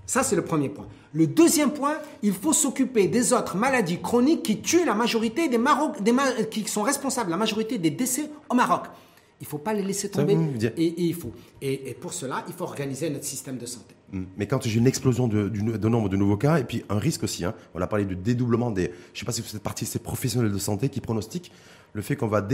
Ça, 0.05 0.23
c'est 0.23 0.35
le 0.35 0.43
premier 0.43 0.69
point. 0.69 0.85
Le 1.13 1.27
deuxième 1.27 1.71
point, 1.71 1.95
il 2.21 2.33
faut 2.33 2.53
s'occuper 2.53 3.07
des 3.07 3.33
autres 3.33 3.57
maladies 3.57 3.99
chroniques 3.99 4.43
qui 4.43 4.61
tuent 4.61 4.85
la 4.85 4.93
majorité 4.93 5.49
des 5.49 5.57
Maroc, 5.57 6.01
des 6.01 6.13
qui 6.51 6.67
sont 6.67 6.83
responsables 6.83 7.27
de 7.27 7.31
la 7.31 7.37
majorité 7.37 7.77
des 7.77 7.89
décès 7.89 8.29
au 8.49 8.53
Maroc. 8.53 8.83
Il 9.41 9.43
ne 9.43 9.47
faut 9.47 9.57
pas 9.57 9.73
les 9.73 9.83
laisser 9.83 10.09
tomber. 10.09 10.37
Et, 10.77 10.85
et 10.85 11.01
il 11.01 11.13
faut. 11.13 11.33
Et, 11.61 11.89
et 11.89 11.93
pour 11.93 12.13
cela, 12.13 12.45
il 12.47 12.53
faut 12.53 12.63
organiser 12.63 13.09
notre 13.09 13.25
système 13.25 13.57
de 13.57 13.65
santé. 13.65 13.95
Mm. 14.11 14.23
Mais 14.37 14.47
quand 14.47 14.61
j'ai 14.63 14.79
une 14.79 14.87
explosion 14.87 15.27
de, 15.27 15.49
nombre 15.87 16.09
de 16.09 16.17
nouveaux 16.17 16.37
cas, 16.37 16.57
et 16.59 16.63
puis 16.63 16.83
un 16.89 16.99
risque 16.99 17.23
aussi, 17.23 17.43
hein, 17.43 17.53
on 17.73 17.81
a 17.81 17.87
parlé 17.87 18.05
du 18.05 18.15
dédoublement 18.15 18.71
des. 18.71 18.83
Je 18.83 18.89
ne 18.89 19.19
sais 19.19 19.25
pas 19.25 19.31
si 19.31 19.41
vous 19.41 19.47
faites 19.47 19.61
partie 19.61 19.85
de 19.85 19.89
ces 19.89 19.99
professionnels 19.99 20.51
de 20.51 20.57
santé 20.57 20.89
qui 20.89 21.01
pronostiquent 21.01 21.51
le 21.93 22.01
fait 22.01 22.15
qu'on 22.15 22.27
va 22.27 22.45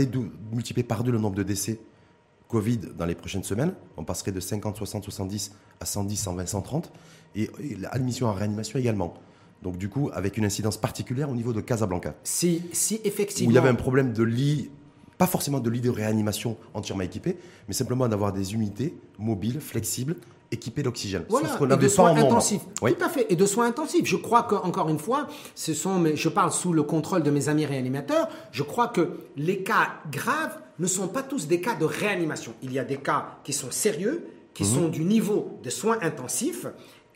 multiplier 0.52 0.84
par 0.84 1.04
deux 1.04 1.12
le 1.12 1.18
nombre 1.18 1.36
de 1.36 1.42
décès 1.42 1.80
Covid 2.48 2.78
dans 2.96 3.06
les 3.06 3.14
prochaines 3.14 3.44
semaines. 3.44 3.74
On 3.96 4.04
passerait 4.04 4.32
de 4.32 4.40
50, 4.40 4.76
60, 4.76 5.04
70 5.04 5.52
à 5.80 5.86
110, 5.86 6.16
120, 6.16 6.46
130. 6.46 6.92
Et, 7.34 7.50
et 7.60 7.76
l'admission 7.76 8.26
en 8.26 8.32
réanimation 8.32 8.78
également. 8.78 9.14
Donc 9.62 9.78
du 9.78 9.88
coup, 9.88 10.10
avec 10.12 10.36
une 10.36 10.44
incidence 10.44 10.76
particulière 10.76 11.30
au 11.30 11.34
niveau 11.34 11.52
de 11.52 11.60
Casablanca. 11.60 12.14
Si, 12.24 12.62
si 12.72 13.00
effectivement. 13.04 13.48
Où 13.48 13.52
il 13.52 13.54
y 13.54 13.58
avait 13.58 13.68
un 13.68 13.74
problème 13.74 14.12
de 14.12 14.22
lit, 14.22 14.70
pas 15.18 15.26
forcément 15.26 15.60
de 15.60 15.70
lit 15.70 15.80
de 15.80 15.90
réanimation 15.90 16.56
entièrement 16.74 17.04
équipé, 17.04 17.36
mais 17.68 17.74
simplement 17.74 18.08
d'avoir 18.08 18.32
des 18.32 18.54
unités 18.54 18.94
mobiles, 19.18 19.60
flexibles, 19.60 20.16
équipées 20.50 20.82
d'oxygène. 20.82 21.24
Voilà, 21.30 21.48
Sauf 21.48 21.62
et 21.70 21.76
de 21.76 21.88
soins 21.88 22.14
intensifs. 22.16 22.60
Oui. 22.82 22.94
Tout 22.94 23.04
à 23.04 23.08
fait, 23.08 23.26
et 23.30 23.36
de 23.36 23.46
soins 23.46 23.66
intensifs. 23.66 24.04
Je 24.04 24.16
crois 24.16 24.42
que 24.42 24.54
encore 24.54 24.88
une 24.90 24.98
fois, 24.98 25.28
ce 25.54 25.72
sont, 25.74 25.98
mes- 25.98 26.16
je 26.16 26.28
parle 26.28 26.52
sous 26.52 26.72
le 26.74 26.82
contrôle 26.82 27.22
de 27.22 27.30
mes 27.30 27.48
amis 27.48 27.64
réanimateurs. 27.64 28.28
Je 28.50 28.62
crois 28.62 28.88
que 28.88 29.16
les 29.36 29.62
cas 29.62 29.88
graves 30.10 30.58
ne 30.78 30.86
sont 30.86 31.08
pas 31.08 31.22
tous 31.22 31.46
des 31.46 31.60
cas 31.60 31.74
de 31.74 31.84
réanimation. 31.86 32.52
Il 32.62 32.72
y 32.72 32.78
a 32.78 32.84
des 32.84 32.96
cas 32.98 33.38
qui 33.44 33.52
sont 33.54 33.70
sérieux, 33.70 34.26
qui 34.52 34.64
Mhm. 34.64 34.68
sont 34.74 34.88
du 34.88 35.04
niveau 35.04 35.58
de 35.62 35.70
soins 35.70 35.98
intensifs, 36.02 36.66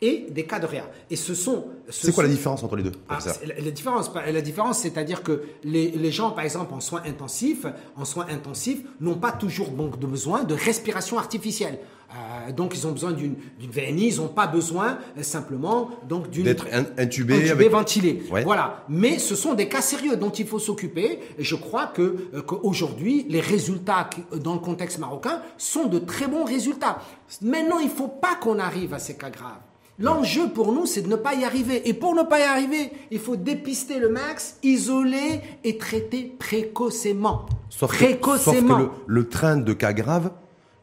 et 0.01 0.27
des 0.29 0.45
cas 0.45 0.59
de 0.59 0.65
réa. 0.65 0.83
Et 1.09 1.15
ce 1.15 1.33
sont. 1.33 1.65
ce 1.89 2.07
C'est 2.07 2.13
quoi 2.13 2.23
la 2.23 2.29
différence 2.29 2.63
entre 2.63 2.75
les 2.75 2.83
deux 2.83 2.91
ah, 3.09 3.17
la, 3.45 3.55
la 3.59 3.71
différence, 3.71 4.11
la 4.13 4.41
différence, 4.41 4.79
c'est-à-dire 4.79 5.23
que 5.23 5.43
les, 5.63 5.89
les 5.91 6.11
gens, 6.11 6.31
par 6.31 6.43
exemple, 6.43 6.73
en 6.73 6.79
soins 6.79 7.01
intensifs, 7.05 7.65
en 7.95 8.05
soins 8.05 8.27
intensifs, 8.29 8.81
n'ont 9.01 9.15
pas 9.17 9.31
toujours 9.31 9.69
donc 9.69 9.99
de 9.99 10.05
besoin 10.05 10.43
de 10.43 10.53
respiration 10.53 11.17
artificielle. 11.17 11.79
Euh, 12.09 12.53
donc, 12.53 12.73
ils 12.73 12.87
ont 12.87 12.93
besoin 12.93 13.11
d'une 13.11 13.35
VNI, 13.59 14.07
ils 14.13 14.17
n'ont 14.17 14.29
pas 14.29 14.47
besoin 14.47 14.97
euh, 15.17 15.23
simplement 15.23 15.89
donc 16.07 16.29
d'une 16.29 16.45
D'être 16.45 16.65
in- 16.71 16.85
intubé, 16.97 17.33
intubé, 17.35 17.49
avec... 17.51 17.69
ventilé. 17.71 18.23
Ouais. 18.31 18.43
Voilà. 18.45 18.85
Mais 18.87 19.19
ce 19.19 19.35
sont 19.35 19.55
des 19.55 19.67
cas 19.67 19.81
sérieux 19.81 20.15
dont 20.15 20.29
il 20.29 20.47
faut 20.47 20.59
s'occuper. 20.59 21.19
Et 21.37 21.43
je 21.43 21.55
crois 21.55 21.87
que 21.87 22.29
euh, 22.33 22.41
qu'aujourd'hui, 22.43 23.25
les 23.27 23.41
résultats 23.41 24.09
qui- 24.09 24.23
dans 24.39 24.53
le 24.53 24.59
contexte 24.61 24.99
marocain 24.99 25.41
sont 25.57 25.87
de 25.87 25.99
très 25.99 26.27
bons 26.27 26.45
résultats. 26.45 26.99
Maintenant, 27.41 27.79
il 27.79 27.87
ne 27.87 27.91
faut 27.91 28.07
pas 28.07 28.35
qu'on 28.35 28.57
arrive 28.59 28.93
à 28.93 28.99
ces 28.99 29.17
cas 29.17 29.29
graves. 29.29 29.59
L'enjeu 29.99 30.49
pour 30.49 30.71
nous, 30.73 30.85
c'est 30.85 31.01
de 31.01 31.07
ne 31.07 31.15
pas 31.15 31.33
y 31.33 31.43
arriver. 31.43 31.87
Et 31.89 31.93
pour 31.93 32.13
ne 32.13 32.21
pas 32.23 32.39
y 32.39 32.43
arriver, 32.43 32.91
il 33.09 33.19
faut 33.19 33.35
dépister 33.35 33.97
le 33.99 34.09
max, 34.09 34.57
isoler 34.61 35.41
et 35.63 35.77
traiter 35.77 36.35
précocement. 36.37 37.45
Sauf 37.69 37.91
que, 37.91 37.97
sauf 37.97 38.07
précocement. 38.07 38.77
que 38.77 38.81
le, 38.83 38.89
le 39.07 39.27
train 39.29 39.57
de 39.57 39.73
cas 39.73 39.93
graves, 39.93 40.31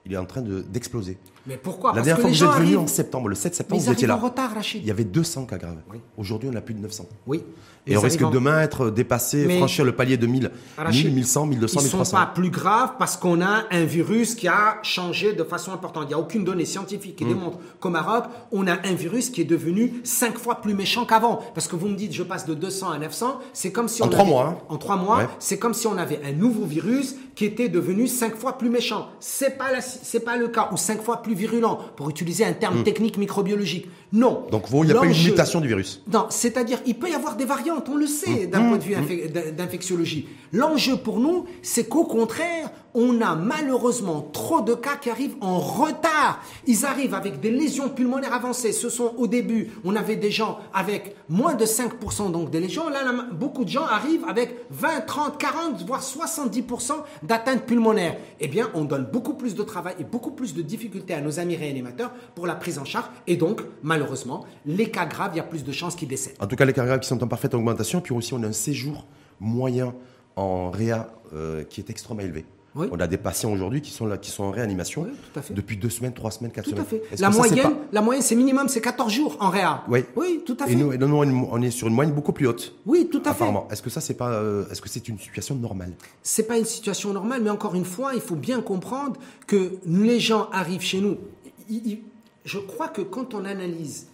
il 0.06 0.12
est 0.12 0.16
en 0.16 0.26
train 0.26 0.42
de- 0.42 0.60
d'exploser. 0.62 1.16
Mais 1.46 1.56
pourquoi? 1.56 1.90
La 1.90 1.94
Parce 1.96 2.06
dernière 2.06 2.16
que 2.16 2.22
fois 2.22 2.30
que 2.30 2.36
vous 2.56 2.60
êtes 2.62 2.66
venu 2.68 2.76
en 2.76 2.86
septembre, 2.86 3.28
le 3.28 3.34
7 3.34 3.52
Mais 3.52 3.56
septembre, 3.56 3.82
vous 3.82 3.92
étiez 3.92 4.06
là. 4.06 4.16
en 4.16 4.20
retard, 4.20 4.52
Rachid. 4.54 4.82
Il 4.82 4.86
y 4.88 4.90
avait 4.90 5.04
200 5.04 5.46
cas 5.46 5.58
graves. 5.58 5.78
Oui. 5.90 5.98
Aujourd'hui, 6.16 6.48
on 6.52 6.56
a 6.56 6.60
plus 6.60 6.74
de 6.74 6.80
900. 6.80 7.06
Oui. 7.26 7.42
Et 7.86 7.96
on 7.98 8.00
risque 8.00 8.20
demain 8.30 8.60
d'être 8.62 8.90
dépassé, 8.90 9.44
Mais- 9.46 9.58
franchir 9.58 9.84
le 9.84 9.92
palier 9.92 10.16
de 10.16 10.26
1000, 10.26 10.50
Rachid, 10.78 11.04
1000, 11.06 11.14
1100, 11.16 11.46
1200, 11.46 11.80
Ils 11.80 11.84
ne 11.84 11.88
sont 11.90 11.96
1300. 11.98 12.16
pas 12.16 12.26
plus 12.26 12.48
graves 12.50 12.92
parce 12.98 13.16
qu'on 13.18 13.42
a 13.42 13.64
un 13.70 13.84
virus 13.84 14.34
qui 14.34 14.48
a 14.48 14.78
changé 14.82 15.34
de 15.34 15.44
façon 15.44 15.70
importante. 15.72 16.04
Il 16.06 16.08
n'y 16.08 16.14
a 16.14 16.18
aucune 16.18 16.44
donnée 16.44 16.64
scientifique 16.64 17.14
Mm. 17.14 17.16
qui 17.16 17.24
démontre 17.26 17.58
qu'au 17.80 17.90
Maroc, 17.90 18.24
on 18.52 18.66
a 18.66 18.72
un 18.72 18.94
virus 18.94 19.28
qui 19.28 19.42
est 19.42 19.44
devenu 19.44 20.00
cinq 20.02 20.38
fois 20.38 20.62
plus 20.62 20.72
méchant 20.72 21.04
qu'avant. 21.04 21.40
Parce 21.54 21.68
que 21.68 21.76
vous 21.76 21.88
me 21.88 21.94
dites, 21.96 22.14
je 22.14 22.22
passe 22.22 22.46
de 22.46 22.54
200 22.54 22.90
à 22.90 22.98
900, 22.98 23.38
c'est 23.52 23.70
comme 23.70 23.88
si 23.88 24.02
En 24.02 24.06
on 24.06 24.08
trois 24.08 24.22
avait- 24.22 24.30
mois. 24.30 24.66
En 24.70 24.78
trois 24.78 24.96
mois, 24.96 25.18
Ouais. 25.18 25.28
c'est 25.38 25.58
comme 25.58 25.74
si 25.74 25.86
on 25.86 25.98
avait 25.98 26.20
un 26.24 26.32
nouveau 26.32 26.64
virus 26.64 27.16
qui 27.34 27.44
était 27.44 27.68
devenu 27.68 28.06
cinq 28.06 28.36
fois 28.36 28.56
plus 28.58 28.70
méchant. 28.70 29.08
C'est 29.20 29.58
pas 29.58 29.80
c'est 29.80 30.20
pas 30.20 30.36
le 30.36 30.48
cas 30.48 30.68
ou 30.72 30.76
cinq 30.76 31.02
fois 31.02 31.22
plus 31.22 31.34
virulent 31.34 31.78
pour 31.96 32.08
utiliser 32.10 32.44
un 32.44 32.52
terme 32.52 32.82
technique 32.84 33.18
microbiologique. 33.18 33.88
Non. 34.12 34.46
Donc, 34.52 34.66
il 34.72 34.80
n'y 34.82 34.92
a 34.92 34.94
pas 34.94 35.04
L'enjeu- 35.06 35.30
mutation 35.30 35.60
du 35.60 35.66
virus. 35.66 36.00
non, 36.12 36.26
c'est-à-dire, 36.30 36.78
il 36.86 36.96
peut 36.96 37.10
y 37.10 37.14
avoir 37.14 37.34
des 37.34 37.44
variantes, 37.44 37.88
on 37.88 37.96
le 37.96 38.06
sait 38.06 38.46
d'un 38.46 38.60
point 38.68 38.76
de 38.78 38.82
vue 38.84 38.94
infec- 38.94 39.32
d'in- 39.32 39.50
d'infectiologie. 39.50 40.28
L'enjeu 40.52 40.96
pour 40.96 41.18
nous, 41.18 41.46
c'est 41.62 41.88
qu'au 41.88 42.04
contraire, 42.04 42.70
on 42.96 43.20
a 43.20 43.34
malheureusement 43.34 44.20
trop 44.32 44.60
de 44.60 44.74
cas 44.74 44.94
qui 45.00 45.10
arrivent 45.10 45.34
en 45.40 45.58
retard. 45.58 46.40
Ils 46.68 46.86
arrivent 46.86 47.14
avec 47.14 47.40
des 47.40 47.50
lésions 47.50 47.88
pulmonaires 47.88 48.32
avancées. 48.32 48.70
Ce 48.70 48.88
sont 48.88 49.14
au 49.16 49.26
début, 49.26 49.72
on 49.84 49.96
avait 49.96 50.14
des 50.14 50.30
gens 50.30 50.60
avec 50.72 51.16
moins 51.28 51.54
de 51.54 51.64
5% 51.66 52.30
donc 52.30 52.50
des 52.50 52.60
lésions. 52.60 52.88
Là, 52.88 53.02
là, 53.02 53.12
beaucoup 53.32 53.64
de 53.64 53.68
gens 53.70 53.82
arrivent 53.84 54.24
avec 54.28 54.54
20, 54.70 55.00
30, 55.08 55.38
40, 55.38 55.84
voire 55.84 56.04
70% 56.04 56.92
d'atteinte 57.26 57.64
pulmonaire. 57.64 58.16
Eh 58.40 58.48
bien, 58.48 58.70
on 58.74 58.84
donne 58.84 59.04
beaucoup 59.04 59.34
plus 59.34 59.54
de 59.54 59.62
travail 59.62 59.94
et 59.98 60.04
beaucoup 60.04 60.30
plus 60.30 60.54
de 60.54 60.62
difficultés 60.62 61.14
à 61.14 61.20
nos 61.20 61.40
amis 61.40 61.56
réanimateurs 61.56 62.12
pour 62.34 62.46
la 62.46 62.54
prise 62.54 62.78
en 62.78 62.84
charge. 62.84 63.06
Et 63.26 63.36
donc, 63.36 63.62
malheureusement, 63.82 64.44
les 64.66 64.90
cas 64.90 65.06
graves, 65.06 65.32
il 65.34 65.38
y 65.38 65.40
a 65.40 65.44
plus 65.44 65.64
de 65.64 65.72
chances 65.72 65.96
qu'ils 65.96 66.08
décèdent. 66.08 66.36
En 66.40 66.46
tout 66.46 66.56
cas, 66.56 66.64
les 66.64 66.72
cas 66.72 66.84
graves 66.84 67.00
qui 67.00 67.08
sont 67.08 67.22
en 67.22 67.28
parfaite 67.28 67.54
augmentation. 67.54 68.00
Puis 68.00 68.14
aussi, 68.14 68.34
on 68.34 68.42
a 68.42 68.46
un 68.46 68.52
séjour 68.52 69.06
moyen 69.40 69.94
en 70.36 70.70
réa 70.70 71.10
euh, 71.34 71.64
qui 71.64 71.80
est 71.80 71.90
extrêmement 71.90 72.22
élevé. 72.22 72.44
Oui. 72.76 72.88
On 72.90 72.98
a 72.98 73.06
des 73.06 73.18
patients 73.18 73.52
aujourd'hui 73.52 73.80
qui 73.80 73.92
sont 73.92 74.04
là, 74.06 74.18
qui 74.18 74.30
sont 74.30 74.44
en 74.44 74.50
réanimation 74.50 75.02
Oui, 75.02 75.10
tout 75.32 75.38
à 75.38 75.42
fait. 75.42 75.54
depuis 75.54 75.76
deux 75.76 75.90
semaines, 75.90 76.12
trois 76.12 76.30
semaines, 76.32 76.50
quatre 76.50 76.64
Tout 76.64 76.70
semaines. 76.70 76.82
à 76.84 76.88
fait. 76.88 77.02
Est-ce 77.12 77.22
La 77.22 77.30
ça, 77.30 77.38
moyenne, 77.38 77.62
pas- 77.62 77.78
la 77.92 78.02
moyenne, 78.02 78.22
c'est 78.22 78.34
minimum, 78.34 78.68
c'est 78.68 78.80
14 78.80 79.12
jours 79.12 79.36
en 79.38 79.48
réa. 79.50 79.84
Oui. 79.88 80.04
Oui, 80.16 80.42
tout 80.44 80.56
à 80.60 80.66
fait. 80.66 80.72
Et 80.72 80.76
nous, 80.76 80.92
on 80.92 81.62
est 81.62 81.70
sur 81.70 81.86
une 81.86 81.94
moyenne 81.94 82.14
beaucoup 82.14 82.32
plus 82.32 82.48
haute. 82.48 82.74
oui, 82.84 83.08
tout 83.10 83.22
à 83.24 83.32
fait. 83.32 83.44
Est-ce 83.70 83.80
que 83.82 83.90
ça, 83.90 84.00
c'est 84.00 84.14
pas, 84.14 84.30
euh, 84.32 84.68
est-ce 84.70 84.82
que 84.82 84.88
c'est 84.88 85.08
une 85.08 85.18
situation 85.18 85.54
normale? 85.54 85.92
C'est 86.22 86.48
pas 86.48 86.58
une 86.58 86.64
situation 86.64 87.12
normale, 87.12 87.42
mais 87.42 87.50
encore 87.50 87.74
une 87.76 87.84
fois, 87.84 88.12
il 88.14 88.20
faut 88.20 88.34
bien 88.36 88.60
comprendre 88.60 89.20
que 89.46 89.74
les 89.86 90.18
gens 90.18 90.48
arrivent 90.50 90.80
chez 90.82 91.00
nous. 91.00 91.16
Je 92.44 92.58
crois 92.58 92.88
que 92.88 93.02
quand 93.02 93.34
on 93.34 93.44
analyse 93.44 94.08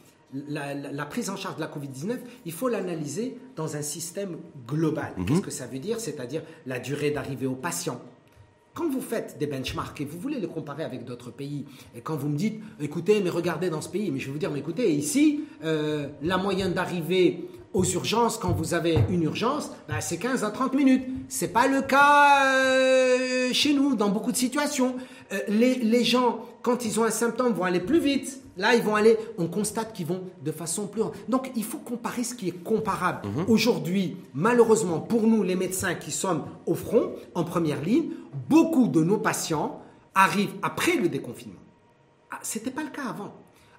la, 0.48 0.74
la- 0.74 0.92
la 0.92 1.06
prise 1.06 1.30
en 1.30 1.36
charge 1.36 1.56
de 1.56 1.60
la 1.60 1.66
Covid-19, 1.66 2.18
il 2.46 2.52
faut 2.52 2.68
l'analyser 2.68 3.36
dans 3.56 3.74
un 3.76 3.82
système 3.82 4.36
global. 4.68 5.12
Qu'est-ce 5.26 5.40
que 5.40 5.50
ça 5.50 5.66
veut 5.66 5.78
dire? 5.80 5.98
C'est-à-dire 5.98 6.42
la 6.66 6.78
durée 6.78 7.10
d'arrivée 7.10 7.46
au 7.46 7.54
patient. 7.56 8.00
Quand 8.72 8.88
vous 8.88 9.00
faites 9.00 9.36
des 9.38 9.46
benchmarks 9.46 10.00
et 10.00 10.04
vous 10.04 10.18
voulez 10.18 10.38
les 10.38 10.46
comparer 10.46 10.84
avec 10.84 11.04
d'autres 11.04 11.32
pays, 11.32 11.64
et 11.96 12.00
quand 12.00 12.16
vous 12.16 12.28
me 12.28 12.36
dites, 12.36 12.60
écoutez, 12.80 13.20
mais 13.20 13.30
regardez 13.30 13.68
dans 13.68 13.80
ce 13.80 13.88
pays, 13.88 14.10
mais 14.12 14.20
je 14.20 14.26
vais 14.26 14.32
vous 14.32 14.38
dire, 14.38 14.50
mais 14.50 14.60
écoutez, 14.60 14.92
ici, 14.92 15.40
euh, 15.64 16.06
la 16.22 16.38
moyenne 16.38 16.72
d'arrivée 16.72 17.48
aux 17.72 17.84
urgences, 17.84 18.38
quand 18.38 18.52
vous 18.52 18.74
avez 18.74 18.98
une 19.10 19.24
urgence, 19.24 19.70
bah, 19.88 20.00
c'est 20.00 20.18
15 20.18 20.44
à 20.44 20.50
30 20.50 20.74
minutes. 20.74 21.04
C'est 21.28 21.52
pas 21.52 21.66
le 21.66 21.82
cas 21.82 22.46
euh, 22.46 23.52
chez 23.52 23.74
nous, 23.74 23.96
dans 23.96 24.08
beaucoup 24.08 24.30
de 24.30 24.36
situations. 24.36 24.94
Euh, 25.32 25.38
les 25.48 26.04
gens, 26.04 26.44
quand 26.62 26.84
ils 26.84 27.00
ont 27.00 27.04
un 27.04 27.10
symptôme, 27.10 27.52
vont 27.52 27.64
aller 27.64 27.80
plus 27.80 28.00
vite. 28.00 28.40
Là, 28.60 28.74
ils 28.74 28.82
vont 28.82 28.94
aller, 28.94 29.16
on 29.38 29.46
constate 29.46 29.94
qu'ils 29.94 30.04
vont 30.04 30.22
de 30.44 30.52
façon 30.52 30.86
plus... 30.86 31.00
Donc, 31.30 31.50
il 31.56 31.64
faut 31.64 31.78
comparer 31.78 32.22
ce 32.22 32.34
qui 32.34 32.48
est 32.48 32.62
comparable. 32.62 33.22
Aujourd'hui, 33.48 34.18
malheureusement, 34.34 35.00
pour 35.00 35.22
nous, 35.26 35.42
les 35.42 35.56
médecins 35.56 35.94
qui 35.94 36.10
sommes 36.10 36.44
au 36.66 36.74
front, 36.74 37.14
en 37.34 37.42
première 37.42 37.80
ligne, 37.80 38.10
beaucoup 38.50 38.86
de 38.86 39.02
nos 39.02 39.16
patients 39.16 39.80
arrivent 40.14 40.52
après 40.60 40.96
le 40.96 41.08
déconfinement. 41.08 41.58
Ah, 42.30 42.38
C'était 42.42 42.70
pas 42.70 42.82
le 42.82 42.90
cas 42.90 43.04
avant. 43.08 43.32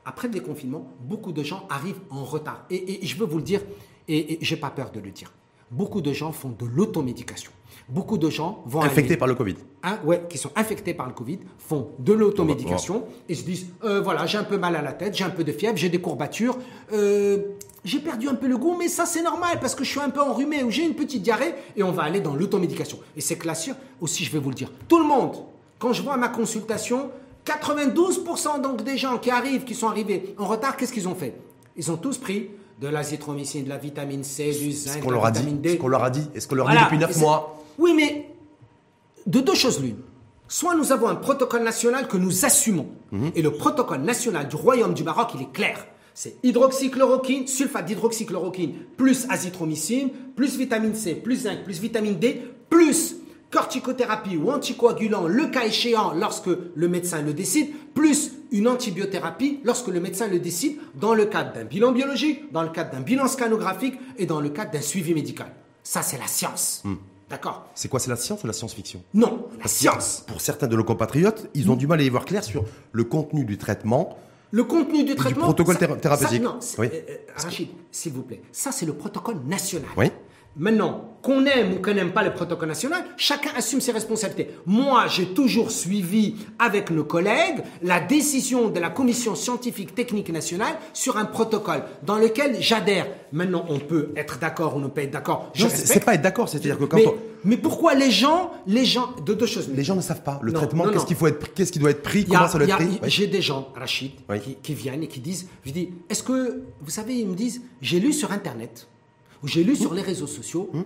Après 0.04 0.28
le 0.28 0.34
déconfinement, 0.34 0.92
beaucoup 1.02 1.32
de 1.32 1.44
gens 1.44 1.68
arrivent 1.70 2.02
en 2.10 2.24
retard. 2.24 2.66
Et, 2.72 3.04
et 3.04 3.06
je 3.06 3.16
veux 3.20 3.28
vous 3.28 3.38
le 3.38 3.44
dire, 3.44 3.62
et, 4.08 4.34
et 4.34 4.38
j'ai 4.42 4.58
pas 4.58 4.72
peur 4.72 4.90
de 4.90 5.00
le 5.00 5.12
dire. 5.12 5.32
Beaucoup 5.72 6.02
de 6.02 6.12
gens 6.14 6.32
font 6.34 6.50
de 6.50 6.66
l'automédication. 6.66 7.52
Beaucoup 7.88 8.18
de 8.18 8.30
gens 8.30 8.62
vont 8.66 8.82
Infecté 8.82 9.00
arriver- 9.02 9.18
par 9.18 9.28
le 9.28 9.36
Covid. 9.36 9.56
Hein, 9.84 10.00
ouais, 10.06 10.22
qui 10.30 10.38
sont 10.38 10.52
infectés 10.56 10.94
par 10.94 11.08
le 11.08 11.14
Covid, 11.14 11.40
font 11.58 11.90
de 12.00 12.14
l'automédication 12.14 13.06
et 13.30 13.36
se 13.36 13.44
disent 13.44 13.68
euh, 13.84 14.02
voilà, 14.02 14.26
j'ai 14.26 14.38
un 14.38 14.44
peu 14.44 14.58
mal 14.58 14.76
à 14.76 14.82
la 14.82 14.94
tête, 14.94 15.16
j'ai 15.16 15.24
un 15.24 15.30
peu 15.30 15.44
de 15.44 15.52
fièvre, 15.52 15.78
j'ai 15.78 15.90
des 15.90 16.00
courbatures, 16.00 16.58
euh, 16.94 17.40
j'ai 17.84 18.00
perdu 18.00 18.28
un 18.30 18.36
peu 18.36 18.48
le 18.48 18.58
goût, 18.58 18.76
mais 18.78 18.88
ça 18.90 19.06
c'est 19.06 19.24
normal 19.24 19.60
parce 19.60 19.74
que 19.76 19.84
je 19.84 19.90
suis 19.90 20.00
un 20.00 20.10
peu 20.10 20.22
enrhumé 20.22 20.62
ou 20.64 20.70
j'ai 20.72 20.84
une 20.86 20.94
petite 20.94 21.22
diarrhée 21.24 21.54
et 21.76 21.84
on 21.84 21.92
va 21.92 22.04
aller 22.04 22.20
dans 22.22 22.36
l'automédication. 22.36 23.00
Et 23.16 23.22
c'est 23.22 23.38
classique 23.38 23.76
aussi, 24.00 24.24
je 24.26 24.32
vais 24.32 24.40
vous 24.40 24.50
le 24.50 24.56
dire. 24.56 24.72
Tout 24.88 25.00
le 25.00 25.06
monde, 25.06 25.38
quand 25.80 25.94
je 25.94 26.02
vois 26.04 26.18
ma 26.18 26.28
consultation, 26.30 27.10
92% 27.46 28.62
donc 28.62 28.84
des 28.84 28.98
gens 28.98 29.18
qui 29.18 29.32
arrivent, 29.32 29.64
qui 29.64 29.74
sont 29.76 29.88
arrivés 29.88 30.36
en 30.38 30.46
retard, 30.46 30.78
qu'est-ce 30.78 30.94
qu'ils 30.94 31.08
ont 31.08 31.16
fait? 31.16 31.34
Ils 31.76 31.90
ont 31.92 31.98
tous 31.98 32.18
pris 32.18 32.50
de 32.82 32.88
l'azithromycine, 32.88 33.64
de 33.64 33.70
la 33.70 33.78
vitamine 33.78 34.24
C, 34.24 34.52
du 34.52 34.72
zinc, 34.72 35.06
de 35.06 35.12
la 35.12 35.24
a 35.26 35.32
dit. 35.32 35.40
vitamine 35.40 35.62
Ce 35.64 35.70
D. 35.74 35.78
qu'on 35.78 35.88
leur 35.88 36.04
a 36.04 36.10
dit. 36.10 36.24
Est-ce 36.34 36.48
qu'on 36.48 36.56
leur 36.56 36.66
Voilà. 36.66 36.80
dit 36.82 36.86
depuis 36.86 36.98
Et 36.98 37.00
9 37.00 37.12
c'est- 37.14 37.20
mois 37.20 37.64
Oui, 37.78 37.94
mais 37.96 38.28
de 39.28 39.40
deux 39.40 39.54
choses 39.54 39.82
l'une. 39.82 39.98
Soit 40.48 40.76
nous 40.76 40.92
avons 40.92 41.08
un 41.08 41.16
protocole 41.16 41.64
national 41.64 42.08
que 42.08 42.18
nous 42.18 42.44
assumons. 42.44 42.88
Mhm. 43.12 43.32
Et 43.36 43.42
le 43.42 43.52
protocole 43.52 44.02
national 44.02 44.48
du 44.48 44.56
Royaume 44.56 44.94
du 44.96 45.04
Maroc, 45.04 45.30
il 45.36 45.42
est 45.44 45.52
clair. 45.54 45.86
C'est 46.14 46.36
hydroxychloroquine, 46.44 47.48
sulfate 47.48 47.86
d'hydroxychloroquine, 47.86 48.74
plus 48.98 49.28
azithromycine, 49.30 50.10
plus 50.36 50.58
vitamine 50.58 50.94
C, 50.96 51.16
plus 51.16 51.44
zinc, 51.44 51.64
plus 51.64 51.80
vitamine 51.80 52.16
D, 52.16 52.42
plus 52.70 53.16
corticothérapie 53.52 54.38
ou 54.38 54.50
anticoagulant, 54.52 55.28
le 55.28 55.48
cas 55.48 55.66
échéant, 55.66 56.14
lorsque 56.14 56.50
le 56.76 56.88
médecin 56.88 57.22
le 57.22 57.34
décide, 57.34 57.68
plus 57.94 58.32
une 58.52 58.68
antibiothérapie 58.68 59.60
lorsque 59.64 59.88
le 59.88 60.00
médecin 60.00 60.28
le 60.28 60.40
décide, 60.40 60.78
dans 60.96 61.14
le 61.14 61.26
cadre 61.26 61.54
d'un 61.54 61.66
bilan 61.66 61.92
biologique, 61.92 62.52
dans 62.52 62.64
le 62.64 62.70
cadre 62.70 62.92
d'un 62.92 63.02
bilan 63.02 63.28
scanographique 63.28 64.00
et 64.18 64.26
dans 64.26 64.40
le 64.42 64.50
cadre 64.50 64.72
d'un 64.72 64.82
suivi 64.82 65.14
médical. 65.14 65.48
Ça, 65.84 66.02
c'est 66.02 66.18
la 66.18 66.28
science. 66.28 66.84
D'accord? 67.30 67.66
C'est 67.76 67.88
quoi 67.88 68.00
C'est 68.00 68.10
la 68.10 68.18
science 68.18 68.44
ou 68.44 68.48
la 68.48 68.54
science-fiction? 68.54 69.04
Non, 69.14 69.48
la 69.54 69.58
Parce 69.60 69.74
science. 69.74 70.24
Pour 70.28 70.42
certains 70.42 70.68
de 70.68 70.76
nos 70.76 70.84
compatriotes, 70.84 71.50
ils 71.54 71.70
ont 71.72 71.76
du 71.76 71.88
mal 71.88 72.00
à 72.00 72.04
y 72.04 72.10
voir 72.10 72.26
clair 72.26 72.44
sur 72.44 72.66
le 72.92 73.04
contenu 73.06 73.46
du 73.46 73.58
traitement. 73.58 74.18
Le 74.54 74.66
contenu 74.66 75.06
du 75.06 75.16
traitement. 75.16 75.46
protocole 75.46 75.78
ça- 75.78 75.88
thé- 75.88 75.98
thérapeutique. 75.98 76.40
ça- 76.40 76.44
non, 76.44 76.58
c'est- 76.60 76.78
Oui. 76.82 76.88
euh, 76.92 77.00
euh, 77.10 77.16
Rachid, 77.38 77.70
s'il 77.90 78.12
vous 78.12 78.24
plaît. 78.24 78.42
Ça, 78.52 78.74
c'est 78.74 78.86
le 78.86 78.92
protocole 78.94 79.38
national. 79.48 79.88
Oui. 79.96 80.08
Maintenant, 80.58 81.12
qu'on 81.22 81.46
aime 81.46 81.74
ou 81.74 81.82
qu'on 81.82 81.94
n'aime 81.94 82.12
pas 82.12 82.24
le 82.24 82.34
protocole 82.34 82.68
national, 82.68 83.04
chacun 83.16 83.52
assume 83.56 83.80
ses 83.80 83.92
responsabilités. 83.92 84.50
Moi, 84.66 85.06
j'ai 85.08 85.28
toujours 85.28 85.72
suivi 85.72 86.36
avec 86.60 86.90
nos 86.90 87.04
collègues 87.04 87.64
la 87.82 88.00
décision 88.00 88.70
de 88.70 88.80
la 88.80 88.90
commission 88.90 89.36
scientifique 89.36 89.96
technique 89.96 90.30
nationale 90.30 90.74
sur 90.94 91.18
un 91.18 91.26
protocole 91.26 91.84
dans 92.04 92.18
lequel 92.18 92.58
j'adhère. 92.60 93.08
Maintenant, 93.32 93.66
on 93.70 93.80
peut 93.80 94.12
être 94.16 94.40
d'accord 94.40 94.76
ou 94.76 94.80
ne 94.80 94.88
pas 94.88 95.04
être 95.04 95.12
d'accord. 95.12 95.52
Non, 95.60 95.68
c'est 95.70 96.04
pas 96.04 96.16
être 96.16 96.22
d'accord, 96.22 96.50
c'est-à-dire 96.50 96.78
que 96.78 96.86
quand 96.86 96.98
mais, 96.98 97.08
on... 97.08 97.16
mais, 97.46 97.58
pourquoi 97.58 97.94
les 97.94 98.12
gens, 98.12 98.52
les 98.68 98.86
gens, 98.86 99.14
de 99.26 99.34
deux 99.34 99.46
choses. 99.46 99.70
Les 99.74 99.84
gens 99.84 99.96
ne 99.96 100.02
savent 100.02 100.24
pas 100.24 100.40
le 100.42 100.52
traitement, 100.52 100.86
qu'est-ce 100.90 101.06
qu'il 101.06 101.16
faut 101.16 101.28
être, 101.28 101.54
qu'est-ce 101.54 101.72
qui 101.72 101.80
doit 101.80 101.92
être 101.92 102.04
pris, 102.04 102.26
comment 102.26 102.48
ça 102.48 102.58
doit 102.58 102.68
être 102.68 102.76
pris. 102.76 103.00
J'ai 103.06 103.28
des 103.28 103.42
gens, 103.42 103.70
Rachid, 103.76 104.12
qui, 104.44 104.56
qui, 104.56 104.74
viennent 104.74 105.04
et 105.04 105.08
qui 105.08 105.20
disent, 105.20 105.48
je 105.66 105.72
dis, 105.72 105.90
est-ce 106.10 106.24
que, 106.24 106.64
vous 106.82 106.90
savez, 106.90 107.16
ils 107.16 107.28
me 107.28 107.36
disent, 107.36 107.62
j'ai 107.82 108.00
lu 108.00 108.12
sur 108.12 108.32
Internet, 108.32 108.88
j'ai 109.44 109.64
lu 109.64 109.76
sur 109.76 109.94
les 109.94 110.02
réseaux 110.02 110.28
sociaux, 110.28 110.70
hum 110.74 110.84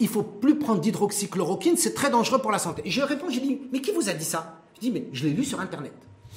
il 0.00 0.08
faut 0.08 0.22
plus 0.22 0.58
prendre 0.58 0.80
d'hydroxychloroquine, 0.80 1.76
c'est 1.76 1.94
très 1.94 2.10
dangereux 2.10 2.38
pour 2.38 2.52
la 2.52 2.58
santé. 2.58 2.82
Et 2.84 2.90
je 2.90 3.02
réponds, 3.02 3.30
je 3.30 3.40
dis, 3.40 3.60
mais 3.72 3.80
qui 3.80 3.90
vous 3.90 4.08
a 4.08 4.12
dit 4.12 4.24
ça? 4.24 4.62
Je 4.76 4.80
dis, 4.80 4.90
mais 4.90 5.06
je 5.12 5.26
l'ai 5.26 5.32
lu 5.32 5.44
sur 5.44 5.60
Internet, 5.60 5.92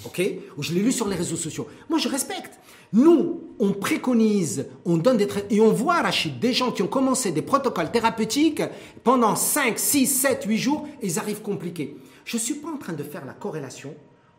ok? 0.06 0.22
Ou 0.58 0.64
je 0.64 0.74
l'ai 0.74 0.82
lu 0.82 0.92
sur 0.92 1.08
les 1.08 1.16
réseaux 1.16 1.36
sociaux. 1.36 1.68
Moi, 1.90 2.00
je 2.00 2.10
respecte. 2.10 2.60
Nous, 2.94 3.42
on 3.60 3.72
préconise, 3.72 4.66
on 4.86 4.98
donne 4.98 5.18
des 5.18 5.28
traitements, 5.28 5.56
et 5.56 5.62
on 5.62 5.72
voit, 5.72 6.02
Rachid, 6.02 6.40
des 6.40 6.54
gens 6.54 6.72
qui 6.72 6.82
ont 6.82 6.88
commencé 6.88 7.32
des 7.32 7.42
protocoles 7.42 7.92
thérapeutiques 7.92 8.64
pendant 9.04 9.36
5, 9.36 9.78
6, 9.78 10.08
7, 10.08 10.46
8 10.46 10.58
jours, 10.58 10.88
ils 11.02 11.20
arrivent 11.20 11.42
compliqués. 11.42 11.98
Je 12.26 12.38
ne 12.38 12.42
suis 12.42 12.56
pas 12.56 12.70
en 12.70 12.78
train 12.78 12.94
de 12.94 13.04
faire 13.04 13.26
la 13.26 13.34
corrélation 13.34 13.94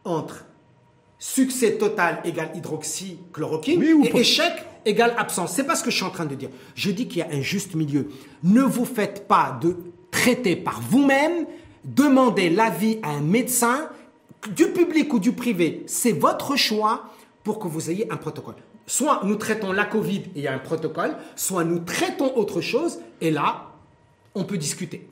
entre 0.05 0.45
succès 1.23 1.75
total 1.79 2.21
égale 2.25 2.51
hydroxychloroquine 2.57 3.81
et 3.81 4.19
échec 4.19 4.53
égale 4.85 5.15
absence. 5.17 5.53
C'est 5.53 5.63
pas 5.63 5.77
ce 5.77 5.85
que 5.85 5.91
je 5.93 5.95
suis 5.95 6.05
en 6.05 6.11
train 6.11 6.25
de 6.25 6.35
dire. 6.35 6.49
Je 6.75 6.91
dis 6.91 7.07
qu'il 7.07 7.19
y 7.19 7.23
a 7.23 7.29
un 7.31 7.41
juste 7.41 7.77
milieu. 7.77 8.09
Ne 8.43 8.63
vous 8.63 8.85
faites 8.85 9.29
pas 9.29 9.57
de 9.63 9.77
traiter 10.11 10.57
par 10.57 10.81
vous-même, 10.81 11.47
demandez 11.85 12.51
l'avis 12.51 12.99
à 13.05 13.11
un 13.11 13.21
médecin, 13.21 13.89
du 14.57 14.67
public 14.73 15.15
ou 15.15 15.21
du 15.21 15.31
privé. 15.31 15.85
C'est 15.87 16.11
votre 16.11 16.57
choix 16.57 17.05
pour 17.45 17.61
que 17.61 17.69
vous 17.69 17.89
ayez 17.89 18.11
un 18.11 18.17
protocole. 18.17 18.57
Soit 18.89 19.21
nous 19.23 19.37
traitons 19.37 19.71
la 19.71 19.85
Covid 19.85 20.23
et 20.23 20.31
il 20.35 20.43
y 20.43 20.49
a 20.49 20.53
un 20.53 20.59
protocole, 20.59 21.15
soit 21.37 21.63
nous 21.63 21.79
traitons 21.79 22.37
autre 22.37 22.61
chose 22.61 22.99
et 23.21 23.31
là, 23.31 23.71
on 24.35 24.43
peut 24.43 24.59
discuter. 24.59 25.07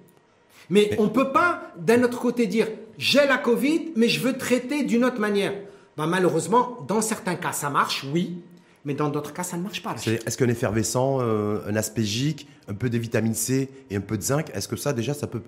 Mais, 0.70 0.96
on 0.98 1.04
ne 1.04 1.08
peut 1.08 1.30
pas, 1.30 1.72
d'un 1.76 2.02
autre 2.02 2.18
côté, 2.18 2.48
dire 2.48 2.66
j'ai 2.98 3.24
la 3.26 3.38
Covid, 3.38 3.92
mais 3.94 4.08
je 4.08 4.18
veux 4.18 4.36
traiter 4.36 4.82
d'une 4.82 5.04
autre 5.04 5.20
manière. 5.20 5.52
Ben, 6.00 6.06
malheureusement, 6.06 6.78
dans 6.88 7.02
certains 7.02 7.34
cas, 7.34 7.52
ça 7.52 7.68
marche, 7.68 8.06
oui, 8.10 8.38
mais 8.86 8.94
dans 8.94 9.10
d'autres 9.10 9.34
cas, 9.34 9.42
ça 9.42 9.58
ne 9.58 9.62
marche 9.62 9.82
pas. 9.82 9.94
Est-ce 10.06 10.38
qu'un 10.38 10.48
effervescent, 10.48 11.18
euh, 11.20 11.60
un 11.68 11.76
aspégique, 11.76 12.48
un 12.68 12.72
peu 12.72 12.88
de 12.88 12.96
vitamine 12.96 13.34
C 13.34 13.68
et 13.90 13.96
un 13.96 14.00
peu 14.00 14.16
de 14.16 14.22
zinc, 14.22 14.48
est-ce 14.54 14.66
que 14.66 14.76
ça, 14.76 14.94
déjà, 14.94 15.12
ça 15.12 15.26
peut 15.26 15.42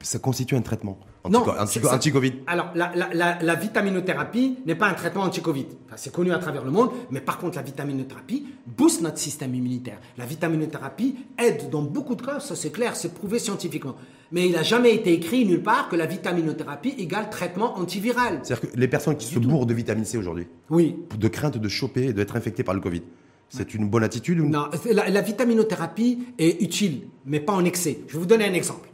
ça 0.00 0.18
constitue 0.18 0.54
un 0.54 0.62
traitement 0.62 0.98
anti-Covid? 1.24 2.32
Alors, 2.46 2.70
la, 2.74 3.54
vitaminothérapie 3.54 4.60
n'est 4.64 4.76
pas 4.76 4.86
un 4.86 4.94
traitement 4.94 5.24
anti-Covid. 5.24 5.66
c'est 5.96 6.12
connu 6.12 6.32
à 6.32 6.38
travers 6.38 6.64
le 6.64 6.70
monde, 6.70 6.90
mais 7.10 7.20
par 7.20 7.36
contre, 7.36 7.56
la 7.56 7.62
vitaminothérapie 7.62 8.46
booste 8.66 9.02
notre 9.02 9.18
système 9.18 9.54
immunitaire. 9.54 9.98
La 10.16 10.24
vitaminothérapie 10.24 11.16
aide 11.36 11.68
dans 11.68 11.82
beaucoup 11.82 12.14
de 12.14 12.22
cas, 12.22 12.40
ça 12.40 12.56
c'est 12.56 12.70
clair, 12.70 12.96
c'est 12.96 13.12
prouvé 13.12 13.40
scientifiquement. 13.40 13.96
Mais 14.30 14.46
il 14.46 14.52
n'a 14.52 14.62
jamais 14.62 14.94
été 14.94 15.12
écrit 15.12 15.46
nulle 15.46 15.62
part 15.62 15.88
que 15.88 15.96
la 15.96 16.06
vitaminothérapie 16.06 16.94
égale 16.98 17.30
traitement 17.30 17.78
antiviral. 17.78 18.40
C'est-à-dire 18.42 18.70
que 18.70 18.76
les 18.76 18.88
personnes 18.88 19.16
qui 19.16 19.26
se 19.26 19.38
bourrent 19.38 19.66
de 19.66 19.74
vitamine 19.74 20.04
C 20.04 20.18
aujourd'hui, 20.18 20.46
oui. 20.70 20.96
de 21.16 21.28
crainte 21.28 21.56
de 21.56 21.68
choper 21.68 22.08
et 22.08 22.12
d'être 22.12 22.36
infectées 22.36 22.62
par 22.62 22.74
le 22.74 22.80
Covid, 22.80 23.02
c'est 23.48 23.74
une 23.74 23.88
bonne 23.88 24.04
attitude 24.04 24.40
Non, 24.40 24.68
la, 24.90 25.20
vitaminothérapie 25.22 26.18
est 26.38 26.60
utile, 26.60 27.02
mais 27.24 27.40
pas 27.40 27.54
en 27.54 27.64
excès. 27.64 28.00
Je 28.06 28.14
vais 28.14 28.18
vous 28.18 28.26
donner 28.26 28.44
un 28.44 28.52
exemple. 28.52 28.88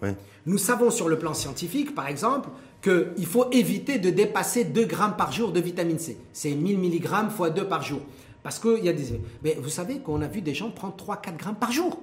Nous 0.46 0.58
savons 0.58 0.90
sur 0.90 1.08
le 1.08 1.18
plan 1.18 1.34
scientifique, 1.34 1.94
par 1.94 2.06
exemple, 2.06 2.50
qu'il 2.82 3.26
faut 3.26 3.50
éviter 3.50 3.98
de 3.98 4.10
dépasser 4.10 4.64
2 4.64 4.84
grammes 4.84 5.16
par 5.16 5.32
jour 5.32 5.52
de 5.52 5.60
vitamine 5.60 5.98
C. 5.98 6.18
C'est 6.32 6.54
1000 6.54 6.78
mg 6.78 7.30
fois 7.30 7.50
2 7.50 7.66
par 7.66 7.82
jour. 7.82 8.00
Parce 8.42 8.58
qu'il 8.58 8.84
y 8.84 8.88
a 8.88 8.92
des... 8.92 9.20
Mais 9.42 9.56
vous 9.60 9.70
savez 9.70 9.98
qu'on 9.98 10.20
a 10.20 10.28
vu 10.28 10.42
des 10.42 10.54
gens 10.54 10.70
prendre 10.70 10.94
3-4 10.96 11.36
grammes 11.36 11.56
par 11.56 11.72
jour. 11.72 11.98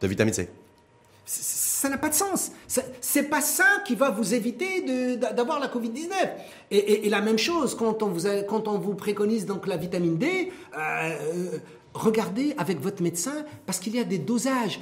De 0.00 0.06
vitamine 0.06 0.34
C 0.34 0.48
ça 1.76 1.90
n'a 1.90 1.98
pas 1.98 2.08
de 2.08 2.14
sens. 2.14 2.52
C'est 3.02 3.24
pas 3.24 3.42
ça 3.42 3.82
qui 3.84 3.96
va 3.96 4.08
vous 4.08 4.32
éviter 4.32 5.16
d'avoir 5.18 5.60
la 5.60 5.68
Covid-19. 5.68 6.10
Et, 6.70 7.10
la 7.10 7.20
même 7.20 7.36
chose, 7.36 7.74
quand 7.74 8.02
on 8.02 8.06
vous, 8.06 8.26
quand 8.48 8.66
on 8.66 8.78
vous 8.78 8.94
préconise 8.94 9.44
donc 9.44 9.66
la 9.66 9.76
vitamine 9.76 10.16
D, 10.16 10.50
euh, 10.78 11.58
regardez 11.92 12.54
avec 12.56 12.80
votre 12.80 13.02
médecin 13.02 13.44
parce 13.66 13.78
qu'il 13.78 13.94
y 13.94 13.98
a 13.98 14.04
des 14.04 14.16
dosages. 14.16 14.80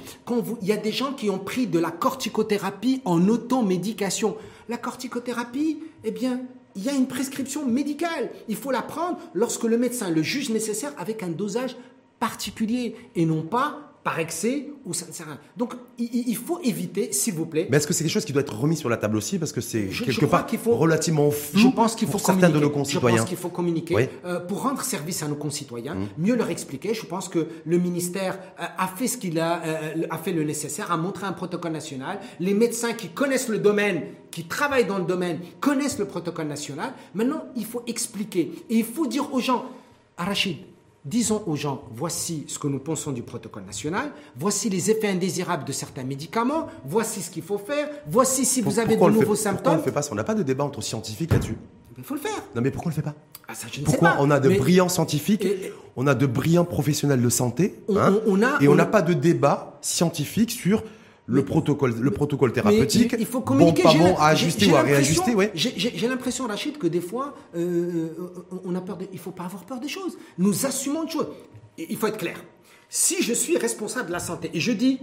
Il 0.61 0.67
y 0.67 0.71
a 0.71 0.77
des 0.77 0.93
gens 0.93 1.11
qui 1.11 1.29
ont 1.29 1.37
pris 1.37 1.67
de 1.67 1.79
la 1.79 1.91
corticothérapie 1.91 3.01
en 3.03 3.27
automédication. 3.27 4.37
La 4.69 4.77
corticothérapie, 4.77 5.79
eh 6.05 6.11
bien, 6.11 6.43
il 6.77 6.83
y 6.85 6.89
a 6.89 6.93
une 6.93 7.09
prescription 7.09 7.65
médicale. 7.65 8.29
Il 8.47 8.55
faut 8.55 8.71
la 8.71 8.81
prendre 8.81 9.17
lorsque 9.33 9.65
le 9.65 9.77
médecin 9.77 10.09
le 10.09 10.23
juge 10.23 10.49
nécessaire 10.49 10.93
avec 10.97 11.23
un 11.23 11.29
dosage 11.29 11.75
particulier 12.21 12.95
et 13.17 13.25
non 13.25 13.41
pas 13.41 13.84
par 14.05 14.19
excès 14.19 14.69
ou 14.85 14.93
ça 14.93 15.07
ne 15.07 15.11
sert 15.11 15.25
à 15.25 15.31
rien. 15.31 15.39
Donc 15.57 15.73
il, 15.97 16.37
faut 16.37 16.59
éviter, 16.63 17.11
s'il 17.11 17.33
vous 17.33 17.47
plaît. 17.47 17.67
Mais 17.71 17.77
est-ce 17.77 17.87
que 17.87 17.93
c'est 17.93 18.03
quelque 18.03 18.13
chose 18.13 18.23
qui 18.23 18.33
doit 18.33 18.43
être 18.43 18.55
remis 18.55 18.77
sur 18.77 18.87
la 18.87 18.97
table 18.97 19.17
aussi 19.17 19.39
parce 19.39 19.51
que 19.51 19.61
c'est 19.61 19.87
quelque 19.87 20.27
part 20.27 20.47
faut, 20.63 20.75
relativement 20.75 21.31
flou 21.31 21.59
je 21.59 21.67
pense 21.69 21.95
qu'il 21.95 22.07
faut 22.07 22.19
pour 22.19 22.21
certains 22.21 22.51
de 22.51 22.59
nos 22.59 22.69
concitoyens. 22.69 23.15
Je 23.15 23.21
pense 23.21 23.29
qu'il 23.29 23.37
faut 23.39 23.49
communiquer 23.49 24.09
euh, 24.23 24.39
pour 24.41 24.61
rendre 24.61 24.83
service 24.83 25.23
à 25.23 25.27
nos 25.27 25.35
concitoyens, 25.35 25.95
mmh. 25.95 26.07
mieux 26.19 26.35
leur 26.35 26.51
expliquer. 26.51 26.93
Je 26.93 27.03
pense 27.07 27.29
que 27.29 27.47
le 27.65 27.79
ministère 27.79 28.37
euh, 28.59 28.65
a 28.77 28.87
fait 28.87 29.07
ce 29.07 29.17
qu'il 29.17 29.39
a, 29.39 29.63
euh, 29.65 30.03
a 30.11 30.19
fait 30.19 30.33
le 30.33 30.43
nécessaire, 30.43 30.91
a 30.91 30.97
montré 30.97 31.25
un 31.25 31.33
protocole 31.33 31.71
national. 31.71 32.19
Les 32.39 32.53
médecins 32.53 32.93
qui 32.93 33.09
connaissent 33.09 33.49
le 33.49 33.57
domaine, 33.57 34.03
qui 34.29 34.43
travaillent 34.43 34.85
dans 34.85 34.99
le 34.99 35.05
domaine, 35.05 35.39
connaissent 35.59 35.97
le 35.97 36.05
protocole 36.05 36.45
national. 36.45 36.93
Maintenant, 37.15 37.45
il 37.55 37.65
faut 37.65 37.81
expliquer 37.87 38.51
et 38.69 38.75
il 38.75 38.85
faut 38.85 39.07
dire 39.07 39.33
aux 39.33 39.39
gens, 39.39 39.65
Arachid, 40.15 40.57
Disons 41.05 41.43
aux 41.45 41.55
gens, 41.55 41.83
voici 41.91 42.45
ce 42.47 42.57
que 42.57 42.67
nous 42.67 42.79
pensons 42.79 43.11
du 43.11 43.21
protocole 43.21 43.63
national, 43.63 44.11
voici 44.35 44.71
les 44.71 44.89
effets 44.89 45.09
indésirables 45.09 45.63
de 45.63 45.71
certains 45.71 46.03
médicaments, 46.03 46.65
voici 46.83 47.21
ce 47.21 47.29
qu'il 47.29 47.43
faut 47.43 47.59
faire, 47.59 47.89
voici 48.07 48.43
si 48.43 48.61
vous 48.61 48.79
avez 48.79 48.95
de 48.95 49.09
nouveaux 49.09 49.35
symptômes. 49.35 49.55
Pourquoi 49.55 49.73
on 49.73 49.77
ne 49.77 49.81
fait 49.83 49.91
pas 49.91 50.01
ça 50.01 50.09
On 50.13 50.15
n'a 50.15 50.23
pas 50.23 50.33
de 50.33 50.41
débat 50.41 50.63
entre 50.63 50.81
scientifiques 50.81 51.31
là-dessus. 51.31 51.57
Il 51.95 52.03
faut 52.03 52.15
le 52.15 52.19
faire. 52.19 52.43
Non 52.55 52.61
mais 52.61 52.71
pourquoi 52.71 52.89
on 52.89 52.93
ne 52.93 52.95
le 52.97 53.03
fait 53.03 53.07
pas 53.07 53.15
ah, 53.47 53.53
ça, 53.53 53.67
je 53.71 53.79
ne 53.79 53.85
Pourquoi 53.85 54.09
sais 54.09 54.15
pas. 54.17 54.23
on 54.23 54.31
a 54.31 54.39
de 54.39 54.49
brillants 54.49 54.89
scientifiques, 54.89 55.47
on 55.95 56.07
a 56.07 56.15
de 56.15 56.25
brillants 56.25 56.65
professionnels 56.65 57.21
de 57.21 57.29
santé, 57.29 57.75
hein, 57.95 58.15
et 58.59 58.67
on 58.67 58.73
n'a 58.73 58.87
pas 58.87 59.03
de 59.03 59.13
débat 59.13 59.77
scientifique 59.81 60.49
sur 60.49 60.83
le 61.27 61.43
protocole, 61.43 61.95
le 61.99 62.11
protocole 62.11 62.53
thérapeutique, 62.53 63.15
il 63.17 63.25
faut 63.25 63.41
communiquer. 63.41 63.83
bon, 63.83 63.91
pas 63.91 63.97
bon, 63.97 64.15
à 64.17 64.27
ajuster 64.27 64.71
ou 64.71 64.75
à 64.75 64.81
réajuster, 64.81 65.33
ouais. 65.33 65.51
J'ai 65.55 66.07
l'impression, 66.07 66.47
Rachid, 66.47 66.77
que 66.77 66.87
des 66.87 67.01
fois, 67.01 67.33
euh, 67.55 68.09
euh, 68.19 68.59
on 68.63 68.75
a 68.75 68.81
peur. 68.81 68.97
De, 68.97 69.07
il 69.11 69.19
faut 69.19 69.31
pas 69.31 69.45
avoir 69.45 69.63
peur 69.65 69.79
des 69.79 69.87
choses. 69.87 70.17
Nous 70.37 70.65
assumons 70.65 71.03
une 71.03 71.09
chose. 71.09 71.27
Il 71.77 71.97
faut 71.97 72.07
être 72.07 72.17
clair. 72.17 72.37
Si 72.89 73.23
je 73.23 73.33
suis 73.33 73.57
responsable 73.57 74.07
de 74.07 74.13
la 74.13 74.19
santé 74.19 74.51
et 74.53 74.59
je 74.59 74.71
dis, 74.71 74.99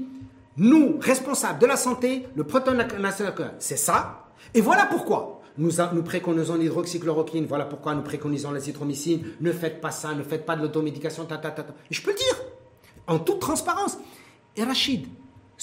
nous, 0.56 0.98
responsables 1.00 1.58
de 1.58 1.66
la 1.66 1.76
santé, 1.76 2.26
le 2.36 2.44
protocole 2.44 2.86
national, 3.00 3.54
c'est 3.58 3.76
ça. 3.76 4.28
Et 4.54 4.60
voilà 4.60 4.86
pourquoi. 4.86 5.40
Nous, 5.58 5.72
nous 5.92 6.02
préconisons 6.02 6.54
l'hydroxychloroquine, 6.54 7.46
voilà 7.46 7.66
pourquoi 7.66 7.94
nous 7.94 8.02
préconisons 8.02 8.52
l'azithromycine. 8.52 9.22
Ne 9.40 9.52
faites 9.52 9.80
pas 9.80 9.90
ça, 9.90 10.14
ne 10.14 10.22
faites 10.22 10.46
pas 10.46 10.56
de 10.56 10.62
l'automédication, 10.62 11.24
ta, 11.26 11.36
ta, 11.36 11.50
ta, 11.50 11.64
ta. 11.64 11.74
je 11.90 12.00
peux 12.00 12.12
le 12.12 12.16
dire, 12.16 12.42
en 13.06 13.18
toute 13.18 13.40
transparence. 13.40 13.98
Et 14.56 14.62
Rachid, 14.62 15.06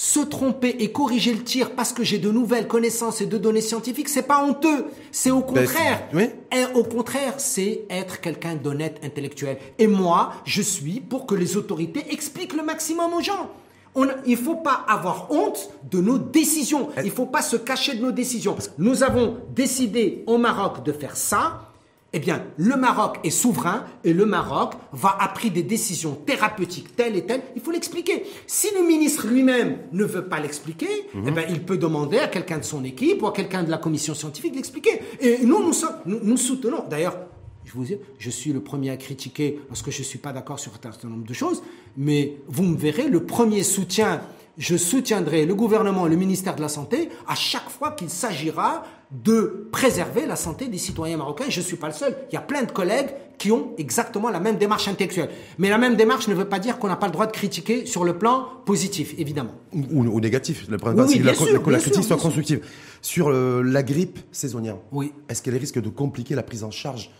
se 0.00 0.20
tromper 0.20 0.76
et 0.78 0.92
corriger 0.92 1.34
le 1.34 1.44
tir 1.44 1.72
parce 1.72 1.92
que 1.92 2.02
j'ai 2.02 2.16
de 2.16 2.30
nouvelles 2.30 2.66
connaissances 2.66 3.20
et 3.20 3.26
de 3.26 3.36
données 3.36 3.60
scientifiques, 3.60 4.08
c'est 4.08 4.22
pas 4.22 4.42
honteux. 4.42 4.86
C'est 5.12 5.30
au 5.30 5.42
ben, 5.42 5.66
contraire. 5.66 6.08
Et 6.50 6.64
au 6.74 6.84
contraire, 6.84 7.34
c'est 7.36 7.82
être 7.90 8.22
quelqu'un 8.22 8.54
d'honnête 8.54 8.98
intellectuel. 9.04 9.58
Et 9.78 9.86
moi, 9.86 10.32
je 10.46 10.62
suis 10.62 11.00
pour 11.00 11.26
que 11.26 11.34
les 11.34 11.58
autorités 11.58 12.02
expliquent 12.14 12.54
le 12.54 12.62
maximum 12.62 13.12
aux 13.12 13.20
gens. 13.20 13.50
On, 13.94 14.06
il 14.24 14.30
ne 14.30 14.36
faut 14.42 14.56
pas 14.56 14.86
avoir 14.88 15.30
honte 15.30 15.68
de 15.90 16.00
nos 16.00 16.16
décisions. 16.16 16.88
Il 16.96 17.04
ne 17.04 17.10
faut 17.10 17.26
pas 17.26 17.42
se 17.42 17.56
cacher 17.56 17.94
de 17.94 18.00
nos 18.00 18.12
décisions. 18.12 18.56
Nous 18.78 19.02
avons 19.02 19.36
décidé 19.54 20.24
au 20.26 20.38
Maroc 20.38 20.82
de 20.82 20.92
faire 20.92 21.14
ça. 21.14 21.69
Eh 22.12 22.18
bien, 22.18 22.44
le 22.56 22.76
Maroc 22.76 23.18
est 23.22 23.30
souverain 23.30 23.84
et 24.02 24.12
le 24.12 24.26
Maroc 24.26 24.74
va 24.92 25.16
a 25.20 25.28
pris 25.28 25.50
des 25.50 25.62
décisions 25.62 26.14
thérapeutiques 26.14 26.96
telles 26.96 27.16
et 27.16 27.24
telles. 27.24 27.42
Il 27.54 27.62
faut 27.62 27.70
l'expliquer. 27.70 28.24
Si 28.48 28.68
le 28.74 28.84
ministre 28.84 29.28
lui-même 29.28 29.78
ne 29.92 30.04
veut 30.04 30.26
pas 30.26 30.40
l'expliquer, 30.40 30.88
mhm. 31.14 31.24
eh 31.28 31.30
bien, 31.30 31.44
il 31.48 31.64
peut 31.64 31.78
demander 31.78 32.18
à 32.18 32.26
quelqu'un 32.26 32.58
de 32.58 32.64
son 32.64 32.84
équipe 32.84 33.22
ou 33.22 33.28
à 33.28 33.32
quelqu'un 33.32 33.62
de 33.62 33.70
la 33.70 33.78
commission 33.78 34.14
scientifique 34.14 34.54
d'expliquer. 34.54 35.00
Et 35.20 35.38
nous, 35.44 35.62
nous, 35.62 35.74
nous, 36.06 36.20
nous 36.22 36.36
soutenons. 36.36 36.84
D'ailleurs, 36.88 37.16
Je 37.64 37.72
vous 37.74 37.84
dis, 37.84 37.98
je 38.18 38.30
suis 38.30 38.52
le 38.52 38.60
premier 38.60 38.90
à 38.90 38.96
critiquer 38.96 39.60
lorsque 39.68 39.90
je 39.90 40.00
ne 40.00 40.04
suis 40.04 40.18
pas 40.18 40.32
d'accord 40.32 40.58
sur 40.58 40.72
un 40.72 40.82
certain 40.82 41.08
nombre 41.08 41.26
de 41.26 41.34
choses, 41.34 41.62
mais 41.96 42.36
vous 42.48 42.64
me 42.64 42.76
verrez, 42.76 43.08
le 43.08 43.24
premier 43.24 43.62
soutien, 43.62 44.22
je 44.60 44.76
soutiendrai 44.76 45.46
le 45.46 45.54
gouvernement 45.54 46.06
et 46.06 46.10
le 46.10 46.16
ministère 46.16 46.54
de 46.54 46.60
la 46.60 46.68
Santé 46.68 47.08
à 47.26 47.34
chaque 47.34 47.70
fois 47.70 47.92
qu'il 47.92 48.10
s'agira 48.10 48.84
de 49.10 49.68
préserver 49.72 50.26
la 50.26 50.36
santé 50.36 50.68
des 50.68 50.76
citoyens 50.76 51.16
marocains. 51.16 51.46
Je 51.48 51.60
ne 51.60 51.64
suis 51.64 51.76
pas 51.76 51.88
le 51.88 51.94
seul. 51.94 52.14
Il 52.30 52.34
y 52.34 52.38
a 52.38 52.42
plein 52.42 52.62
de 52.62 52.70
collègues 52.70 53.08
qui 53.38 53.50
ont 53.50 53.70
exactement 53.78 54.28
la 54.28 54.38
même 54.38 54.58
démarche 54.58 54.86
intellectuelle. 54.86 55.30
Mais 55.58 55.70
la 55.70 55.78
même 55.78 55.96
démarche 55.96 56.28
ne 56.28 56.34
veut 56.34 56.44
pas 56.44 56.58
dire 56.58 56.78
qu'on 56.78 56.88
n'a 56.88 56.96
pas 56.96 57.06
le 57.06 57.12
droit 57.12 57.26
de 57.26 57.32
critiquer 57.32 57.86
sur 57.86 58.04
le 58.04 58.18
plan 58.18 58.48
positif, 58.66 59.14
évidemment. 59.16 59.54
Ou, 59.72 60.20
négatif. 60.20 60.68
Le 60.68 60.76
c'est 61.08 61.18
que 61.18 61.70
la, 61.70 61.78
critique 61.78 62.04
soit 62.04 62.18
constructive. 62.18 62.60
Sur 63.00 63.30
euh, 63.30 63.62
la 63.62 63.82
grippe 63.82 64.18
saisonnière, 64.30 64.76
oui. 64.92 65.14
est-ce 65.30 65.40
qu'elle 65.42 65.56
risque 65.56 65.80
de 65.80 65.88
compliquer 65.88 66.34
la 66.34 66.42
prise 66.42 66.64
en 66.64 66.70
charge 66.70 67.10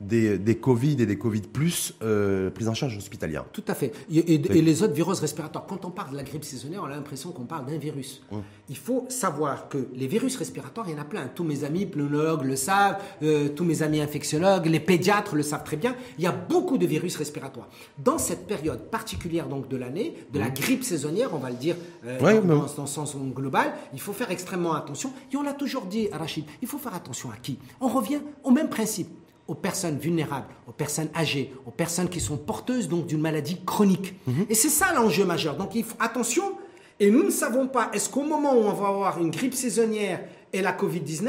des, 0.00 0.38
des, 0.38 0.56
Covid 0.56 0.96
et 1.00 1.06
des 1.06 1.18
Covid 1.18 1.40
plus 1.40 1.94
euh, 2.02 2.50
prise 2.50 2.68
en 2.68 2.74
charge 2.74 2.96
hospitalière. 2.96 3.44
Tout 3.52 3.64
à 3.68 3.74
fait. 3.74 3.92
Et, 4.12 4.38
les 4.38 4.82
autres 4.82 4.92
virus 4.92 5.20
respiratoires. 5.20 5.66
Quand 5.66 5.84
on 5.84 5.90
parle 5.90 6.12
de 6.12 6.16
la 6.16 6.22
grippe 6.22 6.44
saisonnière, 6.44 6.82
on 6.82 6.86
a 6.86 6.90
l'impression 6.90 7.32
qu'on 7.32 7.44
parle 7.44 7.66
d'un 7.66 7.78
virus. 7.78 8.22
Il 8.68 8.76
faut 8.76 9.06
savoir 9.08 9.68
que 9.68 9.88
les 9.94 10.06
virus 10.06 10.36
respiratoires, 10.36 10.86
il 10.88 10.94
y 10.94 10.98
en 10.98 11.00
a 11.02 11.04
plein. 11.04 11.28
Tous 11.34 11.44
mes 11.44 11.64
amis 11.64 11.86
pneumologues 11.86 12.44
le 12.44 12.56
savent, 12.56 12.98
euh, 13.22 13.48
tous 13.48 13.64
mes 13.64 13.82
amis 13.82 14.00
infectiologues, 14.00 14.66
les 14.66 14.80
pédiatres 14.80 15.34
le 15.34 15.42
savent 15.42 15.64
très 15.64 15.76
bien. 15.76 15.94
Il 16.18 16.24
y 16.24 16.26
a 16.26 16.32
beaucoup 16.32 16.78
de 16.78 16.86
virus 16.86 17.16
respiratoires. 17.16 17.68
Dans 17.98 18.18
cette 18.18 18.46
période 18.46 18.90
particulière 18.90 19.48
donc 19.48 19.68
de 19.68 19.76
l'année, 19.76 20.14
de 20.32 20.38
la 20.38 20.50
grippe 20.50 20.84
saisonnière, 20.84 21.30
on 21.32 21.38
va 21.38 21.50
le 21.50 21.56
dire 21.56 21.76
euh, 22.06 22.42
dans, 22.42 22.66
dans, 22.66 22.86
sens 22.86 23.16
global, 23.16 23.72
il 23.92 24.00
faut 24.00 24.12
faire 24.12 24.30
extrêmement 24.30 24.74
attention. 24.74 25.12
Et 25.32 25.36
on 25.36 25.42
l'a 25.42 25.54
toujours 25.54 25.86
dit, 25.86 26.08
Rachid, 26.12 26.44
il 26.62 26.68
faut 26.68 26.78
faire 26.78 26.94
attention 26.94 27.30
à 27.30 27.36
qui? 27.36 27.58
On 27.80 27.88
revient 27.88 28.20
au 28.44 28.50
même 28.50 28.68
principe 28.68 29.08
aux 29.48 29.54
personnes 29.54 29.98
vulnérables, 29.98 30.48
aux 30.66 30.72
personnes 30.72 31.08
âgées, 31.14 31.52
aux 31.66 31.70
personnes 31.70 32.08
qui 32.08 32.20
sont 32.20 32.36
porteuses 32.36 32.88
donc 32.88 33.06
d'une 33.06 33.20
maladie 33.20 33.58
chronique. 33.64 34.14
Mhm. 34.26 34.46
Et 34.48 34.54
c'est 34.54 34.68
ça 34.68 34.92
l'enjeu 34.92 35.24
majeur. 35.24 35.56
Donc 35.56 35.74
il 35.74 35.84
faut 35.84 35.96
attention. 36.00 36.44
Et 36.98 37.10
nous 37.10 37.22
ne 37.22 37.30
savons 37.30 37.68
pas, 37.68 37.90
est-ce 37.92 38.08
qu'au 38.08 38.22
moment 38.22 38.54
où 38.54 38.60
on 38.60 38.72
va 38.72 38.88
avoir 38.88 39.20
une 39.20 39.30
grippe 39.30 39.54
saisonnière 39.54 40.24
et 40.52 40.62
la 40.62 40.72
Covid-19, 40.72 41.28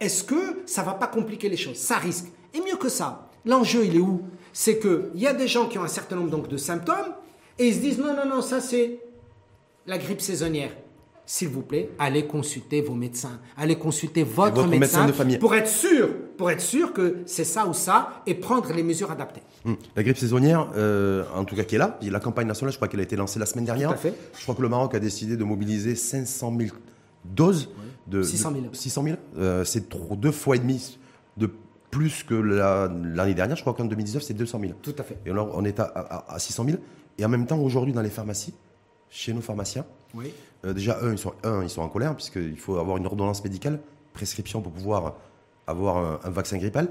est-ce 0.00 0.24
que 0.24 0.62
ça 0.66 0.82
va 0.82 0.94
pas 0.94 1.06
compliquer 1.06 1.48
les 1.48 1.56
choses? 1.56 1.76
Ça 1.76 1.98
risque. 1.98 2.26
Et 2.52 2.58
mieux 2.58 2.76
que 2.76 2.88
ça, 2.88 3.30
l'enjeu 3.44 3.84
il 3.84 3.96
est 3.96 4.00
où? 4.00 4.22
C'est 4.52 4.78
qu'il 4.78 5.20
y 5.20 5.26
a 5.26 5.32
des 5.32 5.48
gens 5.48 5.66
qui 5.66 5.78
ont 5.78 5.84
un 5.84 5.88
certain 5.88 6.16
nombre 6.16 6.30
donc, 6.30 6.48
de 6.48 6.56
symptômes 6.56 7.14
et 7.58 7.68
ils 7.68 7.74
se 7.74 7.80
disent 7.80 7.98
non, 7.98 8.14
non, 8.14 8.26
non, 8.28 8.42
ça 8.42 8.60
c'est 8.60 8.98
la 9.86 9.98
grippe 9.98 10.20
saisonnière 10.20 10.70
s'il 11.26 11.48
vous 11.48 11.62
plaît, 11.62 11.90
allez 11.98 12.26
consulter 12.26 12.82
vos 12.82 12.94
médecins, 12.94 13.40
allez 13.56 13.76
consulter 13.76 14.22
votre, 14.22 14.66
médecin, 14.66 15.06
de 15.06 15.12
famille. 15.12 15.38
pour 15.38 15.54
être 15.54 15.68
sûr, 15.68 16.08
pour 16.36 16.50
être 16.50 16.60
sûr 16.60 16.92
que 16.92 17.18
c'est 17.26 17.44
ça 17.44 17.66
ou 17.66 17.72
ça 17.72 18.22
et 18.26 18.34
prendre 18.34 18.72
les 18.72 18.82
mesures 18.82 19.10
adaptées. 19.10 19.42
Hum. 19.64 19.76
La 19.96 20.02
grippe 20.02 20.18
saisonnière, 20.18 20.70
euh, 20.76 21.24
en 21.34 21.44
tout 21.44 21.56
cas 21.56 21.64
qui 21.64 21.76
est 21.76 21.78
là, 21.78 21.98
la 22.02 22.20
campagne 22.20 22.46
nationale, 22.46 22.72
je 22.72 22.78
crois 22.78 22.88
qu'elle 22.88 23.00
a 23.00 23.04
été 23.04 23.16
lancée 23.16 23.38
la 23.38 23.46
semaine 23.46 23.64
dernière. 23.64 23.88
Tout 23.90 23.94
à 23.94 23.98
fait. 23.98 24.14
Je 24.36 24.42
crois 24.42 24.54
que 24.54 24.62
le 24.62 24.68
Maroc 24.68 24.94
a 24.94 25.00
décidé 25.00 25.36
de 25.36 25.44
mobiliser 25.44 25.94
500 25.94 26.54
000 26.58 26.70
doses. 27.24 27.70
De, 28.06 28.22
600 28.22 28.52
000. 28.52 28.64
600 28.72 29.02
000. 29.04 29.16
Euh, 29.38 29.64
c'est 29.64 29.88
deux 30.16 30.30
fois 30.30 30.56
et 30.56 30.58
demi 30.58 30.98
de 31.38 31.48
plus 31.90 32.22
que 32.22 32.34
l'année 32.34 33.34
dernière. 33.34 33.56
Je 33.56 33.62
crois 33.62 33.72
qu'en 33.72 33.86
2019, 33.86 34.22
c'est 34.22 34.34
200 34.34 34.60
000. 34.60 34.72
Tout 34.82 34.94
à 34.98 35.02
fait. 35.02 35.16
Et 35.24 35.30
alors, 35.30 35.52
on 35.54 35.64
est 35.64 35.80
à, 35.80 36.24
à 36.28 36.38
600 36.38 36.64
000. 36.66 36.78
Et 37.16 37.24
en 37.24 37.28
même 37.30 37.46
temps, 37.46 37.58
aujourd'hui, 37.58 37.94
dans 37.94 38.02
les 38.02 38.10
pharmacies, 38.10 38.52
chez 39.14 39.32
nos 39.32 39.40
pharmaciens, 39.40 39.86
oui. 40.12 40.34
Euh, 40.64 40.72
déjà, 40.72 40.98
un 41.02 41.12
ils, 41.12 41.18
sont, 41.18 41.32
un, 41.44 41.62
ils 41.62 41.70
sont 41.70 41.82
en 41.82 41.88
colère, 41.88 42.14
puisqu'il 42.14 42.58
faut 42.58 42.78
avoir 42.78 42.96
une 42.96 43.06
ordonnance 43.06 43.42
médicale, 43.44 43.78
prescription 44.12 44.60
pour 44.60 44.72
pouvoir 44.72 45.14
avoir 45.66 46.20
un, 46.24 46.30
vaccin 46.30 46.58
grippal. 46.58 46.88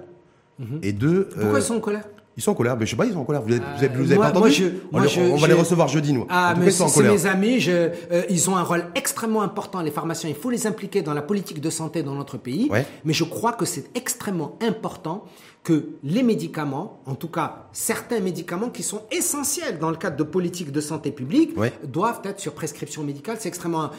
Mhm. 0.58 0.80
Et 0.84 0.94
deux. 0.94 1.26
Pourquoi 1.30 1.56
euh, 1.56 1.60
ils 1.60 1.64
sont 1.64 1.76
en 1.76 1.80
colère? 1.80 2.06
ils 2.36 2.42
sont 2.42 2.52
en 2.52 2.56
colère, 2.56 2.76
mais 2.78 2.86
je 2.86 2.92
sais 2.92 2.98
pas, 2.98 3.06
ils 3.06 3.14
sont 3.14 3.20
en 3.20 3.26
colère. 3.26 3.42
Vous 3.44 3.52
avez, 3.52 3.62
vous 3.90 4.12
avez, 4.12 4.16
pas 4.16 4.30
entendu 4.30 4.74
moi, 4.92 5.06
je, 5.06 5.22
on, 5.22 5.36
va 5.36 5.48
les 5.48 5.54
recevoir 5.54 5.88
jeudi, 5.88 6.14
nous. 6.14 6.26
Ah, 6.30 6.56
mais 6.58 6.72
c'est 6.72 7.04
mes 7.04 7.26
amis. 7.28 7.60
Je, 7.60 7.72
euh, 7.72 8.24
ils 8.30 8.50
ont 8.50 8.56
un 8.56 8.64
rôle 8.64 8.86
extrêmement 8.96 9.44
important, 9.44 9.82
les 9.82 9.92
pharmaciens. 9.92 10.30
Il 10.30 10.36
faut 10.36 10.50
les 10.50 10.66
impliquer 10.66 11.02
dans 11.04 11.14
la 11.14 11.22
politique 11.22 11.62
de 11.62 11.70
santé 11.70 12.02
dans 12.02 12.16
notre 12.16 12.38
pays. 12.38 12.72
Mais 13.06 13.14
je 13.14 13.24
crois 13.24 13.54
que 13.54 13.66
c'est 13.66 13.96
extrêmement 13.96 14.58
important 14.62 15.26
que 15.64 15.86
les 16.04 16.24
médicaments, 16.24 17.00
en 17.06 17.16
tout 17.16 17.30
cas 17.30 17.68
certains 17.72 18.20
médicaments 18.20 18.70
qui 18.70 18.84
sont 18.84 19.04
essentiels 19.12 19.80
dans 19.80 19.90
le 19.90 19.96
cadre 19.96 20.18
de 20.18 20.24
politique 20.24 20.72
de 20.72 20.82
santé 20.82 21.12
publique, 21.12 21.56
doivent 21.86 22.22
être 22.26 22.40
sur 22.40 22.54
prescription 22.54 23.04
médicale. 23.04 23.38
C'est 23.40 23.50
extrêmement... 23.50 23.90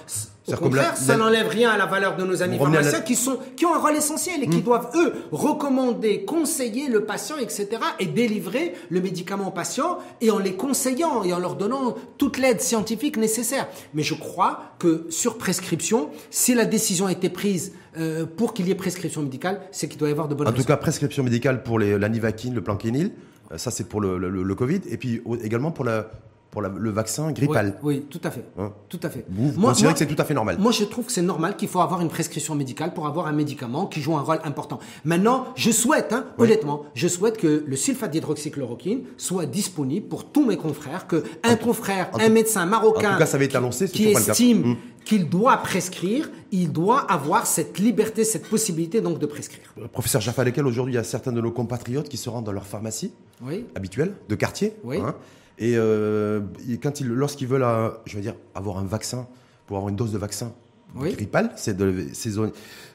Au 0.46 0.56
contraire, 0.56 0.94
ça 0.94 1.16
n'enlève 1.16 1.48
rien 1.48 1.70
à 1.70 1.78
la 1.78 1.86
valeur 1.86 2.16
de 2.16 2.24
nos 2.24 2.42
amis 2.42 2.58
pharmaciens 2.58 3.00
qui, 3.00 3.16
sont, 3.16 3.38
qui 3.56 3.64
ont 3.64 3.74
un 3.74 3.78
rôle 3.78 3.96
essentiel 3.96 4.42
et 4.42 4.46
qui 4.46 4.58
hmm. 4.58 4.62
doivent, 4.62 4.90
eux, 4.94 5.14
recommander, 5.32 6.26
conseiller 6.26 6.88
le 6.88 7.06
patient, 7.06 7.38
etc. 7.38 7.68
et 7.98 8.04
délivrer 8.04 8.74
le 8.90 9.00
médicament 9.00 9.48
au 9.48 9.50
patient 9.50 10.00
et 10.20 10.30
en 10.30 10.38
les 10.38 10.54
conseillant 10.54 11.24
et 11.24 11.32
en 11.32 11.38
leur 11.38 11.56
donnant 11.56 11.94
toute 12.18 12.36
l'aide 12.36 12.60
scientifique 12.60 13.16
nécessaire. 13.16 13.68
Mais 13.94 14.02
je 14.02 14.12
crois 14.12 14.74
que 14.78 15.06
sur 15.08 15.38
prescription, 15.38 16.10
si 16.30 16.54
la 16.54 16.66
décision 16.66 17.06
a 17.06 17.12
été 17.12 17.30
prise 17.30 17.72
euh, 17.96 18.26
pour 18.26 18.54
qu'il 18.54 18.66
y 18.66 18.70
ait 18.70 18.74
prescription 18.74 19.22
médicale, 19.22 19.60
c'est 19.70 19.88
qu'il 19.88 19.98
doit 19.98 20.08
y 20.08 20.12
avoir 20.12 20.28
de 20.28 20.34
bonnes 20.34 20.48
En 20.48 20.52
tout 20.52 20.64
cas, 20.64 20.76
prescription 20.76 21.22
médicale 21.22 21.62
pour 21.62 21.78
les, 21.78 21.98
la 21.98 22.08
nivaquine, 22.08 22.54
le 22.54 22.62
planquénil, 22.62 23.12
euh, 23.52 23.58
ça 23.58 23.70
c'est 23.70 23.88
pour 23.88 24.00
le, 24.00 24.18
le, 24.18 24.54
Covid, 24.54 24.80
et 24.88 24.96
puis 24.96 25.22
également 25.42 25.70
pour 25.70 25.84
la, 25.84 26.10
pour 26.54 26.62
le 26.62 26.90
vaccin 26.90 27.32
grippal. 27.32 27.78
Oui, 27.82 28.06
tout 28.08 28.20
à 28.22 28.30
fait. 28.30 28.44
Hein 28.56 28.72
tout 28.88 29.00
à 29.02 29.10
fait. 29.10 29.26
Vous, 29.28 29.52
moi, 29.60 29.70
considérez 29.70 29.92
que 29.94 29.98
c'est 29.98 30.06
tout 30.06 30.22
à 30.22 30.24
fait 30.24 30.34
normal 30.34 30.56
Moi, 30.60 30.70
je 30.70 30.84
trouve 30.84 31.06
que 31.06 31.12
c'est 31.12 31.20
normal 31.20 31.56
qu'il 31.56 31.68
faut 31.68 31.80
avoir 31.80 32.00
une 32.00 32.08
prescription 32.08 32.54
médicale 32.54 32.94
pour 32.94 33.08
avoir 33.08 33.26
un 33.26 33.32
médicament 33.32 33.86
qui 33.86 34.00
joue 34.00 34.16
un 34.16 34.22
rôle 34.22 34.38
important. 34.44 34.78
Maintenant, 35.04 35.48
je 35.56 35.72
souhaite, 35.72 36.12
hein, 36.12 36.26
honnêtement, 36.38 36.84
je 36.94 37.08
souhaite 37.08 37.36
que 37.36 37.64
le 37.66 37.76
sulfate 37.76 38.12
d'hydroxychloroquine 38.12 39.02
soit 39.16 39.46
disponible 39.46 40.06
pour 40.06 40.30
tous 40.30 40.46
mes 40.46 40.56
confrères, 40.56 41.08
que 41.08 41.24
un 41.42 41.56
confrère, 41.56 42.08
un 42.14 42.28
médecin 42.28 42.64
marocain, 42.66 43.18
cas, 43.18 43.26
ça 43.26 43.36
va 43.36 43.44
être 43.44 43.56
annoncé, 43.56 43.88
qui 43.88 44.06
estime 44.08 44.76
qu'il 45.04 45.28
doit 45.28 45.58
prescrire, 45.58 46.30
il 46.50 46.72
doit 46.72 47.00
avoir 47.00 47.46
cette 47.46 47.78
liberté, 47.78 48.24
cette 48.24 48.48
possibilité 48.48 49.02
donc 49.02 49.18
de 49.18 49.26
prescrire. 49.26 49.64
Euh, 49.78 49.86
professeur 49.86 50.22
Jaffa 50.22 50.44
Lekel, 50.44 50.66
aujourd'hui, 50.66 50.94
il 50.94 50.96
y 50.96 51.00
a 51.00 51.04
certains 51.04 51.32
de 51.32 51.42
nos 51.42 51.50
compatriotes 51.50 52.08
qui 52.08 52.16
se 52.16 52.30
rendent 52.30 52.46
dans 52.46 52.52
leur 52.52 52.66
pharmacie 52.66 53.12
oui. 53.42 53.66
habituelle, 53.74 54.14
de 54.30 54.34
quartier. 54.34 54.72
Oui. 54.82 54.96
Hein, 54.96 55.14
et, 55.58 55.74
euh, 55.76 56.40
quand 56.82 57.00
ils, 57.00 57.06
lorsqu'ils 57.06 57.46
veulent, 57.46 57.62
euh, 57.62 57.90
je 58.06 58.16
veux 58.16 58.22
dire, 58.22 58.34
avoir 58.54 58.78
un 58.78 58.84
vaccin, 58.84 59.28
pour 59.66 59.76
avoir 59.76 59.90
une 59.90 59.96
dose 59.96 60.12
de 60.12 60.18
vaccin 60.18 60.52
oui. 60.96 61.12
grippal, 61.12 61.52
c'est 61.56 61.76
de 61.76 62.08
saison, 62.12 62.52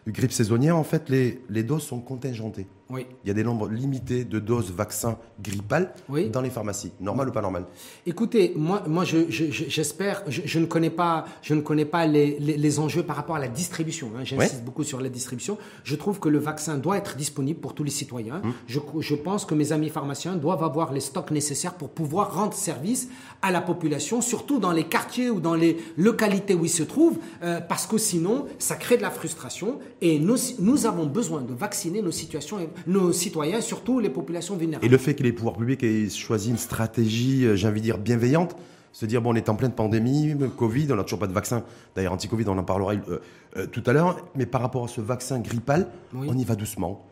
grippe 0.07 0.31
saisonnière, 0.31 0.75
en 0.75 0.83
fait, 0.83 1.09
les, 1.09 1.41
les 1.49 1.63
doses 1.63 1.83
sont 1.83 1.99
contingentées. 1.99 2.67
Oui. 2.91 3.05
Il 3.23 3.27
y 3.27 3.31
a 3.31 3.35
des 3.35 3.43
nombres 3.43 3.67
limités 3.69 4.25
de 4.25 4.39
doses 4.39 4.71
vaccins 4.71 5.19
grippales 5.39 5.93
oui. 6.09 6.29
dans 6.29 6.41
les 6.41 6.49
pharmacies. 6.49 6.91
Normal 6.99 7.29
ou 7.29 7.31
pas 7.31 7.41
normal? 7.41 7.65
Écoutez, 8.07 8.53
moi, 8.55 8.83
moi 8.87 9.03
j'espère, 9.05 10.23
je, 10.27 10.41
je, 10.43 10.59
ne 10.59 10.65
connais 10.65 10.89
pas, 10.89 11.25
je 11.43 11.53
ne 11.53 11.61
connais 11.61 11.85
pas 11.85 12.07
les, 12.07 12.39
les, 12.39 12.57
les 12.57 12.79
enjeux 12.79 13.03
par 13.03 13.15
rapport 13.15 13.35
à 13.35 13.39
la 13.39 13.47
distribution. 13.47 14.11
Hein. 14.17 14.23
J'insiste 14.23 14.63
beaucoup 14.63 14.83
sur 14.83 14.99
la 15.01 15.09
distribution. 15.09 15.59
Je 15.83 15.95
trouve 15.95 16.19
que 16.19 16.29
le 16.29 16.39
vaccin 16.39 16.77
doit 16.77 16.97
être 16.97 17.15
disponible 17.15 17.59
pour 17.59 17.75
tous 17.75 17.83
les 17.83 17.91
citoyens. 17.91 18.41
Hum. 18.43 18.53
Je, 18.67 18.79
je 18.99 19.15
pense 19.15 19.45
que 19.45 19.53
mes 19.53 19.71
amis 19.71 19.89
pharmaciens 19.89 20.35
doivent 20.35 20.63
avoir 20.63 20.91
les 20.91 20.99
stocks 20.99 21.29
nécessaires 21.29 21.75
pour 21.75 21.89
pouvoir 21.89 22.33
rendre 22.33 22.55
service 22.55 23.09
à 23.43 23.51
la 23.51 23.61
population, 23.61 24.21
surtout 24.21 24.57
dans 24.57 24.71
les 24.71 24.85
quartiers 24.85 25.29
ou 25.29 25.39
dans 25.39 25.55
les 25.55 25.77
localités 25.95 26.55
où 26.55 26.65
ils 26.65 26.69
se 26.69 26.83
trouvent, 26.83 27.19
euh, 27.43 27.61
parce 27.61 27.85
que 27.85 27.99
sinon, 27.99 28.47
ça 28.57 28.75
crée 28.75 28.97
de 28.97 29.03
la 29.03 29.11
frustration 29.11 29.79
et 30.01 30.17
nous, 30.17 30.37
nous 30.57 30.87
avons 30.87 31.05
besoin 31.05 31.41
de 31.41 31.53
vacciner 31.53 32.01
nos 32.01 32.11
situations 32.11 32.57
nos 32.87 33.11
citoyens, 33.11 33.61
surtout 33.61 33.99
les 33.99 34.09
populations 34.09 34.55
vulnérables. 34.55 34.85
Et 34.85 34.89
le 34.89 34.97
fait 34.97 35.15
que 35.15 35.23
les 35.23 35.33
pouvoirs 35.33 35.57
publics 35.57 35.83
aient 35.83 36.09
choisi 36.09 36.49
une 36.49 36.57
stratégie, 36.57 37.45
euh, 37.45 37.55
j'ai 37.55 37.67
envie 37.67 37.81
de 37.81 37.85
dire, 37.85 37.97
bienveillante, 37.97 38.55
se 38.91 39.05
dire, 39.05 39.21
bon, 39.21 39.33
on 39.33 39.35
est 39.35 39.49
en 39.49 39.55
pleine 39.55 39.71
pandémie, 39.71 40.35
Covid, 40.57 40.87
on 40.91 40.95
n'a 40.95 41.03
toujours 41.03 41.19
pas 41.19 41.27
de 41.27 41.33
vaccin. 41.33 41.63
D'ailleurs, 41.95 42.13
anti-Covid, 42.13 42.45
on 42.47 42.57
en 42.57 42.63
parlera 42.63 42.93
euh, 42.93 43.19
euh, 43.57 43.65
tout 43.67 43.83
à 43.85 43.93
l'heure. 43.93 44.17
Mais 44.35 44.45
par 44.45 44.61
rapport 44.61 44.85
à 44.85 44.87
ce 44.87 45.01
vaccin 45.01 45.39
grippal, 45.39 45.89
on 46.13 46.37
y 46.37 46.43
va 46.43 46.55
doucement. 46.55 47.05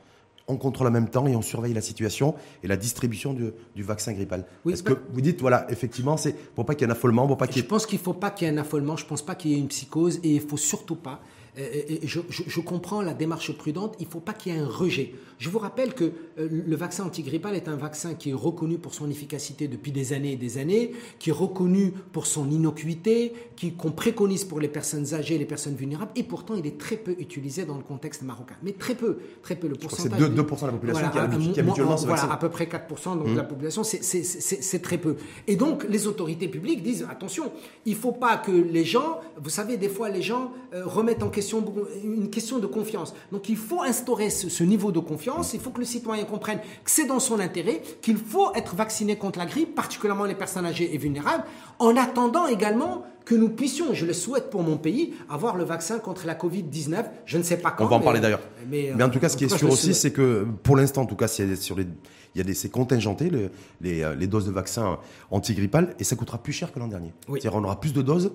On 0.50 0.56
contrôle 0.56 0.88
en 0.88 0.92
même 0.92 1.10
temps 1.10 1.28
et 1.28 1.36
on 1.36 1.42
surveille 1.42 1.74
la 1.74 1.82
situation 1.82 2.34
et 2.64 2.68
la 2.68 2.78
distribution 2.78 3.34
du, 3.34 3.84
vaccin 3.84 4.14
grippal. 4.14 4.46
Est-ce 4.70 4.82
que 4.82 4.94
vous 5.12 5.20
dites, 5.20 5.42
voilà, 5.42 5.70
effectivement, 5.70 6.16
c'est 6.16 6.32
pour 6.32 6.66
pas 6.66 6.74
qu'il 6.74 6.88
y 6.88 6.90
ait 6.90 6.92
un 6.92 6.96
affolement, 6.96 7.28
pour 7.28 7.38
pas 7.38 7.48
qu'il 7.48 7.62
Je 7.62 7.68
pense 7.68 7.86
qu'il 7.86 8.00
ne 8.00 8.04
faut 8.04 8.14
pas 8.14 8.32
qu'il 8.32 8.48
y 8.48 8.50
ait 8.50 8.54
un 8.54 8.58
affolement, 8.58 8.96
je 8.96 9.04
ne 9.04 9.10
pense 9.10 9.22
pas 9.22 9.36
qu'il 9.36 9.52
y 9.52 9.56
ait 9.56 9.60
une 9.60 9.68
psychose 9.68 10.22
et 10.24 10.36
il 10.36 10.42
ne 10.42 10.48
faut 10.48 10.56
surtout 10.56 10.96
pas 10.96 11.20
je, 11.58 12.60
comprends 12.60 13.02
la 13.02 13.14
démarche 13.14 13.52
prudente, 13.52 13.96
il 14.00 14.06
ne 14.06 14.12
faut 14.12 14.20
pas 14.20 14.34
qu'il 14.34 14.54
y 14.54 14.56
ait 14.56 14.60
un 14.60 14.68
rejet. 14.68 15.14
Je 15.40 15.50
vous 15.50 15.60
rappelle 15.60 15.94
que 15.94 16.04
euh, 16.40 16.48
le 16.50 16.76
vaccin 16.76 17.04
antigrippal 17.06 17.56
est 17.56 17.68
un 17.68 17.76
vaccin 17.76 18.16
qui 18.16 18.32
est 18.32 18.34
reconnu 18.34 18.78
pour 18.78 18.94
son 18.94 19.10
efficacité 19.10 19.68
depuis 19.68 19.92
des 19.92 20.14
années 20.14 20.34
et 20.34 20.36
des 20.36 20.58
années, 20.58 20.92
qui 21.20 21.30
est 21.30 21.34
reconnu 21.34 21.94
pour 22.12 22.26
son 22.26 22.50
innocuité, 22.50 23.34
qu'on 23.78 23.92
préconise 23.92 24.44
pour 24.46 24.60
les 24.60 24.68
personnes 24.68 25.14
âgées 25.14 25.36
et 25.36 25.38
les 25.38 25.46
personnes 25.46 25.76
vulnérables, 25.76 26.12
et 26.16 26.24
pourtant 26.24 26.56
il 26.56 26.66
est 26.66 26.78
très 26.78 26.98
peu 26.98 27.16
utilisé 27.20 27.66
dans 27.66 27.78
le 27.78 27.84
contexte 27.84 28.24
marocain. 28.24 28.56
Mais 28.64 28.74
très 28.74 28.96
peu, 28.96 29.18
très 29.42 29.56
peu. 29.56 29.68
Le 29.68 29.76
pourcentage. 29.76 30.20
C'est 30.20 30.30
2%, 30.30 30.32
de 30.34 30.66
la 30.66 30.72
population 30.72 31.10
qui, 31.10 31.18
a, 31.18 31.24
habituellement 31.24 31.98
ce 31.98 32.06
Voilà, 32.06 32.32
à 32.32 32.38
peu 32.38 32.50
près 32.50 32.66
4% 32.66 33.18
donc, 33.18 33.30
de 33.30 33.36
la 33.36 33.44
mmh. 33.44 33.48
population, 33.48 33.84
c'est 33.84 34.82
très 34.82 34.98
peu. 34.98 35.16
Et 35.48 35.56
donc 35.56 35.86
les 35.90 36.08
autorités 36.08 36.48
publiques 36.48 36.84
disent 36.84 37.06
attention, 37.10 37.52
il 37.86 37.94
ne 37.94 37.98
faut 37.98 38.12
pas 38.12 38.38
que 38.38 38.52
les 38.52 38.86
gens, 38.86 39.22
vous 39.42 39.50
savez, 39.50 39.78
des 39.78 39.90
fois 39.90 40.10
les 40.10 40.22
gens 40.22 40.52
euh, 40.74 40.84
remettent 40.86 41.24
en 41.24 41.30
question 41.30 41.47
question, 41.48 41.74
une 42.04 42.30
question 42.30 42.60
de 42.60 42.68
confiance. 42.68 43.14
Donc 43.32 43.50
il 43.50 43.58
faut 43.58 43.82
instaurer 43.82 44.30
ce, 44.30 44.64
niveau 44.64 44.92
de 44.92 45.00
confiance, 45.00 45.54
il 45.54 45.60
faut 45.60 45.70
que 45.70 45.80
le 45.80 45.86
citoyen 45.86 46.26
comprenne 46.26 46.60
que 46.84 46.92
c'est 46.92 47.06
dans 47.06 47.20
son 47.20 47.40
intérêt, 47.40 47.82
qu'il 48.02 48.18
faut 48.18 48.54
être 48.56 48.76
vacciné 48.76 49.16
contre 49.18 49.40
la 49.40 49.46
grippe, 49.46 49.76
particulièrement 49.76 50.26
les 50.26 50.36
personnes 50.36 50.66
âgées 50.66 50.94
et 50.94 50.98
vulnérables, 50.98 51.44
en 51.80 51.96
attendant 51.96 52.48
également 52.48 53.04
que 53.26 53.36
nous 53.36 53.50
puissions, 53.50 53.94
je 53.94 54.06
le 54.06 54.14
souhaite 54.14 54.50
pour 54.50 54.64
mon 54.64 54.78
pays, 54.78 55.14
avoir 55.30 55.58
le 55.58 55.66
vaccin 55.66 56.00
contre 56.00 56.26
la 56.26 56.34
Covid-19. 56.34 57.06
Je 57.26 57.38
ne 57.38 57.44
sais 57.44 57.58
pas 57.58 57.72
quand. 57.72 57.84
On 57.86 57.88
va 57.88 57.98
en 57.98 58.00
parler 58.00 58.22
d'ailleurs. 58.22 58.40
Mais, 58.70 58.92
en 59.02 59.10
tout 59.10 59.20
cas, 59.20 59.28
ce 59.28 59.36
qui 59.36 59.46
est 59.46 59.58
sûr 59.58 59.70
aussi, 59.70 59.94
c'est 59.94 60.12
que 60.12 60.48
pour 60.64 60.78
l'instant, 60.78 61.02
en 61.02 61.06
tout 61.06 61.18
cas, 61.18 61.28
sur 61.28 61.76
les, 61.76 61.84
il 61.84 62.38
y 62.38 62.42
a 62.42 62.44
des, 62.44 62.54
c'est 62.54 62.70
contingenté, 62.70 63.30
les, 63.30 64.02
euh, 64.04 64.16
les, 64.16 64.28
doses 64.28 64.46
de 64.46 64.52
vaccin 64.52 64.98
antigrippal, 65.30 65.94
et 66.00 66.06
ça 66.06 66.16
coûtera 66.16 66.38
plus 66.38 66.54
cher 66.54 66.72
que 66.72 66.80
l'an 66.80 66.88
dernier. 66.88 67.12
C'est-à-dire, 67.28 67.56
on 67.56 67.64
aura 67.66 67.80
plus 67.82 67.92
de 67.92 68.02
doses, 68.02 68.32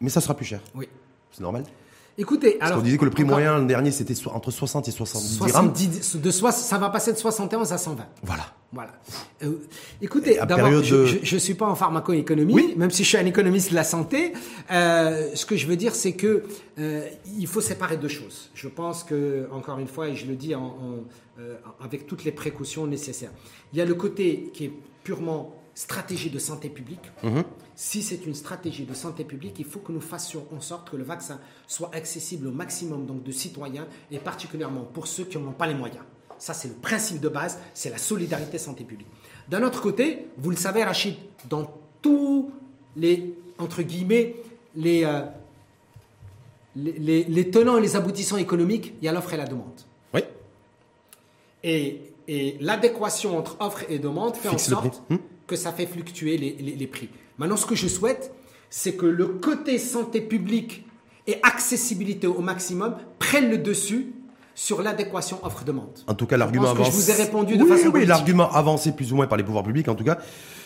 mais 0.00 0.10
ça 0.10 0.20
sera 0.20 0.34
plus 0.34 0.46
cher. 0.46 0.60
Oui. 0.76 0.86
C'est 1.32 1.42
normal? 1.42 1.64
Écoutez, 2.16 2.56
Parce 2.58 2.70
alors. 2.70 2.82
On 2.82 2.84
disait 2.84 2.98
que 2.98 3.04
le 3.04 3.10
prix 3.10 3.24
moyen 3.24 3.58
l'an 3.58 3.64
dernier, 3.64 3.90
c'était 3.90 4.14
entre 4.28 4.50
60 4.50 4.88
et 4.88 4.90
70 4.90 5.36
70 5.36 6.16
de 6.16 6.30
ça 6.30 6.78
va 6.78 6.90
passer 6.90 7.12
de 7.12 7.18
71 7.18 7.72
à 7.72 7.78
120. 7.78 8.06
Voilà. 8.22 8.44
Voilà. 8.72 8.92
Euh, 9.44 9.58
écoutez, 10.02 10.36
d'abord, 10.48 10.82
je 10.82 11.34
ne 11.34 11.38
suis 11.38 11.54
pas 11.54 11.66
en 11.66 11.76
pharmacoéconomie, 11.76 12.74
même 12.76 12.90
si 12.90 13.04
je 13.04 13.08
suis 13.08 13.18
un 13.18 13.26
économiste 13.26 13.70
de 13.70 13.76
la 13.76 13.84
santé. 13.84 14.32
Euh, 14.70 15.30
ce 15.34 15.46
que 15.46 15.56
je 15.56 15.66
veux 15.68 15.76
dire, 15.76 15.94
c'est 15.94 16.14
que 16.14 16.44
euh, 16.78 17.06
il 17.38 17.46
faut 17.46 17.60
séparer 17.60 17.96
deux 17.96 18.08
choses. 18.08 18.50
Je 18.54 18.66
pense 18.66 19.04
que, 19.04 19.48
encore 19.52 19.78
une 19.78 19.86
fois, 19.86 20.08
et 20.08 20.16
je 20.16 20.26
le 20.26 20.34
dis 20.34 20.56
en, 20.56 20.76
avec 21.80 22.06
toutes 22.06 22.24
les 22.24 22.32
précautions 22.32 22.86
nécessaires, 22.86 23.30
il 23.72 23.78
y 23.78 23.82
a 23.82 23.84
le 23.84 23.94
côté 23.94 24.50
qui 24.52 24.64
est 24.64 24.72
purement 25.04 25.54
stratégie 25.74 26.30
de 26.30 26.38
santé 26.38 26.68
publique. 26.68 27.10
Mhm. 27.22 27.44
Si 27.74 28.02
c'est 28.02 28.26
une 28.26 28.34
stratégie 28.34 28.84
de 28.84 28.94
santé 28.94 29.24
publique, 29.24 29.56
il 29.58 29.64
faut 29.64 29.80
que 29.80 29.92
nous 29.92 30.00
fassions 30.00 30.46
en 30.56 30.60
sorte 30.60 30.90
que 30.90 30.96
le 30.96 31.02
vaccin 31.02 31.40
soit 31.66 31.90
accessible 31.94 32.46
au 32.46 32.52
maximum 32.52 33.06
donc, 33.06 33.22
de 33.22 33.32
citoyens 33.32 33.86
et 34.10 34.18
particulièrement 34.18 34.82
pour 34.82 35.06
ceux 35.06 35.24
qui 35.24 35.38
n'en 35.38 35.48
ont 35.48 35.52
pas 35.52 35.66
les 35.66 35.74
moyens. 35.74 36.04
Ça, 36.38 36.54
c'est 36.54 36.68
le 36.68 36.74
principe 36.74 37.20
de 37.20 37.28
base, 37.28 37.58
c'est 37.74 37.90
la 37.90 37.98
solidarité 37.98 38.58
santé 38.58 38.84
publique. 38.84 39.08
D'un 39.48 39.62
autre 39.62 39.80
côté, 39.80 40.26
vous 40.38 40.50
le 40.50 40.56
savez, 40.56 40.84
Rachid, 40.84 41.16
dans 41.48 41.70
tous 42.02 42.50
les, 42.96 43.34
entre 43.58 43.82
guillemets, 43.82 44.36
les, 44.76 45.04
euh, 45.04 45.22
les, 46.76 47.50
tenants 47.50 47.78
et 47.78 47.80
les 47.80 47.96
aboutissants 47.96 48.36
économiques, 48.36 48.94
il 49.00 49.04
y 49.04 49.08
a 49.08 49.12
l'offre 49.12 49.32
et 49.34 49.36
la 49.36 49.46
demande. 49.46 49.80
Oui. 50.12 50.20
Et, 51.62 52.00
l'adéquation 52.60 53.36
entre 53.38 53.56
offre 53.60 53.84
et 53.90 53.98
demande 53.98 54.34
fait 54.34 54.48
en 54.48 54.56
sorte 54.56 55.02
hmm. 55.10 55.16
Que 55.46 55.56
ça 55.56 55.72
fait 55.72 55.86
fluctuer 55.86 56.36
les, 56.36 56.52
les 56.54 56.86
prix. 56.86 57.08
Maintenant, 57.38 57.56
ce 57.56 57.66
que 57.66 57.74
je 57.74 57.88
souhaite, 57.88 58.32
c'est 58.70 58.94
que 58.94 59.06
le 59.06 59.26
côté 59.26 59.78
santé 59.78 60.20
publique 60.20 60.84
et 61.26 61.38
accessibilité 61.42 62.26
au 62.26 62.40
maximum 62.40 62.96
prennent 63.18 63.50
le 63.50 63.58
dessus 63.58 64.12
sur 64.54 64.82
l'adéquation 64.82 65.38
offre-demande. 65.44 65.98
En 66.06 66.14
tout 66.14 66.26
cas, 66.26 66.36
l'argument 66.36 66.70
avancé. 66.70 66.90
je 66.90 66.96
vous 66.96 67.10
ai 67.10 67.14
répondu 67.14 67.56
de 67.56 67.64
façon 67.64 67.90
Oui, 67.92 68.06
l'argument 68.06 68.50
avancé 68.52 68.92
plus 68.92 69.12
ou 69.12 69.16
moins 69.16 69.26
par 69.26 69.38
les 69.38 69.44
pouvoirs 69.44 69.64
publics, 69.64 69.88
en 69.88 69.94
tout 69.94 70.04
cas, 70.04 70.18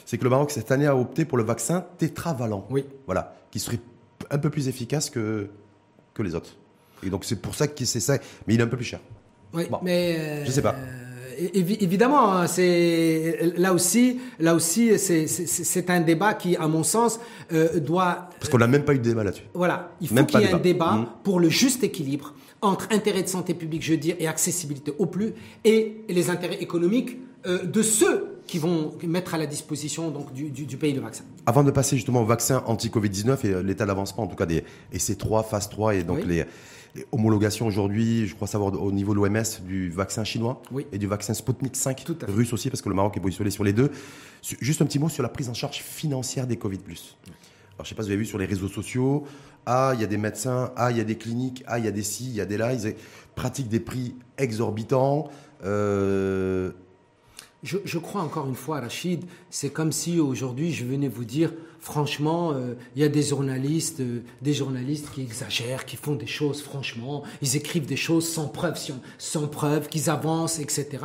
c'est 0.04 0.18
que 0.18 0.24
le 0.24 0.30
Maroc 0.30 0.50
cette 0.50 0.70
année 0.70 0.86
a 0.86 0.96
opté 0.96 1.24
pour 1.24 1.38
le 1.38 1.44
vaccin 1.44 1.84
tétravalent. 1.96 2.66
Oui. 2.70 2.84
Voilà, 3.06 3.34
qui 3.50 3.60
serait 3.60 3.80
un 4.30 4.38
peu 4.38 4.50
plus 4.50 4.68
efficace 4.68 5.10
que 5.10 5.48
que 6.12 6.22
les 6.22 6.34
autres. 6.34 6.56
Et 7.02 7.10
donc 7.10 7.24
c'est 7.24 7.40
pour 7.40 7.54
ça 7.54 7.68
que 7.68 7.84
c'est 7.84 8.00
ça, 8.00 8.18
mais 8.46 8.54
il 8.54 8.60
est 8.60 8.62
un 8.62 8.68
peu 8.68 8.76
plus 8.76 8.86
cher. 8.86 9.00
Oui, 9.54 9.64
mais 9.82 10.16
euh, 10.18 10.44
je 10.44 10.50
sais 10.50 10.62
pas 10.62 10.74
évidemment, 11.54 12.32
hein, 12.32 12.46
c'est 12.46 13.52
là 13.56 13.72
aussi, 13.72 14.20
là 14.38 14.54
aussi, 14.54 14.98
c'est 14.98 15.90
un 15.90 16.00
débat 16.00 16.34
qui, 16.34 16.56
à 16.56 16.68
mon 16.68 16.82
sens, 16.82 17.20
euh, 17.52 17.80
doit. 17.80 18.28
Parce 18.38 18.50
qu'on 18.50 18.58
n'a 18.58 18.66
même 18.66 18.84
pas 18.84 18.94
eu 18.94 18.98
de 18.98 19.04
débat 19.04 19.24
là-dessus. 19.24 19.44
Voilà, 19.54 19.92
il 20.00 20.08
faut 20.08 20.24
qu'il 20.24 20.40
y 20.40 20.44
ait 20.44 20.52
un 20.52 20.58
débat 20.58 20.92
mmh. 20.92 21.06
pour 21.22 21.40
le 21.40 21.48
juste 21.48 21.84
équilibre 21.84 22.34
entre 22.60 22.88
intérêt 22.90 23.22
de 23.22 23.28
santé 23.28 23.54
publique, 23.54 23.82
je 23.82 23.92
veux 23.92 23.98
dire, 23.98 24.16
et 24.18 24.26
accessibilité 24.26 24.92
au 24.98 25.06
plus, 25.06 25.32
et 25.64 26.02
les 26.08 26.30
intérêts 26.30 26.60
économiques 26.60 27.18
euh, 27.46 27.64
de 27.64 27.82
ceux 27.82 28.40
qui 28.48 28.58
vont 28.58 28.94
mettre 29.06 29.34
à 29.34 29.38
la 29.38 29.46
disposition 29.46 30.10
donc, 30.10 30.32
du, 30.32 30.76
pays 30.76 30.92
le 30.92 31.00
vaccin. 31.00 31.22
Avant 31.46 31.62
de 31.62 31.70
passer 31.70 31.96
justement 31.96 32.22
au 32.22 32.24
vaccin 32.24 32.64
anti-Covid-19 32.66 33.46
et 33.46 33.52
euh, 33.52 33.62
l'état 33.62 33.86
d'avancement, 33.86 34.24
en 34.24 34.26
tout 34.26 34.36
cas 34.36 34.46
des 34.46 34.64
essais 34.92 35.14
3, 35.14 35.44
phase 35.44 35.68
3 35.68 35.94
et 35.94 36.02
donc 36.02 36.24
les, 36.26 36.44
homologations 37.12 37.66
aujourd'hui, 37.66 38.26
je 38.26 38.34
crois 38.34 38.48
savoir 38.48 38.80
au 38.80 38.92
niveau 38.92 39.12
de 39.14 39.18
l'OMS, 39.18 39.66
du 39.66 39.90
vaccin 39.90 40.24
chinois 40.24 40.62
et 40.92 40.98
du 40.98 41.06
vaccin 41.06 41.34
Sputnik 41.34 41.76
5 41.76 42.06
russe 42.28 42.52
aussi, 42.52 42.70
parce 42.70 42.82
que 42.82 42.88
le 42.88 42.94
Maroc 42.94 43.16
est 43.16 43.20
positionné 43.20 43.50
sur 43.50 43.64
les 43.64 43.72
deux. 43.72 43.90
Juste 44.42 44.82
un 44.82 44.86
petit 44.86 44.98
mot 44.98 45.08
sur 45.08 45.22
la 45.22 45.28
prise 45.28 45.48
en 45.48 45.54
charge 45.54 45.78
financière 45.82 46.46
des 46.46 46.56
Covid. 46.56 46.78
Alors, 46.78 46.96
je 47.78 47.82
ne 47.82 47.86
sais 47.86 47.94
pas 47.94 48.02
si 48.02 48.08
vous 48.08 48.12
avez 48.12 48.16
vu 48.16 48.26
sur 48.26 48.38
les 48.38 48.46
réseaux 48.46 48.68
sociaux, 48.68 49.24
ah, 49.66 49.92
il 49.94 50.00
y 50.00 50.04
a 50.04 50.06
des 50.06 50.16
médecins, 50.16 50.72
ah, 50.76 50.90
il 50.90 50.96
y 50.96 51.00
a 51.00 51.04
des 51.04 51.16
cliniques, 51.16 51.62
ah, 51.66 51.78
il 51.78 51.84
y 51.84 51.88
a 51.88 51.90
des 51.90 52.02
si, 52.02 52.24
il 52.24 52.34
y 52.34 52.40
a 52.40 52.46
des 52.46 52.56
là, 52.56 52.72
ils 52.72 52.94
pratiquent 53.34 53.68
des 53.68 53.80
prix 53.80 54.14
exorbitants. 54.38 55.28
Euh, 55.64 56.72
je, 57.62 57.98
crois 57.98 58.22
encore 58.22 58.46
une 58.46 58.54
fois, 58.54 58.80
Rachid, 58.80 59.24
c'est 59.50 59.70
comme 59.70 59.90
si 59.90 60.20
aujourd'hui 60.20 60.72
je 60.72 60.84
venais 60.84 61.08
vous 61.08 61.24
dire, 61.24 61.52
franchement, 61.80 62.52
euh, 62.52 62.74
il 62.94 63.02
y 63.02 63.04
a 63.04 63.08
des 63.08 63.22
journalistes, 63.22 64.00
euh, 64.00 64.22
des 64.42 64.54
journalistes 64.54 65.10
qui 65.12 65.22
exagèrent, 65.22 65.84
qui 65.84 65.96
font 65.96 66.14
des 66.14 66.26
choses, 66.26 66.62
franchement, 66.62 67.24
ils 67.42 67.56
écrivent 67.56 67.86
des 67.86 67.96
choses 67.96 68.28
sans 68.28 68.46
preuve, 68.46 68.78
sans, 69.18 69.48
preuve, 69.48 69.88
qu'ils 69.88 70.08
avancent, 70.08 70.60
etc. 70.60 70.98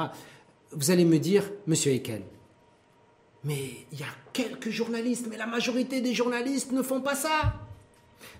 Vous 0.72 0.91
allez 0.91 1.06
me 1.06 1.18
dire, 1.18 1.49
Monsieur 1.66 1.91
Ekel, 1.91 2.22
mais 3.43 3.72
il 3.91 3.99
y 3.99 4.04
a 4.04 4.14
quelques 4.32 4.70
journalistes, 4.70 5.26
mais 5.30 5.38
la 5.38 5.47
majorité 5.47 6.01
des 6.01 6.14
journalistes 6.14 6.72
ne 6.72 6.82
font 6.84 7.01
pas 7.01 7.16
ça. 7.16 7.56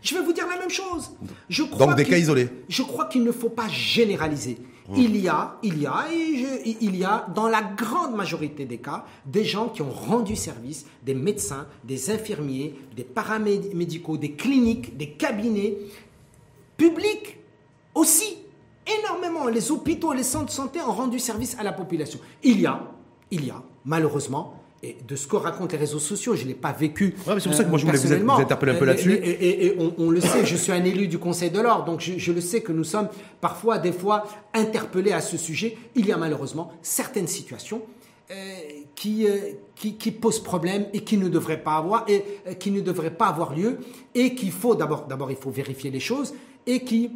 Je 0.02 0.16
vais 0.16 0.22
vous 0.22 0.34
dire 0.34 0.48
la 0.48 0.58
même 0.58 0.70
chose. 0.70 1.12
Je 1.50 1.64
crois 1.64 1.88
Donc 1.88 1.96
des 1.96 2.06
cas 2.06 2.18
isolés. 2.18 2.50
Je 2.70 2.84
crois 2.84 3.06
qu'il 3.06 3.24
ne 3.24 3.32
faut 3.32 3.50
pas 3.50 3.68
généraliser. 3.68 4.58
Il 4.96 5.16
y 5.16 5.30
a, 5.30 5.58
il 5.64 5.80
y 5.80 5.86
a, 5.86 6.08
il 6.12 6.96
y 6.96 7.06
a 7.06 7.26
dans 7.34 7.48
la 7.48 7.62
grande 7.62 8.16
majorité 8.16 8.66
des 8.66 8.80
cas 8.80 9.06
des 9.26 9.46
gens 9.46 9.70
qui 9.70 9.82
ont 9.82 9.90
rendu 9.90 10.36
service, 10.36 10.86
des 11.04 11.14
médecins, 11.14 11.68
des 11.86 12.12
infirmiers, 12.12 12.76
des 12.96 13.06
paramédicaux, 13.06 14.18
des 14.18 14.34
cliniques, 14.34 14.98
des 14.98 15.12
cabinets 15.12 15.78
publics 16.76 17.38
aussi. 17.96 18.38
Énormément, 19.00 19.48
les 19.48 19.72
hôpitaux 19.72 20.12
et 20.12 20.18
les 20.18 20.24
centres 20.24 20.48
de 20.48 20.52
santé 20.52 20.82
ont 20.82 20.92
rendu 20.92 21.18
service 21.18 21.58
à 21.58 21.64
la 21.64 21.72
population. 21.72 22.20
Il 22.44 22.60
y 22.60 22.66
a, 22.66 22.82
il 23.32 23.46
y 23.46 23.50
a, 23.52 23.64
malheureusement, 23.86 24.63
et 24.84 24.98
de 25.08 25.16
ce 25.16 25.28
que 25.28 25.38
racontent 25.38 25.72
les 25.72 25.78
réseaux 25.78 26.00
sociaux, 26.00 26.36
je 26.36 26.44
ne 26.44 26.50
l'ai 26.50 26.54
pas 26.54 26.74
vécu. 26.74 27.16
c'est 27.18 27.44
pour 27.44 27.54
ça 27.54 27.64
que 27.64 27.70
moi 27.70 27.80
je 27.80 27.86
voulais 27.86 27.98
vous, 27.98 28.32
interpeller 28.32 28.74
un 28.74 28.76
peu 28.76 28.86
là-dessus. 28.86 29.14
Et, 29.24 29.78
on, 29.98 30.10
le 30.10 30.20
sait, 30.20 30.46
je 30.46 30.58
suis 30.58 30.74
un 30.74 30.84
élu 30.84 31.08
du 31.08 31.18
Conseil 31.18 31.50
de 31.50 31.62
l'Ordre, 31.62 31.86
donc 31.86 32.02
je, 32.02 32.32
le 32.32 32.42
sais 32.42 32.62
que 32.62 32.74
nous 32.74 32.84
sommes 32.84 33.08
parfois, 33.40 33.78
des 33.78 33.94
fois, 33.94 34.26
interpellés 34.54 35.14
à 35.14 35.22
ce 35.22 35.38
sujet. 35.38 35.78
Il 35.96 36.06
y 36.06 36.12
a 36.12 36.18
malheureusement 36.18 36.74
certaines 36.82 37.28
situations 37.28 37.82
euh, 38.32 38.34
qui, 38.96 39.26
euh, 39.26 39.38
qui, 39.76 39.96
qui, 39.96 40.12
posent 40.12 40.44
problème 40.44 40.88
et 40.94 41.02
qui 41.02 41.18
ne 41.18 41.30
devraient 41.30 41.64
pas 41.64 41.76
avoir 41.76 42.04
et 42.10 42.24
euh, 42.48 42.54
qui 42.54 42.72
ne 42.72 42.82
devraient 42.82 43.16
pas 43.16 43.28
avoir 43.28 43.56
lieu 43.56 43.80
et 44.16 44.36
qu'il 44.36 44.52
faut 44.52 44.76
d'abord, 44.76 45.06
d'abord 45.08 45.30
il 45.30 45.38
faut 45.38 45.50
vérifier 45.50 45.92
les 45.92 46.00
choses 46.00 46.34
et 46.66 46.84
qui, 46.84 47.12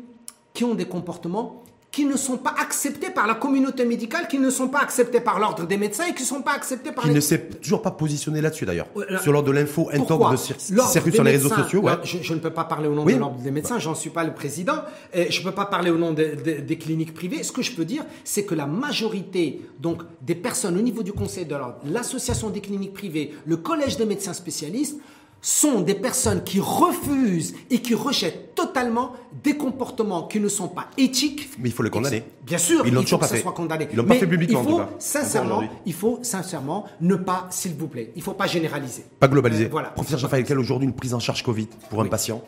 qui 0.53 0.63
ont 0.63 0.75
des 0.75 0.85
comportements 0.85 1.63
qui 1.91 2.05
ne 2.05 2.17
sont 2.17 2.37
pas 2.37 2.53
acceptés 2.59 3.09
par 3.09 3.27
la 3.27 3.35
communauté 3.35 3.85
médicale, 3.85 4.27
qui 4.27 4.39
ne 4.39 4.49
sont 4.49 4.67
pas 4.67 4.79
acceptés 4.79 5.21
par 5.21 5.39
l'ordre 5.39 5.65
des 5.65 5.77
médecins 5.77 6.05
et 6.05 6.13
qui 6.13 6.23
ne 6.23 6.27
sont 6.27 6.41
pas 6.41 6.51
acceptés 6.51 6.91
par... 6.91 7.05
Qui 7.05 7.11
ne 7.11 7.19
s'est 7.19 7.47
toujours 7.61 7.81
pas 7.81 7.91
positionné 7.91 8.41
là-dessus 8.41 8.65
d'ailleurs, 8.65 8.87
sur 9.21 9.31
l'ordre 9.31 9.47
de 9.47 9.53
l'info 9.53 9.89
intog 9.91 10.31
de 10.31 10.35
circuit 10.35 11.13
sur 11.13 11.23
les 11.23 11.31
réseaux 11.31 11.49
sociaux. 11.49 11.81
Ouais. 11.81 11.93
Je, 12.03 12.33
ne 12.33 12.39
peux 12.39 12.51
pas 12.51 12.65
parler 12.65 12.87
au 12.87 12.93
nom 12.93 13.05
de 13.05 13.13
l'ordre 13.13 13.41
des 13.41 13.51
médecins, 13.51 13.79
j'en 13.79 13.95
suis 13.95 14.09
pas 14.09 14.23
le 14.23 14.33
président, 14.33 14.75
et 15.13 15.31
je 15.31 15.39
ne 15.39 15.45
peux 15.45 15.53
pas 15.53 15.65
parler 15.65 15.89
au 15.89 15.97
nom 15.97 16.13
des 16.13 16.77
cliniques 16.77 17.13
privées. 17.13 17.41
Ce 17.43 17.51
que 17.51 17.61
je 17.61 17.71
peux 17.71 17.85
dire, 17.85 18.05
c'est 18.23 18.43
que 18.43 18.53
la 18.53 18.67
majorité 18.67 19.61
donc, 19.79 20.01
des 20.21 20.35
personnes 20.35 20.77
au 20.77 20.81
niveau 20.81 21.03
du 21.03 21.13
Conseil 21.13 21.45
de 21.45 21.55
l'ordre, 21.55 21.77
l'association 21.85 22.49
des 22.49 22.61
cliniques 22.61 22.93
privées, 22.93 23.33
le 23.45 23.57
collège 23.57 23.97
des 23.97 24.05
médecins 24.05 24.33
spécialistes, 24.33 24.99
sont 25.41 25.81
des 25.81 25.95
personnes 25.95 26.43
qui 26.43 26.59
refusent 26.59 27.55
et 27.69 27.81
qui 27.81 27.93
rejettent 27.93 28.55
totalement 28.55 29.13
des 29.43 29.55
comportements 29.55 30.23
qui 30.23 30.39
ne 30.39 30.49
sont 30.49 30.67
pas 30.67 30.87
éthiques. 30.97 31.49
Mais 31.59 31.69
il 31.69 31.71
faut 31.71 31.83
les 31.83 31.89
condamner. 31.89 32.23
Bien 32.43 32.57
sûr, 32.57 32.85
ils 32.85 32.93
il 32.93 33.07
faut 33.07 33.17
que 33.17 33.25
ça 33.25 33.37
soit 33.37 33.51
condamné. 33.51 33.87
Ils 33.91 33.97
l'ont 33.97 34.03
pas 34.03 34.15
fait 34.15 34.27
publiquement. 34.27 34.63
Il 34.63 34.69
faut 34.69 34.81
sincèrement, 34.99 35.63
il 35.85 35.93
faut 35.93 36.19
sincèrement 36.21 36.85
ne 37.01 37.15
pas, 37.15 37.47
s'il 37.49 37.75
vous 37.75 37.87
plaît, 37.87 38.11
il 38.15 38.21
faut 38.21 38.33
pas 38.33 38.47
généraliser. 38.47 39.05
Pas 39.19 39.27
globaliser. 39.27 39.65
Euh, 39.65 39.69
voilà. 39.71 39.89
Professeur 39.89 40.29
quelle 40.29 40.59
aujourd'hui 40.59 40.87
une 40.87 40.95
prise 40.95 41.13
en 41.13 41.19
charge 41.19 41.43
Covid 41.43 41.67
pour 41.89 42.01
un 42.01 42.05
patient 42.05 42.43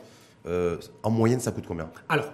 euh, 0.48 0.78
En 1.04 1.12
moyenne, 1.12 1.40
ça 1.40 1.52
coûte 1.52 1.66
combien? 1.68 1.90
Alors, 2.08 2.26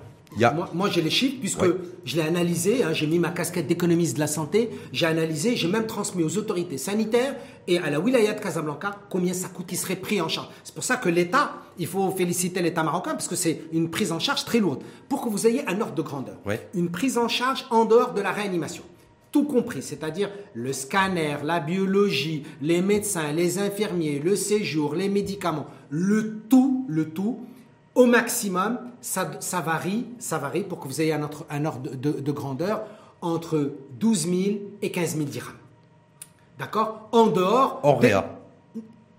moi, 0.73 0.89
j'ai 0.89 1.01
les 1.01 1.09
chiffres 1.09 1.37
puisque 1.39 1.65
je 2.03 2.15
l'ai 2.15 2.21
analysé, 2.21 2.83
hein, 2.83 2.93
j'ai 2.93 3.07
mis 3.07 3.19
ma 3.19 3.29
casquette 3.29 3.67
d'économiste 3.67 4.15
de 4.15 4.19
la 4.19 4.27
santé, 4.27 4.69
j'ai 4.91 5.05
analysé, 5.05 5.55
j'ai 5.55 5.67
même 5.67 5.87
transmis 5.87 6.23
aux 6.23 6.37
autorités 6.37 6.77
sanitaires 6.77 7.35
et 7.67 7.79
à 7.79 7.89
la 7.89 7.99
wilaya 7.99 8.33
de 8.33 8.39
Casablanca 8.39 8.99
combien 9.09 9.33
ça 9.33 9.47
coûte, 9.47 9.67
qui 9.67 9.75
serait 9.75 9.95
pris 9.95 10.21
en 10.21 10.27
charge. 10.27 10.49
C'est 10.63 10.75
pour 10.75 10.83
ça 10.83 10.97
que 10.97 11.09
l'État, 11.09 11.53
il 11.77 11.87
faut 11.87 12.11
féliciter 12.11 12.61
l'État 12.61 12.83
marocain 12.83 13.11
parce 13.11 13.27
que 13.27 13.35
c'est 13.35 13.61
une 13.71 13.89
prise 13.89 14.11
en 14.11 14.19
charge 14.19 14.45
très 14.45 14.59
lourde. 14.59 14.83
Pour 15.09 15.21
que 15.21 15.29
vous 15.29 15.47
ayez 15.47 15.67
un 15.67 15.79
ordre 15.81 15.95
de 15.95 16.01
grandeur, 16.01 16.37
une 16.73 16.89
prise 16.89 17.17
en 17.17 17.27
charge 17.27 17.65
en 17.69 17.85
dehors 17.85 18.13
de 18.13 18.21
la 18.21 18.31
réanimation 18.31 18.83
tout 19.35 19.43
compris, 19.43 19.81
c'est-à-dire 19.81 20.29
le 20.53 20.71
scanner, 20.71 21.35
la 21.43 21.59
biologie, 21.59 22.43
les 22.61 22.81
médecins, 22.81 23.33
les 23.33 23.59
infirmiers, 23.59 24.21
le 24.23 24.37
séjour, 24.37 24.95
les 24.95 25.09
médicaments, 25.09 25.67
le 25.89 26.37
tout, 26.47 26.85
le 26.87 27.09
tout, 27.09 27.41
Au 27.95 28.05
maximum, 28.05 28.79
ça, 29.01 29.31
ça 29.39 29.61
varie, 29.61 30.05
ça 30.19 30.37
varie 30.37 30.63
pour 30.63 30.79
que 30.81 30.87
vous 30.87 30.99
ayez 31.01 31.13
un, 31.13 31.23
ordre, 31.23 31.45
un 31.49 31.63
ordre 31.65 31.89
de, 31.89 31.95
de- 32.11 32.19
de 32.19 32.31
grandeur 32.31 32.83
entre 33.21 33.71
12 33.99 34.27
000 34.27 34.35
et 34.81 34.91
15 34.91 35.15
000 35.15 35.25
dirhams. 35.29 35.53
D'accord? 36.59 37.07
En 37.11 37.27
dehors, 37.27 37.79
Hors 37.83 37.99
des- 37.99 38.07
réa. 38.07 38.29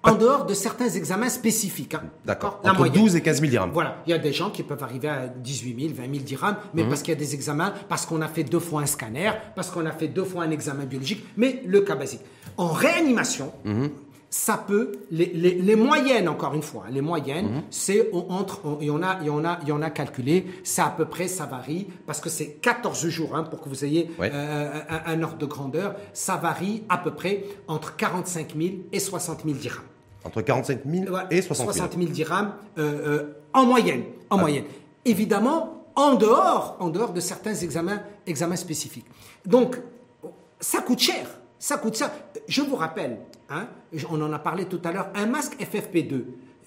en 0.02 0.14
dehors 0.14 0.44
de 0.46 0.54
certains 0.54 0.88
examens 0.90 1.28
spécifiques. 1.30 1.94
hein. 1.94 2.02
D'accord. 2.24 2.60
Entre 2.64 2.76
moyenne. 2.76 2.94
12 3.02 3.16
et 3.16 3.22
15 3.22 3.40
000 3.40 3.50
dirhams. 3.50 3.70
Voilà, 3.72 3.96
il 4.06 4.10
y 4.10 4.12
a 4.12 4.18
des 4.18 4.32
gens 4.32 4.50
qui 4.50 4.62
peuvent 4.62 4.82
arriver 4.82 5.08
à 5.08 5.26
18 5.26 5.80
000, 5.88 5.94
20 5.94 6.12
000 6.12 6.24
dirhams, 6.24 6.56
mais 6.74 6.82
Mhm. 6.82 6.88
parce 6.90 7.02
qu'il 7.02 7.12
y 7.12 7.16
a 7.16 7.18
des 7.18 7.34
examens, 7.34 7.72
parce 7.88 8.06
qu'on 8.06 8.20
a 8.20 8.28
fait 8.28 8.44
deux 8.44 8.60
fois 8.60 8.82
un 8.82 8.86
scanner, 8.86 9.32
parce 9.54 9.70
qu'on 9.70 9.84
a 9.86 9.92
fait 9.92 10.08
deux 10.08 10.24
fois 10.24 10.44
un 10.44 10.50
examen 10.50 10.84
biologique, 10.84 11.24
mais 11.36 11.62
le 11.66 11.80
cas 11.80 11.96
basique. 11.96 12.20
En 12.58 12.68
réanimation, 12.68 13.52
Mhm. 13.64 13.90
Ça 14.38 14.58
peut, 14.58 14.92
les, 15.10 15.26
les- 15.26 15.54
les 15.54 15.76
moyennes, 15.76 16.28
encore 16.28 16.52
une 16.52 16.62
fois, 16.62 16.84
les 16.90 17.00
moyennes, 17.00 17.46
Mhm. 17.46 17.62
c'est 17.70 18.10
on- 18.12 18.30
entre, 18.30 18.60
on- 18.66 18.78
et 18.80 18.90
on 18.90 19.02
a, 19.02 19.22
et 19.24 19.30
on 19.30 19.44
a, 19.46 19.58
et 19.66 19.72
on 19.72 19.80
a 19.80 19.88
calculé, 19.90 20.44
ça 20.62 20.86
à 20.86 20.90
peu 20.90 21.06
près, 21.06 21.26
ça 21.26 21.46
varie, 21.46 21.86
parce 22.06 22.20
que 22.20 22.28
c'est 22.28 22.54
14 22.60 23.06
jours, 23.08 23.34
hein, 23.34 23.44
pour 23.44 23.62
que 23.62 23.68
vous 23.70 23.84
ayez 23.84 24.10
Ouais. 24.18 24.30
euh, 24.34 24.80
un, 24.90 25.12
un 25.18 25.22
ordre 25.22 25.38
de 25.38 25.46
grandeur, 25.46 25.96
ça 26.12 26.36
varie 26.36 26.82
à 26.90 26.98
peu 26.98 27.12
près 27.14 27.44
entre 27.66 27.96
45 27.96 28.54
000 28.54 28.74
et 28.92 29.00
60 29.00 29.44
000 29.44 29.56
dirhams. 29.56 29.84
Entre 30.24 30.42
45 30.42 30.80
000 30.84 31.04
Voilà, 31.08 31.28
et 31.32 31.40
60 31.40 31.72
000. 31.72 31.88
000 31.98 32.04
dirhams 32.12 32.52
euh, 32.78 32.82
euh, 32.82 33.32
en 33.54 33.64
moyenne. 33.64 34.02
En 34.28 34.36
moyenne. 34.38 34.64
Évidemment, 35.06 35.86
en 35.94 36.14
dehors, 36.14 36.76
en 36.78 36.90
dehors 36.90 37.12
de 37.14 37.20
certains 37.20 37.54
examens, 37.54 38.02
examens 38.26 38.56
spécifiques. 38.56 39.06
Donc, 39.46 39.80
ça 40.60 40.82
coûte 40.82 40.98
cher. 40.98 41.26
Ça 41.58 41.78
coûte 41.78 41.96
cher. 41.96 42.10
Je 42.48 42.62
vous 42.62 42.76
rappelle, 42.76 43.18
hein, 43.48 43.68
on 44.10 44.20
en 44.20 44.32
a 44.32 44.38
parlé 44.38 44.66
tout 44.66 44.80
à 44.84 44.92
l'heure, 44.92 45.10
un 45.14 45.26
masque 45.26 45.56
FFP2 45.58 46.24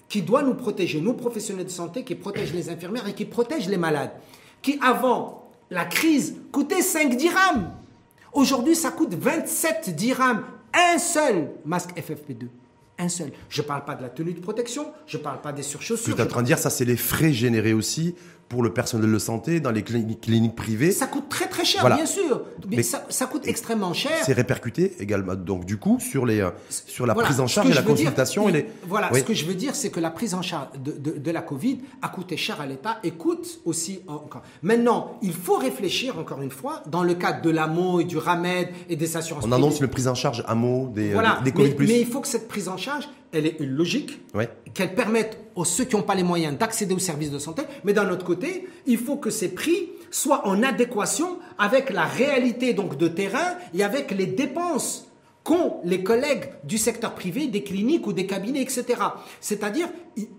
qui 0.08 0.22
doit 0.22 0.42
nous 0.42 0.54
protéger, 0.54 1.00
nous 1.00 1.14
professionnels 1.14 1.66
de 1.66 1.70
santé, 1.70 2.04
qui 2.04 2.16
protège 2.16 2.52
les 2.52 2.68
infirmières 2.68 3.06
et 3.06 3.14
qui 3.14 3.24
protège 3.24 3.68
les 3.68 3.76
malades, 3.76 4.10
qui 4.60 4.78
avant 4.82 5.50
la 5.70 5.84
crise 5.84 6.36
coûtait 6.50 6.82
5 6.82 7.16
dirhams. 7.16 7.72
Aujourd'hui, 8.32 8.74
ça 8.74 8.90
coûte 8.90 9.14
27 9.14 9.94
dirhams. 9.94 10.44
Un 10.72 10.98
seul 10.98 11.50
masque 11.64 11.90
FFP2. 11.96 12.48
Un 12.98 13.08
seul. 13.08 13.32
Je 13.48 13.62
ne 13.62 13.66
parle 13.66 13.84
pas 13.84 13.94
de 13.94 14.02
la 14.02 14.08
tenue 14.08 14.34
de 14.34 14.40
protection, 14.40 14.86
je 15.06 15.16
ne 15.16 15.22
parle 15.22 15.40
pas 15.40 15.52
des 15.52 15.62
surchaussures. 15.62 16.14
tu 16.14 16.20
es 16.20 16.24
en 16.24 16.28
train 16.28 16.42
de 16.42 16.46
dire, 16.46 16.58
ça, 16.58 16.70
c'est 16.70 16.84
les 16.84 16.96
frais 16.96 17.32
générés 17.32 17.72
aussi 17.72 18.14
pour 18.50 18.64
le 18.64 18.72
personnel 18.74 19.10
de 19.12 19.18
santé 19.20 19.60
dans 19.60 19.70
les 19.70 19.84
cliniques, 19.84 20.22
cliniques 20.22 20.56
privées. 20.56 20.90
Ça 20.90 21.06
coûte 21.06 21.28
très 21.28 21.46
très 21.46 21.64
cher, 21.64 21.82
Voilà. 21.82 21.94
bien 21.94 22.04
sûr. 22.04 22.42
Mais, 22.68 22.78
Mais- 22.78 22.82
ça, 22.82 23.06
ça 23.08 23.26
coûte 23.26 23.46
extrêmement 23.46 23.94
cher. 23.94 24.10
C'est 24.26 24.32
répercuté 24.32 24.96
également, 24.98 25.36
donc 25.36 25.64
du 25.64 25.76
coup, 25.76 25.98
sur, 26.00 26.26
les, 26.26 26.40
euh, 26.40 26.50
sur 26.68 27.06
la 27.06 27.14
Voilà. 27.14 27.28
prise 27.28 27.38
en 27.40 27.46
charge 27.46 27.68
et 27.70 27.74
la 27.74 27.76
dire, 27.82 27.88
consultation. 27.90 28.48
et 28.48 28.50
il- 28.50 28.54
les... 28.56 28.66
Voilà, 28.88 29.08
Oui. 29.12 29.20
ce 29.20 29.24
que 29.24 29.34
je 29.34 29.44
veux 29.46 29.54
dire, 29.54 29.76
c'est 29.76 29.90
que 29.90 30.00
la 30.00 30.10
prise 30.10 30.34
en 30.34 30.42
charge 30.42 30.66
de, 30.84 30.90
de- 30.90 31.18
de 31.18 31.30
la 31.30 31.42
Covid 31.42 31.78
a 32.02 32.08
coûté 32.08 32.36
cher 32.36 32.60
à 32.60 32.66
l'État 32.66 32.98
et 33.04 33.12
coûte 33.12 33.60
aussi 33.64 34.00
encore. 34.08 34.42
Maintenant, 34.64 35.16
il 35.22 35.32
faut 35.32 35.56
réfléchir, 35.56 36.18
encore 36.18 36.42
une 36.42 36.50
fois, 36.50 36.82
dans 36.88 37.04
le 37.04 37.14
cadre 37.14 37.42
de 37.42 37.50
l'AMO 37.50 38.00
et 38.00 38.04
du 38.04 38.18
RAMED 38.18 38.68
et 38.88 38.96
des 38.96 39.16
assurances 39.16 39.44
On 39.46 39.52
annonce 39.52 39.80
le 39.80 39.86
prise 39.86 40.08
en 40.08 40.16
charge 40.16 40.42
à 40.48 40.56
mot 40.56 40.88
des, 40.92 41.10
euh, 41.10 41.14
Voilà, 41.14 41.40
des 41.44 41.52
Covid+. 41.52 41.76
mais, 41.78 41.86
mais 41.86 42.00
il 42.00 42.06
faut 42.08 42.20
que 42.20 42.26
cette 42.28 42.48
prise 42.48 42.68
en 42.68 42.76
charge, 42.76 43.08
elle 43.32 43.46
ait 43.46 43.56
une 43.60 43.70
logique, 43.70 44.20
Ouais. 44.34 44.48
qu'elle 44.74 44.94
permette 44.94 45.38
aux 45.54 45.64
ceux 45.64 45.84
qui 45.84 45.96
n'ont 45.96 46.02
pas 46.02 46.14
les 46.14 46.22
moyens 46.22 46.56
d'accéder 46.58 46.94
aux 46.94 46.98
services 46.98 47.30
de 47.30 47.38
santé, 47.38 47.62
mais 47.84 47.92
d'un 47.92 48.10
autre 48.10 48.24
côté, 48.24 48.68
il 48.86 48.98
faut 48.98 49.16
que 49.16 49.30
ces 49.30 49.48
prix 49.54 49.90
soient 50.10 50.46
en 50.46 50.62
adéquation 50.62 51.38
avec 51.58 51.90
la 51.90 52.04
réalité 52.04 52.72
donc 52.74 52.96
de 52.96 53.08
terrain 53.08 53.54
et 53.74 53.82
avec 53.84 54.10
les 54.10 54.26
dépenses 54.26 55.06
qu'ont 55.44 55.76
les 55.84 56.02
collègues 56.02 56.44
du 56.64 56.76
secteur 56.78 57.14
privé, 57.14 57.46
des 57.46 57.62
cliniques 57.62 58.06
ou 58.06 58.12
des 58.12 58.26
cabinets, 58.26 58.60
etc. 58.62 58.84
C'est-à-dire, 59.40 59.88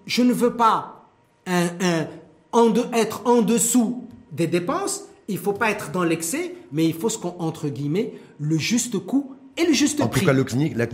je 0.06 0.22
ne 0.24 0.34
veux 0.34 0.56
pas 0.56 1.08
un- 1.48 1.70
un- 1.82 2.08
en 2.52 2.70
de- 2.70 2.84
être 2.94 3.22
en 3.26 3.42
dessous 3.42 4.04
des 4.32 4.48
dépenses, 4.48 5.06
il 5.28 5.36
ne 5.36 5.40
faut 5.40 5.54
pas 5.54 5.72
être 5.72 5.92
dans 5.92 6.04
l'excès, 6.04 6.54
mais 6.72 6.86
il 6.86 6.94
faut 6.94 7.10
ce 7.10 7.18
qu'on, 7.18 7.36
entre 7.40 7.70
guillemets, 7.70 8.14
le 8.40 8.58
juste 8.58 9.00
coût 9.00 9.34
et 9.62 9.68
le 9.68 9.74
juste 9.74 10.02
En 10.02 10.08
prix. 10.08 10.22
tout 10.22 10.26
cas, 10.26 10.34
le 10.34 10.44
la 10.76 10.86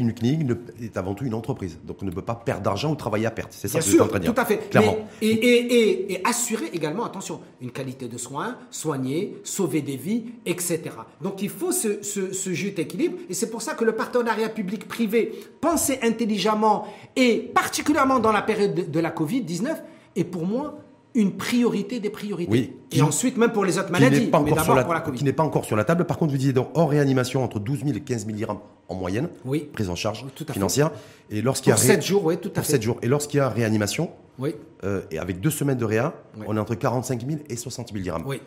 ne- 0.43 0.53
est 0.83 0.97
avant 0.97 1.13
tout 1.13 1.25
une 1.25 1.33
entreprise. 1.33 1.77
Donc, 1.85 1.97
on 2.01 2.05
ne 2.05 2.11
peut 2.11 2.21
pas 2.21 2.35
perdre 2.35 2.61
d'argent 2.63 2.91
ou 2.91 2.95
travailler 2.95 3.25
à 3.25 3.31
perte. 3.31 3.49
C'est 3.51 3.67
ça 3.67 3.79
Bien 3.79 3.87
que 3.87 3.91
tu 3.91 3.97
es 3.97 4.01
en 4.01 4.07
train 4.07 4.17
de 4.19 4.23
dire. 4.23 4.33
tout 4.33 4.41
à 4.41 4.45
fait. 4.45 4.57
Clairement. 4.69 4.97
Mais- 5.21 5.27
et, 5.27 5.31
et- 5.31 5.73
et- 5.73 6.13
et 6.13 6.21
assurer 6.27 6.67
également, 6.73 7.05
attention, 7.05 7.39
une 7.61 7.71
qualité 7.71 8.07
de 8.07 8.17
soins, 8.17 8.57
soigner, 8.71 9.37
sauver 9.43 9.81
des 9.81 9.95
vies, 9.97 10.25
etc. 10.45 10.81
Donc 11.21 11.41
il 11.41 11.49
faut 11.49 11.71
ce, 11.71 12.01
ce, 12.03 12.33
ce 12.33 12.53
juste 12.53 12.79
équilibre. 12.79 13.17
Et 13.29 13.33
c'est 13.33 13.49
pour 13.49 13.61
ça 13.61 13.73
que 13.73 13.83
le 13.85 13.93
partenariat 13.93 14.49
public-privé, 14.49 15.31
pensé 15.61 15.99
intelligemment, 16.03 16.87
et 17.15 17.37
particulièrement 17.53 18.19
dans 18.19 18.31
la 18.31 18.41
période 18.41 18.73
de, 18.75 18.81
de 18.83 18.99
la 18.99 19.11
Covid-19, 19.11 19.75
est 20.15 20.23
pour 20.23 20.45
moi 20.45 20.79
une 21.17 21.35
priorité 21.35 21.99
des 21.99 22.09
priorités. 22.09 22.49
Oui. 22.51 22.73
Et 22.91 23.01
ensuite, 23.01 23.35
même 23.37 23.51
pour 23.51 23.65
les 23.65 23.77
autres 23.77 23.91
maladies, 23.91 24.27
pas 24.27 24.39
mais 24.41 24.51
d'abord 24.51 24.83
pour 24.85 24.93
la 24.93 25.01
Covid. 25.01 25.17
qui 25.17 25.23
n'est 25.25 25.33
pas 25.33 25.43
encore 25.43 25.65
sur 25.65 25.75
la 25.75 25.83
table. 25.83 26.05
Par 26.05 26.17
contre, 26.17 26.31
vous 26.31 26.37
disiez 26.37 26.53
donc 26.53 26.69
hors 26.75 26.89
réanimation 26.89 27.43
entre 27.43 27.59
12 27.59 27.79
000 27.83 27.97
et 27.97 28.01
15 28.01 28.25
000 28.25 28.37
dirhams 28.37 28.59
en 28.87 28.95
moyenne, 28.95 29.27
Oui. 29.43 29.67
prise 29.73 29.89
en 29.89 29.95
charge 29.95 30.23
Oui, 30.23 30.31
tout 30.35 30.43
à 30.45 30.47
fait. 30.47 30.53
financière. 30.53 30.91
Et 31.29 31.41
lorsqu'il 31.41 31.71
y 31.71 31.73
a 31.73 31.75
ré- 31.75 31.85
7 31.87 32.05
jours, 32.05 32.23
oui, 32.25 32.37
tout 32.37 32.49
à 32.49 32.51
pour 32.53 32.63
fait. 32.65 32.71
7 32.73 32.81
jours. 32.83 32.97
Et 33.01 33.07
lorsqu'il 33.07 33.39
y 33.39 33.41
a 33.41 33.49
réanimation, 33.49 34.11
Oui, 34.39 34.55
euh, 34.83 35.01
et 35.11 35.17
avec 35.19 35.41
deux 35.41 35.49
semaines 35.49 35.77
de 35.77 35.85
réa, 35.85 36.13
on 36.47 36.55
est 36.55 36.59
entre 36.59 36.75
45 36.75 37.25
000 37.27 37.39
et 37.49 37.55
60 37.55 37.89
000 37.91 38.01
dirhams. 38.03 38.23
oui. 38.25 38.39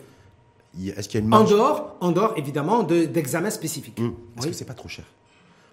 Est-ce 0.95 1.09
qu'il 1.09 1.19
y 1.19 1.23
a 1.23 1.25
une 1.27 1.33
En 1.33 1.39
marge 1.39 1.51
dehors, 1.51 1.97
en 1.99 2.11
dehors 2.13 2.33
évidemment, 2.37 2.83
de- 2.83 3.03
d'examens 3.03 3.49
spécifiques. 3.49 3.99
Hum. 3.99 4.15
Est-ce 4.37 4.47
que 4.47 4.53
c'est 4.53 4.63
pas 4.63 4.73
trop 4.73 4.87
cher? 4.87 5.03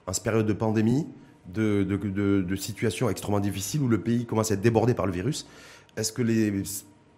En 0.08 0.12
cette 0.12 0.24
période 0.24 0.44
de 0.46 0.52
pandémie, 0.52 1.06
de, 1.54 1.84
de, 1.84 1.96
de, 1.96 2.42
de 2.42 2.56
situation 2.56 3.08
extrêmement 3.08 3.38
difficile 3.38 3.80
où 3.82 3.86
le 3.88 4.00
pays 4.00 4.26
commence 4.26 4.50
à 4.50 4.54
être 4.54 4.60
débordé 4.60 4.94
par 4.94 5.06
le 5.06 5.12
virus, 5.12 5.46
est-ce 5.96 6.12
que 6.12 6.20
les. 6.22 6.52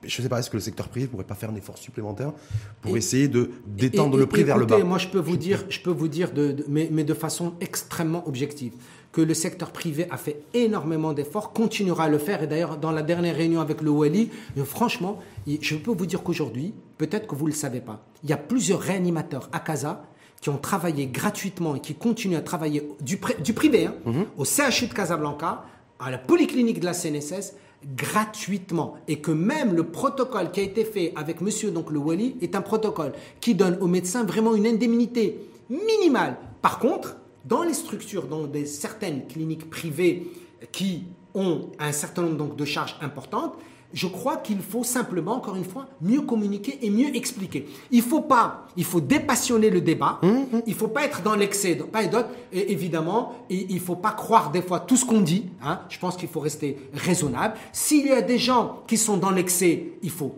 Je 0.03 0.23
sais 0.23 0.29
pas, 0.31 0.39
est-ce 0.39 0.49
que 0.49 0.57
le 0.57 0.63
secteur 0.63 0.89
privé 0.89 1.07
pourrait 1.07 1.25
pas 1.25 1.35
faire 1.35 1.51
un 1.51 1.55
effort 1.57 1.77
supplémentaire 1.77 2.33
pour 2.81 2.95
Et- 2.95 2.99
essayer 2.99 3.29
de 3.29 3.51
détendre 3.67 4.17
Et- 4.17 4.21
le 4.21 4.27
prix 4.27 4.45
vers 4.45 4.57
le 4.57 4.65
bas 4.67 4.79
Moi, 4.83 4.97
je 4.99 5.09
peux 5.09 5.19
vous 5.19 5.37
dire, 5.37 5.65
je 5.69 5.79
peux 5.81 5.91
vous 5.91 6.09
dire 6.09 6.33
de, 6.33 6.53
de- 6.53 6.65
mais, 6.69 6.89
mais 6.91 7.05
de 7.05 7.13
façon 7.15 7.53
extrêmement 7.61 8.27
objective, 8.27 8.73
que 9.13 9.21
le 9.21 9.35
secteur 9.35 9.73
privé 9.73 10.07
a 10.11 10.17
fait 10.17 10.41
énormément 10.55 11.13
d'efforts, 11.13 11.53
continuera 11.53 12.05
à 12.05 12.09
le 12.09 12.17
faire. 12.19 12.43
Et 12.43 12.47
d'ailleurs, 12.47 12.79
dans 12.79 12.93
la 12.93 13.03
dernière 13.03 13.37
réunion 13.37 13.61
avec 13.61 13.83
le 13.83 13.91
Wali, 13.91 14.31
euh, 14.57 14.65
franchement, 14.65 15.19
je 15.47 15.77
peux 15.77 15.91
vous 15.93 16.07
dire 16.07 16.23
qu'aujourd'hui, 16.23 16.73
peut-être 16.97 17.27
que 17.27 17.35
vous 17.35 17.45
ne 17.47 17.51
le 17.51 17.57
savez 17.57 17.81
pas, 17.81 18.03
il 18.25 18.31
y 18.31 18.33
a 18.33 18.37
plusieurs 18.39 18.81
réanimateurs 18.81 19.49
à 19.53 19.61
Casa 19.61 20.05
qui 20.41 20.49
ont 20.49 20.57
travaillé 20.59 21.07
gratuitement 21.09 21.75
et 21.75 21.81
qui 21.81 21.95
continuent 21.95 22.37
à 22.37 22.41
travailler 22.41 22.89
du, 23.03 23.19
pri- 23.19 23.41
du 23.43 23.53
privé, 23.53 23.87
hein, 23.87 23.95
Mhm. 24.07 24.25
au 24.39 24.45
CHU 24.47 24.87
de 24.87 24.95
Casablanca, 24.95 25.65
à 26.01 26.11
la 26.11 26.19
polyclinique 26.19 26.81
de 26.81 26.87
la 26.87 26.95
CNSS, 26.95 27.55
gratuitement 27.97 28.97
et 29.09 29.21
que 29.21 29.31
même 29.31 29.75
le 29.75 29.85
protocole 29.85 30.51
qui 30.51 30.61
a 30.61 30.63
été 30.63 30.85
fait 30.85 31.13
avec 31.17 31.41
monsieur 31.41 31.71
donc 31.71 31.91
le 31.91 31.99
Wali 31.99 32.37
est 32.43 32.55
un 32.55 32.61
protocole 32.61 33.13
qui 33.41 33.55
donne 33.55 33.79
aux 33.81 33.87
médecins 33.87 34.25
vraiment 34.25 34.55
une 34.55 34.67
indemnité 34.67 35.39
minimale. 35.71 36.37
Par 36.61 36.79
contre, 36.79 37.17
dans 37.45 37.63
les 37.63 37.73
structures, 37.73 38.27
dans 38.27 38.47
des, 38.47 38.67
certaines 38.67 39.27
cliniques 39.27 39.71
privées 39.71 40.31
qui 40.73 41.05
ont 41.35 41.71
un 41.79 41.93
certain 41.93 42.23
nombre 42.23 42.37
donc, 42.37 42.57
de 42.57 42.65
charges 42.65 42.97
importantes, 43.01 43.55
je 43.93 44.07
crois 44.07 44.37
qu'il 44.37 44.61
faut 44.61 44.85
simplement, 44.85 45.33
encore 45.37 45.57
une 45.57 45.65
fois, 45.65 45.87
mieux 46.01 46.21
communiquer 46.21 46.79
et 46.83 46.91
mieux 46.91 47.15
expliquer. 47.17 47.67
Il 47.91 48.03
faut 48.03 48.21
pas, 48.21 48.67
il 48.77 48.85
faut 48.85 49.01
dépassionner 49.01 49.69
le 49.71 49.81
débat. 49.81 50.21
Il 50.67 50.75
faut 50.75 50.89
pas 50.89 51.05
être 51.05 51.23
dans 51.23 51.35
l'excès, 51.35 51.75
pas 51.77 52.03
et 52.05 52.09
d'autres. 52.09 52.29
Et 52.53 52.73
évidemment, 52.73 53.33
il 53.51 53.81
faut 53.81 53.97
pas 53.97 54.13
croire 54.13 54.51
des 54.53 54.63
fois 54.63 54.81
tout 54.81 54.97
ce 54.97 55.05
qu'on 55.05 55.21
dit. 55.21 55.47
hein. 55.65 55.81
Je 55.89 55.99
pense 55.99 56.17
qu'il 56.17 56.29
faut 56.29 56.41
rester 56.41 56.79
raisonnable. 56.95 57.55
S'il 57.73 58.07
y 58.07 58.13
a 58.13 58.23
des 58.23 58.39
gens 58.39 58.81
qui 58.87 58.97
sont 58.97 59.17
dans 59.17 59.31
l'excès, 59.31 59.93
il 60.03 60.11
faut 60.11 60.35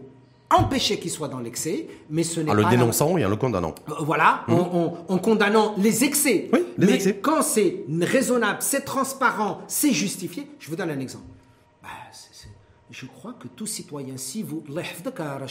empêcher 0.54 0.98
qu'ils 0.98 1.10
soient 1.10 1.28
dans 1.28 1.38
l'excès, 1.40 1.86
mais 2.10 2.22
ce 2.24 2.40
n'est 2.40 2.50
En 2.50 2.54
pas 2.54 2.56
le 2.58 2.62
la- 2.64 2.68
dénonçant 2.70 3.16
et 3.16 3.24
en 3.24 3.30
le 3.30 3.36
condamnant. 3.36 3.74
euh, 3.88 3.92
Voilà, 4.00 4.42
en, 4.48 4.52
en- 4.54 4.96
en 5.08 5.18
condamnant 5.18 5.74
les 5.78 6.04
excès. 6.04 6.50
Oui, 6.52 6.58
les 6.76 6.86
Mais 6.86 6.92
excès. 6.94 7.18
quand 7.22 7.40
c'est 7.40 7.84
raisonnable, 8.00 8.58
c'est 8.60 8.84
transparent, 8.84 9.60
c'est 9.66 9.92
justifié, 9.92 10.46
je 10.58 10.68
vous 10.68 10.76
donne 10.76 10.90
un 10.90 11.00
exemple 11.00 11.24
je 13.02 13.06
crois 13.08 13.32
que 13.32 13.48
tout 13.48 13.66
citoyen, 13.66 14.16
si 14.16 14.44
vous, 14.44 14.62
euh, 14.70 14.80
euh, 15.18 15.46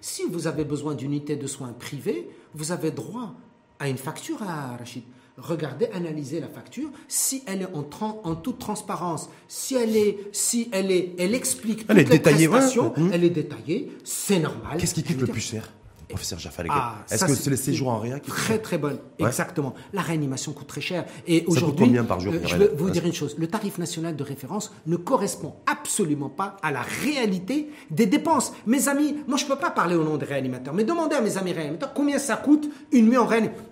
si 0.00 0.22
vous 0.30 0.46
avez 0.46 0.64
besoin 0.64 0.94
d'une 0.94 1.12
unité 1.12 1.36
de 1.36 1.46
soins 1.46 1.74
privés, 1.74 2.26
vous 2.54 2.72
avez 2.72 2.90
droit 2.90 3.34
à 3.78 3.88
une 3.90 3.98
facture 3.98 4.42
à 4.42 4.78
Rachid. 4.78 5.02
Regardez, 5.36 5.88
analysez 5.92 6.40
la 6.40 6.48
facture. 6.48 6.88
Si 7.06 7.42
elle 7.46 7.62
est 7.62 7.68
en, 7.74 8.34
toute 8.34 8.58
transparence, 8.58 9.28
si 9.46 9.74
elle 9.74 9.94
est, 9.94 10.18
si 10.32 10.70
elle 10.72 10.90
est, 10.90 11.14
elle 11.18 11.34
explique 11.34 11.84
elle 11.88 12.02
toutes 12.04 12.12
les 12.12 12.48
prestations, 12.48 12.94
elle 13.12 13.24
est 13.24 13.30
détaillée, 13.30 13.92
c'est 14.02 14.38
normal. 14.38 14.78
Qu'est-ce 14.78 14.94
qui 14.94 15.02
coûte 15.02 15.20
le 15.20 15.26
plus 15.26 15.40
cher? 15.40 15.68
Professeur 16.12 16.38
Jaffa 16.38 16.62
ah, 16.68 16.94
Est-ce 17.10 17.24
que 17.24 17.34
c'est 17.34 17.50
les 17.50 17.56
séjours 17.56 17.88
en 17.88 17.98
réa 17.98 18.20
qui 18.20 18.30
Très 18.30 18.58
très 18.58 18.78
bonne, 18.78 18.98
Ouais. 19.18 19.26
exactement. 19.28 19.74
La 19.92 20.02
réanimation 20.02 20.52
coûte 20.52 20.66
très 20.66 20.80
cher. 20.80 21.04
Et 21.26 21.44
coûte 21.44 21.56
aujourd'hui, 21.56 21.86
combien 21.86 22.04
par 22.04 22.20
jour, 22.20 22.32
euh, 22.34 22.38
je 22.44 22.56
vais 22.56 22.68
vous 22.74 22.90
dire 22.90 23.04
une 23.06 23.12
chose, 23.12 23.36
le 23.38 23.46
tarif 23.46 23.78
national 23.78 24.14
de 24.16 24.22
référence 24.22 24.72
ne 24.86 24.96
correspond 24.96 25.54
absolument 25.66 26.28
pas 26.28 26.56
à 26.62 26.70
la 26.70 26.82
réalité 26.82 27.70
des 27.90 28.06
dépenses. 28.06 28.52
Mes 28.66 28.88
amis, 28.88 29.16
moi 29.26 29.36
je 29.38 29.44
ne 29.44 29.48
peux 29.50 29.56
pas 29.56 29.70
parler 29.70 29.94
au 29.96 30.04
nom 30.04 30.16
des 30.16 30.26
réanimateurs, 30.26 30.74
mais 30.74 30.84
demandez 30.84 31.16
à 31.16 31.20
mes 31.20 31.36
amis 31.38 31.52
réanimateurs 31.52 31.92
combien 31.94 32.18
ça 32.18 32.36
coûte 32.36 32.68
une 32.92 33.08
nuit 33.08 33.16
en 33.18 33.26
réanimation. 33.26 33.64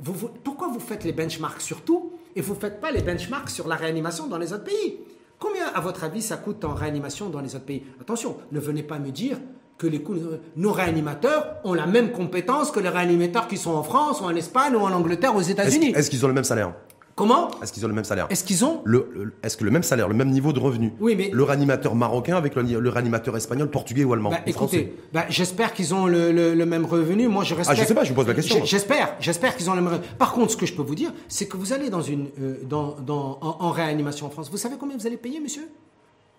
Vous- 0.00 0.12
vous- 0.14 0.30
pourquoi 0.44 0.68
vous 0.68 0.78
faites 0.80 1.02
les 1.04 1.12
benchmarks 1.12 1.60
sur 1.60 1.82
tout 1.82 2.12
et 2.36 2.40
vous 2.40 2.54
ne 2.54 2.58
faites 2.60 2.80
pas 2.80 2.92
les 2.92 3.02
benchmarks 3.02 3.50
sur 3.50 3.66
la 3.66 3.74
réanimation 3.74 4.28
dans 4.28 4.38
les 4.38 4.52
autres 4.52 4.64
pays? 4.64 4.98
Combien, 5.40 5.66
à 5.74 5.80
votre 5.80 6.02
avis, 6.04 6.22
ça 6.22 6.36
coûte 6.36 6.64
en 6.64 6.74
réanimation 6.74 7.28
dans 7.28 7.40
les 7.40 7.54
autres 7.54 7.64
pays? 7.64 7.82
Attention, 8.00 8.36
ne 8.52 8.58
venez 8.60 8.82
pas 8.82 8.98
me 8.98 9.10
dire 9.10 9.38
que 9.78 9.86
les 9.86 10.02
nos 10.56 10.72
réanimateurs 10.72 11.46
ont 11.64 11.72
la 11.74 11.86
même 11.86 12.10
compétence 12.10 12.70
que 12.70 12.80
les 12.80 12.88
réanimateurs 12.88 13.46
qui 13.48 13.56
sont 13.56 13.70
en 13.70 13.82
France, 13.84 14.20
ou 14.20 14.24
en 14.24 14.34
Espagne, 14.34 14.74
ou 14.74 14.80
en 14.80 14.92
Angleterre, 14.92 15.34
aux 15.36 15.40
Est-ce 15.40 15.50
États-Unis. 15.52 15.92
est-ce 15.94 16.10
qu'ils 16.10 16.24
ont 16.24 16.28
le 16.28 16.34
même 16.34 16.44
salaire? 16.44 16.72
Comment? 17.14 17.48
Est-ce 17.62 17.72
qu'ils 17.72 17.84
ont 17.84 17.88
le 17.88 17.94
même 17.94 18.04
salaire? 18.04 18.26
Est-ce 18.30 18.44
qu'ils 18.44 18.64
ont? 18.64 18.80
Le- 18.84 19.08
le- 19.12 19.32
Est-ce 19.42 19.56
que 19.56 19.64
le 19.64 19.72
même 19.72 19.82
salaire, 19.82 20.06
le 20.08 20.14
même 20.14 20.30
niveau 20.30 20.52
de 20.52 20.60
revenu? 20.60 20.92
Oui, 21.00 21.16
mais- 21.16 21.30
Le 21.32 21.42
réanimateur 21.42 21.96
marocain 21.96 22.36
avec 22.36 22.54
le, 22.54 22.62
le 22.62 22.88
réanimateur 22.90 23.36
espagnol, 23.36 23.68
portugais 23.70 24.04
ou 24.04 24.12
allemand 24.12 24.30
Bah, 24.30 24.36
ou 24.46 24.52
français? 24.52 24.76
écoutez, 24.76 24.96
bah, 25.12 25.24
j'espère 25.28 25.72
qu'ils 25.74 25.94
ont 25.94 26.06
le, 26.06 26.54
même 26.64 26.84
revenu. 26.86 27.26
Moi, 27.26 27.42
je 27.42 27.54
respecte. 27.56 27.76
Ah, 27.76 27.82
je 27.82 27.88
sais 27.88 27.94
pas, 27.94 28.04
je 28.04 28.10
vous 28.10 28.14
pose 28.14 28.28
la 28.28 28.34
question. 28.34 28.64
J'espère, 28.64 29.14
j'espère 29.18 29.56
qu'ils 29.56 29.68
ont 29.68 29.74
le 29.74 29.80
même 29.80 29.92
revenu. 29.92 30.06
Par 30.16 30.32
contre, 30.32 30.52
ce 30.52 30.56
que 30.56 30.66
je 30.66 30.74
peux 30.74 30.82
vous 30.82 30.94
dire, 30.94 31.12
c'est 31.26 31.46
que 31.46 31.56
vous 31.56 31.72
allez 31.72 31.90
dans 31.90 32.02
une, 32.02 32.28
euh, 32.40 32.58
dans, 32.68 32.94
dans- 33.04 33.38
en, 33.42 33.56
en 33.66 33.70
réanimation 33.72 34.26
en 34.26 34.30
France. 34.30 34.48
Vous 34.50 34.56
savez 34.56 34.76
combien 34.78 34.96
vous 34.96 35.06
allez 35.08 35.16
payer, 35.16 35.40
monsieur? 35.40 35.68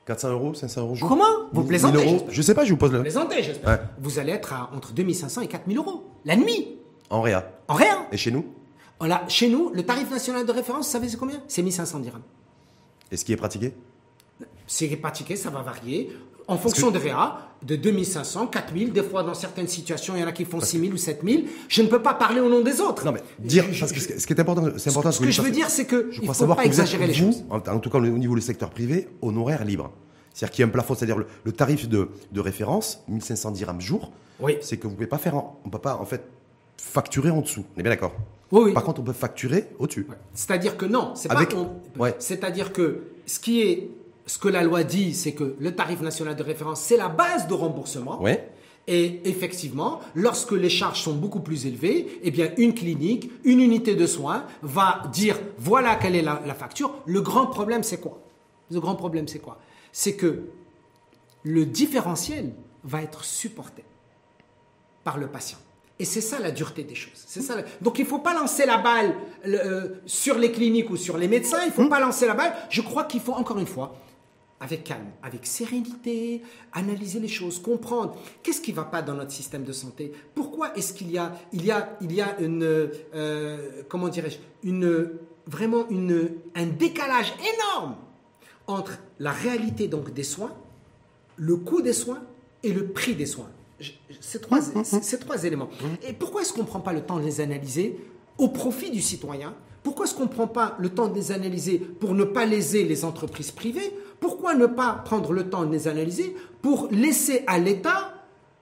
400 0.09 0.29
euros, 0.31 0.53
500 0.55 0.81
euros 0.81 0.95
jour 0.95 1.07
Comment 1.07 1.23
Vous 1.53 1.61
1000 1.61 1.67
plaisantez, 1.67 1.97
euros 1.97 2.09
j'espère. 2.09 2.33
Je 2.33 2.41
sais 2.41 2.55
pas, 2.55 2.65
je 2.65 2.71
vous 2.71 2.77
pose 2.77 2.91
le. 2.91 3.01
Plaisantez, 3.01 3.43
j'espère. 3.43 3.69
Ouais. 3.69 3.79
Vous 3.99 4.17
allez 4.17 4.31
être 4.31 4.53
à 4.53 4.71
entre 4.75 4.91
2500 4.91 5.41
et 5.41 5.47
4000 5.47 5.77
euros 5.77 6.03
la 6.25 6.35
nuit, 6.35 6.79
En 7.11 7.21
réa. 7.21 7.47
en 7.67 7.75
rien. 7.75 8.07
Et 8.11 8.17
chez 8.17 8.31
nous 8.31 8.45
chez 9.29 9.49
nous, 9.49 9.69
le 9.73 9.83
tarif 9.83 10.09
national 10.11 10.45
de 10.45 10.51
référence, 10.51 10.87
vous 10.87 10.91
savez 10.91 11.07
c'est 11.07 11.15
combien? 11.15 11.39
C'est 11.47 11.61
1500 11.61 11.99
dirhams. 11.99 12.21
Et 13.11 13.17
ce 13.17 13.23
qui 13.23 13.31
est 13.33 13.37
pratiqué? 13.37 13.73
C'est 14.67 14.87
pratiqué, 14.97 15.35
ça 15.35 15.49
va 15.49 15.61
varier. 15.61 16.09
En 16.47 16.57
fonction 16.57 16.89
des 16.89 16.97
réa, 16.97 17.37
de 17.61 17.75
2500, 17.75 18.47
4000, 18.47 18.91
des 18.91 19.03
fois 19.03 19.21
dans 19.21 19.35
certaines 19.35 19.67
situations, 19.67 20.15
il 20.15 20.21
y 20.21 20.23
en 20.23 20.27
a 20.27 20.31
qui 20.31 20.45
font 20.45 20.59
6000 20.59 20.91
ou 20.93 20.97
7000. 20.97 21.45
Je 21.67 21.81
ne 21.83 21.87
peux 21.87 22.01
pas 22.01 22.15
parler 22.15 22.39
au 22.39 22.49
nom 22.49 22.61
des 22.61 22.81
autres. 22.81 23.05
Non 23.05 23.11
mais 23.11 23.21
dire 23.37 23.65
parce 23.79 23.91
que 23.91 23.99
ce 23.99 24.25
qui- 24.25 24.33
est 24.33 24.39
important, 24.39 24.63
c'est 24.77 24.89
important. 24.89 25.11
Ce 25.11 25.19
que 25.21 25.29
je 25.29 25.41
veux 25.43 25.51
dire, 25.51 25.69
c'est 25.69 25.85
que 25.85 26.07
je 26.11 26.21
il 26.21 26.27
faut 26.27 26.33
savoir 26.33 26.57
pas 26.57 26.63
que 26.63 26.69
vous 26.69 26.73
êtes, 26.79 26.85
exagérer 26.87 27.05
les 27.05 27.13
vous, 27.13 27.31
choses. 27.33 27.43
En, 27.51 27.57
en 27.57 27.79
tout 27.79 27.91
cas 27.91 27.99
au 27.99 28.01
niveau 28.01 28.33
du 28.33 28.41
secteur 28.41 28.71
privé, 28.71 29.07
honoraire 29.21 29.63
libre. 29.63 29.91
C'est-à-dire 30.33 30.51
qu'il 30.55 30.61
y 30.63 30.65
a 30.65 30.67
un 30.67 30.71
plafond, 30.71 30.95
c'est-à-dire 30.95 31.17
le, 31.19 31.27
le 31.43 31.51
tarif 31.51 31.87
de, 31.87 32.09
de 32.31 32.39
référence, 32.39 33.03
1500 33.09 33.51
dirhams 33.51 33.81
jour. 33.81 34.11
Oui. 34.39 34.57
C'est 34.61 34.77
que 34.77 34.87
vous 34.87 34.93
pouvez 34.95 35.05
pas 35.07 35.17
faire, 35.19 35.35
en- 35.35 35.59
on 35.65 35.69
peut 35.69 35.77
pas 35.79 35.97
en 35.97 36.05
fait 36.05 36.23
facturer 36.77 37.29
en 37.29 37.41
dessous. 37.41 37.65
On 37.75 37.79
est 37.79 37.83
bien 37.83 37.91
d'accord. 37.91 38.13
Oui, 38.51 38.61
oui. 38.65 38.73
Par 38.73 38.83
contre, 38.83 39.01
on 39.01 39.03
peut 39.03 39.13
facturer 39.13 39.67
au-dessus. 39.77 40.07
Ouais. 40.09 40.15
C'est-à-dire 40.33 40.77
que 40.77 40.85
non, 40.85 41.11
c'est 41.13 41.29
Avec- 41.29 41.49
pas. 41.49 41.57
on- 41.57 42.01
ouais. 42.01 42.15
C'est-à-dire 42.17 42.73
que 42.73 43.03
ce 43.27 43.39
qui 43.39 43.61
est, 43.61 43.89
ce 44.29 44.37
que 44.37 44.47
la 44.47 44.61
loi 44.63 44.83
dit, 44.83 45.13
c'est 45.15 45.33
que 45.33 45.55
le 45.59 45.75
tarif 45.75 46.01
national 46.01 46.35
de 46.35 46.43
référence, 46.43 46.81
c'est 46.81 46.97
la 46.97 47.09
base 47.09 47.47
de 47.47 47.53
remboursement. 47.53 48.21
Ouais. 48.21 48.47
Et 48.87 49.21
effectivement, 49.29 49.99
lorsque 50.15 50.51
les 50.51 50.69
charges 50.69 51.01
sont 51.01 51.13
beaucoup 51.13 51.41
plus 51.41 51.65
élevées, 51.65 52.19
eh 52.23 52.31
bien, 52.31 52.51
une 52.57 52.73
clinique, 52.73 53.31
une 53.43 53.59
unité 53.59 53.95
de 53.95 54.05
soins 54.05 54.45
va 54.61 55.03
dire 55.11 55.37
voilà 55.57 55.95
quelle 55.95 56.15
est 56.15 56.21
la, 56.21 56.41
la 56.45 56.53
facture. 56.53 56.93
Le 57.05 57.21
grand 57.21 57.47
problème, 57.47 57.83
c'est 57.83 57.99
quoi? 57.99 58.19
Le 58.71 58.79
grand 58.79 58.95
problème, 58.95 59.27
c'est 59.27 59.39
quoi? 59.39 59.59
C'est 59.91 60.15
que 60.15 60.43
le 61.43 61.65
différentiel 61.65 62.53
va 62.83 63.01
être 63.01 63.23
supporté 63.23 63.83
par 65.03 65.17
le 65.17 65.27
patient. 65.27 65.57
Et 66.01 66.05
c'est 66.05 66.21
ça 66.21 66.39
la 66.39 66.51
dureté 66.51 66.83
des 66.83 66.95
choses. 66.95 67.21
C'est 67.27 67.41
ça. 67.41 67.55
la- 67.57 67.63
Donc 67.81 67.99
il 67.99 68.03
ne 68.03 68.07
faut 68.07 68.19
pas 68.19 68.33
lancer 68.33 68.65
la 68.65 68.77
balle 68.77 69.13
le, 69.43 69.57
euh, 69.59 69.87
sur 70.05 70.37
les 70.37 70.51
cliniques 70.51 70.89
ou 70.89 70.97
sur 70.97 71.17
les 71.17 71.27
médecins. 71.27 71.59
Il 71.63 71.67
ne 71.69 71.73
faut 71.73 71.89
pas 71.89 71.99
lancer 71.99 72.25
la 72.25 72.35
balle. 72.35 72.53
Je 72.69 72.81
crois 72.81 73.03
qu'il 73.03 73.19
faut 73.21 73.33
encore 73.33 73.59
une 73.59 73.67
fois, 73.67 73.95
avec 74.61 74.83
calme, 74.83 75.07
avec 75.23 75.45
sérénité, 75.45 76.41
analyser 76.73 77.19
les 77.19 77.27
choses, 77.29 77.61
comprendre 77.61 78.17
qu'est-ce 78.43 78.59
qui 78.61 78.71
ne 78.71 78.75
va 78.75 78.83
pas 78.83 79.01
dans 79.01 79.13
notre 79.13 79.31
système 79.31 79.63
de 79.63 79.71
santé? 79.71 80.11
Pourquoi 80.35 80.75
est-ce 80.77 80.93
qu'il 80.93 81.09
y 81.11 81.17
a, 81.17 81.33
il 81.53 81.65
y 81.65 81.71
a, 81.71 81.97
il 82.01 82.11
y 82.13 82.21
a 82.21 82.37
une, 82.39 82.63
euh, 82.63 83.83
comment 83.87 84.09
dirais-je, 84.09 84.37
une 84.67 85.11
vraiment 85.47 85.87
une, 85.89 86.31
un 86.55 86.65
décalage 86.65 87.33
énorme 87.53 87.95
entre 88.67 88.99
la 89.19 89.31
réalité 89.31 89.87
donc 89.87 90.13
des 90.13 90.23
soins 90.23 90.53
le 91.37 91.55
coût 91.55 91.81
des 91.81 91.93
soins 91.93 92.21
et 92.63 92.73
le 92.73 92.87
prix 92.87 93.15
des 93.15 93.25
soins? 93.25 93.49
Je- 93.79 93.91
je- 94.09 94.17
Ces 94.19 94.41
trois, 94.41 94.59
ces- 94.61 95.01
ces 95.01 95.19
trois 95.19 95.41
éléments. 95.45 95.69
Et 96.05 96.11
pourquoi 96.11 96.41
est-ce 96.41 96.51
qu'on 96.51 96.63
ne 96.63 96.67
prend 96.67 96.81
pas 96.81 96.91
le 96.91 96.99
temps 97.01 97.17
de 97.17 97.23
les 97.23 97.39
analyser 97.39 97.97
au 98.37 98.49
profit 98.49 98.91
du 98.91 99.01
citoyen? 99.01 99.55
Pourquoi 99.89 100.05
est-ce 100.05 100.13
qu'on 100.13 100.25
ne 100.25 100.27
prend 100.27 100.45
pas 100.45 100.75
le 100.77 100.89
temps 100.89 101.07
de 101.07 101.15
les 101.15 101.31
analyser 101.31 101.79
pour 101.79 102.13
ne 102.13 102.23
pas 102.23 102.45
léser 102.45 102.83
les 102.83 103.05
entreprises 103.05 103.49
privées 103.49 103.91
Pourquoi 104.19 104.53
ne 104.53 104.67
pas 104.67 105.01
prendre 105.03 105.33
le 105.33 105.49
temps 105.49 105.65
de 105.65 105.71
les 105.71 105.87
analyser 105.87 106.35
pour 106.61 106.89
laisser 106.91 107.43
à 107.47 107.57
l'État 107.57 108.13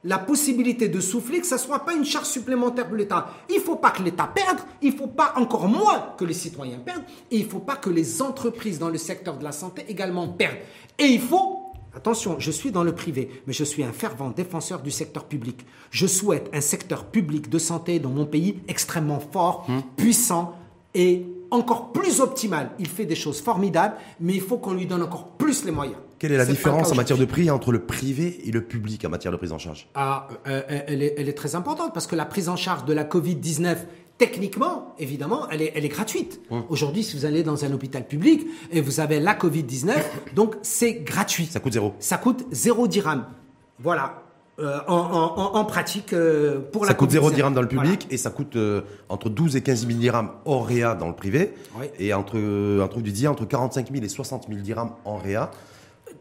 la 0.05 0.19
possibilité 0.19 0.87
de 0.87 1.01
souffler, 1.01 1.41
que 1.41 1.45
ça 1.45 1.57
ne 1.57 1.59
soit 1.59 1.79
pas 1.79 1.95
une 1.95 2.05
charge 2.05 2.27
supplémentaire 2.27 2.87
pour 2.87 2.95
l'État? 2.95 3.27
Il 3.49 3.57
ne 3.57 3.61
faut 3.61 3.75
pas 3.75 3.91
que 3.91 4.03
l'État 4.03 4.31
perde, 4.33 4.59
il 4.81 4.93
ne 4.93 4.97
faut 4.97 5.07
pas 5.07 5.33
encore 5.35 5.67
moins 5.67 6.13
que 6.17 6.23
les 6.23 6.33
citoyens 6.33 6.77
perdent, 6.77 7.03
et 7.29 7.39
il 7.39 7.43
ne 7.43 7.49
faut 7.49 7.59
pas 7.59 7.75
que 7.75 7.89
les 7.89 8.21
entreprises 8.21 8.79
dans 8.79 8.87
le 8.87 8.97
secteur 8.97 9.37
de 9.37 9.43
la 9.43 9.51
santé 9.51 9.83
également 9.89 10.29
perdent. 10.29 10.55
Et 10.97 11.07
il 11.07 11.19
faut, 11.19 11.73
attention, 11.93 12.37
je 12.39 12.51
suis 12.51 12.71
dans 12.71 12.85
le 12.85 12.95
privé, 12.95 13.41
mais 13.47 13.53
je 13.53 13.65
suis 13.65 13.83
un 13.83 13.91
fervent 13.91 14.29
défenseur 14.29 14.81
du 14.81 14.91
secteur 14.91 15.25
public. 15.25 15.65
Je 15.91 16.07
souhaite 16.07 16.49
un 16.53 16.61
secteur 16.61 17.03
public 17.03 17.49
de 17.49 17.59
santé 17.59 17.99
dans 17.99 18.11
mon 18.11 18.25
pays 18.25 18.61
extrêmement 18.69 19.19
fort, 19.19 19.67
puissant 19.97 20.55
et 20.93 21.25
encore 21.51 21.91
plus 21.91 22.19
optimal. 22.19 22.71
Il 22.79 22.87
fait 22.87 23.05
des 23.05 23.15
choses 23.15 23.41
formidables, 23.41 23.95
mais 24.19 24.33
il 24.33 24.41
faut 24.41 24.57
qu'on 24.57 24.73
lui 24.73 24.85
donne 24.85 25.03
encore 25.03 25.29
plus 25.37 25.65
les 25.65 25.71
moyens. 25.71 25.97
Quelle 26.19 26.31
est 26.31 26.37
la 26.37 26.45
différence 26.45 26.91
en 26.91 26.95
matière 26.95 27.17
de 27.17 27.25
prix 27.25 27.51
entre 27.51 27.71
le 27.71 27.79
privé 27.79 28.41
et 28.45 28.51
le 28.51 28.63
public 28.63 29.05
en 29.05 29.09
matière 29.09 29.31
de 29.31 29.37
prise 29.37 29.51
en 29.51 29.59
charge? 29.59 29.87
Ah, 29.93 30.27
euh, 30.47 30.61
euh, 30.69 30.81
elle, 30.87 31.03
est, 31.03 31.13
elle 31.17 31.29
est 31.29 31.33
très 31.33 31.55
importante 31.55 31.93
parce 31.93 32.07
que 32.07 32.15
la 32.15 32.25
prise 32.25 32.49
en 32.49 32.55
charge 32.55 32.85
de 32.85 32.93
la 32.93 33.03
Covid-19, 33.03 33.77
techniquement, 34.17 34.95
évidemment, 34.97 35.47
elle 35.51 35.61
est, 35.61 35.73
elle 35.75 35.85
est 35.85 35.89
gratuite. 35.89 36.41
Aujourd'hui, 36.69 37.03
si 37.03 37.15
vous 37.15 37.25
allez 37.25 37.43
dans 37.43 37.65
un 37.65 37.71
hôpital 37.71 38.07
public 38.07 38.47
et 38.71 38.81
vous 38.81 38.99
avez 38.99 39.19
la 39.19 39.35
Covid-19, 39.35 39.93
donc 40.33 40.55
c'est 40.63 40.95
gratuit. 40.95 41.45
Ça 41.45 41.59
coûte 41.59 41.73
zéro. 41.73 41.93
Ça 41.99 42.17
coûte 42.17 42.45
zéro 42.51 42.87
dirham. 42.87 43.25
Voilà. 43.79 44.23
Euh, 44.59 44.79
en, 44.87 44.95
en- 44.95 45.55
en- 45.55 45.65
pratique, 45.65 46.13
euh, 46.13 46.59
pour 46.71 46.83
la 46.83 46.87
Ça 46.87 46.93
coûte 46.95 47.11
0 47.11 47.29
Covid-19. 47.29 47.35
dirhams 47.35 47.53
dans 47.53 47.61
le 47.61 47.67
public 47.67 48.01
Voilà. 48.01 48.13
et 48.13 48.17
ça 48.17 48.31
coûte 48.31 48.55
euh, 48.55 48.81
entre 49.07 49.29
12 49.29 49.55
et 49.55 49.61
15 49.61 49.85
000 49.85 49.99
dirhams 49.99 50.31
hors 50.45 50.65
réa 50.65 50.95
dans 50.95 51.07
le 51.07 51.13
privé. 51.13 51.53
Oui. 51.79 51.85
Et 51.99 52.11
entre, 52.15 52.37
euh, 52.39 52.83
un 52.83 52.87
truc 52.87 53.03
du 53.03 53.11
dit 53.11 53.27
entre 53.27 53.45
45 53.45 53.91
000 53.91 54.03
et 54.03 54.09
60 54.09 54.47
000 54.49 54.61
dirhams 54.61 54.91
en 55.05 55.17
réa. 55.17 55.51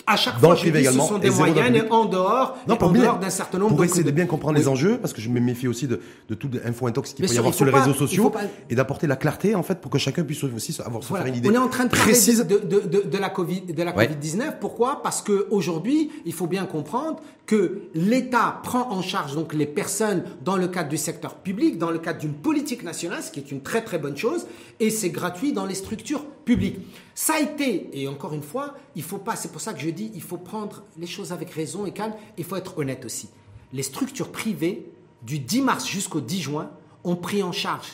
À 0.09 0.17
chaque 0.17 0.35
Dans 0.35 0.49
fois, 0.49 0.51
le 0.55 0.61
privé 0.61 0.79
dis, 0.79 0.85
ce 0.85 0.91
également, 0.91 1.09
sont 1.09 1.17
et 1.17 1.21
des 1.21 1.31
moyennes 1.31 1.65
public. 1.75 1.93
en 1.93 2.05
dehors, 2.05 2.57
et 2.69 2.71
en 2.73 2.91
bien- 2.91 3.03
dehors 3.03 3.19
d'un 3.19 3.29
certain 3.31 3.59
nombre 3.59 3.75
pour 3.75 3.85
essayer 3.85 4.05
de 4.05 4.11
bien 4.13 4.27
comprendre 4.27 4.57
les 4.57 4.69
enjeux, 4.69 4.99
parce 4.99 5.13
que 5.13 5.21
je 5.21 5.29
me 5.29 5.41
méfie 5.41 5.67
aussi 5.67 5.89
de, 5.89 6.01
de 6.29 6.35
toute 6.37 6.61
info 6.65 6.87
intox 6.87 7.13
qu'il 7.13 7.27
peut 7.27 7.35
y 7.35 7.39
avoir 7.39 7.53
sur 7.53 7.65
les 7.65 7.73
réseaux 7.73 7.93
sociaux 7.93 8.33
et 8.71 8.77
d'apporter 8.77 9.09
la 9.09 9.17
clarté 9.17 9.57
en 9.57 9.65
fait 9.65 9.81
pour 9.81 9.91
que 9.91 9.99
chacun 9.99 10.23
puisse 10.23 10.45
aussi 10.45 10.77
avoir 10.85 11.03
se 11.03 11.09
Voilà. 11.09 11.25
faire 11.25 11.33
une 11.35 11.39
idée 11.41 11.49
On 11.51 11.55
est 11.55 11.59
en 11.59 11.67
train 11.69 11.87
de 11.87 11.91
précise. 11.91 12.47
de, 12.47 12.59
de, 12.59 12.81
de, 12.87 13.03
de 13.09 13.19
la 13.19 13.31
Covid, 13.31 13.63
de 13.63 13.83
la 13.83 13.95
Ouais. 13.97 14.07
Covid-19. 14.07 14.59
Pourquoi? 14.61 15.03
Parce 15.03 15.23
que 15.23 15.49
aujourd'hui, 15.51 16.11
il 16.25 16.33
faut 16.33 16.47
bien 16.47 16.67
comprendre 16.67 17.21
que 17.47 17.81
l'État 17.95 18.61
prend 18.63 18.91
en 18.93 19.03
charge 19.03 19.35
donc 19.35 19.55
les 19.55 19.67
personnes 19.67 20.23
dans 20.45 20.57
le 20.57 20.69
cadre 20.69 20.89
du 20.89 20.97
secteur 20.99 21.35
public, 21.35 21.79
dans 21.79 21.91
le 21.91 21.99
cadre 21.99 22.21
d'une 22.21 22.33
politique 22.35 22.85
nationale, 22.85 23.23
ce 23.25 23.33
qui 23.33 23.41
est 23.41 23.51
une 23.51 23.61
très 23.61 23.83
très 23.83 23.99
bonne 23.99 24.17
chose, 24.17 24.47
et 24.79 24.91
c'est 24.91 25.11
gratuit 25.11 25.53
dans 25.53 25.67
les 25.67 25.75
structures 25.75 26.25
publiques. 26.45 26.79
Ça 27.19 27.37
a 27.37 27.41
été, 27.41 27.89
et 27.99 28.09
encore 28.09 28.35
une 28.35 28.43
fois, 28.43 28.75
il 28.95 29.03
faut 29.03 29.17
pas. 29.17 29.37
C'est 29.37 29.51
pour 29.51 29.63
ça 29.63 29.73
que 29.73 29.81
je 29.81 29.89
dis, 29.89 30.13
il 30.15 30.21
faut 30.21 30.37
prendre 30.37 30.83
les 30.99 31.07
choses 31.07 31.33
avec 31.33 31.49
raison 31.51 31.87
et 31.87 31.91
calme. 31.93 32.13
Il 32.37 32.45
faut 32.45 32.57
être 32.57 32.77
honnête 32.77 33.07
aussi. 33.07 33.31
Les 33.73 33.83
structures 33.83 34.31
privées 34.31 34.87
du 35.23 35.39
10 35.39 35.63
mars 35.63 35.87
jusqu'au 35.89 36.21
10 36.21 36.43
juin 36.43 36.71
ont 37.05 37.17
pris 37.17 37.43
en 37.43 37.53
charge 37.53 37.89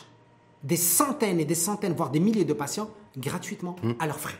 des 0.64 0.76
centaines 0.76 1.38
et 1.38 1.44
des 1.44 1.54
centaines, 1.54 1.92
voire 1.94 2.10
des 2.10 2.18
milliers 2.18 2.44
de 2.44 2.52
patients 2.52 2.90
gratuitement 3.16 3.76
à 4.00 4.06
leurs 4.08 4.18
frais. 4.18 4.34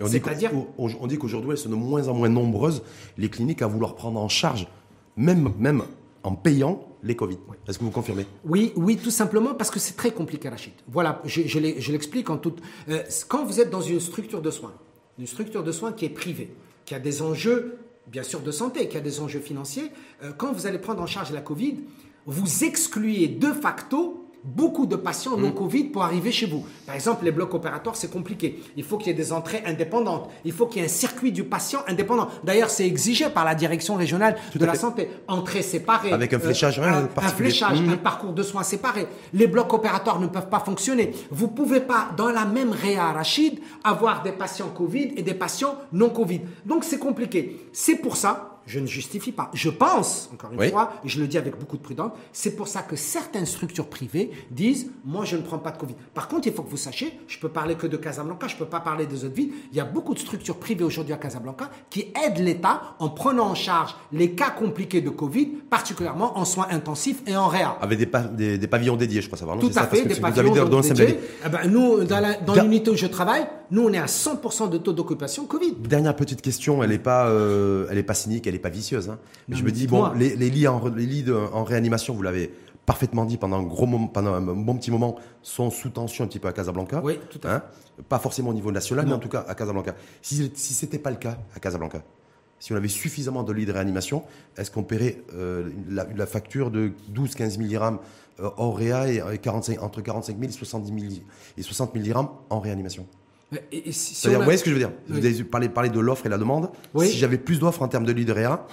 Et 0.00 0.02
on 0.02 0.06
dit 0.08 0.20
qu'au- 0.50 0.68
au- 0.78 0.90
on 1.00 1.06
dit 1.06 1.18
qu'aujourd'hui, 1.18 1.50
elles 1.50 1.58
sont 1.58 1.68
de 1.68 1.74
moins 1.74 2.08
en 2.08 2.14
moins 2.14 2.30
nombreuses, 2.30 2.82
les 3.18 3.28
cliniques, 3.28 3.60
à 3.60 3.66
vouloir 3.66 3.94
prendre 3.94 4.18
en 4.18 4.28
charge, 4.30 4.66
même, 5.16 5.52
même 5.58 5.82
en 6.22 6.34
payant 6.34 6.80
les 7.02 7.16
Covid. 7.16 7.38
Est-ce 7.66 7.78
que 7.78 7.84
vous 7.84 7.90
confirmez? 7.90 8.26
Oui, 8.44 8.72
oui, 8.76 8.96
tout 8.96 9.10
simplement 9.10 9.54
parce 9.54 9.70
que 9.70 9.78
c'est 9.78 9.96
très 9.96 10.12
compliqué, 10.12 10.48
Rachid. 10.48 10.72
Voilà, 10.88 11.20
je 11.24 11.90
l'explique 11.92 12.30
en 12.30 12.38
toute. 12.38 12.60
euh, 12.88 13.02
quand 13.28 13.44
vous 13.44 13.60
êtes 13.60 13.70
dans 13.70 13.80
une 13.80 14.00
structure 14.00 14.40
de 14.40 14.50
soins, 14.50 14.74
une 15.18 15.26
structure 15.26 15.62
de 15.62 15.72
soins 15.72 15.92
qui 15.92 16.04
est 16.04 16.10
privée, 16.10 16.54
qui 16.84 16.94
a 16.94 17.00
des 17.00 17.22
enjeux, 17.22 17.78
bien 18.06 18.22
sûr, 18.22 18.40
de 18.40 18.50
santé, 18.50 18.88
qui 18.88 18.96
a 18.96 19.00
des 19.00 19.20
enjeux 19.20 19.40
financiers, 19.40 19.90
euh, 20.22 20.32
quand 20.32 20.52
vous 20.52 20.66
allez 20.66 20.78
prendre 20.78 21.02
en 21.02 21.06
charge 21.06 21.32
la 21.32 21.40
Covid, 21.40 21.80
vous 22.26 22.64
excluez 22.64 23.28
de 23.28 23.52
facto 23.52 24.21
beaucoup 24.44 24.86
de 24.86 24.96
patients 24.96 25.36
non 25.36 25.52
Covid 25.52 25.84
pour 25.84 26.02
arriver 26.02 26.32
chez 26.32 26.46
vous. 26.46 26.64
Par 26.86 26.94
exemple, 26.94 27.24
les 27.24 27.30
blocs 27.30 27.54
opératoires, 27.54 27.96
c'est 27.96 28.10
compliqué. 28.10 28.60
Il 28.76 28.84
faut 28.84 28.98
qu'il 28.98 29.08
y 29.08 29.10
ait 29.10 29.14
des 29.14 29.32
entrées 29.32 29.62
indépendantes. 29.66 30.28
Il 30.44 30.52
faut 30.52 30.66
qu'il 30.66 30.80
y 30.80 30.84
ait 30.84 30.88
un 30.88 30.90
circuit 30.90 31.32
du 31.32 31.44
patient 31.44 31.80
indépendant. 31.86 32.28
D'ailleurs, 32.44 32.70
c'est 32.70 32.86
exigé 32.86 33.28
par 33.28 33.44
la 33.44 33.54
direction 33.54 33.94
régionale 33.94 34.36
de 34.54 34.64
la 34.64 34.72
fait. 34.72 34.78
santé. 34.78 35.10
Entrée 35.28 35.62
séparée. 35.62 36.12
Avec 36.12 36.32
un 36.32 36.38
fléchage, 36.38 36.78
ouais, 36.78 36.86
un, 36.86 37.08
fléchage, 37.28 37.80
Mhm. 37.80 37.90
un 37.90 37.96
parcours 37.96 38.32
de 38.32 38.42
soins 38.42 38.62
séparé. 38.62 39.06
Les 39.32 39.46
blocs 39.46 39.72
opératoires 39.72 40.20
ne 40.20 40.26
peuvent 40.26 40.48
pas 40.48 40.60
fonctionner. 40.60 41.12
Vous 41.30 41.48
pouvez 41.48 41.80
pas, 41.80 42.08
dans 42.16 42.30
la 42.30 42.44
même 42.44 42.72
réa 42.72 43.12
Rachid, 43.12 43.60
avoir 43.84 44.22
des 44.22 44.32
patients 44.32 44.68
Covid 44.68 45.12
et 45.16 45.22
des 45.22 45.34
patients 45.34 45.76
non 45.92 46.10
Covid. 46.10 46.40
Donc 46.66 46.84
c'est 46.84 46.98
compliqué. 46.98 47.60
C'est 47.72 47.96
pour 47.96 48.16
ça 48.16 48.51
je 48.66 48.78
ne 48.80 48.86
justifie 48.86 49.32
pas. 49.32 49.50
Je 49.54 49.70
pense, 49.70 50.30
encore 50.32 50.52
une 50.52 50.58
Oui. 50.60 50.70
fois, 50.70 50.92
et 51.04 51.08
je 51.08 51.20
le 51.20 51.26
dis 51.26 51.38
avec 51.38 51.58
beaucoup 51.58 51.76
de 51.76 51.82
prudence, 51.82 52.12
c'est 52.32 52.56
pour 52.56 52.68
ça 52.68 52.82
que 52.82 52.96
certaines 52.96 53.46
structures 53.46 53.86
privées 53.88 54.30
disent 54.50 54.90
Moi, 55.04 55.24
je 55.24 55.36
ne 55.36 55.42
prends 55.42 55.58
pas 55.58 55.70
de 55.70 55.78
Covid. 55.78 55.94
Par 56.14 56.28
contre, 56.28 56.46
il 56.46 56.52
faut 56.52 56.62
que 56.62 56.70
vous 56.70 56.76
sachiez, 56.76 57.18
je 57.28 57.38
peux 57.38 57.48
parler 57.48 57.74
que 57.74 57.86
de 57.86 57.96
Casablanca, 57.96 58.46
je 58.48 58.54
ne 58.54 58.58
peux 58.58 58.66
pas 58.66 58.80
parler 58.80 59.06
des 59.06 59.24
autres 59.24 59.34
villes. 59.34 59.52
Il 59.72 59.76
y 59.76 59.80
a 59.80 59.84
beaucoup 59.84 60.14
de 60.14 60.18
structures 60.18 60.56
privées 60.56 60.84
aujourd'hui 60.84 61.12
à 61.12 61.16
Casablanca 61.16 61.70
qui 61.90 62.12
aident 62.24 62.38
l'État 62.38 62.82
en 62.98 63.08
prenant 63.08 63.46
en 63.48 63.54
charge 63.54 63.94
les 64.12 64.32
cas 64.32 64.50
compliqués 64.50 65.00
de 65.00 65.10
Covid, 65.10 65.46
particulièrement 65.70 66.38
en 66.38 66.44
soins 66.44 66.66
intensifs 66.70 67.22
et 67.26 67.36
en 67.36 67.48
réa. 67.48 67.76
Avec 67.80 67.98
des, 67.98 68.06
pa- 68.06 68.22
des, 68.22 68.58
des 68.58 68.66
pavillons 68.66 68.96
dédiés, 68.96 69.20
je 69.22 69.26
crois 69.26 69.38
savoir. 69.38 69.56
non 69.56 69.62
Tout 69.62 69.68
à 69.70 69.82
ça, 69.82 69.86
fait, 69.86 70.04
des 70.04 70.14
pavillons 70.14 70.54
dans- 70.68 70.80
dédiés. 70.80 71.18
Eh 71.44 71.48
ben, 71.48 71.68
nous, 71.70 72.04
dans 72.04 72.54
l'unité 72.62 72.90
où 72.90 72.96
je 72.96 73.06
travaille, 73.06 73.46
nous, 73.70 73.82
on 73.88 73.92
est 73.92 73.98
à 73.98 74.06
100% 74.06 74.68
de 74.68 74.78
taux 74.78 74.92
d'occupation 74.92 75.46
Covid. 75.46 75.72
Dernière 75.78 76.14
petite 76.14 76.42
question, 76.42 76.82
elle 76.82 76.90
n'est 76.90 76.98
pas, 76.98 77.26
euh, 77.28 77.86
elle 77.90 77.96
est 77.98 78.02
pas 78.02 78.14
cynique, 78.14 78.46
elle 78.52 78.58
n'est 78.58 78.62
pas 78.62 78.68
vicieuse. 78.68 79.08
hein. 79.10 79.18
Mais 79.48 79.54
Non, 79.54 79.60
je 79.60 79.64
me 79.64 79.70
dis, 79.72 79.86
bon, 79.86 80.10
les, 80.12 80.36
les 80.36 80.50
lits, 80.50 80.68
en, 80.68 80.86
les 80.88 81.06
lits 81.06 81.22
de- 81.22 81.32
en 81.34 81.64
réanimation, 81.64 82.14
vous 82.14 82.22
l'avez 82.22 82.52
parfaitement 82.86 83.24
dit 83.24 83.36
pendant 83.36 83.58
un 83.58 83.62
gros 83.62 83.86
moment, 83.86 84.08
pendant 84.08 84.34
un 84.34 84.40
bon 84.40 84.76
petit 84.76 84.90
moment, 84.90 85.16
sont 85.42 85.70
sous 85.70 85.88
tension 85.90 86.24
un 86.24 86.26
petit 86.26 86.38
peu 86.38 86.48
à 86.48 86.52
Casablanca. 86.52 87.00
Oui, 87.04 87.18
tout 87.30 87.40
à 87.46 87.54
Hein 87.56 87.62
Pas 88.08 88.18
forcément 88.18 88.50
au 88.50 88.54
niveau 88.54 88.72
national, 88.72 89.06
mais 89.06 89.12
en 89.12 89.18
tout 89.18 89.28
cas 89.28 89.44
à 89.48 89.54
Casablanca. 89.54 89.94
Si, 90.20 90.50
si 90.54 90.74
ce 90.74 90.84
n'était 90.84 90.98
pas 90.98 91.10
le 91.10 91.16
cas 91.16 91.38
à 91.54 91.60
Casablanca, 91.60 92.02
si 92.58 92.72
on 92.72 92.76
avait 92.76 92.88
suffisamment 92.88 93.42
de 93.42 93.52
lits 93.52 93.66
de 93.66 93.72
réanimation, 93.72 94.22
est-ce 94.56 94.70
qu'on 94.70 94.82
paierait 94.84 95.22
euh, 95.34 95.70
la, 95.88 96.06
la 96.14 96.26
facture 96.26 96.70
de 96.70 96.92
12-15 97.12 97.50
000 97.56 97.62
dirhams 97.68 97.98
euh, 98.40 98.50
hors 98.56 98.76
réa 98.76 99.08
et 99.08 99.20
euh, 99.20 99.36
45, 99.36 99.82
entre 99.82 100.00
45 100.00 100.36
000 100.38 100.48
et 100.50 100.52
70 100.52 101.00
000 101.10 101.22
et 101.58 101.62
60 101.62 101.92
000 101.92 102.04
dirhams 102.04 102.28
en 102.50 102.60
réanimation? 102.60 103.06
Et- 103.70 103.88
et 103.88 103.92
si- 103.92 104.14
si 104.14 104.14
c'est-à-dire, 104.14 104.38
on 104.38 104.40
a- 104.40 104.44
vous 104.44 104.44
voyez 104.46 104.58
ce 104.58 104.64
que 104.64 104.70
je 104.70 104.74
veux 104.74 104.80
dire 104.80 104.92
Oui. 105.10 105.20
Vous 105.20 105.26
avez 105.26 105.44
parlé, 105.44 105.68
parlé 105.68 105.88
de 105.90 106.00
l'offre 106.00 106.26
et 106.26 106.28
la 106.28 106.38
demande. 106.38 106.70
Oui. 106.94 107.08
Si 107.08 107.18
j'avais 107.18 107.38
plus 107.38 107.58
d'offres 107.58 107.82
en 107.82 107.88
termes 107.88 108.04
de 108.06 108.12
lits 108.12 108.24
de 108.24 108.32
réa, 108.32 108.66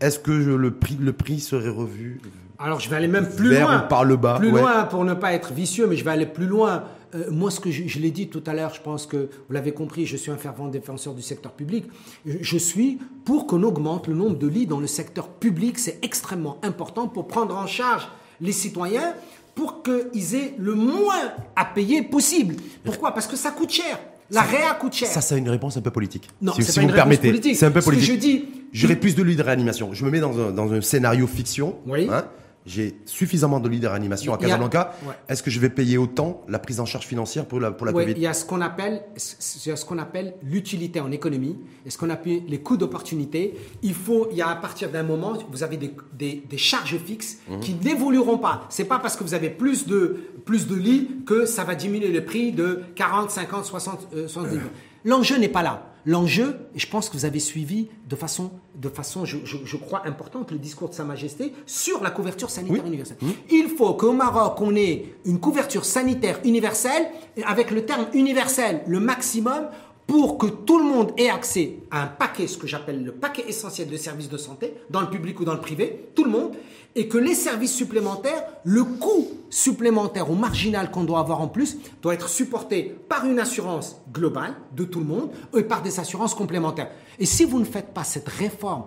est-ce 0.00 0.18
que 0.18 0.40
je- 0.42 0.50
le, 0.50 0.70
prix, 0.72 0.96
le 1.00 1.12
prix 1.12 1.40
serait 1.40 1.68
revu 1.70 2.20
Alors, 2.58 2.80
je 2.80 2.88
vais 2.90 2.96
aller 2.96 3.08
même 3.08 3.28
plus 3.28 3.50
vers 3.50 3.68
loin. 3.68 3.84
ou 3.84 3.88
par 3.88 4.04
le 4.04 4.16
bas 4.16 4.38
Plus 4.38 4.50
Ouais. 4.50 4.60
loin 4.60 4.84
pour 4.84 5.04
ne 5.04 5.14
pas 5.14 5.32
être 5.32 5.52
vicieux, 5.52 5.86
mais 5.86 5.96
je 5.96 6.04
vais 6.04 6.10
aller 6.10 6.26
plus 6.26 6.46
loin. 6.46 6.84
Euh, 7.14 7.30
moi, 7.30 7.50
ce 7.50 7.60
que 7.60 7.70
je, 7.70 7.86
je 7.86 7.98
l'ai 7.98 8.10
dit 8.10 8.28
tout 8.28 8.42
à 8.46 8.52
l'heure, 8.52 8.74
je 8.74 8.80
pense 8.82 9.06
que 9.06 9.16
vous 9.48 9.52
l'avez 9.54 9.72
compris, 9.72 10.06
je 10.06 10.16
suis 10.16 10.30
un 10.30 10.36
fervent 10.36 10.66
défenseur 10.68 11.14
du 11.14 11.22
secteur 11.22 11.52
public. 11.52 11.84
Je, 12.26 12.38
je 12.40 12.58
suis 12.58 12.98
pour 13.24 13.46
qu'on 13.46 13.62
augmente 13.62 14.06
le 14.08 14.14
nombre 14.14 14.36
de 14.38 14.46
lits 14.48 14.66
dans 14.66 14.80
le 14.80 14.86
secteur 14.86 15.28
public. 15.28 15.78
C'est 15.78 15.98
extrêmement 16.02 16.58
important 16.62 17.08
pour 17.08 17.26
prendre 17.28 17.56
en 17.56 17.66
charge 17.66 18.08
les 18.40 18.52
citoyens 18.52 19.14
pour 19.54 19.82
qu'ils 19.82 20.34
aient 20.34 20.54
le 20.58 20.74
moins 20.74 21.32
à 21.54 21.64
payer 21.64 22.02
possible. 22.02 22.56
Pourquoi? 22.84 23.12
Parce 23.12 23.26
que 23.26 23.36
ça 23.36 23.50
coûte 23.50 23.70
cher. 23.70 23.98
La 24.30 24.42
réa 24.42 24.74
coûte 24.74 24.92
cher. 24.94 25.08
Ça, 25.08 25.20
c'est 25.20 25.38
une 25.38 25.48
réponse 25.48 25.76
un 25.76 25.80
peu 25.80 25.90
politique. 25.90 26.28
Non, 26.42 26.52
si, 26.54 26.62
c'est 26.62 26.72
si 26.72 26.78
pas 26.78 26.80
vous 26.82 26.88
une 26.88 26.94
me 26.94 26.98
réponse 27.00 27.08
permettez. 27.10 27.28
politique. 27.28 27.56
C'est 27.56 27.66
un 27.66 27.70
peu 27.70 27.80
Ce 27.80 27.86
que 27.86 27.90
politique. 27.92 28.12
je 28.14 28.18
dis- 28.18 28.44
J'aurais 28.72 28.96
plus 28.96 29.14
de 29.14 29.22
lits 29.22 29.36
de 29.36 29.42
réanimation. 29.42 29.90
Je 29.92 30.04
me 30.04 30.10
mets 30.10 30.20
dans 30.20 30.38
un, 30.38 30.50
dans 30.50 30.72
un 30.72 30.80
scénario 30.80 31.26
fiction. 31.26 31.76
Oui. 31.86 32.08
hein. 32.10 32.24
J'ai 32.66 32.96
suffisamment 33.04 33.60
de 33.60 33.68
lits 33.68 33.78
de 33.78 33.86
réanimation 33.86 34.34
à 34.34 34.38
Casablanca. 34.38 34.92
Ouais. 35.06 35.14
Est-ce 35.28 35.42
que 35.42 35.50
je 35.50 35.60
vais 35.60 35.70
payer 35.70 35.98
autant 35.98 36.42
la 36.48 36.58
prise 36.58 36.80
en 36.80 36.84
charge 36.84 37.06
financière 37.06 37.46
pour 37.46 37.60
la, 37.60 37.70
pour 37.70 37.86
la 37.86 37.92
Covid? 37.92 38.12
il 38.16 38.18
y 38.22 38.26
a 38.26 38.32
ce 38.34 38.44
qu'on 38.44 38.60
appelle, 38.60 39.02
ce 39.16 39.84
qu'on 39.84 39.98
appelle 39.98 40.34
l'utilité 40.42 40.98
en 41.00 41.12
économie, 41.12 41.56
et 41.86 41.90
ce 41.90 41.96
qu'on 41.96 42.10
appelle 42.10 42.42
les 42.48 42.58
coûts 42.60 42.76
d'opportunité? 42.76 43.54
Il 43.82 43.94
faut, 43.94 44.26
il 44.32 44.36
y 44.36 44.42
a 44.42 44.48
à 44.48 44.56
partir 44.56 44.90
d'un 44.90 45.04
moment, 45.04 45.38
vous 45.50 45.62
avez 45.62 45.76
des, 45.76 45.92
des- 46.12 46.42
des 46.48 46.58
charges 46.58 46.98
fixes 46.98 47.38
Mhm. 47.48 47.60
qui 47.60 47.74
n'évolueront 47.74 48.38
pas. 48.38 48.66
C'est 48.68 48.84
pas 48.84 48.98
parce 48.98 49.16
que 49.16 49.22
vous 49.22 49.34
avez 49.34 49.50
plus 49.50 49.86
de 49.86 50.16
plus 50.44 50.66
de 50.66 50.74
lits 50.74 51.08
que 51.26 51.46
ça 51.46 51.64
va 51.64 51.74
diminuer 51.74 52.08
le 52.12 52.24
prix 52.24 52.52
de 52.52 52.82
40, 52.94 53.30
50, 53.30 53.64
60, 53.64 54.08
euh, 54.14 54.28
70. 54.28 54.58
L'enjeu 55.04 55.38
n'est 55.38 55.48
pas 55.48 55.62
là. 55.62 55.92
L'enjeu, 56.06 56.56
et 56.74 56.78
je 56.78 56.86
pense 56.86 57.08
que 57.08 57.16
vous 57.16 57.24
avez 57.24 57.40
suivi 57.40 57.88
de 58.08 58.14
façon, 58.14 58.52
de 58.76 58.88
façon 58.88 59.24
je, 59.24 59.38
je- 59.44 59.56
je 59.64 59.76
crois, 59.76 60.06
importante 60.06 60.52
le 60.52 60.58
discours 60.58 60.88
de 60.88 60.94
Sa 60.94 61.02
Majesté 61.04 61.52
sur 61.66 62.00
la 62.02 62.10
couverture 62.12 62.48
sanitaire 62.48 62.80
Oui. 62.82 62.88
universelle. 62.88 63.16
Il 63.50 63.68
faut 63.70 63.94
qu'au 63.94 64.12
Maroc, 64.12 64.60
on 64.60 64.76
ait 64.76 65.06
une 65.24 65.40
couverture 65.40 65.84
sanitaire 65.84 66.38
universelle, 66.44 67.08
avec 67.44 67.72
le 67.72 67.84
terme 67.84 68.06
universel, 68.14 68.82
le 68.86 69.00
maximum, 69.00 69.66
pour 70.06 70.38
que 70.38 70.46
tout 70.46 70.78
le 70.78 70.84
monde 70.84 71.10
ait 71.16 71.28
accès 71.28 71.78
à 71.90 72.04
un 72.04 72.06
paquet, 72.06 72.46
ce 72.46 72.56
que 72.56 72.68
j'appelle 72.68 73.02
le 73.04 73.10
paquet 73.10 73.44
essentiel 73.48 73.88
de 73.88 73.96
services 73.96 74.28
de 74.28 74.36
santé, 74.38 74.74
dans 74.88 75.00
le 75.00 75.10
public 75.10 75.40
ou 75.40 75.44
dans 75.44 75.54
le 75.54 75.60
privé, 75.60 76.10
tout 76.14 76.22
le 76.22 76.30
monde, 76.30 76.52
et 76.96 77.06
que 77.08 77.18
les 77.18 77.34
services 77.34 77.74
supplémentaires, 77.74 78.42
le 78.64 78.82
coût 78.82 79.28
supplémentaire 79.50 80.30
ou 80.30 80.34
marginal 80.34 80.90
qu'on 80.90 81.04
doit 81.04 81.20
avoir 81.20 81.40
en 81.40 81.46
plus, 81.48 81.76
doit 82.02 82.14
être 82.14 82.28
supporté 82.28 82.82
par 83.08 83.24
une 83.26 83.38
assurance 83.38 84.00
globale 84.12 84.54
de 84.74 84.84
tout 84.84 84.98
le 84.98 85.04
monde 85.06 85.30
et 85.56 85.62
par 85.62 85.82
des 85.82 86.00
assurances 86.00 86.34
complémentaires. 86.34 86.90
Et 87.18 87.26
si 87.26 87.44
vous 87.44 87.58
ne 87.60 87.64
faites 87.64 87.92
pas 87.94 88.02
cette 88.02 88.28
réforme, 88.28 88.84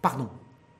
pardon, 0.00 0.28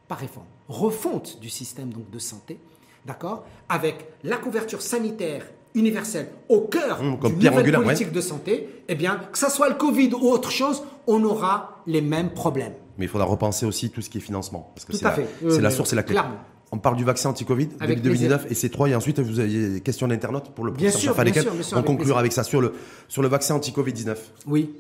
pas 0.07 0.15
réforme, 0.15 0.47
refonte 0.69 1.39
du 1.41 1.51
système 1.51 1.91
donc 1.93 2.09
de 2.11 2.19
santé, 2.19 2.59
d'accord, 3.05 3.45
avec 3.69 4.09
la 4.25 4.37
couverture 4.37 4.81
sanitaire 4.81 5.45
universelle 5.75 6.29
au 6.49 6.63
cœur 6.63 7.03
Mmh, 7.03 7.19
comme 7.19 7.39
pierre 7.39 7.55
nouvelle 7.55 7.73
politique 7.83 8.13
de 8.13 8.21
santé, 8.21 8.83
eh 8.89 8.95
bien, 8.95 9.21
que 9.33 9.39
ça 9.39 9.51
soit 9.51 9.69
le 9.69 9.75
Covid 9.75 10.11
ou 10.15 10.29
autre 10.31 10.51
chose, 10.51 10.83
on 11.07 11.23
aura 11.25 11.83
les 11.87 12.01
mêmes 12.01 12.31
problèmes. 12.31 12.73
Mais 12.97 13.05
il 13.05 13.09
faudra 13.09 13.27
repenser 13.27 13.67
aussi 13.67 13.91
tout 13.91 14.01
ce 14.01 14.09
qui 14.11 14.19
est 14.19 14.23
financement. 14.23 14.73
Parce 14.75 14.85
que 14.85 14.93
Tout 14.93 14.99
c'est 14.99 15.07
à 15.07 15.11
la, 15.11 15.15
fait. 15.17 15.29
c'est 15.41 15.47
Euh, 15.47 15.61
la 15.61 15.69
mais 15.69 15.75
source 15.75 15.93
et 15.93 15.97
la 15.97 16.03
clé. 16.03 16.15
clairement. 16.15 16.39
On 16.71 16.79
parle 16.79 16.97
du 16.97 17.05
vaccin 17.05 17.31
anti-Covid 17.31 17.69
Avec 17.81 17.99
depuis 17.99 18.09
2019 18.19 18.47
et 18.51 18.55
c'est 18.55 18.69
trois. 18.69 18.89
Et 18.89 18.95
ensuite, 18.95 19.19
vous 19.21 19.41
avez 19.41 19.69
des 19.71 19.81
questions 19.81 20.07
d'internautes 20.07 20.51
pour 20.51 20.65
le 20.65 20.71
Bien 20.73 20.91
professeur 20.91 21.15
sûr, 21.15 21.25
bien 21.25 21.33
sûr, 21.33 21.53
bien 21.55 21.63
sûr, 21.63 21.77
On 21.77 21.81
avec 21.81 21.87
conclura 21.87 22.05
plaisir. 22.05 22.17
avec 22.19 22.33
ça 22.33 22.45
sur 22.45 22.61
le, 22.61 22.75
sur 23.09 23.23
le 23.23 23.29
vaccin 23.29 23.55
anti-Covid-19. 23.55 24.17
Oui, 24.47 24.71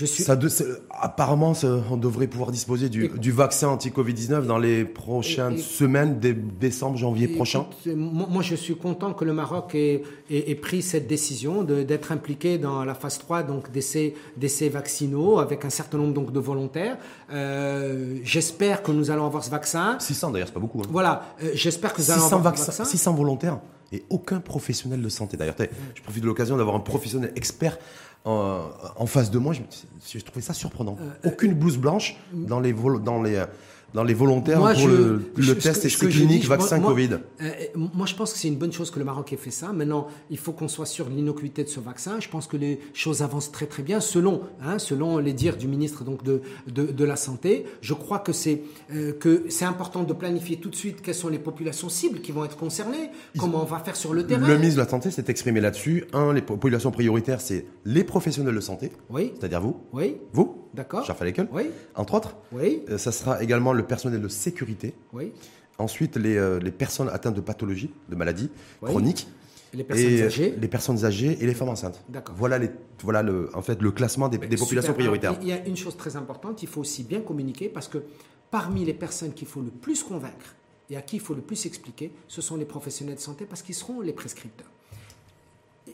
je 0.00 0.06
suis. 0.06 0.22
Ça 0.24 0.34
de- 0.36 0.48
c'est- 0.48 0.64
apparemment, 0.90 1.52
ça- 1.54 1.80
on 1.90 1.96
devrait 1.96 2.26
pouvoir 2.26 2.50
disposer 2.50 2.88
du, 2.88 3.30
vaccin 3.32 3.68
anti-Covid-19 3.68 4.46
dans 4.46 4.58
les 4.58 4.84
prochaines 4.84 5.54
Et- 5.54 5.58
et- 5.58 5.62
semaines, 5.62 6.18
dès 6.20 6.32
décembre, 6.32 6.96
janvier 6.96 7.28
prochain. 7.28 7.66
Écoute, 7.84 7.94
moi, 7.96 8.26
moi, 8.30 8.42
je 8.42 8.54
suis 8.54 8.76
content 8.76 9.12
que 9.12 9.24
le 9.24 9.32
Maroc 9.32 9.74
ait, 9.74 10.02
ait- 10.30 10.50
ait 10.50 10.54
pris 10.54 10.80
cette 10.82 11.06
décision 11.06 11.62
d'être 11.64 12.12
impliqué 12.12 12.56
dans 12.58 12.84
la 12.84 12.94
phase 12.94 13.18
3 13.18 13.42
donc 13.42 13.70
d'essais 13.70 14.14
d'essais 14.36 14.68
vaccinaux 14.70 15.38
avec 15.38 15.64
un 15.64 15.70
certain 15.70 15.98
nombre 15.98 16.14
donc 16.14 16.32
de 16.32 16.40
volontaires. 16.40 16.96
Euh, 17.32 18.16
J'espère 18.24 18.82
que 18.82 18.92
nous 18.92 19.10
allons 19.10 19.26
avoir 19.26 19.44
ce 19.44 19.50
vaccin. 19.50 19.96
600 19.98 20.30
d'ailleurs, 20.30 20.48
c'est 20.48 20.54
pas 20.54 20.60
beaucoup. 20.60 20.80
hein. 20.80 20.88
Voilà, 20.90 21.22
euh, 21.42 21.50
j'espère 21.54 21.92
que 21.92 22.00
nous 22.00 22.10
allons 22.10 22.22
600, 22.22 22.36
avoir 22.36 22.56
ce 22.58 22.66
vaccin. 22.66 22.84
600 22.84 23.14
volontaires 23.14 23.58
et 23.92 24.04
aucun 24.10 24.40
professionnel 24.40 25.02
de 25.02 25.08
santé. 25.08 25.36
D'ailleurs, 25.36 25.56
je 25.94 26.02
profite 26.02 26.22
de 26.22 26.26
l'occasion 26.28 26.56
d'avoir 26.56 26.76
un 26.76 26.80
professionnel 26.80 27.32
expert 27.36 27.78
en, 28.24 28.68
en 28.96 29.06
face 29.06 29.30
de 29.30 29.38
moi. 29.38 29.52
Je, 29.54 30.18
je 30.18 30.24
trouvais 30.24 30.42
ça 30.42 30.54
surprenant. 30.54 30.96
Euh, 31.00 31.28
Aucune 31.30 31.54
blouse 31.54 31.78
blanche 31.78 32.16
dans 32.32 32.60
les, 32.60 32.72
dans 32.72 33.22
les, 33.22 33.44
dans 33.94 34.04
les 34.04 34.14
volontaires 34.14 34.58
Moi, 34.58 34.72
pour 34.72 34.80
je- 34.82 34.88
le, 34.88 35.32
je- 35.36 35.52
le 35.52 35.58
test 35.58 35.84
essai 35.84 36.06
clinique 36.08 36.46
vaccin 36.46 36.78
moi- 36.78 36.90
Covid. 36.90 37.10
Euh, 37.42 37.50
moi, 37.94 38.06
je 38.06 38.14
pense 38.14 38.32
que 38.32 38.38
c'est 38.38 38.48
une 38.48 38.56
bonne 38.56 38.72
chose 38.72 38.90
que 38.90 38.98
le 38.98 39.04
Maroc 39.04 39.32
ait 39.32 39.36
fait 39.36 39.50
ça. 39.50 39.72
Maintenant, 39.72 40.06
il 40.30 40.38
faut 40.38 40.52
qu'on 40.52 40.68
soit 40.68 40.86
sûr 40.86 41.06
de 41.06 41.14
l'innocuité 41.14 41.64
de 41.64 41.68
ce 41.68 41.80
vaccin. 41.80 42.20
Je 42.20 42.28
pense 42.28 42.46
que 42.46 42.56
les 42.56 42.80
choses 42.94 43.22
avancent 43.22 43.50
très 43.52 43.66
très 43.66 43.82
bien, 43.82 44.00
selon, 44.00 44.42
hein, 44.62 44.78
selon 44.78 45.18
les 45.18 45.32
dires 45.32 45.56
du 45.56 45.66
ministre 45.68 46.04
donc 46.04 46.22
de, 46.22 46.40
de, 46.68 46.86
de 46.86 47.04
la 47.04 47.16
Santé. 47.16 47.66
Je 47.80 47.94
crois 47.94 48.18
que 48.20 48.32
c'est 48.32 48.62
euh, 48.94 49.12
que 49.12 49.44
c'est 49.48 49.64
important 49.64 50.02
de 50.04 50.12
planifier 50.12 50.56
tout 50.58 50.70
de 50.70 50.76
suite 50.76 51.02
quelles 51.02 51.14
sont 51.14 51.28
les 51.28 51.38
populations 51.38 51.88
cibles 51.88 52.20
qui 52.20 52.32
vont 52.32 52.44
être 52.44 52.56
concernées, 52.56 53.10
comment 53.38 53.62
on 53.62 53.66
va 53.66 53.78
faire 53.80 53.96
sur 53.96 54.14
le 54.14 54.26
terrain. 54.26 54.46
Le 54.46 54.56
ministre 54.56 54.76
de 54.76 54.84
la 54.84 54.88
Santé 54.88 55.10
s'est 55.10 55.24
exprimé 55.28 55.60
là-dessus. 55.60 56.04
Un, 56.12 56.32
les 56.32 56.42
populations 56.42 56.90
prioritaires, 56.90 57.40
c'est 57.40 57.66
les 57.84 58.04
professionnels 58.04 58.54
de 58.54 58.60
santé, 58.60 58.92
Oui, 59.08 59.32
c'est-à-dire 59.38 59.60
vous, 59.60 59.76
oui, 59.92 60.16
vous, 60.32 60.68
d'accord. 60.74 61.04
Charles 61.04 61.46
Oui, 61.52 61.64
entre 61.94 62.14
autres. 62.14 62.36
oui, 62.52 62.82
Euh, 62.88 62.98
Ça 62.98 63.12
sera 63.12 63.42
également 63.42 63.72
le 63.72 63.84
personnel 63.84 64.20
de 64.20 64.28
sécurité. 64.28 64.94
oui. 65.12 65.32
Ensuite, 65.78 66.16
les, 66.16 66.36
euh, 66.36 66.58
les 66.60 66.72
personnes 66.72 67.08
atteintes 67.08 67.34
de 67.36 67.40
pathologies, 67.40 67.90
de 68.10 68.14
maladies 68.14 68.50
Oui. 68.82 68.90
chroniques. 68.90 69.26
Les 69.72 69.82
personnes 69.84 70.06
et 70.10 70.22
âgées. 70.24 70.54
les 70.60 70.68
personnes 70.68 71.04
âgées 71.06 71.38
et 71.40 71.46
les 71.46 71.54
femmes 71.54 71.70
enceintes. 71.70 72.02
D'accord. 72.08 72.34
Voilà, 72.36 72.58
les, 72.58 72.68
voilà 73.02 73.22
le, 73.22 73.48
en 73.56 73.62
fait, 73.62 73.80
le 73.80 73.90
classement 73.90 74.28
des, 74.28 74.36
des 74.36 74.56
populations 74.58 74.92
prioritaires. 74.92 75.38
Il 75.40 75.48
y 75.48 75.52
a 75.52 75.64
une 75.64 75.76
chose 75.78 75.96
très 75.96 76.16
importante, 76.16 76.62
il 76.62 76.68
faut 76.68 76.80
aussi 76.82 77.02
bien 77.04 77.20
communiquer 77.22 77.68
parce 77.70 77.88
que 77.88 78.02
parmi 78.50 78.84
les 78.84 78.92
personnes 78.92 79.32
qu'il 79.32 79.46
faut 79.48 79.62
le 79.62 79.70
plus 79.70 80.02
convaincre 80.02 80.54
et 80.90 80.96
à 80.98 81.02
qui 81.02 81.16
il 81.16 81.20
faut 81.20 81.34
le 81.34 81.40
plus 81.40 81.64
expliquer, 81.66 82.12
ce 82.28 82.42
sont 82.42 82.56
les 82.56 82.64
professionnels 82.66 83.14
de 83.14 83.20
santé 83.20 83.46
parce 83.46 83.62
qu'ils 83.62 83.76
seront 83.76 84.00
les 84.02 84.12
prescripteurs. 84.12 84.70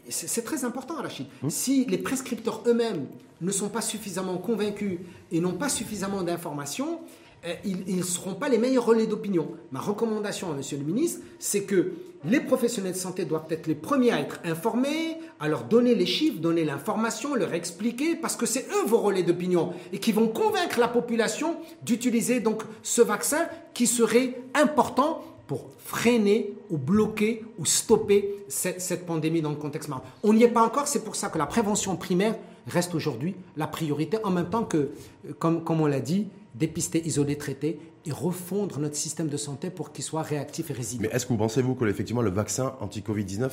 C'est 0.08 0.28
c'est 0.28 0.42
très 0.42 0.64
important, 0.64 0.94
Rachid. 0.94 1.26
Mmh. 1.42 1.50
Si 1.50 1.84
les 1.86 1.98
prescripteurs 1.98 2.62
eux-mêmes 2.66 3.06
ne 3.40 3.50
sont 3.50 3.68
pas 3.68 3.80
suffisamment 3.80 4.38
convaincus 4.38 4.98
et 5.32 5.40
n'ont 5.40 5.54
pas 5.54 5.68
suffisamment 5.68 6.22
d'informations, 6.22 7.00
euh, 7.46 7.54
ils 7.64 7.96
ne 7.96 8.02
seront 8.02 8.34
pas 8.34 8.48
les 8.48 8.58
meilleurs 8.58 8.86
relais 8.86 9.06
d'opinion. 9.06 9.48
Ma 9.70 9.80
recommandation 9.80 10.50
à 10.50 10.54
Monsieur 10.54 10.78
le 10.78 10.84
ministre, 10.84 11.20
c'est 11.38 11.62
que 11.62 11.92
les 12.24 12.40
professionnels 12.40 12.94
de 12.94 12.98
santé 12.98 13.24
doivent 13.24 13.46
être 13.50 13.66
les 13.66 13.74
premiers 13.74 14.10
à 14.10 14.20
être 14.20 14.40
informés, 14.44 15.18
à 15.38 15.48
leur 15.48 15.64
donner 15.64 15.94
les 15.94 16.06
chiffres, 16.06 16.40
donner 16.40 16.64
l'information, 16.64 17.34
leur 17.34 17.54
expliquer, 17.54 18.16
parce 18.16 18.36
que 18.36 18.46
c'est 18.46 18.66
eux 18.72 18.86
vos 18.86 18.98
relais 18.98 19.22
d'opinion 19.22 19.74
et 19.92 19.98
qui 19.98 20.12
vont 20.12 20.28
convaincre 20.28 20.80
la 20.80 20.88
population 20.88 21.56
d'utiliser 21.82 22.40
donc 22.40 22.62
ce 22.82 23.02
vaccin 23.02 23.46
qui 23.74 23.86
serait 23.86 24.40
important 24.54 25.22
pour 25.46 25.66
freiner 25.78 26.52
ou 26.70 26.78
bloquer 26.78 27.44
ou 27.58 27.64
stopper 27.64 28.44
cette, 28.48 29.06
pandémie 29.06 29.42
dans 29.42 29.50
le 29.50 29.56
contexte 29.56 29.88
marocain. 29.88 30.08
On 30.22 30.32
n'y 30.32 30.42
est 30.42 30.48
pas 30.48 30.64
encore, 30.64 30.88
c'est 30.88 31.04
pour 31.04 31.16
ça 31.16 31.28
que 31.28 31.38
la 31.38 31.46
prévention 31.46 31.96
primaire 31.96 32.36
reste 32.66 32.94
aujourd'hui 32.94 33.36
la 33.56 33.66
priorité, 33.66 34.18
en 34.24 34.30
même 34.30 34.50
temps 34.50 34.64
que, 34.64 34.90
euh, 35.28 35.32
comme, 35.38 35.62
on 35.68 35.86
l'a 35.86 36.00
dit, 36.00 36.28
dépister, 36.54 37.06
isoler, 37.06 37.36
traiter 37.36 37.78
et 38.06 38.12
refondre 38.12 38.78
notre 38.78 38.96
système 38.96 39.28
de 39.28 39.36
santé 39.36 39.70
pour 39.70 39.92
qu'il 39.92 40.04
soit 40.04 40.22
réactif 40.22 40.70
et 40.70 40.72
résilient. 40.72 41.02
Mais 41.02 41.14
est-ce 41.14 41.26
que 41.26 41.32
vous 41.32 41.38
pensez, 41.38 41.62
vous, 41.62 41.74
que 41.74 41.84
le 41.84 42.30
vaccin 42.30 42.74
anti-Covid-19 42.80 43.50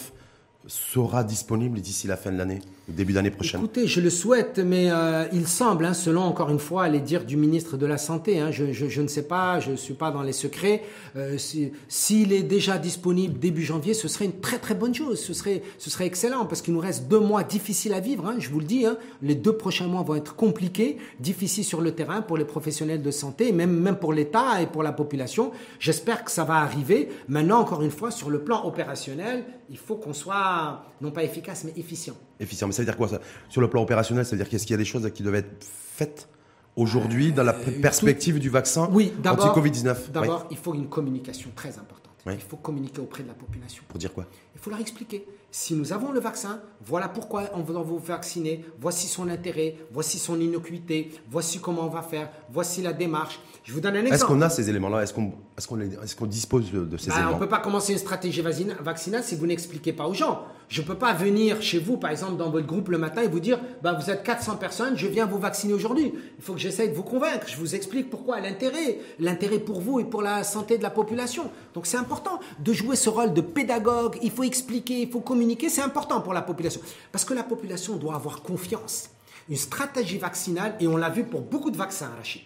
sera 0.67 1.23
disponible 1.23 1.81
d'ici 1.81 2.07
la 2.07 2.17
fin 2.17 2.31
de 2.31 2.37
l'année, 2.37 2.59
début 2.87 3.13
d'année 3.13 3.31
prochaine 3.31 3.61
Écoutez, 3.61 3.87
je 3.87 4.01
le 4.01 4.09
souhaite, 4.09 4.59
mais 4.59 4.91
euh, 4.91 5.25
il 5.31 5.47
semble, 5.47 5.85
hein, 5.85 5.93
selon 5.93 6.21
encore 6.21 6.49
une 6.49 6.59
fois 6.59 6.89
les 6.89 6.99
dires 6.99 7.23
du 7.23 7.37
ministre 7.37 7.77
de 7.77 7.85
la 7.85 7.97
Santé, 7.97 8.39
hein, 8.39 8.51
je, 8.51 9.01
ne 9.01 9.07
sais 9.07 9.23
pas, 9.23 9.59
je 9.59 9.71
ne 9.71 9.75
suis 9.75 9.93
pas 9.93 10.11
dans 10.11 10.21
les 10.21 10.33
secrets, 10.33 10.83
euh, 11.15 11.37
s'il 11.37 11.71
si, 11.87 12.27
est 12.29 12.43
déjà 12.43 12.77
disponible 12.77 13.39
début 13.39 13.63
janvier, 13.63 13.93
ce 13.93 14.07
serait 14.07 14.25
une 14.25 14.39
très 14.39 14.59
très 14.59 14.75
bonne 14.75 14.93
chose, 14.93 15.19
ce 15.19 15.33
serait, 15.33 15.63
ce 15.77 15.89
serait 15.89 16.05
excellent, 16.05 16.45
parce 16.45 16.61
qu'il 16.61 16.73
nous 16.73 16.79
reste 16.79 17.07
deux 17.07 17.19
mois 17.19 17.43
difficiles 17.43 17.93
à 17.93 17.99
vivre, 17.99 18.27
hein, 18.27 18.35
je 18.39 18.49
vous 18.49 18.59
le 18.59 18.65
dis, 18.65 18.85
les 19.21 19.35
deux 19.35 19.55
prochains 19.55 19.87
mois 19.87 20.01
vont 20.01 20.15
être 20.15 20.35
compliqués, 20.35 20.97
difficiles 21.19 21.63
sur 21.63 21.81
le 21.81 21.91
terrain 21.91 22.21
pour 22.21 22.37
les 22.37 22.45
professionnels 22.45 23.01
de 23.01 23.11
santé, 23.11 23.51
même, 23.51 23.71
même 23.71 23.95
pour 23.95 24.13
l'État 24.13 24.61
et 24.61 24.67
pour 24.67 24.83
la 24.83 24.91
population. 24.91 25.51
J'espère 25.79 26.23
que 26.23 26.31
ça 26.31 26.43
va 26.43 26.55
arriver. 26.55 27.09
Maintenant, 27.27 27.59
encore 27.59 27.81
une 27.81 27.91
fois, 27.91 28.11
sur 28.11 28.29
le 28.29 28.43
plan 28.43 28.65
opérationnel, 28.65 29.45
il 29.69 29.77
faut 29.77 29.95
qu'on 29.95 30.13
soit 30.13 30.83
non 31.03 31.11
pas 31.11 31.23
efficace, 31.23 31.63
mais 31.65 31.73
efficient. 31.77 32.15
Efficient, 32.39 32.65
mais 32.67 32.73
ça 32.73 32.81
veut 32.81 32.85
dire 32.87 32.97
quoi 32.97 33.07
ça? 33.09 33.19
Sur 33.49 33.61
le 33.61 33.69
plan 33.69 33.81
opérationnel, 33.83 34.25
ça 34.25 34.31
veut 34.31 34.37
dire 34.37 34.49
qu'est-ce 34.49 34.63
qu'il 34.65 34.73
y 34.73 34.75
a 34.75 34.77
des 34.77 34.85
choses 34.85 35.07
qui 35.13 35.21
doivent 35.21 35.35
être 35.35 35.63
faites 35.63 36.27
aujourd'hui 36.75 37.31
dans 37.31 37.43
la 37.43 37.53
Euh, 37.55 37.81
perspective 37.81 38.39
du 38.39 38.49
vaccin 38.49 38.89
Oui, 38.91 39.13
d'abord, 39.21 39.45
anti-Covid-19 39.55 40.11
d'abord 40.11 40.41
Oui. 40.43 40.47
il 40.51 40.57
faut 40.57 40.73
une 40.73 40.87
communication 40.87 41.51
très 41.55 41.69
importante. 41.77 41.99
Oui. 42.25 42.33
Il 42.35 42.39
faut 42.41 42.55
communiquer 42.55 43.01
auprès 43.01 43.21
de 43.21 43.27
la 43.27 43.33
population. 43.33 43.83
Pour 43.89 43.99
dire 43.99 44.13
quoi? 44.13 44.25
Il 44.55 44.61
faut 44.61 44.69
leur 44.69 44.79
expliquer. 44.79 45.25
Si 45.51 45.75
nous 45.75 45.91
avons 45.91 46.13
le 46.13 46.21
vaccin, 46.21 46.61
voilà 46.85 47.09
pourquoi 47.09 47.49
on 47.53 47.63
veut 47.63 47.73
vous 47.75 47.99
vacciner, 47.99 48.63
voici 48.79 49.07
son 49.07 49.27
intérêt, 49.27 49.75
voici 49.91 50.17
son 50.19 50.39
innocuité, 50.39 51.11
voici 51.29 51.59
comment 51.59 51.81
on 51.85 51.89
va 51.89 52.01
faire, 52.01 52.29
voici 52.49 52.81
la 52.81 52.93
démarche. 52.93 53.39
Je 53.65 53.73
vous 53.73 53.81
donne 53.81 53.95
un 53.97 53.99
exemple. 54.05 54.15
Est-ce 54.15 54.25
qu'on 54.25 54.41
a 54.41 54.49
ces 54.49 54.69
éléments-là? 54.69 55.03
Est-ce 55.03 55.13
qu'on 55.13 55.27
est 55.27 55.67
qu'on 55.67 55.79
est 55.81 56.15
qu'on 56.15 56.25
dispose 56.25 56.71
de, 56.71 56.97
ces 56.97 57.09
Bah, 57.09 57.15
on 57.15 57.19
éléments? 57.19 57.33
ne 57.35 57.39
peut 57.39 57.49
pas 57.49 57.59
commencer 57.59 57.91
une 57.91 57.99
stratégie 57.99 58.41
vaccina- 58.41 58.81
vaccinale 58.81 59.23
si 59.25 59.35
vous 59.35 59.45
n'expliquez 59.45 59.91
pas 59.91 60.07
aux 60.07 60.13
gens. 60.13 60.43
Je 60.73 60.81
ne 60.81 60.87
peux 60.87 60.95
pas 60.95 61.13
venir 61.13 61.61
chez 61.61 61.77
vous, 61.77 61.97
par 61.97 62.09
exemple, 62.09 62.35
dans 62.35 62.49
votre 62.49 62.65
groupe 62.65 62.89
le 62.89 62.97
matin 62.97 63.21
et 63.21 63.27
vous 63.27 63.39
dire 63.39 63.59
bah, 63.83 63.93
vous 63.93 64.09
êtes 64.09 64.23
400 64.23 64.55
personnes, 64.55 64.97
je 64.97 65.05
viens 65.05 65.27
vous 65.27 65.37
vacciner 65.37 65.71
aujourd'hui. 65.71 66.11
Il 66.39 66.43
faut 66.43 66.53
que 66.53 66.59
j'essaye 66.59 66.89
de 66.89 66.95
vous 66.95 67.03
convaincre. 67.03 67.45
Je 67.47 67.57
vous 67.57 67.75
explique 67.75 68.09
pourquoi, 68.09 68.39
l'intérêt. 68.39 68.97
L'intérêt 69.19 69.59
pour 69.59 69.81
vous 69.81 69.99
et 69.99 70.03
pour 70.03 70.23
la 70.23 70.43
santé 70.43 70.79
de 70.79 70.81
la 70.81 70.89
population. 70.89 71.51
Donc 71.75 71.85
c'est 71.85 71.97
important 71.97 72.39
de 72.57 72.73
jouer 72.73 72.95
ce 72.95 73.07
rôle 73.07 73.35
de 73.35 73.41
pédagogue. 73.41 74.17
Il 74.23 74.31
faut 74.31 74.41
expliquer, 74.41 75.03
il 75.03 75.11
faut 75.11 75.19
communiquer. 75.19 75.69
C'est 75.69 75.83
important 75.83 76.21
pour 76.21 76.33
la 76.33 76.41
population. 76.41 76.81
Parce 77.11 77.23
que 77.23 77.35
la 77.35 77.43
population 77.43 77.97
doit 77.97 78.15
avoir 78.15 78.41
confiance. 78.41 79.11
Une 79.49 79.57
stratégie 79.57 80.17
vaccinale, 80.17 80.73
et 80.79 80.87
on 80.87 80.97
l'a 80.97 81.11
vu 81.11 81.23
pour 81.23 81.41
beaucoup 81.41 81.69
de 81.69 81.77
vaccins, 81.77 82.09
Rachid. 82.17 82.41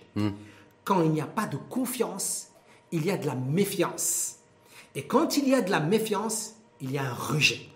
Quand 0.84 1.02
il 1.02 1.12
n'y 1.12 1.22
a 1.22 1.28
pas 1.28 1.46
de 1.46 1.56
confiance, 1.56 2.48
il 2.92 3.06
y 3.06 3.10
a 3.10 3.16
de 3.16 3.26
la 3.26 3.36
méfiance. 3.36 4.36
Et 4.96 5.04
quand 5.04 5.38
il 5.38 5.48
y 5.48 5.54
a 5.54 5.62
de 5.62 5.72
la 5.72 5.80
méfiance, 5.80 6.56
il 6.82 6.92
y 6.92 6.98
a 6.98 7.06
un 7.06 7.14
rejet. 7.14 7.70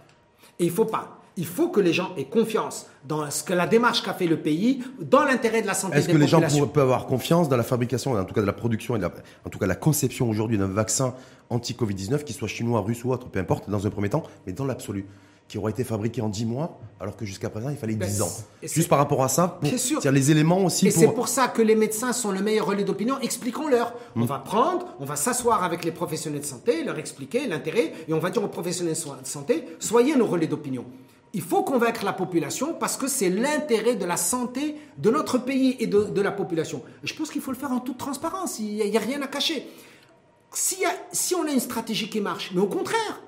Et 0.62 0.66
il 0.66 0.72
faut 0.72 0.86
pas. 0.86 1.18
Il 1.38 1.46
faut 1.46 1.70
que 1.70 1.80
les 1.80 1.94
gens 1.94 2.12
aient 2.18 2.26
confiance 2.26 2.88
dans 3.08 3.30
ce 3.32 3.42
que 3.44 3.54
la 3.54 3.66
démarche 3.66 4.04
qu'a 4.04 4.14
fait 4.14 4.28
le 4.28 4.38
pays, 4.38 4.84
dans 5.00 5.24
l'intérêt 5.24 5.62
de 5.62 5.68
la 5.68 5.74
santé 5.74 5.98
Est-ce 5.98 6.08
des 6.08 6.14
que 6.14 6.18
les 6.18 6.28
gens 6.28 6.42
pour- 6.42 6.72
peuvent 6.72 6.84
avoir 6.84 7.06
confiance 7.08 7.48
dans 7.50 7.56
la 7.58 7.64
fabrication, 7.64 8.14
en 8.14 8.24
tout 8.26 8.34
cas 8.34 8.42
de 8.42 8.46
la 8.46 8.54
production 8.54 8.96
et 8.96 9.00
de 9.00 9.04
la- 9.04 9.14
en 9.46 9.50
tout 9.50 9.58
cas 9.58 9.66
la 9.66 9.76
conception 9.76 10.30
aujourd'hui 10.30 10.58
d'un 10.58 10.68
vaccin 10.68 11.14
anti-Covid-19, 11.50 12.24
qu'il 12.26 12.36
soit 12.36 12.48
chinois, 12.50 12.82
russe 12.82 13.04
ou 13.06 13.12
autre, 13.12 13.28
peu 13.30 13.40
importe, 13.40 13.70
dans 13.70 13.88
un 13.88 13.90
premier 13.90 14.10
temps, 14.10 14.24
mais 14.46 14.54
dans 14.54 14.66
l'absolu, 14.66 15.06
qui 15.52 15.58
aura 15.58 15.70
été 15.70 15.84
fabriqué 15.84 16.22
en 16.22 16.30
10 16.30 16.46
mois, 16.46 16.80
alors 16.98 17.18
que 17.18 17.26
jusqu'à 17.26 17.50
présent 17.50 17.68
il 17.70 17.76
fallait 17.76 17.96
Ben, 17.96 18.08
10 18.08 18.22
ans. 18.22 18.32
Juste 18.64 18.88
par 18.88 18.98
rapport 19.00 19.22
à 19.22 19.28
ça, 19.28 19.50
pour 19.60 19.68
Bien 19.68 19.78
sûr. 19.78 20.00
les 20.10 20.32
éléments 20.32 20.64
aussi 20.64 20.88
Et 20.88 20.92
c'est 20.92 21.10
pour. 21.10 21.28
ça 21.28 21.50
que 21.50 21.62
les 21.62 21.76
médecins 21.76 22.14
sont 22.14 22.32
le 22.32 22.40
meilleur 22.42 22.68
relais 22.68 22.86
d'opinion. 22.86 23.20
Expliquons-leur. 23.20 23.94
Mm. 24.16 24.22
On 24.22 24.26
va 24.26 24.40
prendre, 24.40 24.86
on 25.02 25.04
va 25.06 25.18
s'asseoir 25.18 25.62
avec 25.66 25.84
les 25.84 25.92
professionnels 25.92 26.40
de 26.40 26.46
santé, 26.46 26.86
leur 26.86 26.98
expliquer 26.98 27.48
l'intérêt, 27.48 27.92
et 28.08 28.14
on 28.14 28.20
va 28.20 28.30
dire 28.30 28.42
aux 28.42 28.48
professionnels 28.48 28.94
de 28.96 29.28
santé, 29.28 29.66
soyez 29.80 30.16
nos 30.16 30.26
relais 30.26 30.48
d'opinion. 30.48 30.86
Il 31.34 31.42
faut 31.42 31.64
convaincre 31.64 32.06
la 32.06 32.14
population 32.14 32.74
parce 32.74 32.96
que 32.96 33.10
c'est 33.10 33.30
l'intérêt 33.30 33.96
de 33.96 34.06
la 34.06 34.16
santé 34.16 34.78
de 35.00 35.10
notre 35.10 35.38
pays 35.38 35.76
et 35.82 35.88
de, 35.88 36.04
de 36.06 36.22
la 36.22 36.32
population. 36.32 36.82
Je 37.04 37.14
pense 37.14 37.30
qu'il 37.30 37.42
faut 37.42 37.52
le 37.52 37.58
faire 37.58 37.74
en 37.74 37.82
toute 37.82 37.98
transparence. 37.98 38.60
Il 38.60 38.76
n'y 38.90 38.96
a, 38.98 39.02
rien 39.02 39.22
à 39.22 39.28
cacher. 39.28 39.68
Y 40.80 40.86
a- 40.86 40.90
si 41.12 41.36
on 41.36 41.44
a 41.46 41.52
une 41.52 41.60
stratégie 41.60 42.10
qui 42.10 42.22
marche, 42.22 42.52
mais 42.56 42.62
au 42.62 42.68
contraire, 42.68 43.22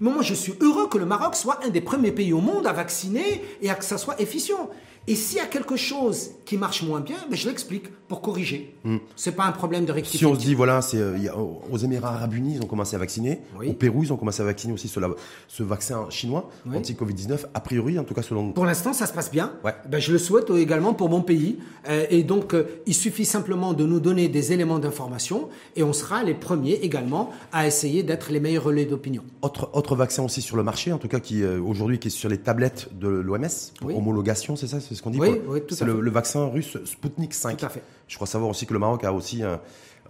mais 0.00 0.10
moi 0.10 0.22
je 0.22 0.34
suis 0.34 0.54
heureux 0.60 0.88
que 0.88 0.98
le 0.98 1.06
Maroc 1.06 1.34
soit 1.34 1.64
un 1.64 1.68
des 1.68 1.80
premiers 1.80 2.12
pays 2.12 2.32
au 2.32 2.40
monde 2.40 2.66
à 2.66 2.72
vacciner 2.72 3.44
et 3.62 3.70
à 3.70 3.74
que 3.74 3.84
ça 3.84 3.98
soit 3.98 4.20
efficient. 4.20 4.70
Et 5.10 5.14
s'il 5.14 5.38
y 5.38 5.40
a 5.40 5.46
quelque 5.46 5.74
chose 5.76 6.30
qui 6.44 6.56
marche 6.58 6.82
moins 6.82 7.00
bien, 7.00 7.16
ben 7.30 7.34
je 7.36 7.48
l'explique 7.48 7.86
pour 8.08 8.20
corriger. 8.22 8.74
C'est 9.16 9.32
pas 9.32 9.44
un 9.44 9.52
problème 9.52 9.84
de 9.84 9.92
Hmm. 9.92 10.04
Si 10.04 10.24
on 10.26 10.34
se 10.34 10.38
dit, 10.40 10.54
voilà, 10.54 10.80
c'est, 10.82 10.98
euh, 10.98 11.16
a- 11.30 11.36
aux 11.36 11.76
Émirats 11.78 12.12
Arabes 12.14 12.34
Unis, 12.34 12.54
ils 12.56 12.62
ont 12.62 12.66
commencé 12.66 12.94
à 12.94 12.98
vacciner. 12.98 13.40
Oui. 13.58 13.68
Au 13.68 13.72
Pérou, 13.72 14.02
ils 14.04 14.12
ont 14.12 14.16
commencé 14.16 14.40
à 14.42 14.44
vacciner 14.44 14.72
aussi 14.72 14.86
ce, 14.88 15.00
ce 15.48 15.62
vaccin 15.62 16.06
chinois, 16.10 16.48
Oui. 16.66 16.76
anti-Covid-19, 16.76 17.46
a 17.52 17.60
priori, 17.60 17.98
en 17.98 18.04
tout 18.04 18.14
cas 18.14 18.22
selon. 18.22 18.52
Pour 18.52 18.64
l'instant, 18.66 18.92
ça 18.92 19.06
se 19.06 19.12
passe 19.12 19.30
bien. 19.30 19.52
Ouais. 19.64 19.74
Ben, 19.88 19.98
je 20.00 20.12
le 20.12 20.18
souhaite 20.18 20.48
également 20.50 20.94
pour 20.94 21.08
mon 21.10 21.20
pays. 21.22 21.58
Euh, 21.88 22.06
et 22.10 22.22
donc, 22.22 22.54
euh, 22.54 22.66
il 22.86 22.94
suffit 22.94 23.24
simplement 23.24 23.72
de 23.72 23.84
nous 23.84 24.00
donner 24.00 24.28
des 24.28 24.52
éléments 24.52 24.78
d'information 24.78 25.48
et 25.76 25.82
on 25.82 25.92
sera 25.92 26.22
les 26.22 26.34
premiers 26.34 26.74
également 26.82 27.30
à 27.52 27.66
essayer 27.66 28.02
d'être 28.02 28.30
les 28.30 28.40
meilleurs 28.40 28.64
relais 28.64 28.84
d'opinion. 28.86 29.22
Autre, 29.42 29.70
autre 29.74 29.96
vaccin 29.96 30.22
aussi 30.22 30.40
sur 30.42 30.56
le 30.56 30.62
marché, 30.62 30.92
en 30.92 30.98
tout 30.98 31.08
cas 31.08 31.20
qui 31.20 31.44
aujourd'hui 31.44 31.98
qui 31.98 32.08
est 32.08 32.10
sur 32.10 32.28
les 32.28 32.38
tablettes 32.38 32.88
de 32.98 33.08
l'OMS, 33.08 33.46
Oui. 33.82 33.94
homologation, 33.94 34.54
c'est 34.56 34.66
ça, 34.66 34.80
ce 34.98 35.02
qu'on 35.02 35.10
dit 35.10 35.18
Oui, 35.20 35.40
oui, 35.46 35.60
C'est 35.70 35.84
le, 35.84 36.10
vaccin 36.10 36.46
russe 36.46 36.76
Sputnik 36.84 37.32
5. 37.32 37.56
Tout 37.56 37.66
à 37.66 37.68
fait. 37.70 37.82
Je 38.06 38.14
crois 38.16 38.26
savoir 38.26 38.50
aussi 38.50 38.66
que 38.66 38.72
le 38.74 38.78
Maroc 38.78 39.02
a 39.04 39.12
aussi 39.12 39.42
un- 39.42 39.60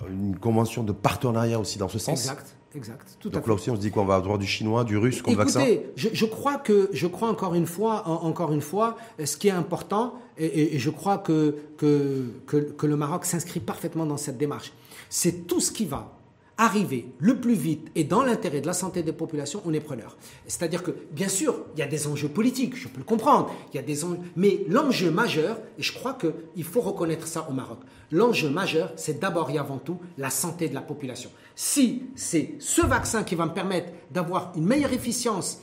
une 0.08 0.36
convention 0.36 0.82
de 0.84 0.92
partenariat 0.92 1.58
aussi 1.58 1.78
dans 1.78 1.88
ce 1.88 1.98
sens. 1.98 2.20
Exact, 2.20 2.46
exact. 2.74 3.16
Tout 3.20 3.28
à 3.28 3.32
Donc 3.32 3.42
fait. 3.44 3.48
là 3.48 3.54
aussi, 3.54 3.70
on 3.70 3.76
se 3.76 3.80
dit 3.80 3.90
qu'on 3.90 4.04
va 4.04 4.14
avoir 4.16 4.38
du 4.38 4.46
chinois, 4.46 4.84
du 4.84 4.96
russe 4.96 5.22
comme 5.22 5.34
vaccin. 5.34 5.60
Écoutez, 5.60 5.90
je, 5.96 6.08
je 6.12 6.24
crois 6.24 6.56
que 6.56 6.88
je 6.92 7.06
crois 7.06 7.28
encore 7.28 7.54
une 7.54 7.66
fois, 7.66 8.02
en- 8.08 8.24
encore 8.26 8.52
une 8.52 8.60
fois, 8.60 8.96
ce 9.24 9.36
qui 9.36 9.48
est 9.48 9.52
important, 9.52 10.14
et, 10.36 10.46
et- 10.46 10.76
et 10.76 10.78
je 10.78 10.90
crois 10.90 11.18
que, 11.18 11.56
que, 11.76 12.26
que, 12.46 12.56
que 12.56 12.86
le 12.86 12.96
Maroc 12.96 13.24
s'inscrit 13.24 13.60
parfaitement 13.60 14.06
dans 14.06 14.16
cette 14.16 14.38
démarche, 14.38 14.72
c'est 15.10 15.46
tout 15.48 15.60
ce 15.60 15.72
qui 15.72 15.84
va 15.84 16.12
arriver 16.58 17.06
le 17.18 17.40
plus 17.40 17.54
vite 17.54 17.88
et 17.94 18.02
dans 18.02 18.22
l'intérêt 18.22 18.60
de 18.60 18.66
la 18.66 18.72
santé 18.72 19.04
des 19.04 19.12
populations, 19.12 19.62
on 19.64 19.72
est 19.72 19.80
preneur. 19.80 20.16
C'est-à-dire 20.46 20.82
que, 20.82 20.90
bien 21.12 21.28
sûr, 21.28 21.64
il 21.74 21.78
y 21.78 21.82
a 21.82 21.86
des 21.86 22.08
enjeux 22.08 22.28
politiques, 22.28 22.76
je 22.76 22.88
peux 22.88 22.98
le 22.98 23.04
comprendre, 23.04 23.50
il 23.72 23.76
y 23.76 23.78
a 23.78 23.82
des 23.82 24.00
mais 24.36 24.64
l'enjeu 24.68 25.10
majeur, 25.10 25.58
et 25.78 25.82
je 25.82 25.92
crois 25.92 26.14
qu'il 26.14 26.64
faut 26.64 26.80
reconnaître 26.80 27.26
ça 27.26 27.46
au 27.48 27.52
Maroc, 27.52 27.78
l'enjeu 28.10 28.50
majeur, 28.50 28.92
c'est 28.96 29.20
d'abord 29.20 29.50
et 29.50 29.58
avant 29.58 29.78
tout 29.78 29.98
la 30.18 30.30
santé 30.30 30.68
de 30.68 30.74
la 30.74 30.80
population. 30.80 31.30
Si 31.54 32.02
c'est 32.16 32.54
ce 32.58 32.82
vaccin 32.82 33.22
qui 33.22 33.36
va 33.36 33.46
me 33.46 33.52
permettre 33.52 33.92
d'avoir 34.10 34.52
une 34.56 34.66
meilleure 34.66 34.92
efficience, 34.92 35.60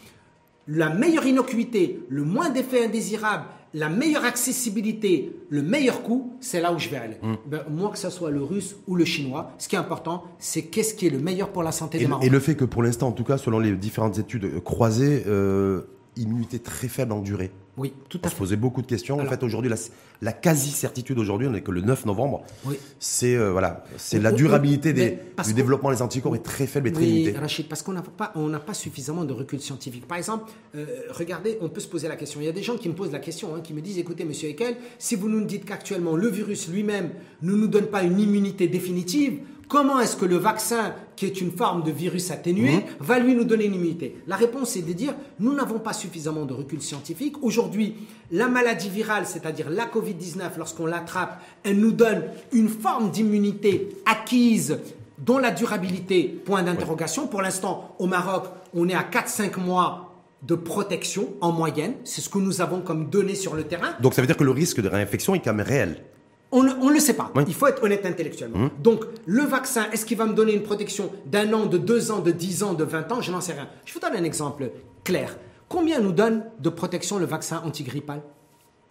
la 0.68 0.90
meilleure 0.90 1.26
innocuité, 1.28 2.00
le 2.10 2.24
moins 2.24 2.50
d'effets 2.50 2.86
indésirables, 2.86 3.46
la 3.76 3.90
meilleure 3.90 4.24
accessibilité, 4.24 5.36
le 5.50 5.62
meilleur 5.62 6.02
coût, 6.02 6.34
c'est 6.40 6.62
là 6.62 6.72
où 6.72 6.80
je 6.80 6.88
vais 6.88 6.96
aller. 6.96 7.18
Mm. 7.22 7.34
Ben, 7.46 7.66
moi, 7.70 7.90
que 7.90 7.98
ce 7.98 8.10
soit 8.10 8.32
le 8.32 8.42
russe 8.42 8.78
ou 8.88 8.96
le 8.96 9.04
chinois, 9.04 9.52
ce 9.58 9.68
qui 9.68 9.76
est 9.76 9.80
important, 9.80 10.24
c'est 10.40 10.64
qu'est-ce 10.64 10.94
qui 10.94 11.08
est 11.08 11.10
le 11.10 11.20
meilleur 11.20 11.50
pour 11.50 11.62
la 11.62 11.74
santé 11.74 11.98
Et, 11.98 12.02
des 12.02 12.08
Marocains. 12.08 12.26
et 12.26 12.30
le 12.30 12.40
fait 12.40 12.56
que 12.56 12.64
pour 12.64 12.82
l'instant, 12.82 13.10
en 13.10 13.12
tout 13.12 13.26
cas, 13.26 13.38
selon 13.38 13.60
les 13.60 13.76
différentes 13.76 14.18
études 14.18 14.64
croisées, 14.64 15.24
euh, 15.28 15.82
immunité 16.18 16.60
très 16.60 16.88
faible 16.88 17.12
en 17.14 17.22
durée. 17.22 17.52
Oui, 17.78 17.92
tout 18.08 18.20
On 18.24 18.28
à 18.28 18.30
se 18.30 18.36
fait. 18.36 18.40
posait 18.40 18.56
beaucoup 18.56 18.82
de 18.82 18.88
questions. 18.88 19.16
Alors- 19.20 19.28
en 19.28 19.30
fait, 19.36 19.44
aujourd'hui, 19.44 19.70
la, 19.70 19.76
la 20.22 20.32
quasi-certitude 20.32 21.20
aujourd'hui, 21.20 21.48
on 21.48 21.52
n'est 21.52 21.62
que 21.62 21.72
le 21.72 21.82
9 21.82 22.06
novembre. 22.06 22.44
Oui. 22.66 22.78
C'est 23.00 23.36
euh, 23.36 23.52
voilà, 23.52 23.84
c'est 23.98 24.20
On- 24.20 24.22
la 24.22 24.32
on- 24.32 24.36
durabilité 24.36 24.94
des- 24.94 25.18
du 25.46 25.54
développement 25.54 25.92
des 25.92 26.02
anticorps 26.02 26.34
est 26.38 26.44
très 26.44 26.68
faible 26.68 26.88
et 26.88 26.94
très 26.94 27.04
Oui, 27.04 27.10
limitée. 27.12 27.38
Rachid, 27.38 27.68
parce 27.68 27.82
qu'on 27.84 27.92
n'a 27.92 28.02
pas, 28.02 28.32
on 28.36 28.48
n'a 28.48 28.62
pas 28.62 28.74
suffisamment 28.74 29.26
de 29.26 29.34
recul 29.34 29.60
scientifique. 29.60 30.08
Par 30.08 30.18
exemple, 30.18 30.50
euh, 30.76 30.86
regardez, 31.12 31.58
on 31.60 31.68
peut 31.68 31.82
se 31.82 31.90
poser 31.90 32.08
la 32.08 32.16
question. 32.16 32.40
Il 32.40 32.46
y 32.46 32.50
a 32.50 32.54
des 32.54 32.64
gens 32.64 32.78
qui 32.78 32.88
me 32.88 32.94
posent 32.94 33.12
la 33.12 33.20
question, 33.20 33.54
hein, 33.54 33.60
qui 33.62 33.74
me 33.74 33.82
disent, 33.82 33.98
écoutez, 33.98 34.24
Monsieur 34.24 34.48
Ekel, 34.48 34.78
si 34.98 35.16
vous 35.18 35.28
nous 35.28 35.44
dites 35.44 35.66
qu'actuellement 35.66 36.16
le 36.16 36.30
virus 36.30 36.70
lui-même 36.70 37.10
ne 37.42 37.52
nous 37.56 37.68
donne 37.68 37.88
pas 37.88 38.04
une 38.04 38.20
immunité 38.22 38.70
définitive, 38.70 39.40
comment 39.68 40.00
est-ce 40.00 40.16
que 40.16 40.26
le 40.26 40.38
vaccin, 40.38 40.94
qui 41.16 41.26
est 41.26 41.42
une 41.42 41.52
forme 41.52 41.84
de 41.84 41.92
virus 41.92 42.32
atténué, 42.32 42.76
Mhm. 42.76 42.82
va 43.00 43.20
lui 43.20 43.36
nous 43.36 43.44
donner 43.44 43.66
une 43.66 43.76
immunité? 43.76 44.18
La 44.28 44.36
réponse 44.36 44.76
est 44.76 44.82
de 44.82 44.94
dire, 44.94 45.14
nous 45.40 45.54
n'avons 45.54 45.80
pas 45.80 45.94
suffisamment 45.94 46.46
de 46.46 46.54
recul 46.54 46.82
scientifique. 46.82 47.36
Aujourd'hui, 47.44 47.96
la 48.32 48.48
maladie 48.48 48.90
virale, 48.90 49.26
c'est-à-dire 49.26 49.70
la 49.70 49.86
Covid-19, 49.86 50.58
lorsqu'on 50.58 50.86
l'attrape, 50.86 51.42
elle 51.64 51.78
nous 51.80 51.92
donne 51.92 52.24
une 52.52 52.70
forme 52.70 53.12
d'immunité 53.12 53.90
acquise 54.06 54.78
dont 55.18 55.38
la 55.38 55.52
durabilité, 55.52 56.24
point 56.46 56.62
d'interrogation. 56.64 57.28
Pour 57.28 57.42
l'instant, 57.42 57.96
au 58.00 58.06
Maroc, 58.08 58.46
on 58.74 58.90
est 58.90 58.94
à 58.94 59.04
4-5 59.04 59.58
mois 59.58 60.12
de 60.44 60.56
protection 60.56 61.30
en 61.42 61.52
moyenne. 61.52 61.94
C'est 62.04 62.22
ce 62.22 62.30
que 62.30 62.38
nous 62.38 62.62
avons 62.62 62.82
comme 62.82 63.10
données 63.10 63.34
sur 63.36 63.56
le 63.56 63.64
terrain. 63.64 63.94
Donc 64.02 64.14
ça 64.14 64.22
veut 64.22 64.28
dire 64.28 64.38
que 64.38 64.44
le 64.44 64.52
risque 64.52 64.82
de 64.82 64.88
réinfection 64.90 65.34
est 65.34 65.40
quand 65.40 65.54
même 65.54 65.66
réel. 65.66 66.04
On 66.56 66.64
ne 66.64 66.94
le 66.94 67.00
sait 67.00 67.14
pas. 67.14 67.32
Il 67.48 67.54
faut 67.54 67.68
être 67.68 67.84
honnête 67.84 68.06
intellectuellement. 68.06 68.58
Hum. 68.58 68.70
Donc, 68.82 69.04
le 69.26 69.44
vaccin, 69.44 69.88
est-ce 69.92 70.06
qu'il 70.06 70.18
va 70.18 70.26
me 70.26 70.34
donner 70.34 70.54
une 70.54 70.64
protection 70.64 71.12
d'un 71.26 71.52
an, 71.54 71.66
de 71.66 71.78
deux 71.78 72.12
ans, 72.12 72.20
de 72.20 72.32
dix 72.32 72.64
ans, 72.64 72.74
de 72.74 72.86
vingt 72.86 73.12
ans? 73.12 73.20
Je 73.20 73.32
n'en 73.32 73.42
sais 73.42 73.54
rien. 73.54 73.68
Je 73.84 73.94
vous 73.94 74.00
donne 74.00 74.16
un 74.16 74.24
exemple 74.24 74.72
clair. 75.04 75.38
Combien 75.68 76.00
nous 76.00 76.14
donne 76.14 76.46
de 76.60 76.70
protection 76.70 77.18
le 77.18 77.26
vaccin 77.26 77.62
antigrippal? 77.66 78.22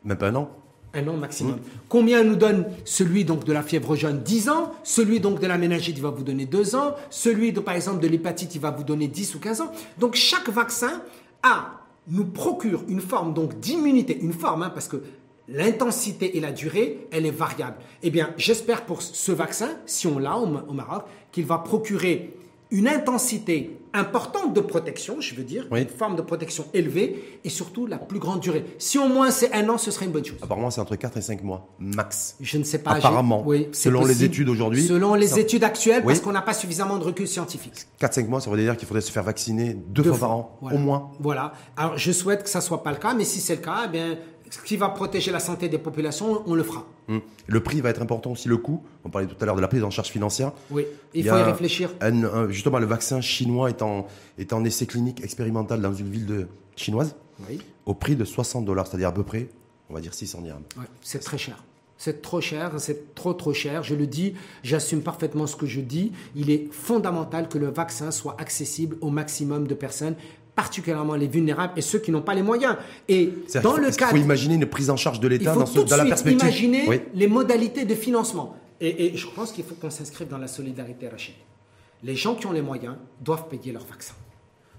Même 0.04 0.18
pas 0.18 0.28
un 0.28 0.34
an. 0.34 0.50
Un 0.92 1.08
an 1.08 1.16
maximum. 1.16 1.54
Hum. 1.54 1.60
Combien 1.88 2.22
nous 2.22 2.36
donne 2.36 2.66
celui 2.84 3.24
donc 3.24 3.44
de 3.44 3.52
la 3.52 3.62
fièvre 3.62 3.96
jaune? 3.96 4.20
10 4.22 4.50
ans 4.50 4.72
Celui 4.84 5.18
donc 5.18 5.40
de 5.40 5.46
la 5.46 5.56
méningite, 5.56 5.96
il 5.96 6.02
va 6.02 6.10
vous 6.10 6.22
donner 6.22 6.44
2 6.44 6.76
ans. 6.76 6.94
Celui 7.08 7.52
de, 7.54 7.60
par 7.60 7.74
exemple, 7.74 8.00
de 8.00 8.08
l'hépatite, 8.08 8.54
il 8.54 8.60
va 8.60 8.72
vous 8.72 8.84
donner 8.84 9.08
10 9.08 9.36
ou 9.36 9.38
15 9.40 9.60
ans. 9.62 9.72
Donc, 9.98 10.16
chaque 10.16 10.50
vaccin 10.50 11.00
a, 11.42 11.80
nous 12.08 12.26
procure 12.26 12.84
une 12.88 13.00
forme 13.00 13.32
donc 13.32 13.58
d'immunité, 13.58 14.18
une 14.20 14.34
forme, 14.34 14.62
hein, 14.64 14.70
parce 14.70 14.86
que 14.86 15.02
l'intensité 15.48 16.36
et 16.36 16.40
la 16.40 16.52
durée, 16.52 17.06
elle 17.10 17.26
est 17.26 17.30
variable. 17.30 17.76
Eh 18.02 18.10
bien, 18.10 18.30
j'espère 18.36 18.84
pour 18.84 19.02
ce 19.02 19.32
vaccin, 19.32 19.70
si 19.86 20.06
on 20.06 20.18
l'a 20.18 20.36
au 20.36 20.72
Maroc, 20.72 21.04
qu'il 21.32 21.46
va 21.46 21.58
procurer 21.58 22.34
une 22.70 22.88
intensité 22.88 23.78
importante 23.92 24.52
de 24.52 24.60
protection, 24.60 25.20
je 25.20 25.34
veux 25.36 25.44
dire, 25.44 25.66
une 25.72 25.86
forme 25.86 26.16
de 26.16 26.22
protection 26.22 26.66
élevée 26.74 27.38
et 27.44 27.48
surtout 27.48 27.86
la 27.86 27.98
plus 27.98 28.18
grande 28.18 28.40
durée. 28.40 28.64
Si 28.78 28.98
au 28.98 29.06
moins 29.06 29.30
c'est 29.30 29.52
un 29.52 29.68
an, 29.68 29.78
ce 29.78 29.92
serait 29.92 30.06
une 30.06 30.10
bonne 30.10 30.24
chose. 30.24 30.38
Apparemment, 30.42 30.70
c'est 30.70 30.80
entre 30.80 30.96
4 30.96 31.16
et 31.16 31.20
5 31.20 31.44
mois, 31.44 31.68
max. 31.78 32.34
Je 32.40 32.58
ne 32.58 32.64
sais 32.64 32.78
pas. 32.78 32.92
Apparemment, 32.92 33.44
oui, 33.46 33.68
selon 33.70 34.04
les 34.04 34.24
études 34.24 34.48
aujourd'hui. 34.48 34.82
Selon 34.82 35.14
les 35.14 35.38
études 35.38 35.62
actuelles, 35.62 36.02
parce 36.02 36.18
qu'on 36.18 36.32
n'a 36.32 36.42
pas 36.42 36.54
suffisamment 36.54 36.98
de 36.98 37.04
recul 37.04 37.28
scientifique. 37.28 37.86
4-5 38.00 38.26
mois, 38.26 38.40
ça 38.40 38.50
veut 38.50 38.56
dire 38.56 38.76
qu'il 38.76 38.88
faudrait 38.88 39.00
se 39.00 39.12
faire 39.12 39.22
vacciner 39.22 39.74
deux, 39.74 40.02
fois, 40.02 40.18
par 40.18 40.30
an, 40.32 40.58
au 40.62 40.78
moins. 40.78 41.12
Voilà. 41.20 41.52
Alors, 41.76 41.96
je 41.96 42.10
souhaite 42.10 42.42
que 42.42 42.50
ça 42.50 42.60
soit 42.60 42.82
pas 42.82 42.90
le 42.90 42.98
cas, 42.98 43.14
mais 43.14 43.24
si 43.24 43.40
c'est 43.40 43.54
le 43.56 43.62
cas, 43.62 43.82
eh 43.84 43.88
bien, 43.88 44.18
ce 44.54 44.62
qui 44.62 44.76
va 44.76 44.88
protéger 44.88 45.32
la 45.32 45.40
santé 45.40 45.68
des 45.68 45.78
populations, 45.78 46.42
on 46.46 46.54
le 46.54 46.62
fera. 46.62 46.86
Hum. 47.08 47.20
Le 47.46 47.60
prix 47.60 47.80
va 47.80 47.90
être 47.90 48.00
important 48.00 48.30
aussi, 48.32 48.48
le 48.48 48.56
coût. 48.56 48.82
On 49.04 49.10
parlait 49.10 49.26
tout 49.26 49.36
à 49.40 49.46
l'heure 49.46 49.56
de 49.56 49.60
la 49.60 49.66
prise 49.66 49.82
en 49.82 49.90
charge 49.90 50.08
financière. 50.08 50.52
Oui, 50.70 50.86
il, 51.12 51.26
faut 51.28 51.36
y, 51.36 51.42
réfléchir. 51.42 51.90
justement, 52.50 52.78
le 52.78 52.86
vaccin 52.86 53.20
chinois 53.20 53.68
est 53.68 53.82
en, 53.82 54.06
est 54.38 54.52
en 54.52 54.64
essai 54.64 54.86
clinique 54.86 55.24
expérimental 55.24 55.80
dans 55.80 55.92
une 55.92 56.08
ville 56.08 56.26
de, 56.26 56.46
chinoise 56.76 57.16
oui. 57.48 57.60
au 57.84 57.94
prix 57.94 58.14
de 58.14 58.24
60 58.24 58.64
dollars, 58.64 58.86
c'est-à-dire 58.86 59.08
à 59.08 59.14
peu 59.14 59.24
près, 59.24 59.48
on 59.90 59.94
va 59.94 60.00
dire 60.00 60.14
600 60.14 60.42
dirhams. 60.42 60.62
c'est 61.02 61.18
très 61.18 61.38
cher. 61.38 61.64
C'est 61.96 62.22
trop 62.22 62.40
cher, 62.40 62.72
c'est 62.78 63.14
trop 63.14 63.34
trop 63.34 63.52
cher. 63.52 63.82
Je 63.82 63.94
le 63.94 64.06
dis, 64.06 64.34
j'assume 64.62 65.02
parfaitement 65.02 65.46
ce 65.46 65.56
que 65.56 65.66
je 65.66 65.80
dis. 65.80 66.12
Il 66.34 66.50
est 66.50 66.68
fondamental 66.72 67.48
que 67.48 67.56
le 67.56 67.68
vaccin 67.68 68.10
soit 68.10 68.36
accessible 68.40 68.96
au 69.00 69.10
maximum 69.10 69.66
de 69.66 69.74
personnes 69.74 70.16
particulièrement 70.56 71.14
les 71.14 71.26
vulnérables 71.26 71.72
et 71.76 71.80
ceux 71.80 71.98
qui 71.98 72.10
n'ont 72.10 72.22
pas 72.22 72.34
les 72.34 72.42
moyens. 72.42 72.76
Et 73.08 73.32
dans 73.62 73.76
le 73.76 73.90
cas, 73.90 74.08
il 74.08 74.18
faut 74.18 74.22
imaginer 74.22 74.54
une 74.54 74.66
prise 74.66 74.90
en 74.90 74.96
charge 74.96 75.20
de 75.20 75.28
l'État 75.28 75.54
dans, 75.54 75.64
dans 75.64 75.96
la 75.96 76.04
perspective. 76.04 76.40
Imaginer 76.40 77.02
les 77.14 77.26
modalités 77.26 77.84
de 77.84 77.94
financement. 77.94 78.56
Et, 78.80 79.16
je 79.16 79.26
pense 79.28 79.52
qu'il 79.52 79.64
faut 79.64 79.74
qu'on 79.74 79.90
s'inscrive 79.90 80.28
dans 80.28 80.38
la 80.38 80.48
solidarité, 80.48 81.08
Rachid. 81.08 81.34
Les 82.02 82.16
gens 82.16 82.34
qui 82.34 82.46
ont 82.46 82.52
les 82.52 82.62
moyens 82.62 82.96
doivent 83.20 83.48
payer 83.48 83.72
leur 83.72 83.84
vaccin. 83.84 84.14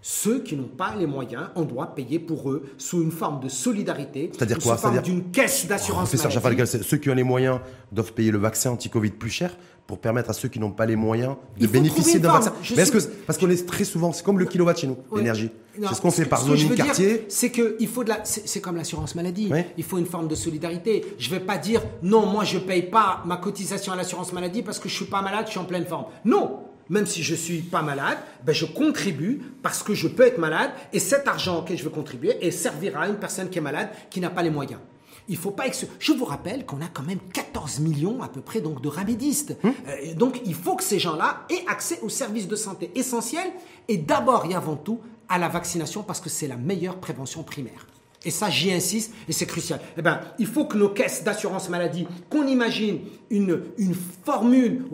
Ceux 0.02 0.44
qui 0.44 0.56
n'ont 0.56 0.68
pas 0.68 0.94
les 0.96 1.08
moyens, 1.08 1.48
on 1.56 1.64
doit 1.64 1.96
payer 1.96 2.20
pour 2.20 2.52
eux 2.52 2.64
sous 2.78 3.02
une 3.02 3.12
forme 3.12 3.40
de 3.40 3.50
solidarité, 3.50 4.30
c'est-à-dire 4.32 4.60
quoi? 4.60 4.78
forme 4.78 5.02
d'une 5.02 5.32
caisse 5.32 5.66
d'assurance 5.66 6.14
maladie. 6.14 6.84
ceux 6.84 6.98
qui 6.98 7.10
ont 7.10 7.16
les 7.16 7.24
moyens 7.24 7.60
doivent 7.92 8.14
payer 8.14 8.30
le 8.30 8.38
vaccin 8.38 8.70
anti-Covid 8.70 9.10
plus 9.10 9.32
cher? 9.32 9.58
Pour 9.88 10.00
permettre 10.00 10.32
à 10.32 10.34
ceux 10.34 10.50
qui 10.50 10.60
n'ont 10.60 10.72
pas 10.72 10.86
les 10.86 10.96
moyens 10.96 11.36
de 11.60 11.68
bénéficier 11.68 12.20
d'un 12.20 12.32
vaccin. 12.32 12.54
Mais 12.76 12.86
que 12.86 12.98
parce 13.26 13.38
qu'on 13.38 13.50
est 13.50 13.68
très 13.68 13.84
souvent, 13.84 14.12
c'est 14.12 14.24
comme 14.24 14.40
le 14.40 14.46
kilowatt 14.46 14.78
chez 14.78 14.88
nous, 14.88 14.98
l'énergie. 15.16 15.52
C'est 15.80 15.96
ce 15.96 16.02
qu'on 16.02 16.12
fait 16.12 16.26
par 16.26 16.44
zoning 16.44 16.74
quartier. 16.74 17.26
C'est 17.30 17.52
que 17.52 17.76
il 17.80 17.88
faut 17.88 18.04
de 18.04 18.10
la, 18.10 18.22
c'est 18.24 18.62
comme 18.62 18.78
l'assurance 18.78 19.16
maladie. 19.16 19.52
Il 19.78 19.84
faut 19.84 19.98
une 19.98 20.06
forme 20.06 20.28
de 20.28 20.36
solidarité. 20.36 21.06
Je 21.18 21.30
vais 21.30 21.40
pas 21.40 21.58
dire 21.58 21.82
non, 22.02 22.26
moi 22.26 22.44
je 22.44 22.58
paye 22.58 22.84
pas 22.84 23.22
ma 23.26 23.38
cotisation 23.38 23.94
à 23.94 23.96
l'assurance 23.96 24.34
maladie 24.34 24.64
parce 24.64 24.80
que 24.80 24.90
je 24.90 24.96
suis 24.96 25.06
pas 25.06 25.22
malade, 25.22 25.46
je 25.46 25.52
suis 25.52 25.60
en 25.60 25.66
pleine 25.66 25.86
forme. 25.86 26.06
Non, 26.24 26.60
même 26.90 27.06
si 27.06 27.24
je 27.24 27.36
suis 27.36 27.60
pas 27.60 27.82
malade, 27.82 28.18
ben 28.46 28.54
je 28.54 28.66
contribue 28.66 29.42
parce 29.62 29.84
que 29.84 29.94
je 29.94 30.08
peux 30.08 30.24
être 30.24 30.38
malade 30.38 30.72
et 30.94 31.00
cet 31.00 31.28
argent 31.28 31.60
auquel 31.60 31.78
je 31.78 31.84
veux 31.84 31.90
contribuer 31.90 32.38
et 32.42 32.52
servira 32.52 33.02
à 33.02 33.08
une 33.08 33.16
personne 33.16 33.50
qui 33.50 33.58
est 33.58 33.62
malade 33.62 33.90
qui 34.10 34.20
n'a 34.20 34.30
pas 34.30 34.44
les 34.44 34.52
moyens. 34.52 34.80
Il 35.28 35.38
faut 35.38 35.52
pas 35.52 35.66
Je 36.00 36.14
vous 36.14 36.26
rappelle 36.26 36.66
qu'on 36.66 36.82
a 36.82 36.88
quand 36.88 37.04
même 37.04 37.20
14 37.34 37.80
millions 37.80 38.22
à 38.22 38.28
peu 38.28 38.42
près 38.42 38.62
donc 38.62 38.82
de 38.82 38.88
ramédistes. 38.88 39.58
Hum. 39.64 39.74
Euh, 39.88 40.14
donc 40.14 40.42
il 40.46 40.54
faut 40.56 40.76
que 40.76 40.84
ces 40.84 41.00
gens-là 41.00 41.46
aient 41.50 41.66
accès 41.68 42.00
aux 42.02 42.10
services 42.10 42.48
de 42.48 42.56
santé 42.56 42.92
essentiels 42.96 43.52
et 43.88 43.98
d'abord 43.98 44.46
et 44.50 44.56
avant 44.56 44.76
tout 44.76 45.00
à 45.30 45.38
la 45.38 45.48
vaccination 45.48 46.04
parce 46.04 46.22
que 46.22 46.30
c'est 46.30 46.48
la 46.48 46.58
meilleure 46.58 46.98
prévention 46.98 47.44
primaire. 47.44 47.88
Et 48.26 48.32
ça, 48.32 48.50
j'y 48.50 48.74
insiste, 48.74 49.14
et 49.30 49.32
c'est 49.32 49.46
crucial. 49.46 49.80
Eh 49.98 50.02
ben, 50.02 50.20
il 50.40 50.48
faut 50.48 50.66
que 50.66 50.78
nos 50.78 50.90
caisses 50.90 51.24
d'assurance 51.24 51.70
maladie, 51.70 52.08
qu'on 52.30 52.48
imagine 52.48 53.02
une, 53.30 53.62
une 53.78 53.94
formule 54.26 54.86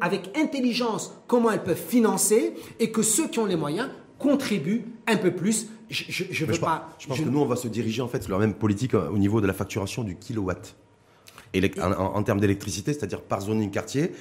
avec 0.00 0.36
intelligence 0.36 1.12
comment 1.28 1.52
elles 1.52 1.62
peuvent 1.62 1.80
financer, 1.80 2.54
et 2.80 2.90
que 2.90 3.02
ceux 3.02 3.28
qui 3.28 3.38
ont 3.38 3.46
les 3.46 3.54
moyens 3.54 3.88
contribuent 4.18 4.86
un 5.06 5.16
peu 5.16 5.30
plus 5.30 5.68
je, 5.90 6.44
veux 6.44 6.58
pas. 6.58 6.88
Je 6.98 7.06
pense 7.06 7.18
que 7.18 7.24
nous, 7.24 7.40
on 7.40 7.46
va 7.46 7.56
se 7.56 7.68
diriger 7.68 8.00
en 8.00 8.08
fait 8.08 8.22
sur 8.22 8.32
la 8.32 8.38
même 8.38 8.54
politique 8.54 8.94
euh, 8.94 9.08
au 9.08 9.18
niveau 9.18 9.40
de 9.40 9.46
la 9.46 9.52
facturation 9.52 10.04
du 10.04 10.16
kilowatt. 10.16 10.76
en, 11.80 12.22
termes 12.22 12.40
d'électricité, 12.40 12.92
c'est-à-dire 12.92 13.20
par 13.20 13.40
zoning 13.40 13.70
quartier, 13.70 14.12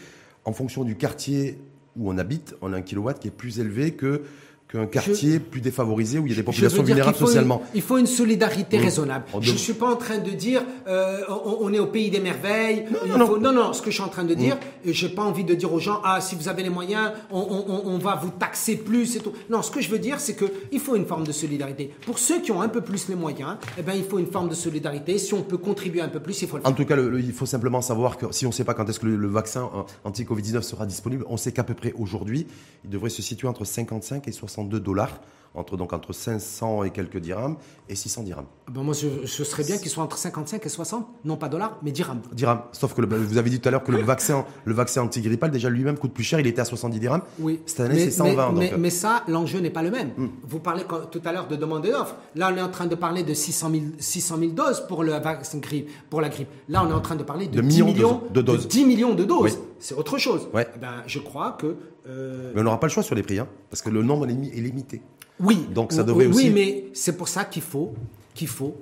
en 0.46 0.54
fonction 0.54 0.84
du 0.84 0.96
quartier 0.96 1.58
où 1.96 2.10
on 2.12 2.18
habite, 2.18 2.56
on 2.62 2.74
a 2.74 2.78
un 2.78 2.82
kilowatt 2.82 3.20
qui 3.20 3.28
est 3.28 3.32
plus 3.32 3.60
élevé 3.60 3.91
que 3.91 4.24
qu'un 4.70 4.86
quartier 4.86 5.40
plus 5.40 5.62
défavorisé 5.62 6.20
où 6.20 6.28
il 6.28 6.30
y 6.30 6.34
a 6.34 6.36
des 6.36 6.44
populations 6.44 6.84
vulnérables 6.84 7.18
socialement. 7.18 7.64
il 7.74 7.82
faut 7.82 7.98
une 7.98 8.06
solidarité 8.06 8.78
raisonnable. 8.78 9.26
Je 9.41 9.52
ne 9.52 9.58
suis 9.58 9.74
pas 9.74 9.88
en 9.88 9.96
train 9.96 10.20
de 10.20 10.30
dire 10.30 10.62
euh, 10.88 11.22
on, 11.60 11.74
est 11.74 11.80
au 11.80 11.88
pays 11.88 12.12
des 12.12 12.20
merveilles. 12.20 12.86
Non 13.08 13.40
non, 13.40 13.52
non, 13.52 13.74
Ce 13.74 13.82
que 13.82 13.90
je 13.90 13.96
suis 13.96 14.04
en 14.04 14.10
train 14.10 14.24
de 14.24 14.36
dire, 14.36 14.58
je 14.86 14.91
j'ai 14.91 15.10
pas 15.10 15.24
envie 15.24 15.44
de 15.46 15.56
dire 15.56 15.74
aux 15.74 15.80
gens 15.80 16.02
ah 16.04 16.20
si 16.22 16.36
vous 16.36 16.50
avez 16.50 16.62
les 16.62 16.70
moyens, 16.70 17.12
on, 17.32 17.98
va 17.98 18.16
vous 18.16 18.30
taxer 18.30 18.76
plus 18.76 19.16
et 19.16 19.20
tout. 19.20 19.34
Non, 19.50 19.62
ce 19.64 19.72
que 19.72 19.82
je 19.82 19.90
veux 19.90 19.98
dire, 19.98 20.20
c'est 20.20 20.36
que 20.36 20.46
il 20.72 20.80
faut 20.80 20.96
une 20.96 21.06
forme 21.06 21.26
de 21.26 21.32
solidarité. 21.32 21.91
Pour 22.06 22.20
ceux 22.20 22.41
qui 22.41 22.52
ont 22.52 22.62
un 22.62 22.70
peu 22.70 22.82
plus 22.82 23.08
les 23.08 23.16
moyens, 23.16 23.58
eh 23.78 23.82
ben 23.82 23.94
il 23.94 24.04
faut 24.04 24.20
une 24.20 24.32
forme 24.32 24.50
de 24.50 24.56
solidarité. 24.56 25.18
Si 25.18 25.34
on 25.34 25.41
peut 25.41 25.58
contribuer 25.58 26.02
un 26.02 26.10
peu 26.10 26.20
plus, 26.20 26.41
il 26.41 26.48
faut 26.48 26.58
le 26.58 26.62
faire. 26.62 26.72
En 26.72 26.76
tout 26.76 26.86
cas, 26.86 26.96
il 26.98 27.34
faut 27.34 27.46
simplement 27.48 27.82
savoir 27.82 28.18
que 28.18 28.28
si 28.32 28.46
on 28.46 28.50
ne 28.50 28.54
sait 28.54 28.66
pas 28.66 28.74
quand 28.76 28.88
est-ce 28.88 29.00
que 29.00 29.08
le, 29.08 29.28
vaccin 29.28 29.70
euh, 29.74 29.82
anti-Covid-19 30.04 30.62
sera 30.62 30.86
disponible, 30.86 31.26
on 31.28 31.38
sait 31.38 31.52
qu'à 31.52 31.64
peu 31.64 31.74
près 31.74 31.94
aujourd'hui, 31.98 32.46
il 32.84 32.90
devrait 32.90 33.10
se 33.10 33.22
situer 33.22 33.48
entre 33.48 33.66
55 33.66 34.28
et 34.28 34.32
60 34.32 34.59
62 34.60 34.80
dollars 34.80 35.19
entre, 35.56 35.77
donc 35.77 35.94
entre 35.94 36.14
500 36.14 36.84
et 36.84 36.91
quelques 36.91 37.18
dirhams 37.18 37.56
et 37.90 37.95
600 37.95 38.23
dirhams. 38.23 38.45
Ben 38.72 38.84
moi, 38.84 38.94
je, 38.94 39.44
serais 39.44 39.64
bien 39.64 39.77
qu'il 39.77 39.90
soit 39.90 40.03
entre 40.03 40.18
55 40.18 40.64
et 40.64 40.69
60, 40.69 41.07
non 41.26 41.38
pas 41.38 41.49
dollars, 41.49 41.77
mais 41.81 41.91
dirhams. 41.91 42.22
Dirhams. 42.34 42.61
Sauf 42.72 42.94
que 42.94 43.02
vous 43.02 43.38
avez 43.38 43.49
dit 43.49 43.60
tout 43.60 43.68
à 43.68 43.72
l'heure 43.72 43.84
que 43.84 43.91
le 43.91 44.03
vaccin, 44.03 44.45
le 44.65 44.73
vaccin 44.73 45.02
antigrippal, 45.02 45.49
déjà 45.49 45.69
lui-même 45.69 45.98
coûte 45.98 46.14
plus 46.14 46.23
cher, 46.23 46.40
il 46.40 46.45
était 46.45 46.61
à 46.61 46.65
70 46.65 46.99
dirhams. 46.99 47.22
Oui. 47.40 47.61
Cette 47.65 47.80
année, 47.80 47.99
c'est 47.99 48.11
120. 48.11 48.52
Mais, 48.52 48.73
mais, 48.77 48.90
ça, 48.91 49.23
l'enjeu 49.27 49.60
n'est 49.60 49.72
pas 49.72 49.81
le 49.81 49.90
même. 49.90 50.11
Hmm. 50.15 50.27
Vous 50.44 50.60
parlez 50.60 50.84
tout 51.11 51.22
à 51.26 51.34
l'heure 51.34 51.48
de 51.48 51.56
demande 51.56 51.86
et 51.86 51.91
d'offre. 51.91 52.15
Là, 52.36 52.52
on 52.53 52.57
est 52.57 52.61
en 52.61 52.69
train 52.69 52.86
de 52.86 52.95
parler 52.95 53.23
de 53.23 53.34
600 53.34 53.72
000, 53.72 53.84
600 53.98 54.38
000 54.38 54.52
doses 54.52 54.86
pour, 54.88 55.03
le 55.03 55.14
vaccin 55.14 55.57
grippe, 55.57 55.90
pour 56.11 56.22
la 56.22 56.30
grippe. 56.30 56.49
Là, 56.68 56.84
on 56.86 56.90
est 56.90 56.94
en 56.94 57.02
train 57.02 57.15
de 57.15 57.23
parler 57.23 57.48
de, 57.48 57.60
10 57.60 57.84
millions, 57.84 58.22
de, 58.31 58.41
doses. 58.41 58.68
10 58.68 58.86
millions 58.86 59.15
de 59.15 59.23
doses. 59.23 59.57
C'est 59.80 59.95
autre 59.95 60.19
chose. 60.19 60.48
Ouais. 60.53 60.68
Eh 60.76 60.80
ben, 60.80 61.03
je 61.07 61.19
crois 61.19 61.57
que. 61.60 61.76
Euh, 62.10 62.52
mais 62.53 62.61
on 62.61 62.64
n'aura 62.64 62.80
pas 62.80 62.88
le 62.88 62.91
choix 62.91 63.03
sur 63.03 63.15
les 63.15 63.23
prix, 63.23 63.40
hein, 63.40 63.48
parce 63.69 63.81
que 63.81 63.90
le 63.90 64.02
nombre 64.02 64.26
est 64.27 64.34
limité. 64.34 65.02
Oui. 65.40 65.68
Donc 65.73 65.94
ça 65.94 66.03
devrait 66.03 66.26
oui, 66.26 66.31
aussi. 66.31 66.48
Oui, 66.48 66.53
mais 66.53 66.86
c'est 66.94 67.15
pour 67.15 67.27
ça 67.27 67.45
qu'il 67.45 67.61
faut, 67.61 67.94
qu'il 68.34 68.48
faut 68.48 68.76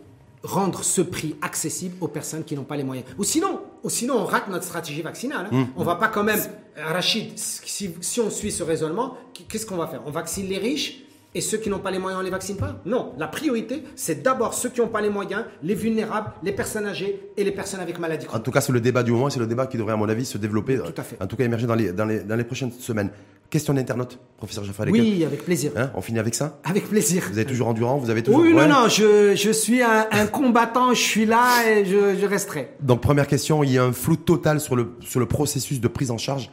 rendre 0.43 0.83
ce 0.83 1.01
prix 1.01 1.35
accessible 1.41 1.95
aux 1.99 2.07
personnes 2.07 2.43
qui 2.43 2.55
n'ont 2.55 2.63
pas 2.63 2.77
les 2.77 2.83
moyens. 2.83 3.05
Ou 3.17 3.23
sinon, 3.23 3.59
ou 3.83 3.89
sinon 3.89 4.15
on 4.15 4.25
rate 4.25 4.47
notre 4.49 4.63
stratégie 4.63 5.01
vaccinale. 5.01 5.47
Hein. 5.51 5.55
Hum. 5.55 5.67
On 5.75 5.83
va 5.83 5.95
pas 5.95 6.07
quand 6.07 6.23
même, 6.23 6.39
Rachid, 6.75 7.37
si, 7.37 7.95
si 7.99 8.19
on 8.21 8.29
suit 8.29 8.51
ce 8.51 8.63
raisonnement, 8.63 9.17
qu'est-ce 9.47 9.65
qu'on 9.65 9.77
va 9.77 9.87
faire? 9.87 10.01
On 10.05 10.11
vaccine 10.11 10.47
les 10.47 10.57
riches 10.57 11.03
et 11.37 11.41
ceux 11.41 11.59
qui 11.59 11.69
n'ont 11.69 11.79
pas 11.79 11.91
les 11.91 11.99
moyens, 11.99 12.19
on 12.19 12.23
les 12.23 12.31
vaccine 12.31 12.57
pas? 12.57 12.81
Non, 12.85 13.13
la 13.19 13.27
priorité, 13.27 13.83
c'est 13.95 14.23
d'abord 14.23 14.55
ceux 14.55 14.69
qui 14.69 14.81
n'ont 14.81 14.87
pas 14.87 15.01
les 15.01 15.09
moyens, 15.09 15.45
les 15.61 15.75
vulnérables, 15.75 16.31
les 16.41 16.51
personnes 16.51 16.87
âgées 16.87 17.21
et 17.37 17.43
les 17.43 17.51
personnes 17.51 17.79
avec 17.79 17.99
maladie 17.99 18.25
En 18.33 18.39
tout 18.39 18.49
cas, 18.49 18.59
c'est 18.59 18.71
le 18.71 18.81
débat 18.81 19.03
du 19.03 19.11
moment, 19.11 19.29
c'est 19.29 19.39
le 19.39 19.45
débat 19.45 19.67
qui 19.67 19.77
devrait, 19.77 19.93
à 19.93 19.97
mon 19.97 20.09
avis, 20.09 20.25
se 20.25 20.39
développer, 20.39 20.77
tout 20.77 20.99
à 20.99 21.03
fait. 21.03 21.15
en 21.21 21.27
tout 21.27 21.35
cas 21.35 21.43
émerger 21.43 21.67
dans 21.67 21.75
les, 21.75 21.91
dans 21.93 22.05
les, 22.05 22.21
dans 22.21 22.35
les 22.35 22.43
prochaines 22.43 22.71
semaines. 22.71 23.11
Question 23.51 23.75
d'internaute, 23.75 24.19
professeur 24.35 24.63
Jaffa 24.63 24.83
Oui, 24.89 25.23
avec 25.23 25.45
plaisir. 25.45 25.71
Hein, 25.77 25.91
on 25.93 26.01
finit 26.01 26.19
avec 26.19 26.33
ça? 26.33 26.59
Avec 26.65 26.89
plaisir. 26.89 27.23
Vous 27.31 27.39
êtes 27.39 27.47
toujours 27.47 27.67
endurant 27.67 27.97
Vous 27.97 28.09
avez 28.09 28.23
toujours. 28.23 28.41
Oui, 28.41 28.53
non, 28.53 28.67
non, 28.67 28.89
je, 28.89 29.35
je 29.35 29.51
suis 29.51 29.83
un, 29.83 30.07
un, 30.11 30.25
combattant, 30.25 30.93
je 30.93 31.01
suis 31.01 31.25
là 31.25 31.69
et 31.69 31.85
je, 31.85 32.17
je, 32.19 32.25
resterai. 32.25 32.71
Donc, 32.81 32.99
première 33.01 33.27
question, 33.27 33.63
il 33.63 33.71
y 33.71 33.77
a 33.77 33.83
un 33.85 33.93
flou 33.93 34.17
total 34.17 34.59
sur 34.59 34.75
le, 34.75 34.89
sur 35.01 35.19
le 35.19 35.27
processus 35.27 35.79
de 35.79 35.87
prise 35.87 36.11
en 36.11 36.17
charge. 36.17 36.49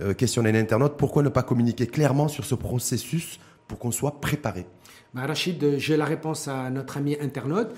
Euh, 0.00 0.14
question 0.14 0.44
d'un 0.44 0.54
internaute, 0.54 0.96
pourquoi 0.96 1.24
ne 1.24 1.28
pas 1.28 1.42
communiquer 1.42 1.88
clairement 1.88 2.28
sur 2.28 2.44
ce 2.44 2.54
processus 2.54 3.40
pour 3.68 3.78
qu'on 3.78 3.92
soit 3.92 4.20
préparé 4.20 4.66
bah, 5.14 5.26
Rachid, 5.26 5.78
j'ai 5.78 5.96
la 5.96 6.04
réponse 6.04 6.48
à 6.48 6.68
notre 6.70 6.96
ami 6.96 7.16
internaute 7.20 7.68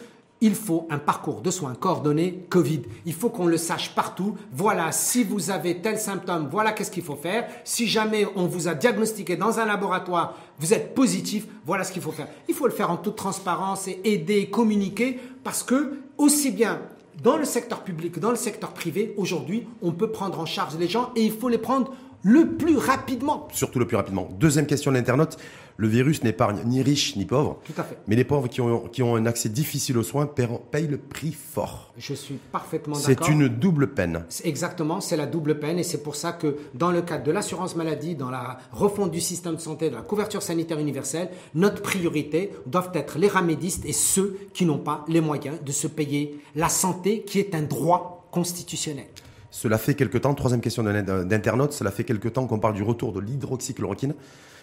il 0.41 0.55
faut 0.55 0.87
un 0.91 0.99
parcours 0.99 1.43
de 1.43 1.51
soins 1.51 1.75
coordonné 1.75 2.47
Covid. 2.49 2.83
Il 3.05 3.12
faut 3.12 3.29
qu'on 3.29 3.47
le 3.47 3.59
sache 3.59 3.95
partout. 3.95 4.37
Voilà, 4.53 4.91
si 4.93 5.23
vous 5.23 5.51
avez 5.51 5.81
tel 5.81 5.99
symptôme, 5.99 6.49
voilà 6.51 6.73
qu'est-ce 6.73 6.91
qu'il 6.91 7.03
faut 7.03 7.17
faire. 7.17 7.47
Si 7.65 7.87
jamais 7.87 8.27
on 8.37 8.47
vous 8.47 8.69
a 8.69 8.75
diagnostiqué 8.75 9.37
dans 9.37 9.59
un 9.59 9.67
laboratoire, 9.67 10.37
vous 10.59 10.73
êtes 10.73 10.95
positif, 10.95 11.47
voilà 11.67 11.85
ce 11.85 11.93
qu'il 11.93 12.03
faut 12.03 12.12
faire. 12.12 12.29
Il 12.49 12.55
faut 12.55 12.67
le 12.67 12.73
faire 12.73 12.91
en 12.91 12.97
toute 12.97 13.17
transparence 13.17 13.87
et 13.87 14.01
aider, 14.05 14.49
communiquer, 14.49 15.19
parce 15.45 15.62
que 15.62 16.01
aussi 16.17 16.51
bien 16.51 16.81
dans 17.23 17.37
le 17.37 17.45
secteur 17.45 17.83
public, 17.83 18.19
dans 18.19 18.31
le 18.31 18.37
secteur 18.37 18.73
privé, 18.73 19.15
aujourd'hui, 19.19 19.67
on 19.83 19.93
peut 19.93 20.11
prendre 20.11 20.41
en 20.41 20.47
charge 20.47 20.77
les 20.79 20.89
gens 20.89 21.11
et 21.17 21.23
il 21.23 21.33
faut 21.33 21.51
les 21.51 21.59
prendre 21.59 21.93
le 22.23 22.57
plus 22.57 22.77
rapidement. 22.77 23.49
Surtout 23.53 23.79
le 23.79 23.87
plus 23.87 23.97
rapidement. 23.97 24.29
Deuxième 24.39 24.67
question 24.67 24.91
de 24.91 24.97
l'internaute. 24.97 25.37
Le 25.77 25.89
virus 25.89 26.23
n'épargne 26.23 26.61
ni 26.67 26.83
riches 26.83 27.17
ni 27.17 27.25
pauvres. 27.25 27.59
Tout 27.65 27.81
à 27.81 27.85
fait. 27.85 27.97
Mais 28.07 28.15
les 28.15 28.25
pauvres 28.25 28.49
qui 28.49 28.61
ont, 28.61 28.81
qui 28.81 29.03
ont 29.03 29.17
un 29.17 29.25
accès 29.25 29.49
difficile 29.49 29.97
aux 29.97 30.03
soins 30.03 30.27
payent 30.27 30.87
le 30.89 30.99
prix 30.99 31.33
fort. 31.33 31.95
Je 31.97 32.13
suis 32.13 32.39
parfaitement 32.53 32.99
d'accord. 32.99 33.27
C'est 33.27 33.33
une 33.33 33.49
double 33.49 33.95
peine. 33.95 34.27
Exactement, 34.45 35.01
c'est 35.01 35.17
la 35.17 35.25
double 35.25 35.59
peine 35.59 35.79
et 35.79 35.83
c'est 35.83 36.03
pour 36.03 36.17
ça 36.17 36.33
que 36.33 36.59
dans 36.75 36.91
le 36.91 37.01
cadre 37.01 37.25
de 37.25 37.33
l'assurance 37.33 37.77
maladie, 37.77 38.15
dans 38.15 38.29
la 38.29 38.59
refonte 38.73 39.11
du 39.11 39.23
système 39.23 39.55
de 39.55 39.61
santé, 39.61 39.89
de 39.89 39.95
la 39.95 40.03
couverture 40.03 40.43
sanitaire 40.43 40.79
universelle, 40.79 41.31
notre 41.55 41.81
priorité 41.81 42.51
doivent 42.67 42.91
être 42.93 43.19
les 43.19 43.29
ramédistes 43.29 43.87
et 43.87 43.95
ceux 43.95 44.39
qui 44.53 44.67
n'ont 44.67 44.77
pas 44.77 45.07
les 45.09 45.23
moyens 45.23 45.57
de 45.65 45.73
se 45.73 45.87
payer 45.87 46.41
la 46.57 46.69
santé 46.69 47.23
qui 47.23 47.39
est 47.39 47.55
un 47.55 47.63
droit 47.63 48.29
constitutionnel. 48.31 49.07
Cela 49.51 49.79
fait 49.79 49.95
quelque 49.95 50.19
temps, 50.19 50.35
troisième 50.35 50.61
question 50.61 50.83
d'internaute, 50.83 51.73
cela 51.73 51.91
fait 51.91 52.05
quelque 52.05 52.29
temps 52.29 52.47
qu'on 52.47 52.59
parle 52.59 52.75
du 52.75 52.83
retour 52.83 53.13
de 53.13 53.21
l'hydroxychloroquine 53.21 54.15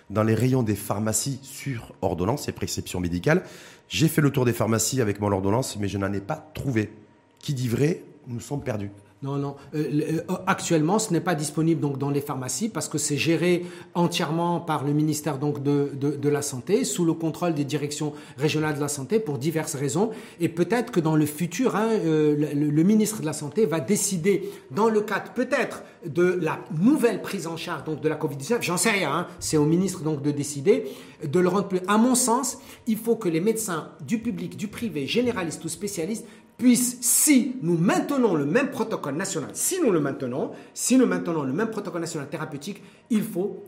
dans 0.10 0.24
les 0.24 0.36
rayons 0.36 0.64
des 0.64 0.76
pharmacies 0.76 1.40
sur 1.44 1.94
ordonnance 2.02 2.48
et 2.48 2.54
prescription 2.54 3.00
médicale. 3.00 3.44
J'ai 3.90 4.08
fait 4.08 4.22
le 4.22 4.32
tour 4.32 4.46
des 4.46 4.54
pharmacies 4.54 5.02
avec 5.02 5.20
mon 5.20 5.32
ordonnance, 5.32 5.78
mais 5.78 5.88
je 5.88 5.98
n'en 5.98 6.12
ai 6.14 6.22
pas 6.22 6.50
trouvé. 6.54 6.92
Qui 7.40 7.54
dit 7.54 7.68
vrai, 7.68 8.04
nous 8.28 8.40
sommes 8.40 8.62
perdus. 8.62 8.92
Non, 9.24 9.38
non. 9.38 9.56
Euh, 9.74 10.22
euh, 10.30 10.34
actuellement, 10.46 11.00
ce 11.00 11.12
n'est 11.12 11.22
pas 11.22 11.34
disponible 11.34 11.82
donc 11.82 11.98
dans 11.98 12.12
les 12.12 12.22
pharmacies 12.22 12.70
parce 12.70 12.88
que 12.88 13.00
c'est 13.00 13.18
géré 13.18 13.66
entièrement 13.96 14.60
par 14.60 14.84
le 14.84 14.94
ministère 14.94 15.40
de, 15.40 16.30
la 16.30 16.42
santé, 16.44 16.84
sous 16.84 17.04
le 17.04 17.14
contrôle 17.14 17.56
des 17.56 17.64
directions 17.64 18.14
régionales 18.38 18.76
de 18.76 18.80
la 18.80 18.88
santé 18.88 19.20
pour 19.20 19.40
diverses 19.40 19.74
raisons. 19.74 20.12
Et 20.40 20.50
peut-être 20.50 20.92
que 20.92 21.00
dans 21.00 21.16
le 21.16 21.26
futur, 21.26 21.76
hein, 21.76 21.90
euh, 22.06 22.54
le, 22.54 22.84
ministre 22.84 23.22
de 23.22 23.26
la 23.26 23.34
santé 23.34 23.66
va 23.66 23.80
décider, 23.80 24.52
dans 24.70 24.88
le 24.88 25.02
cadre 25.02 25.34
peut-être 25.34 25.82
de 26.06 26.38
la 26.40 26.60
nouvelle 26.80 27.24
prise 27.24 27.48
en 27.48 27.58
charge 27.58 27.84
de 27.86 28.08
la 28.08 28.16
Covid-19, 28.16 28.60
j'en 28.62 28.78
sais 28.78 28.92
rien, 28.92 29.12
hein, 29.12 29.28
c'est 29.40 29.58
au 29.58 29.66
ministre 29.66 30.04
donc 30.04 30.22
de 30.22 30.30
décider, 30.30 30.86
de 31.24 31.40
le 31.40 31.50
rendre 31.50 31.68
plus. 31.68 31.80
À 31.88 31.98
mon 31.98 32.14
sens, 32.14 32.60
il 32.86 32.98
faut 32.98 33.16
que 33.16 33.30
les 33.30 33.42
médecins 33.42 33.90
du 34.06 34.20
public, 34.20 34.58
du 34.58 34.68
privé, 34.68 35.08
généralistes 35.08 35.66
ou 35.66 35.70
spécialistes 35.70 36.26
puisse, 36.58 36.98
si 37.02 37.56
nous 37.62 37.78
maintenons 37.78 38.36
le 38.36 38.46
même 38.46 38.70
protocole 38.72 39.16
national, 39.16 39.52
si 39.54 39.80
nous 39.82 39.92
le 39.92 40.00
maintenons, 40.00 40.52
si 40.74 40.98
nous 40.98 41.06
maintenons 41.06 41.44
le 41.44 41.54
même 41.54 41.70
protocole 41.70 42.02
national 42.02 42.30
thérapeutique, 42.30 42.82
il 43.10 43.24
faut 43.24 43.64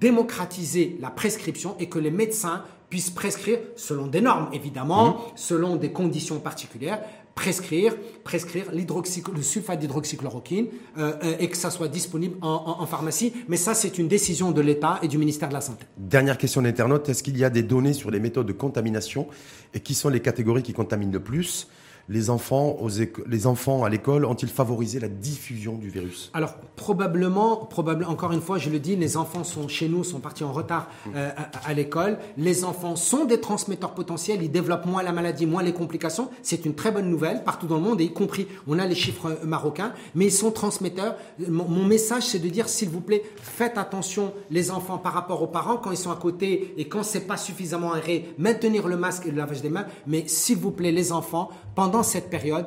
démocratiser 0.00 0.98
la 1.00 1.10
prescription 1.10 1.76
et 1.78 1.88
que 1.88 1.98
les 1.98 2.10
médecins 2.10 2.62
puissent 2.90 3.10
prescrire 3.10 3.58
selon 3.76 4.06
des 4.06 4.20
normes, 4.20 4.48
évidemment, 4.52 5.08
mmh. 5.08 5.18
selon 5.34 5.76
des 5.76 5.90
conditions 5.90 6.38
particulières, 6.38 7.00
prescrire, 7.34 7.94
prescrire 8.24 8.66
le 8.72 9.42
sulfate 9.42 9.80
d'hydroxychloroquine 9.80 10.68
euh, 10.98 11.12
euh, 11.22 11.36
et 11.38 11.48
que 11.48 11.56
ça 11.56 11.70
soit 11.70 11.88
disponible 11.88 12.36
en, 12.42 12.76
en 12.78 12.86
pharmacie. 12.86 13.32
Mais 13.48 13.56
ça, 13.56 13.74
c'est 13.74 13.98
une 13.98 14.08
décision 14.08 14.52
de 14.52 14.60
l'État 14.60 14.98
et 15.02 15.08
du 15.08 15.18
ministère 15.18 15.48
de 15.48 15.54
la 15.54 15.60
Santé. 15.60 15.84
Dernière 15.96 16.38
question 16.38 16.62
d'internaute. 16.62 17.08
Est-ce 17.08 17.22
qu'il 17.22 17.36
y 17.36 17.44
a 17.44 17.50
des 17.50 17.62
données 17.62 17.92
sur 17.92 18.10
les 18.10 18.20
méthodes 18.20 18.46
de 18.46 18.52
contamination 18.52 19.26
et 19.74 19.80
qui 19.80 19.94
sont 19.94 20.08
les 20.08 20.20
catégories 20.20 20.62
qui 20.62 20.72
contaminent 20.72 21.12
le 21.12 21.20
plus? 21.22 21.68
Les 22.08 22.30
enfants, 22.30 22.76
aux 22.80 22.88
les 23.26 23.46
enfants 23.46 23.84
à 23.84 23.88
l'école 23.88 24.24
ont-ils 24.24 24.48
favorisé 24.48 25.00
la 25.00 25.08
diffusion 25.08 25.74
du 25.74 25.88
virus? 25.88 26.30
Alors 26.34 26.54
probablement, 26.76 27.56
probablement, 27.56 28.10
encore 28.10 28.32
une 28.32 28.40
fois, 28.40 28.58
je 28.58 28.70
le 28.70 28.78
dis, 28.78 28.96
les 28.96 29.16
enfants 29.16 29.44
sont 29.44 29.66
chez 29.68 29.88
nous, 29.88 30.04
sont 30.04 30.20
partis 30.20 30.44
en 30.44 30.52
retard 30.52 30.88
euh, 31.14 31.30
à, 31.64 31.74
l'école. 31.74 32.18
Les 32.36 32.64
enfants 32.64 32.96
sont 32.96 33.24
des 33.24 33.40
transmetteurs 33.40 33.94
potentiels, 33.94 34.42
ils 34.42 34.50
développent 34.50 34.86
moins 34.86 35.02
la 35.02 35.12
maladie, 35.12 35.46
moins 35.46 35.62
les 35.62 35.72
complications. 35.72 36.30
C'est 36.42 36.64
une 36.64 36.74
très 36.74 36.92
bonne 36.92 37.10
nouvelle 37.10 37.42
partout 37.42 37.66
dans 37.66 37.76
le 37.76 37.82
monde, 37.82 38.00
y 38.00 38.12
compris, 38.12 38.46
on 38.66 38.78
a 38.78 38.86
les 38.86 38.94
chiffres 38.94 39.26
euh, 39.26 39.44
marocains, 39.44 39.92
mais 40.14 40.26
ils 40.26 40.32
sont 40.32 40.52
transmetteurs. 40.52 41.16
Mon, 41.48 41.84
message, 41.84 42.24
c'est 42.24 42.38
de 42.38 42.48
dire, 42.48 42.68
s'il 42.68 42.88
vous 42.88 43.00
plaît, 43.00 43.22
faites 43.36 43.78
attention 43.78 44.32
les 44.50 44.70
enfants 44.70 44.98
par 44.98 45.12
rapport 45.12 45.42
aux 45.42 45.46
parents 45.46 45.76
quand 45.76 45.90
ils 45.90 45.96
sont 45.96 46.10
à 46.10 46.16
côté 46.16 46.74
et 46.76 46.88
quand 46.88 47.02
c'est 47.02 47.26
pas 47.26 47.36
suffisamment 47.36 47.92
aéré, 47.92 48.34
maintenir 48.38 48.88
le 48.88 48.96
masque 48.96 49.26
et 49.26 49.30
le 49.30 49.36
lavage 49.36 49.62
des 49.62 49.70
mains. 49.70 49.86
Mais 50.06 50.24
s'il 50.26 50.58
vous 50.58 50.70
plaît, 50.70 50.92
les 50.92 51.12
enfants, 51.12 51.50
pendant 51.76 52.02
cette 52.02 52.28
période, 52.28 52.66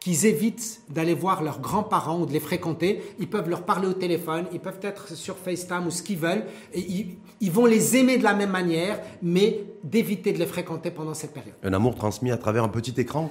qu'ils 0.00 0.26
évitent 0.26 0.82
d'aller 0.90 1.14
voir 1.14 1.42
leurs 1.42 1.60
grands-parents 1.60 2.20
ou 2.20 2.26
de 2.26 2.32
les 2.32 2.40
fréquenter. 2.40 3.02
Ils 3.18 3.28
peuvent 3.28 3.48
leur 3.48 3.62
parler 3.62 3.88
au 3.88 3.94
téléphone, 3.94 4.46
ils 4.52 4.60
peuvent 4.60 4.80
être 4.82 5.14
sur 5.14 5.36
FaceTime 5.36 5.86
ou 5.86 5.90
ce 5.90 6.02
qu'ils 6.02 6.18
veulent. 6.18 6.44
Et 6.74 6.84
ils, 7.40 7.50
vont 7.50 7.66
les 7.66 7.96
aimer 7.96 8.18
de 8.18 8.24
la 8.24 8.34
même 8.34 8.50
manière, 8.50 9.00
mais 9.22 9.64
d'éviter 9.82 10.32
de 10.32 10.38
les 10.38 10.46
fréquenter 10.46 10.90
pendant 10.90 11.14
cette 11.14 11.32
période. 11.32 11.54
Un 11.62 11.72
amour 11.72 11.94
transmis 11.94 12.30
à 12.30 12.36
travers 12.36 12.64
un 12.64 12.68
petit 12.68 12.94
écran? 13.00 13.30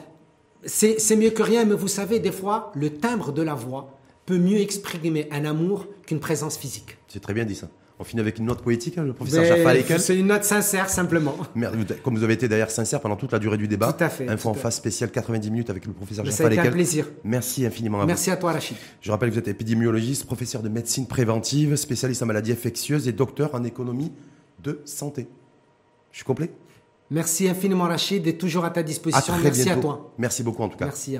C'est 0.65 1.15
mieux 1.15 1.29
que 1.29 1.43
rien, 1.43 1.65
mais 1.65 1.75
vous 1.75 1.87
savez, 1.87 2.19
des 2.19 2.31
fois, 2.31 2.71
le 2.73 2.97
timbre 2.97 3.31
de 3.31 3.43
la 3.43 3.53
voix 3.53 3.97
peut 4.25 4.37
mieux 4.37 4.57
exprimer 4.57 5.27
un 5.31 5.45
amour 5.45 5.85
qu'une 6.05 6.19
présence 6.19 6.57
physique. 6.57 6.97
C'est 7.07 7.21
très 7.21 7.33
bien 7.33 7.45
dit 7.45 7.55
ça. 7.55 7.69
On 7.99 8.03
finit 8.03 8.21
avec 8.21 8.37
une 8.37 8.45
note 8.45 8.61
poétique, 8.61 8.97
hein, 8.99 9.03
le 9.03 9.13
professeur 9.13 9.43
Jaffa 9.43 9.97
C'est 9.97 10.17
une 10.17 10.27
note 10.27 10.43
sincère, 10.43 10.87
simplement. 10.89 11.35
Comme 12.03 12.15
vous 12.15 12.23
avez 12.23 12.33
été 12.33 12.47
d'ailleurs 12.47 12.69
sincère 12.69 13.01
pendant 13.01 13.15
toute 13.15 13.31
la 13.31 13.39
durée 13.39 13.57
du 13.57 13.67
débat. 13.67 13.91
Tout 13.91 14.03
à 14.03 14.09
fait. 14.09 14.29
Info 14.29 14.49
en 14.49 14.53
face 14.53 14.75
spéciale 14.75 15.09
90 15.09 15.49
minutes 15.49 15.69
avec 15.71 15.85
le 15.85 15.93
professeur 15.93 16.23
Jaffa 16.23 16.37
Ça 16.37 16.47
a 16.47 16.51
été 16.51 16.59
un 16.59 16.71
plaisir. 16.71 17.07
Merci 17.23 17.65
infiniment 17.65 18.01
à 18.01 18.05
Merci 18.05 18.29
à 18.29 18.37
toi, 18.37 18.51
Rachid. 18.51 18.77
Je 19.01 19.11
rappelle 19.11 19.29
que 19.29 19.33
vous 19.33 19.39
êtes 19.39 19.47
épidémiologiste, 19.47 20.25
professeur 20.25 20.61
de 20.61 20.69
médecine 20.69 21.07
préventive, 21.07 21.75
spécialiste 21.75 22.21
en 22.21 22.27
maladies 22.27 22.51
infectieuses 22.51 23.07
et 23.07 23.13
docteur 23.13 23.55
en 23.55 23.63
économie 23.63 24.11
de 24.63 24.79
santé. 24.85 25.27
Je 26.11 26.17
suis 26.17 26.25
complet? 26.25 26.51
Merci 27.09 27.47
infiniment, 27.47 27.85
Rachid, 27.85 28.27
et 28.27 28.37
toujours 28.37 28.65
à 28.65 28.69
ta 28.69 28.83
disposition. 28.83 29.33
Merci 29.41 29.69
à 29.69 29.77
toi. 29.77 30.11
Merci 30.17 30.43
beaucoup, 30.43 30.63
en 30.63 30.69
tout 30.69 30.77
cas. 30.77 30.85
Merci. 30.85 31.17